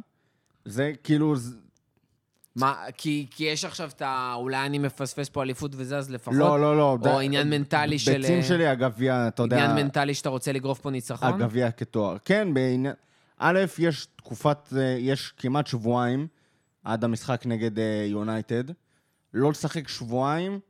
זה 0.64 0.92
כאילו, 1.04 1.34
מה, 2.56 2.84
כי, 2.96 3.26
כי 3.30 3.44
יש 3.44 3.64
עכשיו 3.64 3.90
את 3.96 4.02
ה... 4.02 4.34
אולי 4.36 4.66
אני 4.66 4.78
מפספס 4.78 5.28
פה 5.28 5.42
אליפות 5.42 5.72
וזה, 5.74 5.98
אז 5.98 6.10
לפחות... 6.10 6.34
לא, 6.34 6.60
לא, 6.60 6.76
לא. 6.76 6.98
או 7.06 7.20
עניין 7.20 7.50
מנטלי 7.50 7.98
של... 7.98 8.16
ביצים 8.18 8.42
שלי, 8.42 8.66
הגביע, 8.66 9.28
אתה 9.28 9.42
יודע, 9.42 9.56
עניין 9.56 9.84
מנטלי 9.84 10.14
שאתה 10.14 10.28
רוצה 10.28 10.52
לגרוף 10.52 10.80
פה 10.80 10.90
ניצחון? 10.90 11.42
הגביע 11.42 11.70
כתואר. 11.70 12.16
כן, 12.24 12.54
בעניין... 12.54 12.94
א', 13.38 13.58
יש 13.78 14.06
תקופת, 14.16 14.72
אה, 14.76 14.96
יש 14.98 15.32
כמעט 15.36 15.66
שבועיים 15.66 16.26
עד 16.84 17.04
המשחק 17.04 17.42
נגד 17.46 17.78
אה, 17.78 18.04
יונייטד. 18.08 18.64
לא 19.34 19.50
לשחק 19.50 19.88
שבועיים 19.88 20.60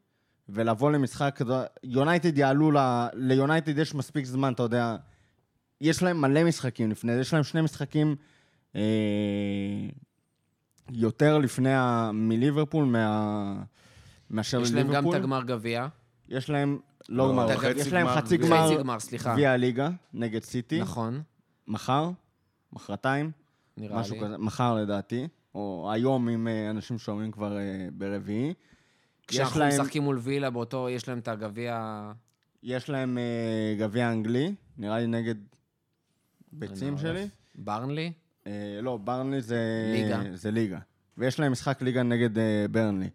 ולבוא 0.49 0.91
למשחק, 0.91 1.41
יונייטד 1.85 2.39
יעלו, 2.39 2.71
ל- 2.71 3.07
ליונייטד 3.15 3.79
יש 3.79 3.95
מספיק 3.95 4.25
זמן, 4.25 4.53
אתה 4.53 4.63
יודע, 4.63 4.97
יש 5.81 6.03
להם 6.03 6.21
מלא 6.21 6.45
משחקים 6.45 6.91
לפני 6.91 7.15
זה, 7.15 7.21
יש 7.21 7.35
להם 7.35 7.43
שני 7.43 7.61
משחקים 7.61 8.17
אה, 8.77 8.81
יותר 10.91 11.39
לפני 11.39 11.75
ה... 11.75 12.11
מליברפול 12.15 12.85
מה... 12.85 13.63
מאשר 14.31 14.61
יש 14.61 14.73
להם 14.73 14.93
גם. 14.93 15.09
את 15.11 15.15
הגמר 15.15 15.43
גביע. 15.43 15.87
יש 16.29 16.51
להם, 16.51 16.79
לא 17.09 17.27
לא, 17.27 17.33
גמר, 17.33 17.57
חצי 17.57 17.81
יש 17.81 17.93
להם 17.93 18.09
חצי. 18.09 18.37
גמר. 18.37 18.71
גביע 19.13 19.53
הליגה 19.53 19.91
נגד 20.15 20.43
סיטי. 20.43 20.81
נכון, 20.81 21.23
מחר, 21.69 22.11
מחרתיים, 22.73 23.31
נראה 23.77 24.01
משהו 24.01 24.15
לי. 24.15 24.21
כזה, 24.21 24.39
מחר 24.39 24.75
לדעתי, 24.75 25.29
או 25.55 25.91
היום 25.93 26.29
אם 26.29 26.49
אה, 26.49 26.71
אנשים 26.71 26.99
שומעים 26.99 27.31
כבר 27.31 27.59
אה, 27.59 27.89
ברביעי. 27.93 28.49
יש 28.49 28.55
כשאנחנו 29.27 29.61
להם, 29.61 29.69
משחקים 29.69 30.03
מול 30.03 30.19
וילה, 30.19 30.51
באותו, 30.51 30.89
יש 30.89 31.09
להם 31.09 31.19
את 31.19 31.29
הגביע... 31.29 32.13
יש 32.63 32.91
להם 32.91 33.19
אה, 33.19 33.77
גביע 33.79 34.13
אנגלי, 34.13 34.55
נראה 34.79 34.99
לי 34.99 35.07
נגד 35.07 35.35
ביצים 36.53 36.89
אני 36.89 37.03
שלי. 37.03 37.29
ברנלי? 37.55 38.13
אה, 38.47 38.53
לא, 38.83 38.97
ברנלי 38.97 39.41
זה 39.43 39.59
ליגה. 39.93 40.21
זה 40.35 40.51
ליגה. 40.51 40.79
ויש 41.19 41.41
להם 41.41 41.53
משחק 41.53 41.83
ליגה 41.83 42.03
נגד 42.03 42.39
אה, 42.39 42.67
ברנלי. 42.71 43.09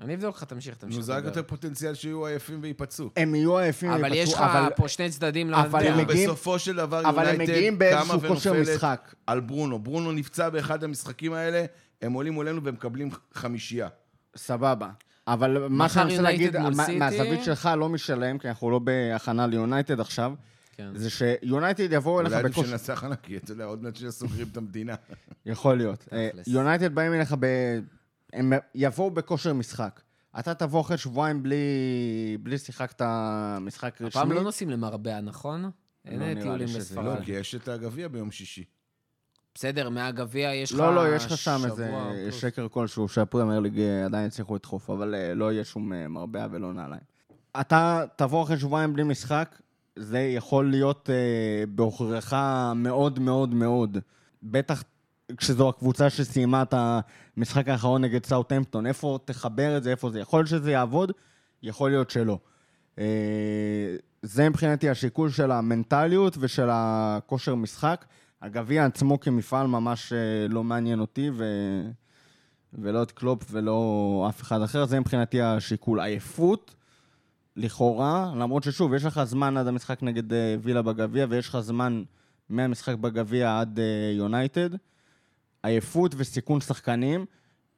אני 0.00 0.14
אבדוק 0.14 0.36
לך, 0.36 0.44
תמשיך, 0.44 0.74
תמשיך. 0.76 0.96
נו, 0.98 1.02
זה 1.02 1.12
רק 1.12 1.18
לדבר. 1.18 1.28
יותר 1.28 1.42
פוטנציאל 1.48 1.94
שיהיו 1.94 2.26
עייפים 2.26 2.58
וייפצעו. 2.62 3.10
הם 3.16 3.34
יהיו 3.34 3.58
עייפים, 3.58 3.90
אבל 3.90 4.12
יש 4.14 4.32
לך 4.34 4.40
אבל- 4.40 4.70
פה 4.76 4.88
שני 4.88 5.10
צדדים 5.10 5.54
אבל 5.54 5.62
למטבע. 5.64 5.92
הם 5.92 5.98
מגיעים- 5.98 6.28
בסופו 6.28 6.58
של 6.58 6.76
דבר 6.76 7.00
אבל 7.08 7.26
הם 7.26 7.32
יונייטד 7.32 7.52
מגיעים 7.52 7.74
קמה 7.74 7.78
באיזשהו 7.78 8.20
כושר 8.28 8.52
ונופלת 8.52 8.74
משחק. 8.74 9.14
על 9.26 9.40
ברונו. 9.40 9.78
ברונו 9.78 10.12
נפצע 10.12 10.48
באחד 10.48 10.84
המשחקים 10.84 11.32
האלה, 11.32 11.64
הם 12.02 12.12
עולים 12.12 12.32
מולנו 12.32 12.60
ומקבלים 12.64 13.10
חמישייה. 13.34 13.88
סבבה. 14.36 14.90
אבל 15.26 15.58
מה 15.68 15.84
מחר 15.84 15.88
שאני 15.94 16.04
רוצה 16.04 16.14
יונייטד 16.16 16.42
להגיד, 16.42 16.56
מול 16.60 16.74
מה- 16.74 16.84
סיטי. 16.84 16.98
מהזווית 16.98 17.44
שלך, 17.44 17.68
לא 17.78 17.88
משלם, 17.88 18.38
כי 18.38 18.48
אנחנו 18.48 18.70
לא 18.70 18.78
בהכנה 18.78 19.46
ליונייטד 19.46 20.00
עכשיו, 20.00 20.32
כן. 20.72 20.90
זה 20.94 21.10
שיונייטד 21.10 21.92
יבואו 21.92 22.20
אליך 22.20 22.32
אולי 22.32 22.44
עדיף 22.44 23.02
ענק, 23.02 23.20
כי 23.22 23.36
אתה 23.36 23.52
יודע, 23.52 23.64
עוד 23.64 23.82
מעט 23.82 23.96
שסוגרים 23.96 24.48
את 24.52 24.56
המדינה. 24.56 24.94
יכול 25.46 25.76
להיות. 25.76 26.08
אה. 26.12 26.28
יונייטד 26.46 26.94
באים 26.94 27.12
אליך 27.12 27.34
ב... 27.40 27.46
הם 28.32 28.52
יבואו 28.74 29.10
בכושר 29.10 29.52
משחק. 29.52 30.00
אתה 30.38 30.54
תבוא 30.54 30.80
אחרי 30.80 30.98
שבועיים 30.98 31.42
בלי, 31.42 31.56
בלי 32.42 32.58
שיחקת 32.58 33.02
משחק 33.60 33.94
רשמי. 33.94 34.08
הפעם 34.08 34.32
לא 34.32 34.42
נוסעים 34.42 34.70
למרבה, 34.70 35.20
נכון? 35.20 35.70
אין 36.04 36.20
לא 36.20 36.26
לי 36.26 36.42
טיולים 36.42 36.68
שזה 36.68 37.00
לא. 37.00 37.20
כי 37.24 37.32
יש 37.32 37.54
את 37.54 37.68
הגביע 37.68 38.08
ביום 38.08 38.30
שישי. 38.30 38.64
בסדר, 39.54 39.88
מהגביע 39.88 40.54
יש 40.54 40.72
לך 40.72 40.78
לא, 40.78 40.94
לא, 40.94 41.16
יש 41.16 41.26
לך 41.26 41.38
שם 41.38 41.60
איזה. 41.64 41.92
שקר 42.30 42.68
כלשהו 42.68 43.08
שהפרמייר 43.08 43.60
ליג 43.60 43.80
אה, 43.80 44.04
עדיין 44.04 44.26
יצליחו 44.26 44.54
לדחוף, 44.54 44.90
אבל 44.90 45.14
אה, 45.14 45.34
לא 45.34 45.52
יהיה 45.52 45.64
שום 45.64 45.92
מרבה 46.08 46.46
ולא 46.50 46.72
נעליים. 46.72 47.02
אתה 47.60 48.04
תבוא 48.16 48.42
אחרי 48.42 48.58
שבועיים 48.58 48.92
בלי 48.92 49.02
משחק, 49.02 49.60
זה 49.96 50.20
יכול 50.20 50.70
להיות 50.70 51.10
אה, 51.10 51.66
בעוכריך 51.66 52.36
מאוד 52.74 53.18
מאוד 53.18 53.54
מאוד. 53.54 53.98
בטח 54.42 54.82
כשזו 55.36 55.68
הקבוצה 55.68 56.10
שסיימה 56.10 56.62
את 56.62 56.74
המשחק 57.36 57.68
האחרון 57.68 58.04
נגד 58.04 58.26
סאוטהמפטון. 58.26 58.86
איפה 58.86 59.18
תחבר 59.24 59.76
את 59.76 59.82
זה, 59.82 59.90
איפה 59.90 60.10
זה? 60.10 60.20
יכול 60.20 60.38
להיות 60.38 60.48
שזה 60.48 60.72
יעבוד, 60.72 61.12
יכול 61.62 61.90
להיות 61.90 62.10
שלא. 62.10 62.38
אה, 62.98 63.04
זה 64.22 64.48
מבחינתי 64.48 64.88
השיקול 64.88 65.30
של 65.30 65.50
המנטליות 65.50 66.36
ושל 66.40 66.68
הכושר 66.72 67.54
משחק. 67.54 68.04
הגביע 68.42 68.84
עצמו 68.84 69.20
כמפעל 69.20 69.66
ממש 69.66 70.12
אה, 70.12 70.48
לא 70.48 70.64
מעניין 70.64 71.00
אותי, 71.00 71.30
ו... 71.34 71.44
ולא 72.74 73.02
את 73.02 73.10
קלופ 73.12 73.44
ולא 73.50 74.26
אף 74.28 74.42
אחד 74.42 74.62
אחר. 74.62 74.84
זה 74.84 75.00
מבחינתי 75.00 75.42
השיקול. 75.42 76.00
עייפות, 76.00 76.74
לכאורה, 77.56 78.32
למרות 78.36 78.62
ששוב, 78.62 78.94
יש 78.94 79.04
לך 79.04 79.24
זמן 79.24 79.56
עד 79.56 79.66
המשחק 79.66 80.02
נגד 80.02 80.32
אה, 80.32 80.56
וילה 80.62 80.82
בגביע, 80.82 81.26
ויש 81.28 81.48
לך 81.48 81.60
זמן 81.60 82.02
מהמשחק 82.48 82.94
בגביע 82.94 83.60
עד 83.60 83.78
אה, 83.78 84.12
יונייטד. 84.16 84.70
עייפות 85.62 86.14
וסיכון 86.16 86.60
שחקנים. 86.60 87.24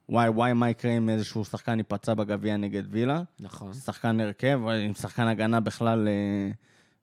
וואי 0.09 0.29
וואי, 0.29 0.53
מה 0.53 0.69
יקרה 0.69 0.91
אם 0.91 1.09
איזשהו 1.09 1.45
שחקן 1.45 1.77
ייפצע 1.77 2.13
בגביע 2.13 2.57
נגד 2.57 2.83
וילה? 2.89 3.21
נכון. 3.39 3.73
שחקן 3.73 4.19
הרכב, 4.19 4.59
אם 4.87 4.93
שחקן 4.93 5.27
הגנה 5.27 5.59
בכלל 5.59 6.07
אה, 6.07 6.51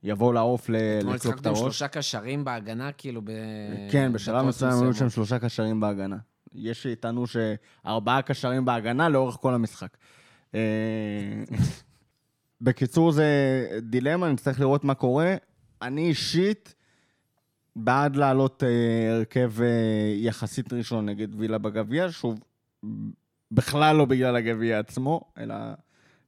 יבוא 0.02 0.34
לעוף 0.34 0.64
אתמול 0.64 1.14
לקלוק 1.14 1.14
את 1.14 1.20
הצחקנו 1.20 1.50
עם 1.50 1.56
הראש. 1.56 1.60
שלושה 1.60 1.88
קשרים 1.88 2.44
בהגנה, 2.44 2.92
כאילו, 2.92 3.22
ב... 3.24 3.30
כן, 3.90 4.12
בשלב 4.12 4.46
מסוים 4.46 4.82
היו 4.82 4.94
שם. 4.94 5.10
שלושה 5.10 5.38
קשרים 5.38 5.80
בהגנה. 5.80 6.16
יש 6.54 6.82
שיטענו 6.82 7.24
שארבעה 7.26 8.22
קשרים 8.22 8.64
בהגנה 8.64 9.08
לאורך 9.08 9.34
כל 9.34 9.54
המשחק. 9.54 9.96
בקיצור, 12.62 13.12
זה 13.12 13.24
דילמה, 13.82 14.32
נצטרך 14.32 14.60
לראות 14.60 14.84
מה 14.84 14.94
קורה. 14.94 15.34
אני 15.82 16.08
אישית 16.08 16.74
בעד 17.76 18.16
לעלות 18.16 18.62
אה, 18.62 19.14
הרכב 19.14 19.52
אה, 19.60 20.14
יחסית 20.16 20.72
ראשון 20.72 21.06
נגד 21.06 21.34
וילה 21.34 21.58
בגביע, 21.58 22.06
שוב, 22.10 22.40
בכלל 23.50 23.96
לא 23.96 24.04
בגלל 24.04 24.36
הגביע 24.36 24.78
עצמו, 24.78 25.20
אלא 25.38 25.54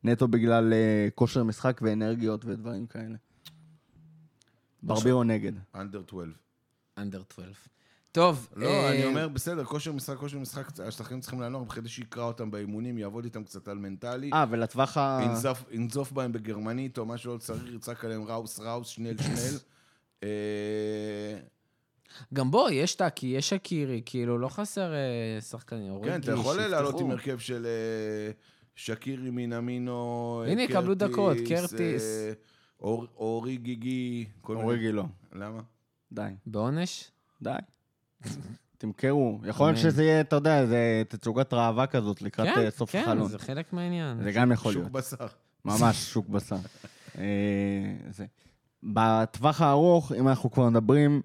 נטו 0.04 0.28
בגלל 0.28 0.72
אה, 0.72 1.08
כושר 1.14 1.44
משחק 1.44 1.80
ואנרגיות 1.82 2.44
ודברים 2.44 2.86
כאלה. 2.86 3.16
ברבירו 4.82 5.24
נגד. 5.24 5.52
אנדר 5.74 6.02
12. 6.08 6.34
אנדר 6.98 7.22
12. 7.32 7.73
טוב, 8.14 8.48
לא, 8.56 8.66
אה, 8.66 8.90
אני 8.92 9.04
אומר, 9.04 9.28
בסדר, 9.28 9.64
כושר 9.64 9.92
משחק, 9.92 10.16
כושר 10.16 10.38
משחק, 10.38 10.80
השטחים 10.80 11.20
צריכים 11.20 11.40
לנוח, 11.40 11.62
בכדי 11.62 11.88
שיקרא 11.88 12.24
אותם 12.24 12.50
באימונים, 12.50 12.98
יעבוד 12.98 13.24
איתם 13.24 13.44
קצת 13.44 13.68
על 13.68 13.78
מנטלי. 13.78 14.30
אה, 14.32 14.44
ולטווח 14.50 14.96
ה... 14.96 15.20
ינזוף- 15.24 15.64
ינזוף 15.72 16.12
בהם 16.12 16.32
בגרמנית, 16.32 16.98
או 16.98 17.04
מה 17.06 17.18
שלא 17.18 17.36
צריך, 17.38 17.62
יצעק 17.74 18.04
עליהם 18.04 18.22
ראוס 18.24 18.60
ראוס, 18.60 18.88
שנל 18.88 19.16
שנל. 19.22 19.58
אה, 20.22 20.28
גם 22.34 22.50
בוא, 22.50 22.70
יש 22.70 22.94
טאקי, 22.94 23.26
יש 23.26 23.48
שקירי, 23.50 24.02
כאילו, 24.06 24.38
לא 24.38 24.48
חסר 24.48 24.92
אה, 24.94 25.40
שחקנים. 25.40 26.04
כן, 26.04 26.20
אתה 26.20 26.32
יכול. 26.32 26.60
לעלות 26.66 27.00
עם 27.00 27.10
הרכב 27.10 27.38
של 27.38 27.66
אה, 27.66 28.32
שקירי 28.76 29.30
מינמינו, 29.30 29.94
אה, 30.46 30.52
הנה, 30.52 30.62
יקבלו 30.62 30.94
דקות, 30.94 31.36
קרטיס. 31.48 32.02
אה, 32.02 32.32
אור- 32.80 33.06
אורי 33.16 33.56
גיגי. 33.56 34.24
כל 34.40 34.54
מיני- 34.54 34.64
אוריגי 34.66 34.92
לא. 34.92 35.04
למה? 35.32 35.60
די, 36.12 36.22
בעונש? 36.46 37.10
די. 37.42 37.50
תמכרו. 38.78 39.40
יכול 39.44 39.66
להיות. 39.66 39.78
שזה 39.78 40.04
יהיה, 40.04 40.20
אתה 40.20 40.36
יודע, 40.36 40.66
זה 40.66 41.02
תצוגת 41.08 41.52
ראווה 41.52 41.86
כזאת 41.86 42.22
לקראת 42.22 42.48
כן, 42.54 42.60
אה, 42.60 42.70
סוף 42.70 42.90
כן, 42.90 43.02
החלון. 43.02 43.28
זה 43.28 43.38
חלק 43.38 43.72
מהעניין. 43.72 44.22
זה 44.22 44.32
גם 44.32 44.52
יכול 44.52 44.72
שוק 44.72 44.80
להיות. 44.82 44.92
בשר. 44.92 45.26
ממש 45.64 45.96
שוק 46.12 46.28
בשר. 46.28 46.56
אה, 47.18 47.24
זה. 48.10 48.26
בטווח 48.82 49.60
הארוך, 49.60 50.12
אם 50.12 50.28
אנחנו 50.28 50.50
כבר 50.50 50.68
מדברים, 50.68 51.22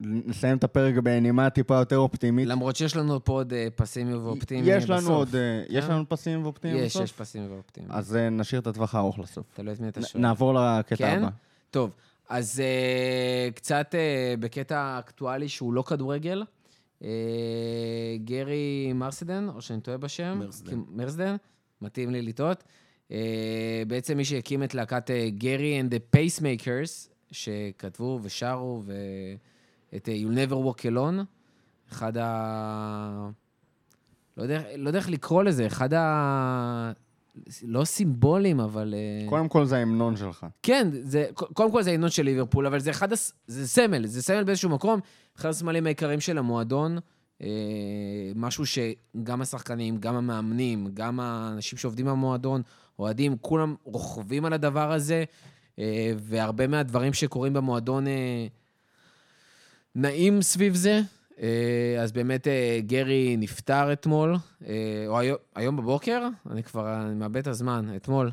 נסיים 0.00 0.56
את 0.56 0.64
הפרק 0.64 0.94
בנימה 0.94 1.50
טיפה 1.50 1.74
יותר 1.74 1.98
אופטימית. 1.98 2.48
למרות 2.48 2.76
שיש 2.76 2.96
לנו 2.96 3.24
פה 3.24 3.32
עוד 3.32 3.52
אה, 3.52 3.68
פסימי 3.76 4.14
ואופטימי 4.14 4.70
יש 4.70 4.90
לנו 4.90 4.98
בסוף. 5.00 5.10
עוד, 5.10 5.28
יש 5.68 5.84
כן? 5.84 5.90
לנו 5.92 6.08
פסימיים 6.08 6.44
ואופטימיים 6.44 6.84
יש, 6.84 6.90
בסוף? 6.92 7.02
יש 7.04 7.12
פסימי 7.12 7.46
ואופטימי. 7.46 7.86
אז 7.90 8.18
נשאיר 8.30 8.60
את 8.60 8.66
הטווח 8.66 8.94
הארוך 8.94 9.18
לסוף. 9.18 9.46
תלוי 9.54 9.74
את 9.74 9.80
מי 9.80 9.88
אתה 9.88 10.02
שואל. 10.02 10.22
נעבור 10.22 10.54
לקטע 10.54 10.96
כן? 10.96 11.18
הבא. 11.18 11.28
טוב, 11.70 11.90
אז 12.28 12.62
uh, 12.62 13.54
קצת 13.54 13.94
uh, 13.94 14.40
בקטע 14.40 14.98
אקטואלי 14.98 15.48
שהוא 15.48 15.72
לא 15.72 15.82
כדורגל. 15.82 16.42
Uh, 17.00 17.04
גרי 18.24 18.92
מרסדן, 18.94 19.48
או 19.48 19.62
שאני 19.62 19.80
טועה 19.80 19.96
בשם? 19.98 20.38
מרסדן. 20.38 20.82
מרסדן, 20.88 21.36
מתאים 21.82 22.10
לי 22.10 22.22
לטעות. 22.22 22.64
Uh, 23.08 23.12
בעצם 23.86 24.16
מי 24.16 24.24
שהקים 24.24 24.62
את 24.62 24.74
להקת 24.74 25.10
גרי 25.28 25.80
and 25.80 25.92
the 25.92 26.16
Pacemakers, 26.16 27.08
שכתבו 27.30 28.20
ושרו, 28.22 28.82
ואת 29.92 30.08
uh, 30.08 30.10
You'll 30.10 30.50
Never 30.50 30.54
Walk 30.54 30.82
Alone, 30.82 31.24
אחד 31.92 32.16
ה... 32.16 33.30
לא 34.36 34.42
יודע, 34.42 34.62
לא 34.76 34.88
יודע 34.88 34.98
איך 34.98 35.10
לקרוא 35.10 35.42
לזה, 35.42 35.66
אחד 35.66 35.94
ה... 35.94 36.92
לא 37.62 37.84
סימבולים, 37.84 38.60
אבל... 38.60 38.94
אה, 38.94 39.28
קודם 39.28 39.48
כל 39.48 39.64
זה 39.64 39.76
ההמנון 39.76 40.16
שלך. 40.16 40.46
כן, 40.62 40.88
זה, 41.02 41.26
קודם 41.34 41.72
כל 41.72 41.82
זה 41.82 41.90
ההמנון 41.90 42.10
של 42.10 42.22
ליברפול, 42.22 42.66
אבל 42.66 42.80
זה 42.80 42.90
אחד, 42.90 43.08
זה 43.46 43.68
סמל, 43.68 44.06
זה 44.06 44.22
סמל 44.22 44.44
באיזשהו 44.44 44.70
מקום, 44.70 45.00
אחד 45.36 45.48
הסמלים 45.48 45.86
העיקריים 45.86 46.20
של 46.20 46.38
המועדון, 46.38 46.98
אה, 47.42 47.48
משהו 48.34 48.64
שגם 48.66 49.40
השחקנים, 49.40 49.98
גם 49.98 50.14
המאמנים, 50.14 50.88
גם 50.94 51.20
האנשים 51.20 51.78
שעובדים 51.78 52.06
במועדון, 52.06 52.62
אוהדים, 52.98 53.36
כולם 53.40 53.74
רוכבים 53.84 54.44
על 54.44 54.52
הדבר 54.52 54.92
הזה, 54.92 55.24
אה, 55.78 56.12
והרבה 56.16 56.66
מהדברים 56.66 57.12
שקורים 57.12 57.52
במועדון 57.52 58.04
נעים 59.94 60.42
סביב 60.42 60.74
זה. 60.74 61.00
אה, 61.42 62.02
אז 62.02 62.12
באמת 62.12 62.48
אה, 62.48 62.80
גרי 62.86 63.36
נפטר 63.38 63.92
אתמול, 63.92 64.36
אה, 64.66 65.04
או 65.06 65.18
היום, 65.18 65.36
היום 65.54 65.76
בבוקר, 65.76 66.28
אני 66.50 66.62
כבר 66.62 67.02
אני 67.06 67.14
מאבד 67.14 67.36
את 67.36 67.46
הזמן, 67.46 67.86
אתמול. 67.96 68.30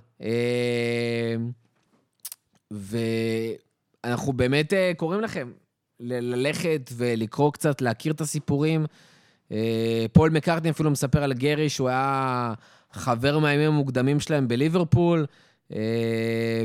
ואנחנו 2.72 4.34
באמת 4.34 4.74
קוראים 4.98 5.22
לכם 5.22 5.52
ללכת 6.00 6.92
ולקרוא 6.96 7.52
קצת, 7.52 7.82
להכיר 7.82 8.14
את 8.14 8.22
הסיפורים. 8.22 8.86
פול 10.14 10.30
מקארטני 10.30 10.70
אפילו 10.70 10.92
מספר 10.92 11.24
על 11.24 11.34
גרי 11.34 11.70
שהוא 11.70 11.90
היה 11.90 12.54
חבר 12.92 13.40
מהימים 13.40 13.68
המוקדמים 13.68 14.20
שלהם 14.20 14.48
בליברפול, 14.48 15.26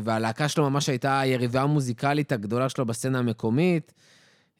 והלהקה 0.03 0.49
שלו 0.49 0.70
ממש 0.70 0.88
הייתה 0.88 1.20
היריבה 1.20 1.62
המוזיקלית 1.62 2.32
הגדולה 2.32 2.68
שלו 2.68 2.86
בסצנה 2.86 3.18
המקומית. 3.18 3.93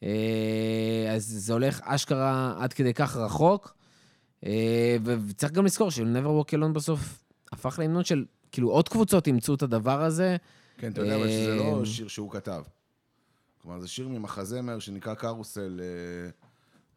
אה, 0.03 1.13
אז 1.15 1.25
זה 1.25 1.53
הולך 1.53 1.81
אשכרה 1.83 2.55
עד 2.59 2.73
כדי 2.73 2.93
כך 2.93 3.15
רחוק. 3.15 3.75
אה, 4.45 4.97
וצריך 5.03 5.51
גם 5.51 5.65
לזכור 5.65 5.91
ש-Never 5.91 6.25
Walk 6.25 6.53
Alone 6.53 6.73
בסוף 6.73 7.23
הפך 7.51 7.79
להמנון 7.79 8.03
של, 8.03 8.25
כאילו 8.51 8.69
עוד 8.69 8.89
קבוצות 8.89 9.27
אימצו 9.27 9.53
את 9.53 9.61
הדבר 9.61 10.01
הזה. 10.01 10.37
כן, 10.77 10.91
אתה 10.91 11.01
יודע, 11.01 11.15
אבל 11.15 11.27
שזה 11.27 11.55
לא 11.55 11.79
אה, 11.79 11.85
שיר 11.85 12.07
שהוא 12.07 12.31
כתב. 12.31 12.63
כלומר, 13.61 13.79
זה 13.79 13.87
שיר 13.87 14.07
ממחזמר 14.07 14.79
שנקרא 14.79 15.13
קרוסל 15.13 15.81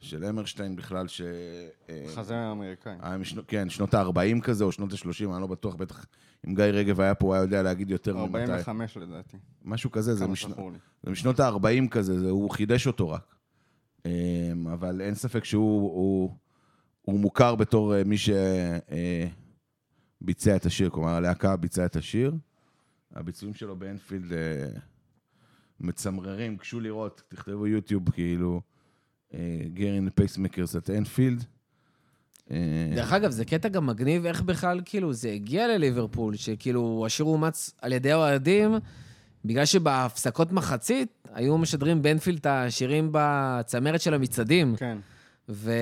של 0.00 0.24
המרשטיין 0.24 0.76
בכלל, 0.76 1.08
ש... 1.08 1.20
חזה 2.14 2.50
אמריקאי. 2.50 2.96
כן, 3.46 3.70
שנות 3.70 3.94
ה-40 3.94 4.40
כזה, 4.42 4.64
או 4.64 4.72
שנות 4.72 4.92
ה-30, 4.92 5.32
אני 5.32 5.40
לא 5.40 5.46
בטוח, 5.46 5.74
בטח 5.74 6.06
אם 6.48 6.54
גיא 6.54 6.64
רגב 6.64 7.00
היה 7.00 7.14
פה, 7.14 7.26
הוא 7.26 7.34
היה 7.34 7.42
יודע 7.42 7.62
להגיד 7.62 7.90
יותר 7.90 8.16
ממתי. 8.16 8.38
45 8.38 8.96
לדעתי. 8.96 9.36
משהו 9.64 9.90
כזה, 9.90 10.14
זה, 10.14 10.26
לי. 10.26 10.78
זה 11.02 11.10
משנות 11.10 11.40
ה-40 11.40 11.88
כזה, 11.90 12.20
זה, 12.20 12.30
הוא 12.30 12.50
חידש 12.50 12.86
אותו 12.86 13.10
רק. 13.10 13.34
אמ, 14.06 14.10
אבל 14.72 15.00
אין 15.00 15.14
ספק 15.14 15.44
שהוא 15.44 15.82
הוא, 15.82 16.36
הוא 17.02 17.20
מוכר 17.20 17.54
בתור 17.54 17.94
אה, 17.94 18.02
מי 18.04 18.16
שביצע 20.20 20.56
את 20.56 20.66
השיר, 20.66 20.90
כלומר, 20.90 21.10
הלהקה 21.10 21.56
ביצעה 21.56 21.86
את 21.86 21.96
השיר. 21.96 22.34
הביצועים 23.12 23.54
שלו 23.54 23.76
באנפילד 23.76 24.32
אה, 24.32 24.68
מצמררים, 25.80 26.56
גשו 26.56 26.80
לראות, 26.80 27.22
תכתבו 27.28 27.66
יוטיוב, 27.66 28.10
כאילו, 28.10 28.60
Gerry 29.74 29.91
and 29.91 30.01
the 30.01 30.10
Pacemakers 30.10 30.76
at 30.76 30.90
אנפילד. 30.90 31.44
אה, 32.50 32.56
דרך 32.94 33.12
אגב, 33.12 33.30
זה 33.30 33.44
קטע 33.44 33.68
גם 33.68 33.86
מגניב 33.86 34.26
איך 34.26 34.42
בכלל, 34.42 34.80
כאילו, 34.84 35.12
זה 35.12 35.30
הגיע 35.30 35.68
לליברפול, 35.68 36.36
שכאילו, 36.36 37.02
השיר 37.06 37.26
אומץ 37.26 37.70
על 37.82 37.92
ידי 37.92 38.12
האוהדים, 38.12 38.74
בגלל 39.44 39.64
שבהפסקות 39.64 40.52
מחצית 40.52 41.28
היו 41.34 41.58
משדרים 41.58 42.02
באנפילד 42.02 42.38
את 42.38 42.46
השירים 42.46 43.08
בצמרת 43.12 44.00
של 44.00 44.14
המצעדים. 44.14 44.76
כן. 44.76 44.98
ו... 45.48 45.72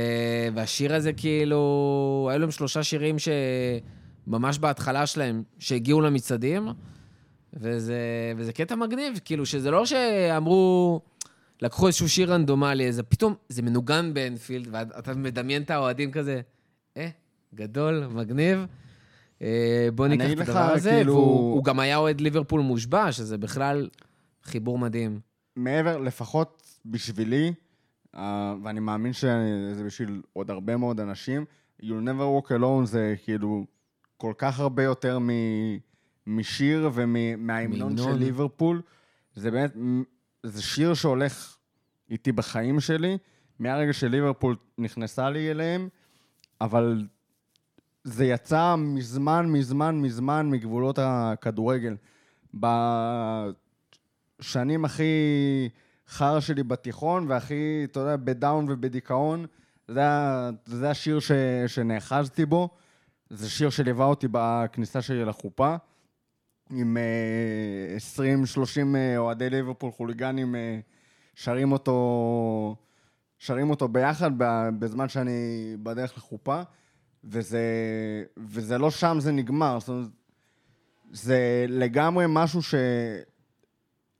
והשיר 0.55 0.95
הזה, 0.95 1.13
כאילו, 1.13 2.29
היו 2.31 2.39
להם 2.39 2.51
שלושה 2.51 2.83
שירים 2.83 3.17
שממש 3.19 4.59
בהתחלה 4.59 5.07
שלהם, 5.07 5.43
שהגיעו 5.59 6.01
למצעדים, 6.01 6.69
וזה, 7.55 7.99
וזה 8.37 8.53
קטע 8.53 8.75
מגניב, 8.75 9.21
כאילו, 9.25 9.47
שזה 9.47 9.71
לא 9.71 9.87
שאמרו, 9.87 11.01
לקחו 11.63 11.87
איזשהו 11.87 12.09
שיר 12.09 12.33
רנדומלי, 12.33 12.93
זה 12.93 13.03
פתאום, 13.03 13.35
זה 13.49 13.63
מנוגן 13.63 14.15
באנפילד, 14.15 14.69
ואתה 14.71 15.15
מדמיין 15.15 15.63
את 15.63 15.71
האוהדים 15.71 16.11
כזה, 16.13 16.41
אה, 16.97 17.09
גדול, 17.55 18.07
מגניב. 18.07 18.67
אה, 19.43 19.89
בוא 19.95 20.07
ניקח 20.09 20.33
את 20.33 20.39
הדבר 20.49 20.59
הזה, 20.59 20.91
כאילו- 20.91 21.13
והוא 21.15 21.55
הוא 21.55 21.65
גם 21.65 21.81
היה 21.81 21.97
אוהד 21.97 22.21
ליברפול 22.21 22.61
מושבע, 22.61 23.13
שזה 23.13 23.39
בכלל 23.39 23.89
חיבור 24.45 24.79
מדהים. 24.79 25.21
מעבר, 25.57 25.99
לפחות 25.99 26.63
בשבילי, 26.87 27.53
אה, 28.15 28.55
ואני 28.65 28.81
מאמין 28.81 29.13
שזה 29.13 29.83
בשביל 29.87 30.23
עוד 30.33 30.51
הרבה 30.51 30.77
מאוד 30.77 31.01
אנשים, 31.01 31.45
You'll 31.83 31.85
never 32.07 32.47
walk 32.47 32.59
alone 32.59 32.85
זה 32.85 33.15
כאילו 33.25 33.67
כל 34.17 34.33
כך 34.39 34.61
הרבה 34.61 34.83
יותר 34.83 35.19
מ- 35.19 35.79
משיר 36.27 36.91
ומההמנון 36.95 37.97
של. 37.97 38.13
ליברפול. 38.13 38.83
זה 39.35 39.51
באמת, 39.51 39.73
זה 40.43 40.63
שיר 40.63 40.95
שהולך 40.95 41.57
איתי 42.11 42.33
בחיים 42.33 42.81
שלי, 42.81 43.19
מהרגע 43.59 43.93
שליברפול 43.93 44.57
נכנסה 44.79 45.31
לי 45.31 45.51
אליהם, 45.51 45.89
אבל 46.61 47.07
זה 48.05 48.25
יצא 48.25 48.75
מזמן, 48.79 49.47
מזמן, 49.53 50.01
מזמן 50.01 50.51
מגבולות 50.51 50.99
הכדורגל. 51.03 51.97
בשנים 54.41 54.85
הכי 54.85 55.05
חרא 56.09 56.41
שלי 56.41 56.63
בתיכון, 56.63 57.27
והכי, 57.29 57.85
אתה 57.85 58.01
יודע, 58.01 58.17
בדאון 58.17 58.67
ובדיכאון, 58.71 59.47
זה, 59.89 60.01
זה 60.65 60.91
השיר 60.91 61.21
ש, 61.21 61.33
שנאחזתי 61.67 62.47
בו. 62.47 62.69
זה 63.31 63.51
שיר 63.51 63.71
שליווה 63.71 64.07
אותי 64.07 64.27
בכניסה 64.31 65.03
שלי 65.03 65.25
לחופה, 65.25 65.77
עם 66.77 66.97
אה, 66.97 67.97
20-30 68.95 68.97
אה, 68.97 69.19
אוהדי 69.19 69.51
ליברפול 69.51 69.91
חוליגנים 69.91 70.55
אה, 70.55 70.79
שרים 71.35 71.73
אותו, 71.73 72.77
שרים 73.39 73.71
אותו 73.71 73.89
ביחד 73.89 74.31
בזמן 74.79 75.09
שאני 75.09 75.77
בדרך 75.83 76.17
לחופה, 76.17 76.63
וזה, 77.25 77.63
וזה 78.37 78.79
לא 78.79 78.91
שם 78.91 79.17
זה 79.21 79.33
נגמר. 79.33 79.81
זאת 79.81 79.89
אומרת, 79.89 80.09
זה 81.13 81.67
לגמרי 81.69 82.25
משהו 82.29 82.61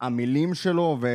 שהמילים 0.01 0.55
שלו 0.55 0.99
ו... 1.01 1.09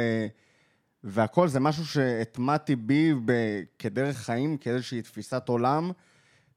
והכל 1.03 1.47
זה 1.47 1.59
משהו 1.59 1.85
שהטמעתי 1.85 2.75
בי 2.75 3.13
ב... 3.25 3.31
כדרך 3.79 4.17
חיים, 4.17 4.57
כאיזושהי 4.57 5.01
תפיסת 5.01 5.49
עולם, 5.49 5.91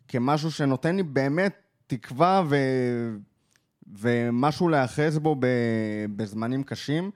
כמשהו 0.09 0.51
שנותן 0.51 0.97
לי 0.97 1.03
באמת 1.03 1.63
תקווה 1.87 2.43
ו... 2.49 2.57
ומשהו 3.99 4.69
להיאחז 4.69 5.19
בו. 5.19 5.37
בזמנים 6.17 6.63
קשים. 6.63 7.11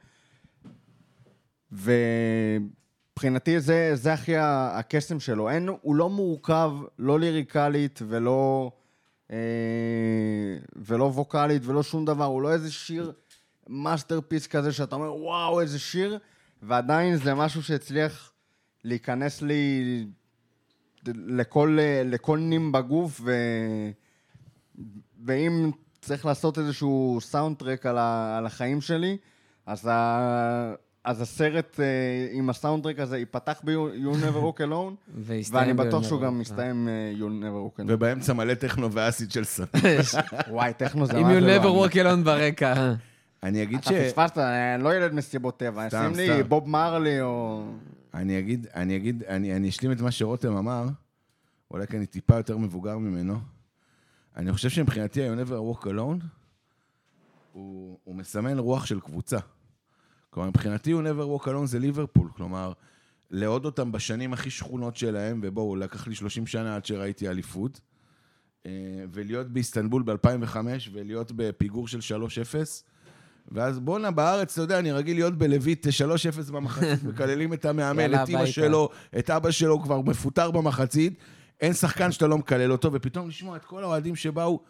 ומבחינתי 1.72 3.60
זה, 3.60 3.90
זה 3.94 4.12
הכי 4.12 4.32
הקסם 4.38 5.20
שלו. 5.20 5.50
אין, 5.50 5.68
הוא 5.82 5.94
לא 5.94 6.10
מורכב, 6.10 6.72
לא 6.98 7.20
ליריקלית 7.20 8.00
ולא, 8.08 8.70
אה, 9.30 9.36
ולא 10.76 11.04
ווקאלית 11.04 11.62
ולא 11.66 11.82
שום 11.82 12.04
דבר. 12.04 12.24
הוא 12.24 12.42
לא 12.42 12.52
איזה 12.52 12.72
שיר 12.72 13.12
masterpiece 13.68 14.46
כזה 14.46 14.72
שאתה 14.72 14.94
אומר, 14.94 15.14
וואו, 15.14 15.60
איזה 15.60 15.78
שיר, 15.78 16.18
ועדיין 16.62 17.16
זה 17.16 17.34
משהו 17.34 17.62
שהצליח 17.62 18.32
להיכנס 18.84 19.42
לי 19.42 20.06
לכל, 21.06 21.78
לכל 22.04 22.38
נים 22.38 22.72
בגוף, 22.72 23.20
ו... 23.24 23.32
ואם 25.24 25.70
צריך 26.04 26.26
לעשות 26.26 26.58
איזשהו 26.58 27.18
soundtrack 27.20 27.86
על, 27.86 27.98
ה... 27.98 28.38
על 28.38 28.46
החיים 28.46 28.80
שלי, 28.80 29.16
אז 29.66 29.86
ה... 29.86 30.74
אז 31.04 31.20
הסרט 31.20 31.80
אה, 31.80 31.84
עם 32.32 32.50
ה 32.50 32.55
soundtrack 32.55 32.98
הזה 32.98 33.18
ייפתח 33.18 33.60
ב-You'll 33.64 34.24
Never 34.24 34.58
Walk 34.58 34.60
Alone, 34.60 35.12
ואני 35.52 35.74
בטוח 35.74 36.02
שהוא 36.02 36.20
גם 36.20 36.34
אה. 36.34 36.40
מסתיים 36.40 36.88
אה, 36.88 37.12
You'll 37.18 37.42
Never 37.42 37.78
Walk 37.78 37.80
Alone. 37.80 37.86
ובאמצע 37.88 38.32
מלא 38.32 38.54
טכנו 38.54 38.92
ואסיד 38.92 39.30
של 39.30 39.44
סאן. 39.44 39.64
וואי, 40.50 40.72
טכנו 40.76 41.06
זה 41.06 41.16
אם 41.16 41.22
מה 41.22 41.38
you 41.38 41.40
זה 41.40 41.58
never 41.58 41.64
לא 41.64 41.86
walk 41.86 41.94
alone 41.94 42.24
ברקע. 42.24 42.94
אני 43.42 43.62
אגיד 43.62 43.84
ש... 43.84 43.88
אתה 43.88 43.96
פספסת, 44.04 44.38
אני 44.38 44.84
לא 44.84 44.94
ילד 44.94 45.12
מסיבות 45.12 45.58
טבע, 45.58 45.88
סתם, 45.88 46.12
שים 46.14 46.36
לי. 46.36 46.42
בוב 46.42 46.68
מרלי 46.68 47.20
או... 47.20 47.64
אני 48.14 48.38
אגיד, 48.38 48.66
אני 48.74 48.96
אגיד, 48.96 49.22
אני, 49.28 49.56
אני 49.56 49.68
אשלים 49.68 49.92
את 49.92 50.00
מה 50.00 50.10
שרותם 50.10 50.56
אמר, 50.56 50.86
אולי 51.70 51.86
כי 51.86 51.96
אני 51.96 52.06
טיפה 52.06 52.36
יותר 52.36 52.56
מבוגר 52.56 52.98
ממנו. 52.98 53.53
אני 54.36 54.52
חושב 54.52 54.68
שמבחינתי 54.68 55.28
ה-You 55.28 55.46
Never 55.46 55.78
Walk 55.78 55.84
Alone, 55.84 56.24
הוא, 57.52 57.98
הוא 58.04 58.14
מסמן 58.14 58.58
רוח 58.58 58.86
של 58.86 59.00
קבוצה. 59.00 59.38
כלומר, 60.30 60.48
מבחינתי 60.48 60.92
You 60.92 60.96
Never 60.96 61.42
Walk 61.42 61.46
Alone 61.46 61.66
זה 61.66 61.78
ליברפול. 61.78 62.28
כלומר, 62.36 62.72
לעוד 63.30 63.64
אותם 63.64 63.92
בשנים 63.92 64.32
הכי 64.32 64.50
שכונות 64.50 64.96
שלהם, 64.96 65.40
ובואו, 65.42 65.76
לקח 65.76 66.06
לי 66.06 66.14
30 66.14 66.46
שנה 66.46 66.76
עד 66.76 66.84
שראיתי 66.84 67.28
אליפות, 67.28 67.80
אה, 68.66 68.70
ולהיות 69.12 69.46
באיסטנבול 69.46 70.02
ב-2005, 70.02 70.56
ולהיות 70.92 71.32
בפיגור 71.36 71.88
של 71.88 71.98
3-0, 72.00 72.84
ואז 73.48 73.78
בואנה, 73.78 74.10
בארץ, 74.10 74.52
אתה 74.52 74.62
יודע, 74.62 74.78
אני 74.78 74.92
רגיל 74.92 75.16
להיות 75.16 75.38
בלווית 75.38 75.86
3-0 75.86 76.52
במחצית, 76.52 77.02
מקללים 77.08 77.52
את 77.52 77.64
המאמן, 77.64 78.14
את 78.14 78.18
הביתה. 78.18 78.46
שלו, 78.46 78.88
את 79.18 79.30
אבא 79.30 79.50
שלו, 79.50 79.82
כבר 79.82 80.00
מפוטר 80.00 80.50
במחצית, 80.50 81.18
אין 81.60 81.72
שחקן 81.72 82.12
שאתה 82.12 82.26
לא 82.26 82.38
מקלל 82.38 82.72
אותו, 82.72 82.92
ופתאום 82.92 83.28
לשמוע 83.28 83.56
את 83.56 83.64
כל 83.64 83.82
האוהדים 83.82 84.16
שבאו, 84.16 84.60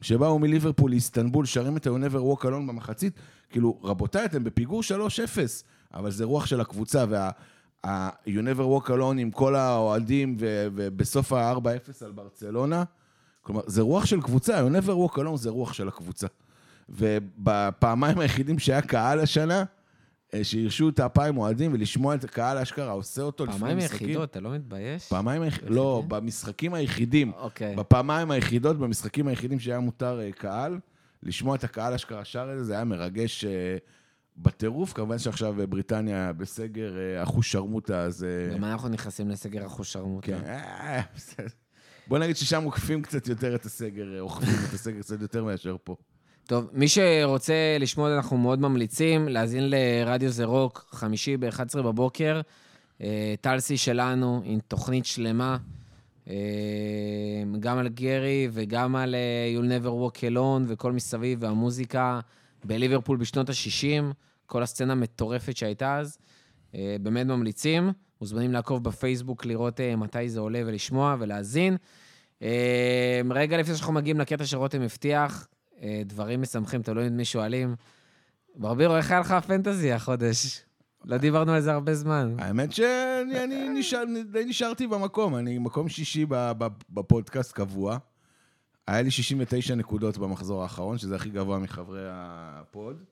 שבאו 0.00 0.38
מליברפול 0.38 0.90
לאיסטנבול, 0.90 1.46
שרים 1.46 1.76
את 1.76 1.86
ה-You 1.86 1.92
Never 2.10 2.16
Walk 2.38 2.42
Alone 2.44 2.68
במחצית, 2.68 3.12
כאילו, 3.50 3.80
רבותיי, 3.82 4.24
אתם 4.24 4.44
בפיגור 4.44 4.82
3-0, 4.82 4.84
אבל 5.94 6.10
זה 6.10 6.24
רוח 6.24 6.46
של 6.46 6.60
הקבוצה, 6.60 7.04
וה... 7.08 7.30
ה- 7.86 8.08
You 8.26 8.40
Never 8.56 8.60
Walk 8.84 8.88
Alone 8.88 9.18
עם 9.18 9.30
כל 9.30 9.54
האוהדים, 9.56 10.36
ובסוף 10.40 11.32
ה-4-0 11.32 12.04
על 12.04 12.12
ברצלונה, 12.12 12.84
כלומר, 13.42 13.60
זה 13.66 13.82
רוח 13.82 14.06
של 14.06 14.20
קבוצה, 14.22 14.60
You 14.66 14.70
Never 14.70 14.88
Walk 15.12 15.16
Alone 15.18 15.36
זה 15.36 15.50
רוח 15.50 15.72
של 15.72 15.88
הקבוצה. 15.88 16.26
ובפעמיים 16.88 18.18
היחידים 18.18 18.58
שהיה 18.58 18.82
קהל 18.82 19.20
השנה, 19.20 19.64
שהרשו 20.42 20.88
את 20.88 21.00
הפעם 21.00 21.36
אוהדים, 21.36 21.72
ולשמוע 21.72 22.14
את 22.14 22.24
הקהל 22.24 22.58
אשכרה 22.58 22.90
עושה 22.92 23.22
אותו 23.22 23.44
לפני 23.44 23.58
פעמיים 23.58 23.78
משחקים. 23.78 24.08
יחידות, 24.08 24.30
אתה 24.30 24.40
לא 24.40 24.54
מתבייש? 24.54 25.08
פעמיים 25.08 25.42
היחידים, 25.42 25.72
לא, 25.72 26.02
במשחקים 26.08 26.74
היחידים. 26.74 27.32
אוקיי. 27.36 27.76
בפעמיים 27.76 28.30
היחידות, 28.30 28.78
במשחקים 28.78 29.28
היחידים 29.28 29.60
שהיה 29.60 29.80
מותר 29.80 30.20
אה, 30.20 30.32
קהל, 30.32 30.78
לשמוע 31.22 31.56
את 31.56 31.64
הקהל 31.64 31.94
אשכרה 31.94 32.24
שר 32.24 32.48
את 32.52 32.58
זה, 32.58 32.64
זה 32.64 32.74
היה 32.74 32.84
מרגש 32.84 33.44
אה, 33.44 33.76
בטירוף. 34.36 34.92
כמובן 34.92 35.18
שעכשיו 35.18 35.60
אה, 35.60 35.66
בריטניה 35.66 36.32
בסגר 36.32 36.96
אה, 36.98 37.22
אחושרמוטה, 37.22 38.00
אז... 38.02 38.24
אה, 38.24 38.54
גם 38.54 38.64
אנחנו 38.64 38.88
נכנסים 38.88 39.28
לסגר 39.28 39.66
אחושרמוטה. 39.66 40.26
כן, 40.26 40.40
אה, 40.46 41.00
בסדר. 41.16 41.46
בוא 42.06 42.18
נגיד 42.18 42.36
ששם 42.36 42.62
עוקפים 42.62 43.02
קצת 43.02 43.28
יותר 43.28 43.54
את 43.54 43.64
הסגר, 43.64 44.14
אה, 44.14 44.20
אוכפים 44.20 44.54
את 44.68 44.74
הסגר 44.74 45.00
קצת 45.00 45.20
יותר 45.20 45.44
מאשר 45.44 45.76
פה. 45.84 45.96
טוב, 46.52 46.70
מי 46.72 46.88
שרוצה 46.88 47.76
לשמוע, 47.80 48.16
אנחנו 48.16 48.36
מאוד 48.36 48.60
ממליצים 48.60 49.28
להאזין 49.28 49.70
לרדיו 49.70 50.30
זה 50.30 50.44
רוק, 50.44 50.86
חמישי 50.90 51.36
ב-11 51.36 51.82
בבוקר. 51.82 52.40
אה, 53.00 53.34
טלסי 53.40 53.76
שלנו 53.76 54.42
עם 54.44 54.58
תוכנית 54.68 55.06
שלמה, 55.06 55.56
אה, 56.28 56.34
גם 57.60 57.78
על 57.78 57.88
גרי 57.88 58.48
וגם 58.52 58.96
על 58.96 59.14
אה, 59.14 59.54
You'll 59.54 59.64
Never 59.64 59.88
Walk 59.88 60.18
Alone 60.18 60.62
וכל 60.66 60.92
מסביב, 60.92 61.38
והמוזיקה 61.42 62.20
בליברפול 62.64 63.16
בשנות 63.16 63.48
ה-60, 63.48 64.14
כל 64.46 64.62
הסצנה 64.62 64.92
המטורפת 64.92 65.56
שהייתה 65.56 65.98
אז. 65.98 66.18
באמת 67.02 67.26
ממליצים. 67.26 67.92
מוזמנים 68.20 68.52
לעקוב 68.52 68.84
בפייסבוק, 68.84 69.44
לראות 69.44 69.80
מתי 69.96 70.28
זה 70.28 70.40
עולה 70.40 70.62
ולשמוע 70.66 71.16
ולהאזין. 71.18 71.76
רגע 73.30 73.58
לפני 73.58 73.74
שאנחנו 73.74 73.92
מגיעים 73.92 74.20
לקטע 74.20 74.46
שרותם 74.46 74.82
הבטיח, 74.82 75.48
דברים 76.04 76.42
משמחים, 76.42 76.82
תלוי 76.82 77.08
מי 77.08 77.24
שואלים. 77.24 77.74
ברבירו, 78.54 78.96
איך 78.96 79.10
היה 79.10 79.20
לך 79.20 79.30
הפנטזי 79.30 79.92
החודש? 79.92 80.62
לא 81.04 81.16
דיברנו 81.16 81.52
על 81.52 81.60
זה 81.60 81.72
הרבה 81.72 81.94
זמן. 81.94 82.34
האמת 82.38 82.72
שאני 82.72 83.68
נשאר, 83.68 84.02
די 84.32 84.44
נשארתי 84.44 84.86
במקום, 84.86 85.36
אני 85.36 85.58
מקום 85.58 85.88
שישי 85.88 86.26
בפודקאסט 86.90 87.52
קבוע. 87.52 87.98
היה 88.86 89.02
לי 89.02 89.10
69 89.10 89.74
נקודות 89.74 90.18
במחזור 90.18 90.62
האחרון, 90.62 90.98
שזה 90.98 91.16
הכי 91.16 91.30
גבוה 91.30 91.58
מחברי 91.58 92.06
הפוד. 92.10 93.02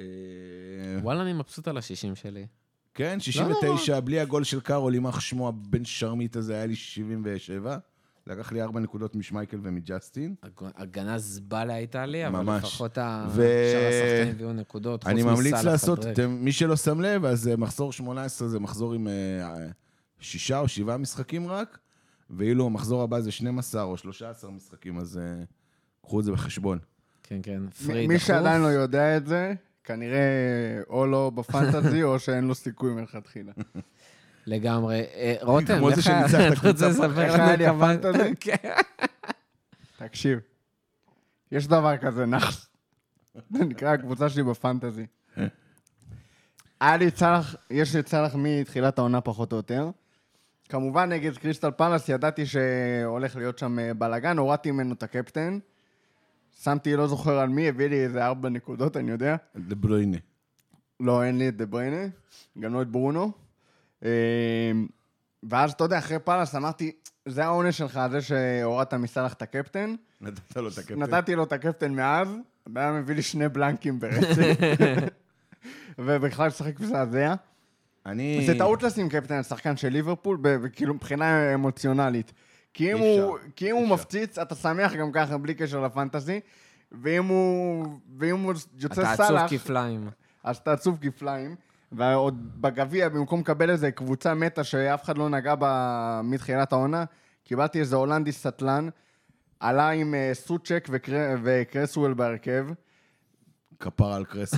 אה, 0.00 0.04
וואלה, 1.02 1.22
אני 1.22 1.32
מבסוט 1.32 1.68
על 1.68 1.78
השישים 1.78 2.14
שלי. 2.14 2.46
כן, 2.94 3.20
69, 3.20 4.00
בלי 4.00 4.20
הגול 4.20 4.44
של 4.44 4.60
קארול, 4.60 4.94
יימח 4.94 5.20
שמו 5.20 5.48
הבן 5.48 5.84
שרמית 5.84 6.36
הזה, 6.36 6.54
היה 6.54 6.66
לי 6.66 6.76
77. 6.76 7.78
לקח 8.26 8.52
לי 8.52 8.62
4 8.62 8.80
נקודות 8.80 9.16
משמייקל 9.16 9.58
ומג'סטין. 9.62 10.34
הג- 10.42 10.70
הגנה 10.76 11.18
זבלה 11.18 11.74
הייתה 11.74 12.06
לי, 12.06 12.26
אבל 12.26 12.40
ממש. 12.42 12.64
לפחות 12.64 12.98
ה- 12.98 13.26
ו- 13.30 13.70
שאר 13.72 13.88
השחקנים 13.88 14.34
הביאו 14.34 14.52
נקודות. 14.52 15.06
אני 15.06 15.22
ממליץ 15.22 15.54
לעשות. 15.54 16.06
אתם, 16.06 16.30
מי 16.40 16.52
שלא 16.52 16.76
שם 16.76 17.00
לב, 17.00 17.24
אז 17.24 17.48
אה, 17.48 17.56
מחזור 17.56 17.92
18 17.92 18.48
זה 18.48 18.60
מחזור 18.60 18.94
עם 18.94 19.08
אה, 19.08 19.66
שישה 20.20 20.58
או 20.58 20.68
שבעה 20.68 20.96
משחקים 20.96 21.48
רק, 21.48 21.78
ואילו 22.30 22.66
המחזור 22.66 23.02
הבא 23.02 23.20
זה 23.20 23.30
12 23.30 23.82
או 23.82 23.96
13 23.96 24.50
משחקים, 24.50 24.98
אז 24.98 25.18
אה, 25.18 25.44
קחו 26.02 26.20
את 26.20 26.24
זה 26.24 26.32
בחשבון. 26.32 26.78
כן, 27.22 27.40
כן, 27.42 27.62
פרי 27.86 28.06
מי 28.06 28.14
דחוף. 28.16 28.26
שעדיין 28.28 28.62
לא 28.62 28.66
יודע 28.66 29.16
את 29.16 29.26
זה, 29.26 29.54
כנראה 29.84 30.20
או 30.88 31.06
לא 31.06 31.30
בפנטזי, 31.34 32.02
או 32.02 32.18
שאין 32.18 32.44
לו 32.44 32.54
סיכוי 32.54 32.92
מלכתחילה. 32.94 33.52
לגמרי. 34.46 35.04
אה, 35.14 35.34
רותם, 35.40 35.78
כמו 35.78 35.90
זה? 35.94 36.02
שניצח 36.02 36.34
את 36.34 36.52
אתה 36.58 36.68
רוצה 36.68 36.86
הקבוצה 36.86 36.88
לספר 36.88 37.20
איך 37.20 37.34
היה 37.34 37.56
לי? 37.56 38.34
כן. 38.40 38.56
תקשיב, 39.98 40.38
יש 41.52 41.66
דבר 41.66 41.96
כזה, 41.96 42.26
נחס. 42.26 42.66
זה 43.50 43.64
נקרא 43.64 43.88
הקבוצה 43.88 44.28
שלי 44.28 44.42
בפנטזי. 44.42 45.06
היה 46.80 46.96
לי 46.96 47.10
צלח, 47.10 47.56
יש 47.70 47.96
לי 47.96 48.02
צלח 48.02 48.34
מתחילת 48.38 48.98
העונה 48.98 49.20
פחות 49.20 49.52
או 49.52 49.56
יותר. 49.56 49.90
כמובן, 50.68 51.08
נגד 51.08 51.36
קריסטל 51.36 51.70
פלאס 51.70 52.08
ידעתי 52.08 52.46
שהולך 52.46 53.36
להיות 53.36 53.58
שם 53.58 53.78
אה, 53.78 53.94
בלאגן, 53.94 54.38
הורדתי 54.38 54.70
ממנו 54.70 54.94
את 54.94 55.02
הקפטן. 55.02 55.58
שמתי, 56.62 56.96
לא 56.96 57.06
זוכר 57.06 57.38
על 57.38 57.48
מי, 57.48 57.68
הביא 57.68 57.86
לי 57.86 58.04
איזה 58.04 58.26
ארבע 58.26 58.48
נקודות, 58.48 58.96
אני 58.96 59.10
יודע. 59.10 59.36
דה 59.56 59.74
ברוינה. 59.74 60.16
לא, 61.00 61.24
אין 61.24 61.38
לי 61.38 61.48
את 61.48 61.56
דה 61.56 61.66
ברוינה, 61.66 62.06
גם 62.58 62.74
לא 62.74 62.82
את 62.82 62.88
ברונו. 62.88 63.32
אה, 64.04 64.10
ואז, 65.42 65.72
אתה 65.72 65.84
יודע, 65.84 65.98
אחרי 65.98 66.18
פאלאס 66.18 66.54
אמרתי, 66.54 66.92
זה 67.26 67.44
העונש 67.44 67.78
שלך, 67.78 68.00
זה 68.10 68.20
שהורדת 68.20 68.94
מסלח 68.94 69.32
את 69.32 69.42
הקפטן. 69.42 69.94
נתת 70.20 70.56
לו 70.56 70.68
את 70.68 70.78
הקפטן. 70.78 70.98
נתתי 70.98 71.34
לו 71.34 71.44
את 71.44 71.52
הקפטן 71.52 71.92
מאז, 71.94 72.28
אדם 72.68 73.00
מביא 73.00 73.14
לי 73.14 73.22
שני 73.22 73.48
בלנקים 73.48 74.00
ברצף. 74.00 74.54
ובכלל 75.98 76.46
משחק 76.46 76.80
מזעזע. 76.80 77.34
אני... 78.06 78.44
זה 78.46 78.58
טעות 78.58 78.82
לשים 78.82 79.08
קפטן 79.08 79.34
על 79.34 79.42
שחקן 79.42 79.76
של 79.76 79.88
ליברפול, 79.88 80.38
כאילו 80.72 80.94
מבחינה 80.94 81.54
אמוציונלית. 81.54 82.32
כי 82.74 82.92
אם 82.92 82.98
הוא, 82.98 83.38
כי 83.56 83.70
אם 83.70 83.76
הוא. 83.76 83.88
מפציץ, 83.88 84.38
אתה 84.38 84.54
שמח 84.54 84.92
גם 84.92 85.12
ככה, 85.12 85.38
בלי 85.38 85.54
קשר 85.54 85.80
לפנטזי. 85.80 86.40
ואם 86.92 87.24
הוא, 87.24 87.86
ואם 88.18 88.40
הוא 88.40 88.54
יוצא 88.78 89.14
אתה 89.14 89.24
עצוב 89.24 89.38
כפליים. 89.48 90.08
אז 90.44 90.56
אתה 90.56 90.72
עצוב 90.72 90.98
כפליים. 91.00 91.56
ועוד 91.92 92.60
בגביע, 92.60 93.08
במקום 93.08 93.40
לקבל 93.40 93.70
איזה 93.70 93.90
קבוצה 93.90 94.34
מתה 94.34 94.64
שאף 94.64 95.04
אחד 95.04 95.18
לא 95.18 95.28
נגע 95.28 95.54
בה 95.54 96.20
מתחילת 96.24 96.72
העונה, 96.72 97.04
קיבלתי 97.44 97.80
איזה 97.80 97.96
הולנדי 97.96 98.32
סטלן, 98.32 98.88
עלה 99.60 99.90
עם 99.90 100.14
אה, 100.14 100.30
סוצ'ק 100.34 100.88
וקר- 100.90 101.12
וקרסוול 101.42 102.14
בהרכב. 102.14 102.66
כפרה 103.80 104.16
על 104.16 104.24
קרסו. 104.24 104.56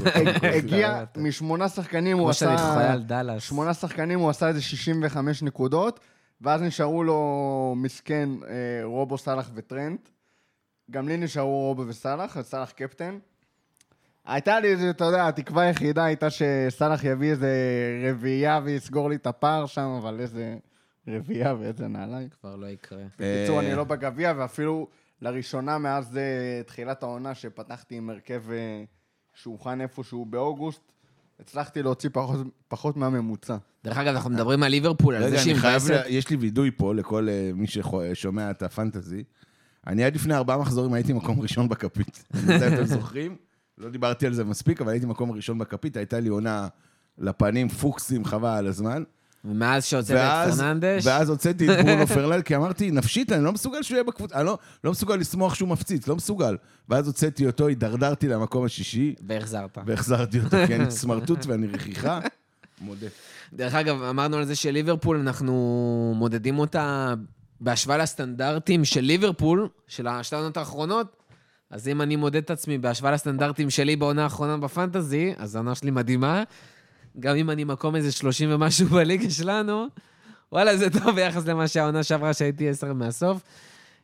הגיע 0.56 1.04
משמונה 1.16 1.68
שחקנים, 1.68 2.18
הוא 2.18 2.24
כמו 2.26 2.34
שאני 2.34 2.54
עשה... 2.54 2.92
על 2.92 3.02
דאלאס. 3.02 3.42
שמונה 3.42 3.74
שחקנים, 3.74 4.18
הוא 4.20 4.30
עשה 4.30 4.48
איזה 4.48 4.62
65 4.62 5.42
נקודות, 5.42 6.00
ואז 6.40 6.62
נשארו 6.62 7.04
לו 7.04 7.74
מסכן 7.76 8.28
אה, 8.48 8.54
רובו, 8.84 9.18
סאלח 9.18 9.50
וטרנט. 9.54 10.08
גם 10.90 11.08
לי 11.08 11.16
נשארו 11.16 11.60
רובו 11.68 11.84
וסאלח, 11.86 12.40
סאלח 12.42 12.70
קפטן. 12.70 13.18
הייתה 14.26 14.60
לי 14.60 14.68
איזה, 14.68 14.90
אתה 14.90 15.04
יודע, 15.04 15.28
התקווה 15.28 15.62
היחידה 15.62 16.04
הייתה 16.04 16.26
שסאלח 16.30 17.04
יביא 17.04 17.30
איזה 17.30 17.50
רביעייה 18.10 18.60
ויסגור 18.64 19.10
לי 19.10 19.16
את 19.16 19.26
הפער 19.26 19.66
שם, 19.66 19.96
אבל 20.02 20.20
איזה 20.20 20.56
רביעייה 21.08 21.54
ואיזה 21.60 21.88
נעליים. 21.88 22.28
כבר 22.40 22.56
לא 22.56 22.66
יקרה. 22.66 23.02
בקיצור, 23.18 23.60
אה, 23.60 23.66
אני 23.66 23.74
לא 23.76 23.84
בגביע, 23.84 24.32
ואפילו 24.36 24.88
לראשונה 25.22 25.78
מאז 25.78 26.16
אה, 26.16 26.22
תחילת 26.66 27.02
העונה, 27.02 27.34
שפתחתי 27.34 27.94
עם 27.96 28.10
הרכב 28.10 28.42
אה, 28.50 28.84
שהוכן 29.34 29.80
איפשהו 29.80 30.24
באוגוסט, 30.24 30.80
הצלחתי 31.40 31.82
להוציא 31.82 32.10
פחות, 32.12 32.40
פחות 32.68 32.96
מהממוצע. 32.96 33.56
דרך 33.84 33.98
אגב, 33.98 34.14
אנחנו 34.14 34.30
מדברים 34.30 34.62
על 34.62 34.70
ליברפול, 34.70 35.14
על 35.14 35.30
זה 35.30 35.38
שהיא 35.38 35.54
מבאסת. 35.56 35.90
ל- 35.90 36.02
יש 36.08 36.30
לי 36.30 36.36
וידוי 36.36 36.70
פה 36.76 36.94
לכל 36.94 37.28
אה, 37.28 37.50
מי 37.54 37.66
ששומע 37.66 38.50
את 38.50 38.62
הפנטזי. 38.62 39.24
אני 39.86 40.04
עד 40.04 40.14
לפני 40.14 40.34
ארבעה 40.34 40.58
מחזורים 40.58 40.92
הייתי 40.92 41.12
מקום 41.12 41.40
ראשון 41.40 41.68
בכפית. 41.68 42.24
אני 42.34 42.54
יודע 42.54 42.68
אם 42.68 42.74
אתם 42.74 42.84
זוכרים, 42.84 43.36
לא 43.78 43.90
דיברתי 43.90 44.26
על 44.26 44.32
זה 44.32 44.44
מספיק, 44.44 44.80
אבל 44.80 44.92
הייתי 44.92 45.06
מקום 45.06 45.32
ראשון 45.32 45.58
בכפית, 45.58 45.96
הייתה 45.96 46.20
לי 46.20 46.28
עונה 46.28 46.68
לפנים, 47.18 47.68
פוקסים, 47.68 48.24
חבל 48.24 48.48
על 48.48 48.66
הזמן. 48.66 49.02
ומאז 49.44 49.84
שהוצאת 49.84 50.16
את 50.16 50.54
פרננדש, 50.56 51.06
ואז 51.06 51.28
הוצאתי 51.30 51.72
את 51.72 51.84
ברונו 51.84 52.06
פרלל, 52.06 52.42
כי 52.42 52.56
אמרתי, 52.56 52.90
נפשית, 52.90 53.32
אני 53.32 53.44
לא 53.44 53.52
מסוגל 53.52 53.82
שהוא 53.82 53.94
יהיה 53.94 54.04
בקבוצה, 54.04 54.36
אני 54.36 54.46
לא, 54.46 54.58
לא 54.84 54.90
מסוגל 54.90 55.16
לשמוח 55.16 55.54
שהוא 55.54 55.68
מפציץ, 55.68 56.08
לא 56.08 56.16
מסוגל. 56.16 56.56
ואז 56.88 57.06
הוצאתי 57.06 57.46
אותו, 57.46 57.66
הידרדרתי 57.66 58.28
למקום 58.28 58.64
השישי, 58.64 59.14
והחזרת. 59.26 59.78
והחזרתי 59.86 60.38
אותו, 60.38 60.56
כי 60.66 60.74
אני 60.74 60.90
סמרטוט 61.00 61.46
ואני 61.46 61.66
רכיכה. 61.66 62.20
מודה. 62.80 63.06
דרך 63.52 63.74
אגב, 63.74 64.02
אמרנו 64.02 64.36
על 64.36 64.44
זה 64.44 64.54
שליברפול, 64.54 65.18
אנחנו 65.18 66.14
מודדים 66.16 66.58
אותה 66.58 67.14
בהשוואה 67.60 67.98
לסטנדרטים 67.98 68.84
של 68.84 69.00
ליברפול, 69.00 69.68
של 69.88 70.06
השתי 70.06 70.36
העונות 70.36 70.56
האחרונות. 70.56 71.15
אז 71.70 71.88
אם 71.88 72.02
אני 72.02 72.16
מודד 72.16 72.36
את 72.36 72.50
עצמי 72.50 72.78
בהשוואה 72.78 73.12
לסטנדרטים 73.12 73.70
שלי 73.70 73.96
בעונה 73.96 74.22
האחרונה 74.22 74.56
בפנטזי, 74.56 75.32
אז 75.36 75.54
העונה 75.54 75.74
שלי 75.74 75.90
מדהימה. 75.90 76.42
גם 77.20 77.36
אם 77.36 77.50
אני 77.50 77.64
מקום 77.64 77.96
איזה 77.96 78.12
30 78.12 78.48
ומשהו 78.52 78.86
בליגה 78.86 79.30
שלנו, 79.30 79.86
וואלה, 80.52 80.76
זה 80.76 80.90
טוב 80.90 81.10
ביחס 81.14 81.46
למה 81.46 81.68
שהעונה 81.68 82.02
שעברה 82.02 82.34
שהייתי 82.34 82.68
10 82.68 82.92
מהסוף. 82.92 83.42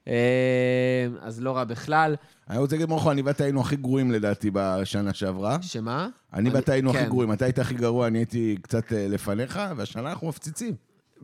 אה, 0.09 1.07
אז 1.21 1.41
לא 1.41 1.57
רע 1.57 1.65
בכלל. 1.65 2.17
אני 2.51 2.59
רוצה 2.59 2.77
להגיד, 2.77 2.89
מורכו, 2.89 3.11
אני 3.11 3.23
ואתה 3.23 3.45
היינו 3.45 3.61
הכי 3.61 3.77
גרועים 3.77 4.11
לדעתי 4.11 4.51
בשנה 4.53 5.15
שעברה. 5.15 5.59
שמה? 5.63 6.09
אני 6.35 6.51
ואתה 6.51 6.73
היינו 6.73 6.91
הכי 6.91 6.99
כן. 6.99 7.09
גרועים, 7.09 7.33
אתה 7.33 7.45
היית 7.45 7.59
הכי 7.59 7.75
גרוע, 7.75 8.07
אני 8.07 8.19
הייתי 8.19 8.57
קצת 8.63 8.93
אה, 8.93 9.07
לפניך, 9.09 9.61
והשנה 9.77 10.11
אנחנו 10.11 10.29
מפציצים. 10.29 10.75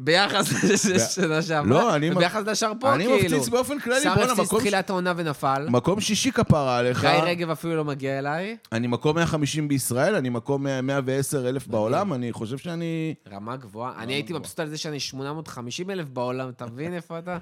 ביחס 0.00 0.52
לשנה 0.94 1.42
שעברה. 1.42 1.70
לא, 1.70 1.94
אני 1.96 2.10
וביחס 2.10 2.42
לשאר 2.46 2.72
פה, 2.80 2.94
אני 2.94 3.04
כאילו. 3.04 3.16
מפציץ 3.36 3.48
באופן 3.48 3.78
כללי, 3.80 4.04
בואנה, 4.14 4.32
מקום 4.34 4.60
ש- 4.60 4.62
תחילת 4.64 4.90
העונה 4.90 5.12
ונפל. 5.16 5.66
מקום 5.70 6.00
שישי 6.00 6.32
כפרה 6.32 6.78
עליך. 6.78 7.00
גיא 7.00 7.10
רגב 7.10 7.50
אפילו 7.50 7.76
לא 7.76 7.84
מגיע 7.84 8.18
אליי. 8.18 8.56
אני 8.72 8.86
מקום 8.86 9.16
150 9.16 9.68
בישראל, 9.68 10.14
אני 10.14 10.28
מקום 10.28 10.66
110 10.82 11.48
אלף 11.48 11.66
בעולם, 11.66 12.12
אני 12.12 12.32
חושב 12.32 12.58
שאני... 12.58 13.14
רמה 13.32 13.56
גבוהה. 13.56 14.02
אני 14.02 14.12
הייתי 14.12 14.32
מבסוט 14.32 14.60
על 14.60 14.68
זה 14.68 14.78
שאני 14.78 15.00
850 15.00 15.90
אלף 15.90 16.08
בעולם, 16.08 16.48
אתה 16.48 16.66
מבין 16.66 16.94
איפה 16.94 17.18
אתה? 17.18 17.38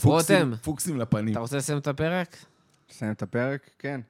פוקסים- 0.00 0.10
רותם. 0.10 0.52
פוקסים 0.62 1.00
לפנים. 1.00 1.32
אתה 1.32 1.40
רוצה 1.40 1.56
לסיים 1.56 1.78
את 1.78 1.86
הפרק? 1.86 2.36
נסיים 2.90 3.12
את 3.12 3.22
הפרק? 3.22 3.70
כן. 3.78 4.00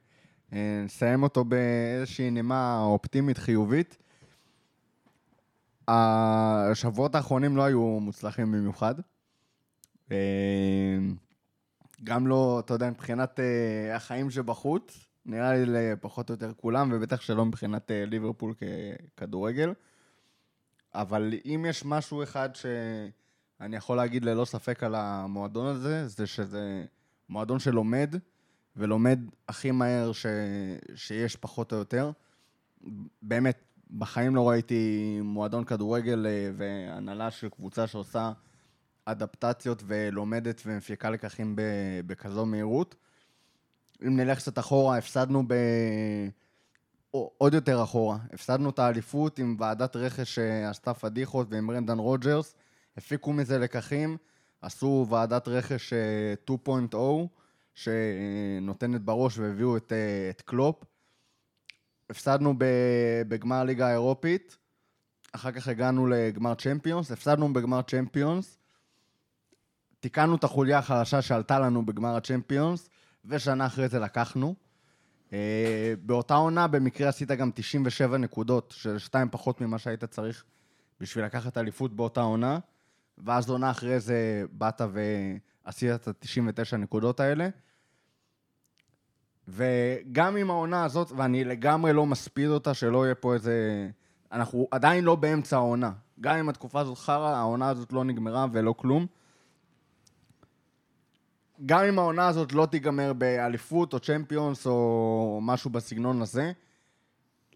אה, 0.52 0.58
נסיים 0.84 1.22
אותו 1.22 1.44
באיזושהי 1.44 2.30
נימה 2.30 2.80
אופטימית 2.82 3.38
חיובית. 3.38 3.96
השבועות 5.88 7.14
האחרונים 7.14 7.56
לא 7.56 7.62
היו 7.62 7.80
מוצלחים 8.00 8.52
במיוחד. 8.52 8.94
אה, 10.12 10.98
גם 12.04 12.26
לא, 12.26 12.62
אתה 12.64 12.74
יודע, 12.74 12.90
מבחינת 12.90 13.40
אה, 13.40 13.96
החיים 13.96 14.30
שבחוץ, 14.30 15.06
נראה 15.26 15.52
לי 15.52 15.64
לפחות 15.66 16.30
או 16.30 16.34
יותר 16.34 16.52
כולם, 16.56 16.90
ובטח 16.92 17.20
שלא 17.20 17.44
מבחינת 17.44 17.90
אה, 17.90 18.04
ליברפול 18.06 18.54
ככדורגל. 19.16 19.72
אבל 20.94 21.34
אם 21.44 21.64
יש 21.68 21.84
משהו 21.84 22.22
אחד 22.22 22.48
שאני 22.54 23.76
יכול 23.76 23.96
להגיד 23.96 24.24
ללא 24.24 24.44
ספק 24.44 24.82
על 24.82 24.94
המועדון 24.94 25.66
הזה, 25.66 26.08
זה 26.08 26.26
שזה 26.26 26.84
מועדון 27.28 27.58
שלומד, 27.58 28.14
ולומד 28.76 29.20
הכי 29.48 29.70
מהר 29.70 30.12
ש... 30.12 30.26
שיש 30.94 31.36
פחות 31.36 31.72
או 31.72 31.76
יותר. 31.76 32.10
באמת, 33.22 33.71
בחיים 33.98 34.36
לא 34.36 34.48
ראיתי 34.48 35.20
מועדון 35.22 35.64
כדורגל 35.64 36.26
אה, 36.26 36.50
והנהלה 36.56 37.30
של 37.30 37.48
קבוצה 37.48 37.86
שעושה 37.86 38.32
אדפטציות 39.04 39.82
ולומדת 39.86 40.62
ומפיקה 40.66 41.10
לקחים. 41.10 41.56
בכזו 42.06 42.46
מהירות. 42.46 42.94
אם 44.06 44.16
נלך 44.16 44.38
קצת 44.38 44.58
אחורה, 44.58 44.98
הפסדנו 44.98 45.42
ב... 45.46 45.54
עוד 47.38 47.54
יותר 47.54 47.82
אחורה. 47.82 48.18
הפסדנו 48.32 48.70
את 48.70 48.78
האליפות 48.78 49.38
עם 49.38 49.56
ועדת 49.58 49.96
רכש 49.96 50.34
שעשתה 50.34 50.94
פדיחות 50.94 51.46
ועם 51.50 51.70
רנדן 51.70 51.98
רוג'רס. 51.98 52.54
הפיקו 52.96 53.32
מזה 53.32 53.58
לקחים, 53.58 54.16
עשו 54.62 55.06
ועדת 55.10 55.48
רכש 55.48 55.92
אה, 55.92 56.34
2.0 56.92 56.96
שנותנת 57.74 59.02
בראש 59.02 59.38
והביאו 59.38 59.76
את, 59.76 59.92
אה, 59.92 60.30
את 60.30 60.40
קלופ. 60.40 60.84
הפסדנו 62.12 62.54
בגמר 63.28 63.56
הליגה 63.56 63.88
האירופית, 63.88 64.56
אחר 65.32 65.52
כך 65.52 65.68
הגענו 65.68 66.06
לגמר 66.06 66.54
צ'מפיונס, 66.54 67.12
הפסדנו 67.12 67.52
בגמר 67.52 67.82
צ'מפיונס, 67.82 68.58
תיקנו 70.00 70.36
את 70.36 70.44
החוליה 70.44 70.78
החלשה 70.78 71.22
שעלתה 71.22 71.58
לנו 71.58 71.86
בגמר 71.86 72.16
הצ'מפיונס, 72.16 72.88
ושנה 73.24 73.66
אחרי 73.66 73.88
זה 73.88 73.98
לקחנו. 73.98 74.54
אה, 75.32 75.94
באותה 76.02 76.34
עונה 76.34 76.66
במקרה 76.66 77.08
עשית 77.08 77.30
גם 77.30 77.50
97 77.54 78.18
נקודות, 78.18 78.74
של 78.76 78.98
שתיים 78.98 79.28
פחות 79.30 79.60
ממה 79.60 79.78
שהיית 79.78 80.04
צריך 80.04 80.44
בשביל 81.00 81.24
לקחת 81.24 81.58
אליפות 81.58 81.96
באותה 81.96 82.20
עונה, 82.20 82.58
ואז 83.18 83.50
עונה 83.50 83.70
אחרי 83.70 84.00
זה 84.00 84.44
באת 84.52 84.80
ועשית 84.92 85.90
את 85.94 86.08
ה-99 86.08 86.76
נקודות 86.76 87.20
האלה. 87.20 87.48
וגם 89.48 90.36
עם 90.36 90.50
העונה 90.50 90.84
הזאת, 90.84 91.12
ואני 91.16 91.44
לגמרי 91.44 91.92
לא 91.92 92.06
מספיד 92.06 92.48
אותה, 92.48 92.74
שלא 92.74 93.04
יהיה 93.04 93.14
פה 93.14 93.34
איזה... 93.34 93.88
אנחנו 94.32 94.68
עדיין 94.70 95.04
לא 95.04 95.14
באמצע 95.14 95.56
העונה. 95.56 95.92
גם 96.20 96.36
אם 96.36 96.48
התקופה 96.48 96.80
הזאת 96.80 96.98
חרא, 96.98 97.36
העונה 97.36 97.68
הזאת 97.68 97.92
לא 97.92 98.04
נגמרה 98.04 98.46
ולא 98.52 98.74
כלום. 98.76 99.06
גם 101.66 101.84
אם 101.84 101.98
העונה 101.98 102.28
הזאת 102.28 102.52
לא 102.52 102.66
תיגמר 102.66 103.12
באליפות 103.12 103.92
או 103.92 104.00
צ'מפיונס 104.00 104.66
או 104.66 105.38
משהו 105.42 105.70
בסגנון 105.70 106.22
הזה, 106.22 106.52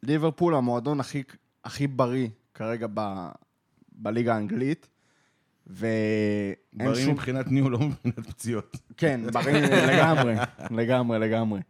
ליברפול 0.03 0.55
המועדון 0.55 1.01
הכי, 1.01 1.23
הכי 1.65 1.87
בריא 1.87 2.29
כרגע 2.55 2.87
ב, 2.95 3.29
בליגה 3.93 4.35
האנגלית. 4.35 4.89
ואין 5.67 6.55
בריא 6.73 7.05
שום... 7.05 7.13
מבחינת 7.13 7.47
ניהול, 7.47 7.73
לא 7.73 7.79
מבחינת 7.79 8.27
פציעות. 8.31 8.77
כן, 8.97 9.21
בריא 9.33 9.55
לגמרי, 9.93 10.35
לגמרי, 10.71 11.19
לגמרי. 11.19 11.61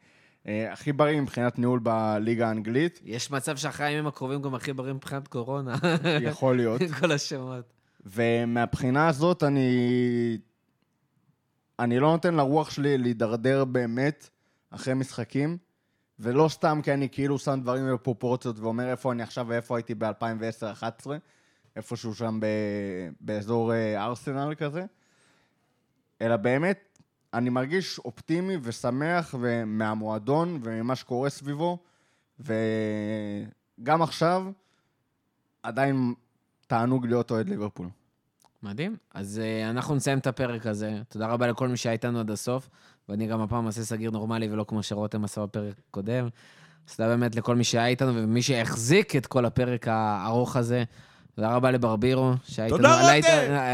אה, 0.48 0.72
הכי 0.72 0.92
בריא 0.92 1.20
מבחינת 1.20 1.58
ניהול 1.58 1.80
בליגה 1.82 2.48
האנגלית, 2.48 3.00
יש 3.04 3.30
מצב 3.30 3.56
שאחרי 3.56 3.86
הימים 3.86 4.06
הקרובים 4.06 4.42
גם 4.42 4.54
הכי 4.54 4.72
בריא 4.72 4.92
מבחינת 4.92 5.28
קורונה. 5.28 5.74
יכול 6.20 6.56
להיות. 6.58 6.80
עם 6.80 6.88
כל 6.88 7.12
השמות. 7.12 7.72
ומהבחינה 8.06 9.08
הזאת 9.08 9.42
אני... 9.42 10.38
אני 11.78 11.98
לא 11.98 12.10
נותן 12.10 12.34
לרוח 12.34 12.70
שלי 12.70 12.98
להידרדר 12.98 13.64
באמת 13.64 14.28
אחרי 14.70 14.94
משחקים, 14.94 15.58
ולא 16.18 16.48
סתם 16.48 16.80
כי 16.82 16.92
אני 16.92 17.08
כאילו 17.08 17.38
שם 17.38 17.60
דברים 17.62 17.94
בפרופורציות 17.94 18.58
ואומר 18.58 18.90
איפה 18.90 19.12
אני 19.12 19.22
עכשיו 19.22 19.46
ואיפה 19.48 19.76
הייתי 19.76 19.94
ב-2010-2011, 19.94 21.06
איפשהו 21.76 22.14
שם 22.14 22.40
ב... 22.40 22.46
באזור 23.20 23.74
אה, 23.74 24.04
ארסנל 24.04 24.54
כזה, 24.54 24.84
אלא 26.22 26.36
באמת, 26.36 26.98
אני 27.34 27.50
מרגיש 27.50 27.98
אופטימי 27.98 28.56
ושמח 28.62 29.34
מהמועדון 29.66 30.60
וממה 30.62 30.96
שקורה 30.96 31.30
סביבו, 31.30 31.78
וגם 32.40 34.02
עכשיו, 34.02 34.46
עדיין 35.62 36.14
תענוג 36.66 37.06
להיות 37.06 37.30
אוהד 37.30 37.48
ליברפול. 37.48 37.88
מדהים. 38.62 38.96
אז 39.14 39.40
uh, 39.42 39.70
אנחנו 39.70 39.94
נסיים 39.94 40.18
את 40.18 40.26
הפרק 40.26 40.66
הזה. 40.66 41.00
תודה 41.08 41.26
רבה 41.26 41.46
לכל 41.46 41.68
מי 41.68 41.76
שהיה 41.76 41.92
איתנו 41.92 42.20
עד 42.20 42.30
הסוף, 42.30 42.68
ואני 43.08 43.26
גם 43.26 43.40
הפעם 43.40 43.66
אעשה 43.66 43.82
סגיר 43.82 44.10
נורמלי 44.10 44.48
ולא 44.48 44.64
כמו 44.68 44.82
שרותם 44.82 45.24
עשה 45.24 45.42
בפרק 45.46 45.74
הקודם. 45.88 46.28
אז 46.88 46.96
תודה 46.96 47.08
באמת 47.08 47.34
לכל 47.34 47.56
מי 47.56 47.64
שהיה 47.64 47.86
איתנו 47.86 48.14
ומי 48.14 48.42
שהחזיק 48.42 49.16
את 49.16 49.26
כל 49.26 49.44
הפרק 49.44 49.88
הארוך 49.88 50.56
הזה. 50.56 50.84
תודה 51.36 51.54
רבה 51.56 51.70
לברבירו, 51.70 52.32
שהיה 52.44 52.68
תודה, 52.68 53.12
איתנו, 53.14 53.30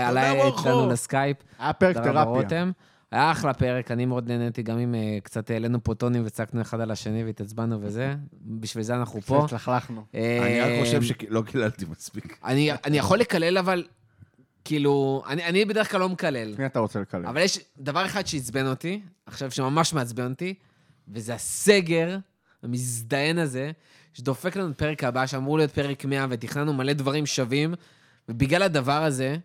עלה! 0.08 0.32
איתנו- 0.32 0.88
לסקייפ. 0.90 1.36
היה 1.58 1.72
פרק 1.72 1.96
תודה 1.96 2.10
רבה, 2.10 2.24
תרפיה. 2.24 2.42
רותם. 2.42 2.70
היה 3.10 3.30
אחלה 3.32 3.54
פרק, 3.54 3.90
אני 3.90 4.06
מאוד 4.06 4.28
נהניתי, 4.28 4.62
גם 4.62 4.78
אם 4.78 4.94
uh, 4.94 5.24
קצת 5.24 5.50
העלינו 5.50 5.84
פה 5.84 5.94
טונים 5.94 6.22
וצעקנו 6.26 6.60
אחד 6.60 6.80
על 6.80 6.90
השני 6.90 7.24
והתעצבנו 7.24 7.78
וזה. 7.82 8.14
בשביל 8.42 8.84
זה 8.84 8.94
אנחנו 8.96 9.20
פה. 9.20 9.44
התלכלכנו. 9.44 10.04
אני 10.14 10.60
רק 10.60 10.66
אה, 10.68 10.80
חושב 10.84 11.02
שלא 11.02 11.42
קיללתי 11.46 11.84
מספיק. 11.90 12.38
אני, 12.44 12.70
אני 12.84 12.98
יכול 12.98 13.18
לקלל, 13.18 13.58
אבל 13.58 13.84
כאילו, 14.64 15.22
אני, 15.28 15.44
אני 15.44 15.64
בדרך 15.64 15.90
כלל 15.90 16.00
לא 16.00 16.08
מקלל. 16.08 16.54
מי 16.58 16.66
אתה 16.66 16.78
רוצה 16.78 17.00
לקלל? 17.00 17.26
אבל 17.26 17.40
יש 17.40 17.58
דבר 17.78 18.06
אחד 18.06 18.26
שעצבן 18.26 18.66
אותי, 18.66 19.00
עכשיו 19.26 19.50
שממש 19.50 19.92
מעצבן 19.92 20.30
אותי, 20.30 20.54
וזה 21.08 21.34
הסגר 21.34 22.18
המזדיין 22.62 23.38
הזה, 23.38 23.70
שדופק 24.12 24.56
לנו 24.56 24.70
את 24.70 24.78
פרק 24.78 25.04
הבא, 25.04 25.26
שאמור 25.26 25.58
להיות 25.58 25.70
פרק 25.70 26.04
100, 26.04 26.26
ותכננו 26.30 26.72
מלא 26.72 26.92
דברים 26.92 27.26
שווים, 27.26 27.74
ובגלל 28.28 28.62
הדבר 28.62 29.02
הזה, 29.02 29.36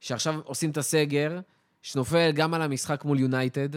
שעכשיו 0.00 0.40
עושים 0.44 0.70
את 0.70 0.76
הסגר, 0.76 1.40
שנופל 1.82 2.30
גם 2.32 2.54
על 2.54 2.62
המשחק 2.62 3.04
מול 3.04 3.20
יונייטד, 3.20 3.68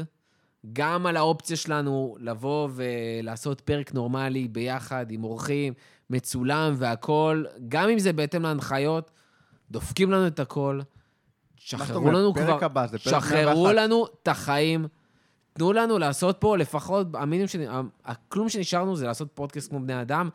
גם 0.73 1.05
על 1.05 1.17
האופציה 1.17 1.57
שלנו 1.57 2.17
לבוא 2.19 2.69
ולעשות 2.71 3.61
פרק 3.61 3.93
נורמלי 3.93 4.47
ביחד 4.47 5.11
עם 5.11 5.23
אורחים, 5.23 5.73
מצולם 6.09 6.73
והכול, 6.77 7.47
גם 7.67 7.89
אם 7.89 7.99
זה 7.99 8.13
בהתאם 8.13 8.41
להנחיות, 8.41 9.11
דופקים 9.71 10.11
לנו 10.11 10.27
את 10.27 10.39
הכל. 10.39 10.79
שחררו? 11.55 12.11
לנו 12.11 12.33
כבר, 12.33 12.59
שחררו 12.97 13.63
101. 13.63 13.75
לנו 13.75 14.05
את 14.23 14.27
החיים. 14.27 14.87
תנו 15.53 15.73
לנו 15.73 15.99
לעשות 15.99 16.37
פה 16.39 16.57
לפחות, 16.57 17.07
המינימום, 17.13 17.47
שנ... 17.47 17.61
הכלום 18.05 18.49
שנשארנו 18.49 18.95
זה 18.95 19.05
לעשות 19.05 19.29
פודקאסט 19.33 19.69
כמו 19.69 19.79
בני 19.79 20.01
אדם, 20.01 20.29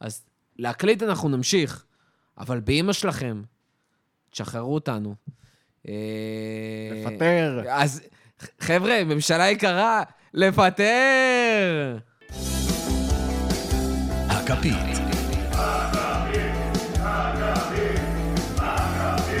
אז 0.00 0.24
להקליט 0.58 1.02
אנחנו 1.02 1.28
נמשיך, 1.28 1.84
אבל 2.38 2.60
באימא 2.60 2.92
שלכם, 2.92 3.42
תשחררו 4.30 4.74
אותנו. 4.74 5.14
אה, 5.88 5.94
לפטר. 6.92 7.62
אז 7.70 8.02
חבר'ה, 8.60 9.04
ממשלה 9.04 9.50
יקרה, 9.50 10.02
לפטר! 10.34 11.98
הכפית. 14.28 15.02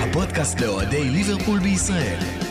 הפודקאסט 0.00 0.60
לאוהדי 0.60 1.10
ליברפול 1.10 1.58
בישראל. 1.58 2.41